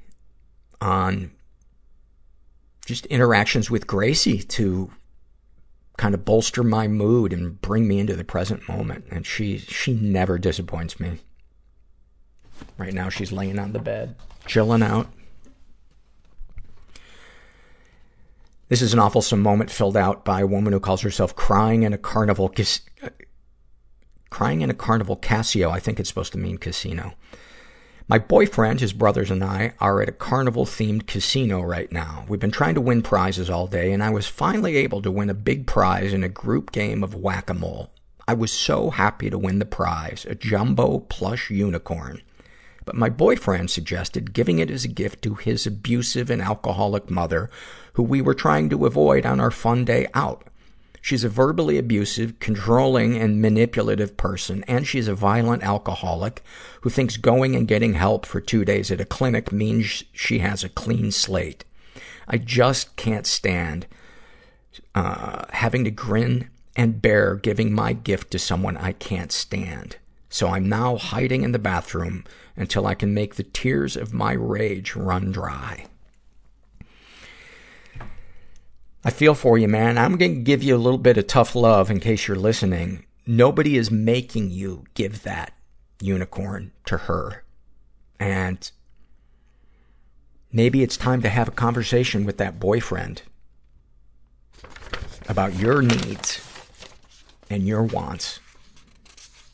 on 0.79 1.31
just 2.85 3.05
interactions 3.07 3.69
with 3.69 3.87
Gracie 3.87 4.43
to 4.43 4.91
kind 5.97 6.13
of 6.13 6.25
bolster 6.25 6.63
my 6.63 6.87
mood 6.87 7.33
and 7.33 7.61
bring 7.61 7.87
me 7.87 7.99
into 7.99 8.15
the 8.15 8.23
present 8.23 8.67
moment. 8.67 9.05
And 9.11 9.25
she, 9.25 9.57
she 9.57 9.93
never 9.93 10.37
disappoints 10.37 10.99
me. 10.99 11.19
Right 12.77 12.93
now 12.93 13.09
she's 13.09 13.31
laying 13.31 13.59
on 13.59 13.73
the 13.73 13.79
bed, 13.79 14.15
chilling 14.45 14.83
out. 14.83 15.07
This 18.69 18.81
is 18.81 18.93
an 18.93 18.99
awful 18.99 19.37
moment 19.37 19.69
filled 19.69 19.97
out 19.97 20.25
by 20.25 20.41
a 20.41 20.47
woman 20.47 20.73
who 20.73 20.79
calls 20.79 21.01
herself 21.01 21.35
crying 21.35 21.83
in 21.83 21.93
a 21.93 21.97
carnival 21.97 22.49
crying 24.33 24.61
in 24.61 24.69
a 24.71 24.73
carnival 24.73 25.15
Casio. 25.15 25.69
I 25.69 25.79
think 25.79 25.99
it's 25.99 26.09
supposed 26.09 26.31
to 26.31 26.39
mean 26.39 26.57
casino. 26.57 27.13
My 28.07 28.17
boyfriend, 28.17 28.79
his 28.79 28.91
brothers, 28.91 29.29
and 29.29 29.43
I 29.43 29.73
are 29.79 30.01
at 30.01 30.09
a 30.09 30.11
carnival 30.11 30.65
themed 30.65 31.05
casino 31.05 31.61
right 31.61 31.91
now. 31.91 32.25
We've 32.27 32.39
been 32.39 32.49
trying 32.49 32.73
to 32.73 32.81
win 32.81 33.03
prizes 33.03 33.47
all 33.47 33.67
day, 33.67 33.91
and 33.91 34.03
I 34.03 34.09
was 34.09 34.25
finally 34.25 34.75
able 34.77 35.03
to 35.03 35.11
win 35.11 35.29
a 35.29 35.35
big 35.35 35.67
prize 35.67 36.13
in 36.13 36.23
a 36.23 36.29
group 36.29 36.71
game 36.71 37.03
of 37.03 37.13
whack 37.13 37.47
a 37.51 37.53
mole. 37.53 37.91
I 38.27 38.33
was 38.33 38.51
so 38.51 38.89
happy 38.89 39.29
to 39.29 39.37
win 39.37 39.59
the 39.59 39.65
prize, 39.65 40.25
a 40.27 40.33
jumbo 40.33 40.99
plush 40.99 41.51
unicorn. 41.51 42.23
But 42.85 42.95
my 42.95 43.09
boyfriend 43.09 43.69
suggested 43.69 44.33
giving 44.33 44.57
it 44.57 44.71
as 44.71 44.83
a 44.83 44.87
gift 44.89 45.21
to 45.21 45.35
his 45.35 45.67
abusive 45.67 46.31
and 46.31 46.41
alcoholic 46.41 47.11
mother, 47.11 47.51
who 47.93 48.01
we 48.01 48.19
were 48.19 48.33
trying 48.33 48.67
to 48.71 48.87
avoid 48.87 49.27
on 49.27 49.39
our 49.39 49.51
fun 49.51 49.85
day 49.85 50.07
out. 50.15 50.47
She's 51.03 51.25
a 51.25 51.29
verbally 51.29 51.77
abusive, 51.77 52.39
controlling, 52.39 53.17
and 53.17 53.41
manipulative 53.41 54.15
person, 54.15 54.63
and 54.69 54.87
she's 54.87 55.09
a 55.09 55.13
violent 55.13 55.61
alcoholic 55.61 56.41
who 56.79 56.89
thinks 56.89 57.17
going 57.17 57.57
and 57.57 57.67
getting 57.67 57.95
help 57.95 58.25
for 58.25 58.39
two 58.39 58.63
days 58.63 58.89
at 58.89 59.01
a 59.01 59.05
clinic 59.05 59.51
means 59.51 60.05
she 60.13 60.39
has 60.39 60.63
a 60.63 60.69
clean 60.69 61.11
slate. 61.11 61.65
I 62.25 62.37
just 62.37 62.95
can't 62.95 63.27
stand 63.27 63.85
uh, 64.95 65.43
having 65.49 65.83
to 65.83 65.91
grin 65.91 66.47
and 66.73 67.01
bear 67.01 67.35
giving 67.35 67.73
my 67.73 67.91
gift 67.91 68.31
to 68.31 68.39
someone 68.39 68.77
I 68.77 68.93
can't 68.93 69.33
stand. 69.33 69.97
So 70.29 70.47
I'm 70.47 70.69
now 70.69 70.95
hiding 70.95 71.43
in 71.43 71.51
the 71.51 71.59
bathroom 71.59 72.23
until 72.55 72.87
I 72.87 72.95
can 72.95 73.13
make 73.13 73.35
the 73.35 73.43
tears 73.43 73.97
of 73.97 74.13
my 74.13 74.31
rage 74.31 74.95
run 74.95 75.33
dry. 75.33 75.87
I 79.05 79.09
feel 79.11 79.35
for 79.35 79.57
you, 79.57 79.67
man. 79.67 79.97
I'm 79.97 80.15
going 80.15 80.35
to 80.35 80.41
give 80.41 80.63
you 80.63 80.75
a 80.75 80.77
little 80.77 80.97
bit 80.97 81.17
of 81.17 81.27
tough 81.27 81.55
love 81.55 81.91
in 81.91 81.99
case 81.99 82.27
you're 82.27 82.37
listening. 82.37 83.05
Nobody 83.27 83.75
is 83.75 83.91
making 83.91 84.51
you 84.51 84.85
give 84.93 85.23
that 85.23 85.53
unicorn 85.99 86.71
to 86.85 86.97
her. 86.97 87.43
And 88.17 88.71
maybe 90.53 90.83
it's 90.83 90.95
time 90.95 91.21
to 91.21 91.29
have 91.29 91.49
a 91.49 91.51
conversation 91.51 92.23
with 92.23 92.37
that 92.37 92.61
boyfriend 92.61 93.23
about 95.27 95.55
your 95.55 95.81
needs 95.81 96.39
and 97.49 97.67
your 97.67 97.83
wants. 97.83 98.39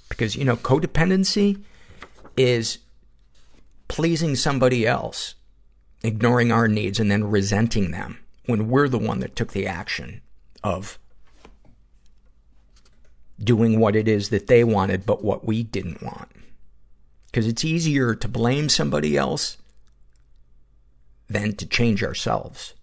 Because, 0.10 0.36
you 0.36 0.46
know, 0.46 0.58
codependency 0.58 1.64
is 2.38 2.78
pleasing 3.88 4.36
somebody 4.36 4.86
else, 4.86 5.34
ignoring 6.04 6.52
our 6.52 6.68
needs, 6.68 7.00
and 7.00 7.10
then 7.10 7.24
resenting 7.24 7.90
them 7.90 8.20
when 8.50 8.68
we're 8.70 8.90
the 8.90 8.98
one 8.98 9.20
that 9.20 9.36
took 9.36 9.54
the 9.54 9.68
action 9.68 10.22
of 10.64 11.00
doing 13.42 13.80
what 13.80 13.96
it 13.96 14.08
is 14.08 14.30
that 14.30 14.48
they 14.48 14.64
wanted, 14.64 15.06
but 15.06 15.24
what 15.24 15.46
we 15.46 15.64
didn't 15.64 16.02
want. 16.04 16.30
Because 17.28 17.48
it's 17.48 17.64
easier 17.64 18.16
to 18.16 18.28
blame 18.28 18.70
somebody 18.70 19.16
else 19.16 19.58
than 21.30 21.56
to 21.56 21.66
change 21.66 22.04
ourselves. 22.04 22.74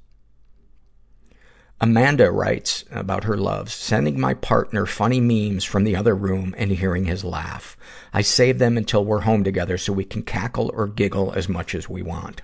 Amanda 1.79 2.31
writes 2.31 2.85
about 2.91 3.25
her 3.25 3.37
loves, 3.37 3.75
sending 3.75 4.19
my 4.19 4.33
partner 4.33 4.87
funny 4.87 5.21
memes 5.21 5.63
from 5.63 5.85
the 5.85 5.95
other 5.95 6.15
room 6.15 6.55
and 6.57 6.71
hearing 6.71 7.05
his 7.05 7.23
laugh. 7.23 7.77
I 8.15 8.23
save 8.23 8.59
them 8.59 8.79
until 8.79 9.05
we're 9.05 9.21
home 9.21 9.45
together 9.45 9.77
so 9.77 9.93
we 9.93 10.05
can 10.05 10.23
cackle 10.23 10.71
or 10.73 10.87
giggle 10.87 11.33
as 11.35 11.51
much 11.51 11.75
as 11.75 11.87
we 11.87 12.01
want. 12.01 12.41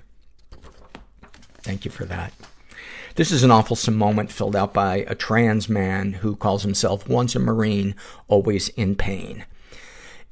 Thank 1.63 1.87
you 1.87 1.91
for 1.91 2.05
that. 2.05 2.35
This 3.15 3.31
is 3.31 3.43
an 3.43 3.51
awful 3.51 3.77
moment 3.93 4.33
filled 4.33 4.57
out 4.57 4.73
by 4.73 5.05
a 5.07 5.15
trans 5.15 5.69
man 5.69 6.15
who 6.15 6.35
calls 6.35 6.63
himself 6.63 7.07
once 7.07 7.35
a 7.35 7.39
Marine, 7.39 7.95
always 8.27 8.71
in 8.71 8.97
pain. 8.97 9.45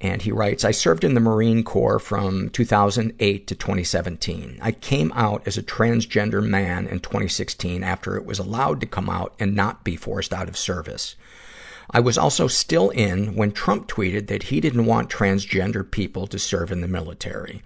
And 0.01 0.23
he 0.23 0.33
writes, 0.33 0.65
I 0.65 0.71
served 0.71 1.05
in 1.05 1.13
the 1.13 1.21
Marine 1.21 1.63
Corps 1.63 1.99
from 1.99 2.49
2008 2.49 3.47
to 3.47 3.55
2017. 3.55 4.59
I 4.63 4.73
came 4.73 5.13
out 5.15 5.47
as 5.47 5.59
a 5.59 5.63
transgender 5.63 6.43
man 6.43 6.87
in 6.87 7.01
2016 7.01 7.85
after 7.85 8.17
it 8.17 8.25
was 8.25 8.39
allowed 8.39 8.81
to 8.81 8.87
come 8.87 9.11
out 9.11 9.35
and 9.39 9.55
not 9.55 9.85
be 9.85 9.95
forced 9.97 10.33
out 10.33 10.49
of 10.49 10.57
service. 10.57 11.17
I 11.91 12.01
was 12.01 12.17
also 12.17 12.47
still 12.47 12.89
in 12.89 13.35
when 13.35 13.53
Trump 13.53 13.89
tweeted 13.89 14.29
that 14.29 14.45
he 14.45 14.59
didn't 14.59 14.87
want 14.87 15.11
transgender 15.11 15.89
people 15.89 16.27
to 16.29 16.39
serve 16.39 16.73
in 16.73 16.81
the 16.81 16.89
military. 16.89 17.63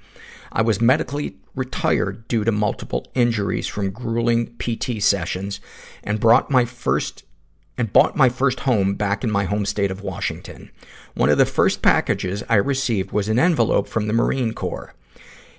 I 0.57 0.63
was 0.63 0.81
medically 0.81 1.37
retired 1.57 2.29
due 2.29 2.45
to 2.45 2.53
multiple 2.53 3.09
injuries 3.15 3.67
from 3.67 3.91
grueling 3.91 4.55
PT 4.59 5.03
sessions 5.03 5.61
and 6.05 6.21
brought 6.21 6.51
my 6.51 6.65
first 6.65 7.25
and 7.77 7.93
bought 7.93 8.15
my 8.15 8.29
first 8.29 8.61
home 8.61 8.95
back 8.95 9.25
in 9.25 9.33
my 9.33 9.45
home 9.45 9.67
state 9.67 9.91
of 9.91 10.01
Washington. 10.01 10.71
One 11.15 11.29
of 11.29 11.39
the 11.39 11.45
first 11.45 11.83
packages 11.83 12.45
I 12.49 12.55
received 12.55 13.11
was 13.11 13.29
an 13.29 13.41
envelope 13.41 13.89
from 13.89 14.07
the 14.07 14.13
Marine 14.13 14.55
Corps. 14.55 14.95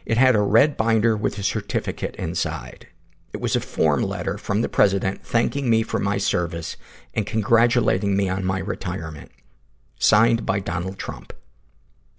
It 0.05 0.17
had 0.17 0.33
a 0.33 0.41
red 0.41 0.77
binder 0.77 1.17
with 1.17 1.37
a 1.37 1.43
certificate 1.43 2.15
inside. 2.15 2.87
It 3.33 3.41
was 3.41 3.57
a 3.57 3.59
form 3.59 4.01
letter 4.01 4.37
from 4.37 4.61
the 4.61 4.69
president 4.69 5.23
thanking 5.23 5.69
me 5.69 5.83
for 5.83 5.99
my 5.99 6.17
service 6.17 6.77
and 7.13 7.25
congratulating 7.25 8.15
me 8.15 8.29
on 8.29 8.45
my 8.45 8.59
retirement. 8.59 9.29
Signed 9.99 10.45
by 10.45 10.61
Donald 10.61 10.97
Trump. 10.97 11.33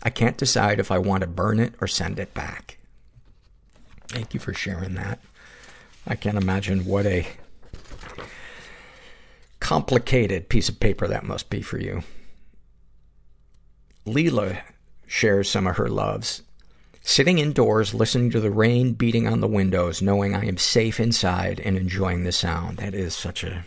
I 0.06 0.10
can't 0.10 0.36
decide 0.36 0.78
if 0.78 0.92
I 0.92 0.98
want 0.98 1.22
to 1.22 1.26
burn 1.26 1.58
it 1.58 1.74
or 1.80 1.88
send 1.88 2.20
it 2.20 2.32
back. 2.32 2.78
Thank 4.06 4.34
you 4.34 4.38
for 4.38 4.54
sharing 4.54 4.94
that. 4.94 5.18
I 6.06 6.14
can't 6.14 6.38
imagine 6.38 6.84
what 6.84 7.06
a 7.06 7.26
complicated 9.58 10.48
piece 10.48 10.68
of 10.68 10.78
paper 10.78 11.08
that 11.08 11.24
must 11.24 11.50
be 11.50 11.60
for 11.60 11.80
you. 11.80 12.04
Leela 14.06 14.60
shares 15.08 15.50
some 15.50 15.66
of 15.66 15.76
her 15.76 15.88
loves. 15.88 16.42
Sitting 17.02 17.40
indoors, 17.40 17.92
listening 17.92 18.30
to 18.30 18.38
the 18.38 18.52
rain 18.52 18.92
beating 18.92 19.26
on 19.26 19.40
the 19.40 19.48
windows, 19.48 20.00
knowing 20.00 20.36
I 20.36 20.44
am 20.44 20.56
safe 20.56 21.00
inside 21.00 21.58
and 21.58 21.76
enjoying 21.76 22.22
the 22.22 22.30
sound. 22.30 22.78
That 22.78 22.94
is 22.94 23.12
such 23.12 23.42
a, 23.42 23.64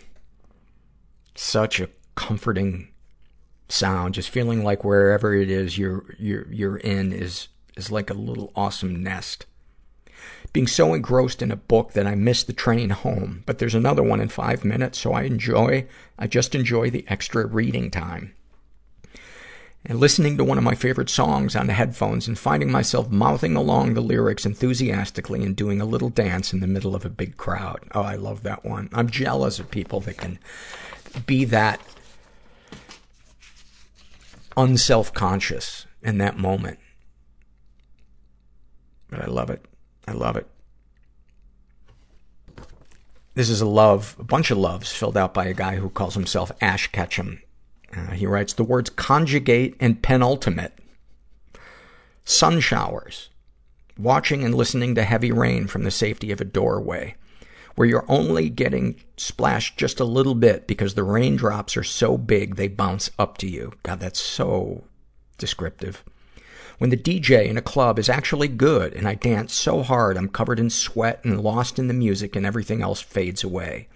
such 1.35 1.81
a 1.81 1.89
comforting 2.15 2.93
sound. 3.71 4.15
Just 4.15 4.29
feeling 4.29 4.63
like 4.63 4.83
wherever 4.83 5.33
it 5.33 5.49
is 5.49 5.77
you're, 5.77 6.03
you're, 6.17 6.51
you're 6.51 6.77
in 6.77 7.13
is, 7.13 7.47
is 7.77 7.91
like 7.91 8.09
a 8.09 8.15
little 8.15 8.51
awesome 8.55 9.01
nest. 9.03 9.45
Being 10.51 10.67
so 10.67 10.93
engrossed 10.93 11.41
in 11.41 11.51
a 11.51 11.55
book 11.55 11.93
that 11.93 12.07
I 12.07 12.15
miss 12.15 12.43
the 12.43 12.53
train 12.53 12.89
home, 12.89 13.43
but 13.45 13.59
there's 13.59 13.75
another 13.75 14.03
one 14.03 14.19
in 14.19 14.29
five 14.29 14.65
minutes, 14.65 14.99
so 14.99 15.13
I 15.13 15.23
enjoy, 15.23 15.85
I 16.17 16.27
just 16.27 16.55
enjoy 16.55 16.89
the 16.89 17.05
extra 17.07 17.45
reading 17.45 17.91
time 17.91 18.33
and 19.85 19.99
listening 19.99 20.37
to 20.37 20.43
one 20.43 20.57
of 20.57 20.63
my 20.63 20.75
favorite 20.75 21.09
songs 21.09 21.55
on 21.55 21.67
the 21.67 21.73
headphones 21.73 22.27
and 22.27 22.37
finding 22.37 22.71
myself 22.71 23.09
mouthing 23.09 23.55
along 23.55 23.93
the 23.93 24.01
lyrics 24.01 24.45
enthusiastically 24.45 25.43
and 25.43 25.55
doing 25.55 25.79
a 25.79 25.85
little 25.85 26.09
dance 26.09 26.51
in 26.51 26.59
the 26.59 26.67
middle 26.67 26.95
of 26.95 27.05
a 27.05 27.09
big 27.09 27.37
crowd. 27.37 27.79
Oh, 27.93 28.01
I 28.01 28.15
love 28.15 28.43
that 28.43 28.65
one. 28.65 28.89
I'm 28.93 29.09
jealous 29.09 29.59
of 29.59 29.71
people 29.71 30.01
that 30.01 30.17
can 30.17 30.37
be 31.25 31.45
that 31.45 31.79
unself-conscious 34.59 35.85
in 36.03 36.17
that 36.17 36.37
moment. 36.37 36.77
But 39.09 39.21
I 39.21 39.27
love 39.27 39.49
it. 39.49 39.65
I 40.07 40.11
love 40.11 40.35
it. 40.35 40.47
This 43.35 43.49
is 43.49 43.61
a 43.61 43.65
love, 43.65 44.15
a 44.19 44.23
bunch 44.23 44.51
of 44.51 44.57
loves 44.57 44.91
filled 44.91 45.15
out 45.15 45.33
by 45.33 45.45
a 45.45 45.53
guy 45.53 45.77
who 45.77 45.89
calls 45.89 46.13
himself 46.13 46.51
Ash 46.59 46.87
Ketchum. 46.91 47.41
Uh, 47.95 48.11
he 48.11 48.27
writes 48.27 48.53
the 48.53 48.63
words 48.63 48.89
conjugate 48.89 49.75
and 49.79 50.01
penultimate. 50.03 50.73
Sun 52.25 52.59
showers. 52.59 53.29
Watching 53.97 54.43
and 54.43 54.53
listening 54.53 54.93
to 54.95 55.03
heavy 55.03 55.31
rain 55.31 55.67
from 55.67 55.83
the 55.83 55.91
safety 55.91 56.31
of 56.31 56.41
a 56.41 56.45
doorway. 56.45 57.15
Where 57.79 57.87
you're 57.87 58.11
only 58.11 58.49
getting 58.49 58.99
splashed 59.15 59.77
just 59.77 60.01
a 60.01 60.03
little 60.03 60.35
bit 60.35 60.67
because 60.67 60.95
the 60.95 61.03
raindrops 61.05 61.77
are 61.77 61.83
so 61.83 62.17
big 62.17 62.57
they 62.57 62.67
bounce 62.67 63.09
up 63.17 63.37
to 63.37 63.47
you. 63.47 63.71
God, 63.83 64.01
that's 64.01 64.19
so 64.19 64.83
descriptive. 65.37 66.03
When 66.79 66.89
the 66.89 66.97
DJ 66.97 67.47
in 67.47 67.55
a 67.55 67.61
club 67.61 67.97
is 67.97 68.09
actually 68.09 68.49
good 68.49 68.93
and 68.93 69.07
I 69.07 69.15
dance 69.15 69.53
so 69.53 69.81
hard 69.81 70.17
I'm 70.17 70.27
covered 70.27 70.59
in 70.59 70.69
sweat 70.69 71.23
and 71.23 71.39
lost 71.39 71.79
in 71.79 71.87
the 71.87 71.93
music 71.93 72.35
and 72.35 72.45
everything 72.45 72.81
else 72.81 72.99
fades 72.99 73.45
away. 73.45 73.87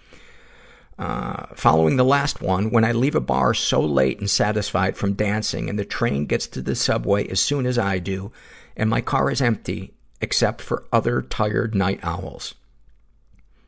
Uh, 0.98 1.48
following 1.54 1.98
the 1.98 2.06
last 2.06 2.42
one, 2.42 2.72
when 2.72 2.86
I 2.86 2.94
leave 2.94 3.16
a 3.16 3.20
bar 3.20 3.54
so 3.54 3.82
late 3.82 4.18
and 4.18 4.30
satisfied 4.30 4.96
from 4.96 5.12
dancing 5.12 5.70
and 5.70 5.78
the 5.78 5.84
train 5.84 6.26
gets 6.26 6.48
to 6.48 6.62
the 6.62 6.76
subway 6.76 7.28
as 7.28 7.42
soon 7.42 7.66
as 7.66 7.78
I 7.78 8.00
do 8.00 8.32
and 8.78 8.90
my 8.90 9.02
car 9.02 9.30
is 9.30 9.42
empty 9.42 9.94
except 10.22 10.62
for 10.62 10.86
other 10.94 11.22
tired 11.22 11.76
night 11.76 12.00
owls. 12.02 12.56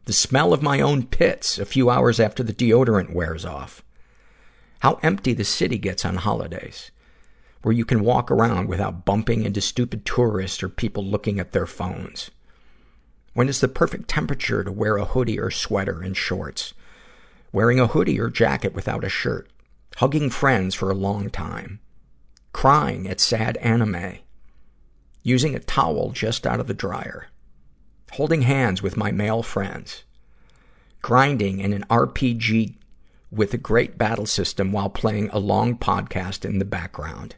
The 0.06 0.14
smell 0.14 0.54
of 0.54 0.62
my 0.62 0.82
own 0.82 1.08
pits 1.08 1.58
a 1.58 1.66
few 1.66 1.90
hours 1.90 2.20
after 2.20 2.44
the 2.44 2.54
deodorant 2.54 3.12
wears 3.12 3.44
off. 3.44 3.84
How 4.80 5.00
empty 5.02 5.34
the 5.34 5.44
city 5.44 5.80
gets 5.80 6.06
on 6.06 6.18
holidays, 6.18 6.92
where 7.64 7.74
you 7.74 7.86
can 7.86 8.04
walk 8.04 8.30
around 8.30 8.68
without 8.68 9.04
bumping 9.04 9.44
into 9.44 9.62
stupid 9.62 10.06
tourists 10.06 10.62
or 10.62 10.70
people 10.70 11.04
looking 11.04 11.40
at 11.40 11.54
their 11.54 11.66
phones. 11.66 12.30
When 13.34 13.50
is 13.50 13.62
the 13.62 13.68
perfect 13.68 14.08
temperature 14.08 14.64
to 14.64 14.72
wear 14.72 14.98
a 14.98 15.06
hoodie 15.06 15.40
or 15.40 15.50
sweater 15.50 16.02
and 16.02 16.16
shorts? 16.16 16.76
Wearing 17.52 17.80
a 17.80 17.88
hoodie 17.88 18.20
or 18.20 18.30
jacket 18.30 18.76
without 18.76 19.04
a 19.04 19.10
shirt. 19.10 19.50
Hugging 19.96 20.30
friends 20.30 20.76
for 20.76 20.92
a 20.92 20.96
long 20.96 21.32
time. 21.32 21.80
Crying 22.54 23.08
at 23.08 23.20
sad 23.20 23.58
anime. 23.58 24.20
Using 25.24 25.56
a 25.56 25.60
towel 25.60 26.12
just 26.12 26.46
out 26.46 26.60
of 26.60 26.68
the 26.68 26.76
dryer 26.76 27.30
holding 28.16 28.44
hands 28.44 28.82
with 28.82 28.96
my 28.96 29.12
male 29.12 29.44
friends, 29.44 30.04
grinding 31.02 31.60
in 31.60 31.74
an 31.74 31.84
RPG 31.90 32.76
with 33.30 33.54
a 33.54 33.58
great 33.58 33.98
battle 33.98 34.26
system 34.26 34.72
while 34.72 34.90
playing 34.90 35.30
a 35.30 35.40
long 35.40 35.78
podcast 35.78 36.46
in 36.46 36.58
the 36.58 36.64
background, 36.64 37.36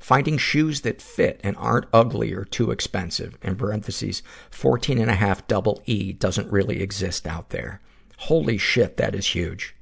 finding 0.00 0.36
shoes 0.36 0.80
that 0.80 1.00
fit 1.00 1.40
and 1.44 1.56
aren't 1.56 1.86
ugly 1.92 2.32
or 2.32 2.44
too 2.44 2.72
expensive, 2.72 3.38
in 3.42 3.54
parentheses, 3.54 4.24
14 4.50 4.98
and 4.98 5.10
a 5.10 5.14
half 5.14 5.46
double 5.46 5.80
E 5.86 6.12
doesn't 6.12 6.50
really 6.50 6.82
exist 6.82 7.24
out 7.24 7.50
there. 7.50 7.80
Holy 8.18 8.58
shit, 8.58 8.96
that 8.96 9.14
is 9.14 9.28
huge. 9.28 9.76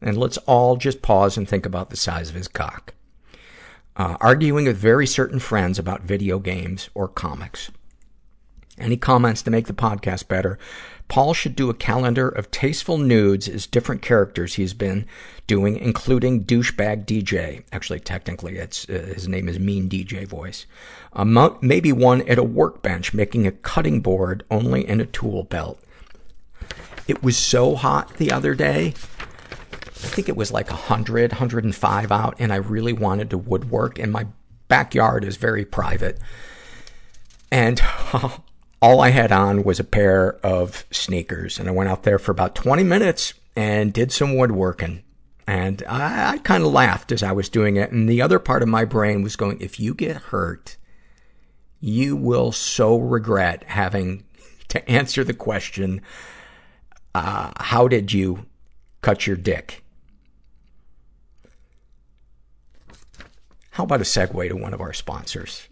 And 0.00 0.16
let's 0.16 0.38
all 0.38 0.76
just 0.76 1.02
pause 1.02 1.36
and 1.36 1.46
think 1.46 1.66
about 1.66 1.90
the 1.90 1.96
size 1.96 2.30
of 2.30 2.36
his 2.36 2.48
cock. 2.48 2.94
Uh, 3.96 4.16
arguing 4.22 4.64
with 4.64 4.78
very 4.78 5.06
certain 5.06 5.40
friends 5.40 5.78
about 5.78 6.00
video 6.00 6.38
games 6.38 6.88
or 6.94 7.06
comics. 7.06 7.70
Any 8.78 8.96
comments 8.96 9.42
to 9.42 9.50
make 9.50 9.66
the 9.66 9.72
podcast 9.72 10.26
better? 10.26 10.58
Paul 11.06 11.32
should 11.32 11.54
do 11.54 11.70
a 11.70 11.74
calendar 11.74 12.28
of 12.28 12.50
tasteful 12.50 12.98
nudes 12.98 13.48
as 13.48 13.66
different 13.66 14.02
characters 14.02 14.54
he's 14.54 14.74
been 14.74 15.06
doing, 15.46 15.76
including 15.76 16.44
douchebag 16.44 17.04
DJ. 17.04 17.62
Actually, 17.70 18.00
technically, 18.00 18.56
it's, 18.56 18.88
uh, 18.88 19.12
his 19.14 19.28
name 19.28 19.48
is 19.48 19.60
Mean 19.60 19.88
DJ 19.88 20.26
Voice. 20.26 20.66
Uh, 21.12 21.24
maybe 21.60 21.92
one 21.92 22.22
at 22.22 22.38
a 22.38 22.42
workbench 22.42 23.14
making 23.14 23.46
a 23.46 23.52
cutting 23.52 24.00
board 24.00 24.44
only 24.50 24.88
in 24.88 25.00
a 25.00 25.06
tool 25.06 25.44
belt. 25.44 25.78
It 27.06 27.22
was 27.22 27.36
so 27.36 27.76
hot 27.76 28.16
the 28.16 28.32
other 28.32 28.54
day. 28.54 28.94
I 30.04 30.08
think 30.08 30.28
it 30.28 30.36
was 30.36 30.50
like 30.50 30.70
100, 30.70 31.32
105 31.32 32.12
out, 32.12 32.34
and 32.38 32.52
I 32.52 32.56
really 32.56 32.92
wanted 32.92 33.30
to 33.30 33.38
woodwork, 33.38 33.98
and 33.98 34.10
my 34.10 34.26
backyard 34.68 35.24
is 35.24 35.36
very 35.36 35.64
private. 35.64 36.18
And 37.50 37.80
all 38.84 39.00
I 39.00 39.08
had 39.08 39.32
on 39.32 39.62
was 39.62 39.80
a 39.80 39.84
pair 39.84 40.34
of 40.44 40.84
sneakers. 40.90 41.58
And 41.58 41.70
I 41.70 41.72
went 41.72 41.88
out 41.88 42.02
there 42.02 42.18
for 42.18 42.32
about 42.32 42.54
20 42.54 42.84
minutes 42.84 43.32
and 43.56 43.94
did 43.94 44.12
some 44.12 44.36
woodworking. 44.36 45.02
And 45.46 45.82
I, 45.88 46.32
I 46.32 46.38
kind 46.38 46.62
of 46.62 46.70
laughed 46.70 47.10
as 47.10 47.22
I 47.22 47.32
was 47.32 47.48
doing 47.48 47.76
it. 47.76 47.92
And 47.92 48.06
the 48.06 48.20
other 48.20 48.38
part 48.38 48.62
of 48.62 48.68
my 48.68 48.84
brain 48.84 49.22
was 49.22 49.36
going, 49.36 49.58
if 49.62 49.80
you 49.80 49.94
get 49.94 50.16
hurt, 50.16 50.76
you 51.80 52.14
will 52.14 52.52
so 52.52 52.98
regret 52.98 53.64
having 53.68 54.24
to 54.68 54.86
answer 54.86 55.24
the 55.24 55.32
question, 55.32 56.02
uh, 57.14 57.52
how 57.56 57.88
did 57.88 58.12
you 58.12 58.44
cut 59.00 59.26
your 59.26 59.36
dick? 59.36 59.82
How 63.70 63.84
about 63.84 64.02
a 64.02 64.04
segue 64.04 64.46
to 64.50 64.56
one 64.56 64.74
of 64.74 64.82
our 64.82 64.92
sponsors? 64.92 65.68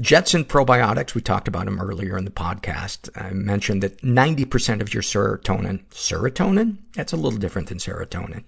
Jetson 0.00 0.44
probiotics, 0.44 1.14
we 1.14 1.20
talked 1.20 1.48
about 1.48 1.64
them 1.64 1.80
earlier 1.80 2.16
in 2.16 2.24
the 2.24 2.30
podcast. 2.30 3.10
I 3.20 3.32
mentioned 3.32 3.82
that 3.82 4.00
90% 4.02 4.80
of 4.80 4.94
your 4.94 5.02
serotonin, 5.02 5.84
serotonin? 5.90 6.76
That's 6.94 7.12
a 7.12 7.16
little 7.16 7.38
different 7.38 7.68
than 7.68 7.78
serotonin. 7.78 8.44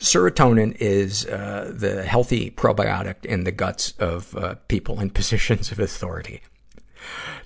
Serotonin 0.00 0.76
is 0.80 1.26
uh, 1.26 1.72
the 1.72 2.04
healthy 2.04 2.50
probiotic 2.50 3.24
in 3.24 3.44
the 3.44 3.52
guts 3.52 3.92
of 3.98 4.36
uh, 4.36 4.56
people 4.66 5.00
in 5.00 5.10
positions 5.20 5.70
of 5.70 5.78
authority. 5.78 6.42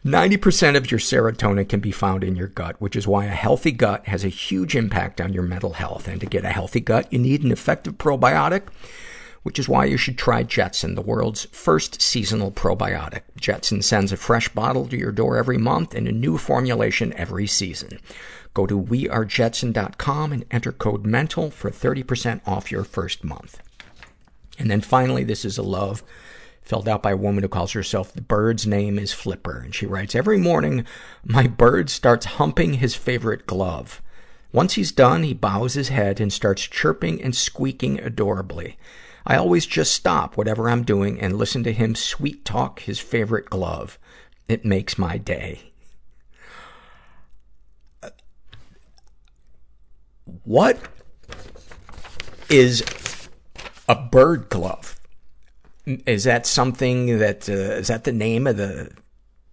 90% 0.05 0.77
of 0.77 0.91
your 0.91 1.01
serotonin 1.01 1.69
can 1.69 1.81
be 1.81 1.91
found 1.91 2.23
in 2.23 2.37
your 2.37 2.47
gut, 2.47 2.81
which 2.81 2.97
is 2.97 3.07
why 3.07 3.25
a 3.25 3.31
healthy 3.31 3.73
gut 3.73 4.07
has 4.07 4.25
a 4.25 4.29
huge 4.29 4.77
impact 4.77 5.21
on 5.21 5.33
your 5.33 5.43
mental 5.43 5.75
health. 5.75 6.09
And 6.09 6.21
to 6.21 6.27
get 6.27 6.45
a 6.45 6.51
healthy 6.51 6.81
gut, 6.81 7.13
you 7.13 7.19
need 7.19 7.43
an 7.43 7.53
effective 7.53 7.95
probiotic 7.95 8.69
which 9.47 9.61
is 9.61 9.69
why 9.69 9.85
you 9.85 9.97
should 9.97 10.19
try 10.19 10.43
Jetson, 10.43 10.97
the 10.97 11.01
world's 11.01 11.45
first 11.53 12.03
seasonal 12.03 12.51
probiotic. 12.51 13.21
Jetson 13.37 13.81
sends 13.81 14.11
a 14.11 14.17
fresh 14.17 14.49
bottle 14.49 14.89
to 14.89 14.97
your 14.97 15.13
door 15.13 15.37
every 15.37 15.57
month 15.57 15.95
and 15.95 16.09
a 16.09 16.13
new 16.13 16.37
formulation 16.37 17.13
every 17.13 17.47
season. 17.47 18.01
Go 18.55 18.67
to 18.67 18.77
wearejetson.com 18.77 20.33
and 20.33 20.45
enter 20.51 20.73
code 20.73 21.07
MENTAL 21.07 21.53
for 21.53 21.71
30% 21.71 22.41
off 22.45 22.73
your 22.73 22.83
first 22.83 23.23
month. 23.23 23.63
And 24.59 24.69
then 24.69 24.81
finally, 24.81 25.23
this 25.23 25.45
is 25.45 25.59
a 25.59 25.63
love 25.63 26.03
filled 26.61 26.89
out 26.89 27.05
by 27.05 27.13
a 27.13 27.17
woman 27.17 27.45
who 27.45 27.49
calls 27.49 27.71
herself 27.71 28.13
the 28.13 28.23
bird's 28.23 28.67
name 28.67 28.99
is 28.99 29.13
Flipper. 29.13 29.61
And 29.61 29.73
she 29.73 29.87
writes, 29.87 30.17
every 30.17 30.39
morning, 30.39 30.85
my 31.25 31.47
bird 31.47 31.89
starts 31.89 32.27
humping 32.27 32.75
his 32.75 32.97
favorite 32.97 33.47
glove. 33.47 34.03
Once 34.53 34.73
he's 34.73 34.91
done, 34.91 35.23
he 35.23 35.35
bows 35.35 35.75
his 35.75 35.91
head 35.91 36.21
and 36.21 36.33
starts 36.33 36.63
chirping 36.63 37.23
and 37.23 37.37
squeaking 37.37 38.01
adorably. 38.01 38.77
I 39.27 39.37
always 39.37 39.67
just 39.67 39.93
stop 39.93 40.37
whatever 40.37 40.71
i'm 40.71 40.85
doing 40.85 41.21
and 41.21 41.37
listen 41.37 41.65
to 41.65 41.73
him 41.73 41.95
sweet-talk 41.95 42.81
his 42.81 43.01
favorite 43.01 43.51
glove. 43.51 43.99
It 44.49 44.65
makes 44.65 44.97
my 44.97 45.19
day. 45.19 45.73
What 50.45 50.79
is 52.49 52.85
a 53.89 53.97
bird 53.97 54.49
glove? 54.49 55.01
Is 55.85 56.25
that 56.25 56.47
something 56.47 57.19
that 57.19 57.49
uh, 57.49 57.53
is 57.53 57.89
that 57.89 58.05
the 58.05 58.13
name 58.13 58.47
of 58.47 58.57
the 58.57 58.93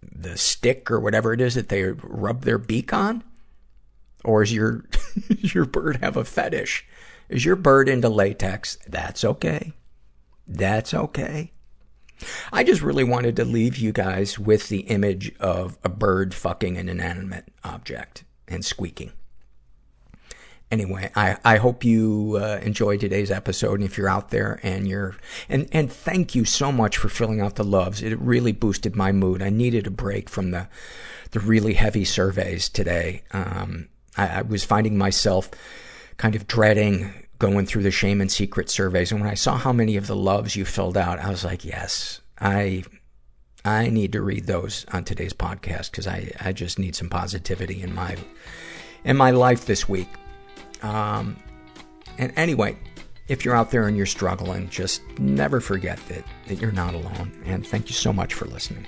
the 0.01 0.37
stick 0.37 0.91
or 0.91 0.99
whatever 0.99 1.33
it 1.33 1.41
is 1.41 1.55
that 1.55 1.69
they 1.69 1.83
rub 1.83 2.41
their 2.41 2.57
beak 2.57 2.93
on? 2.93 3.23
Or 4.23 4.43
is 4.43 4.53
your 4.53 4.85
your 5.27 5.65
bird 5.65 5.97
have 5.97 6.17
a 6.17 6.23
fetish? 6.23 6.85
Is 7.33 7.43
your 7.43 7.55
bird 7.55 7.89
into 7.89 8.09
latex? 8.09 8.77
That's 8.87 9.25
okay. 9.25 9.73
That's 10.47 10.93
okay. 10.93 11.51
I 12.51 12.63
just 12.63 12.83
really 12.83 13.03
wanted 13.03 13.35
to 13.37 13.43
leave 13.43 13.75
you 13.75 13.91
guys 13.91 14.37
with 14.37 14.69
the 14.69 14.81
image 14.81 15.33
of 15.39 15.79
a 15.83 15.89
bird 15.89 16.35
fucking 16.35 16.77
an 16.77 16.89
inanimate 16.89 17.51
object 17.63 18.23
and 18.47 18.63
squeaking. 18.63 19.13
Anyway, 20.69 21.11
I, 21.15 21.37
I 21.43 21.57
hope 21.57 21.83
you 21.83 22.37
uh, 22.39 22.59
enjoyed 22.61 22.99
today's 22.99 23.31
episode. 23.31 23.79
And 23.79 23.83
if 23.83 23.97
you're 23.97 24.07
out 24.07 24.29
there 24.29 24.59
and 24.61 24.87
you're, 24.87 25.15
and, 25.49 25.67
and 25.71 25.91
thank 25.91 26.35
you 26.35 26.45
so 26.45 26.71
much 26.71 26.97
for 26.97 27.09
filling 27.09 27.41
out 27.41 27.55
the 27.55 27.63
loves. 27.63 28.03
It 28.03 28.19
really 28.19 28.51
boosted 28.51 28.95
my 28.95 29.11
mood. 29.11 29.41
I 29.41 29.49
needed 29.49 29.87
a 29.87 29.91
break 29.91 30.29
from 30.29 30.51
the, 30.51 30.67
the 31.31 31.39
really 31.39 31.73
heavy 31.73 32.05
surveys 32.05 32.69
today. 32.69 33.23
Um, 33.31 33.89
I, 34.15 34.27
I 34.27 34.41
was 34.43 34.63
finding 34.63 34.99
myself 34.99 35.49
kind 36.17 36.35
of 36.35 36.47
dreading 36.47 37.22
going 37.43 37.65
through 37.65 37.83
the 37.83 37.91
shame 37.91 38.21
and 38.21 38.31
secret 38.31 38.69
surveys. 38.69 39.11
And 39.11 39.19
when 39.19 39.29
I 39.29 39.33
saw 39.33 39.57
how 39.57 39.73
many 39.73 39.97
of 39.97 40.07
the 40.07 40.15
loves 40.15 40.55
you 40.55 40.63
filled 40.63 40.95
out, 40.95 41.19
I 41.19 41.29
was 41.29 41.43
like, 41.43 41.65
yes, 41.65 42.21
I, 42.39 42.85
I 43.65 43.89
need 43.89 44.13
to 44.13 44.21
read 44.21 44.45
those 44.47 44.85
on 44.93 45.03
today's 45.03 45.33
podcast 45.33 45.91
because 45.91 46.07
I, 46.07 46.31
I 46.39 46.53
just 46.53 46.79
need 46.79 46.95
some 46.95 47.09
positivity 47.09 47.81
in 47.81 47.93
my, 47.93 48.15
in 49.03 49.17
my 49.17 49.31
life 49.31 49.65
this 49.65 49.89
week. 49.89 50.07
Um, 50.83 51.35
and 52.17 52.31
anyway, 52.37 52.77
if 53.27 53.43
you're 53.43 53.57
out 53.57 53.71
there 53.71 53.89
and 53.89 53.97
you're 53.97 54.05
struggling, 54.05 54.69
just 54.69 55.01
never 55.19 55.59
forget 55.59 55.99
that, 56.07 56.23
that 56.47 56.61
you're 56.61 56.71
not 56.71 56.93
alone. 56.93 57.43
And 57.45 57.67
thank 57.67 57.89
you 57.89 57.93
so 57.93 58.13
much 58.13 58.35
for 58.35 58.45
listening. 58.45 58.87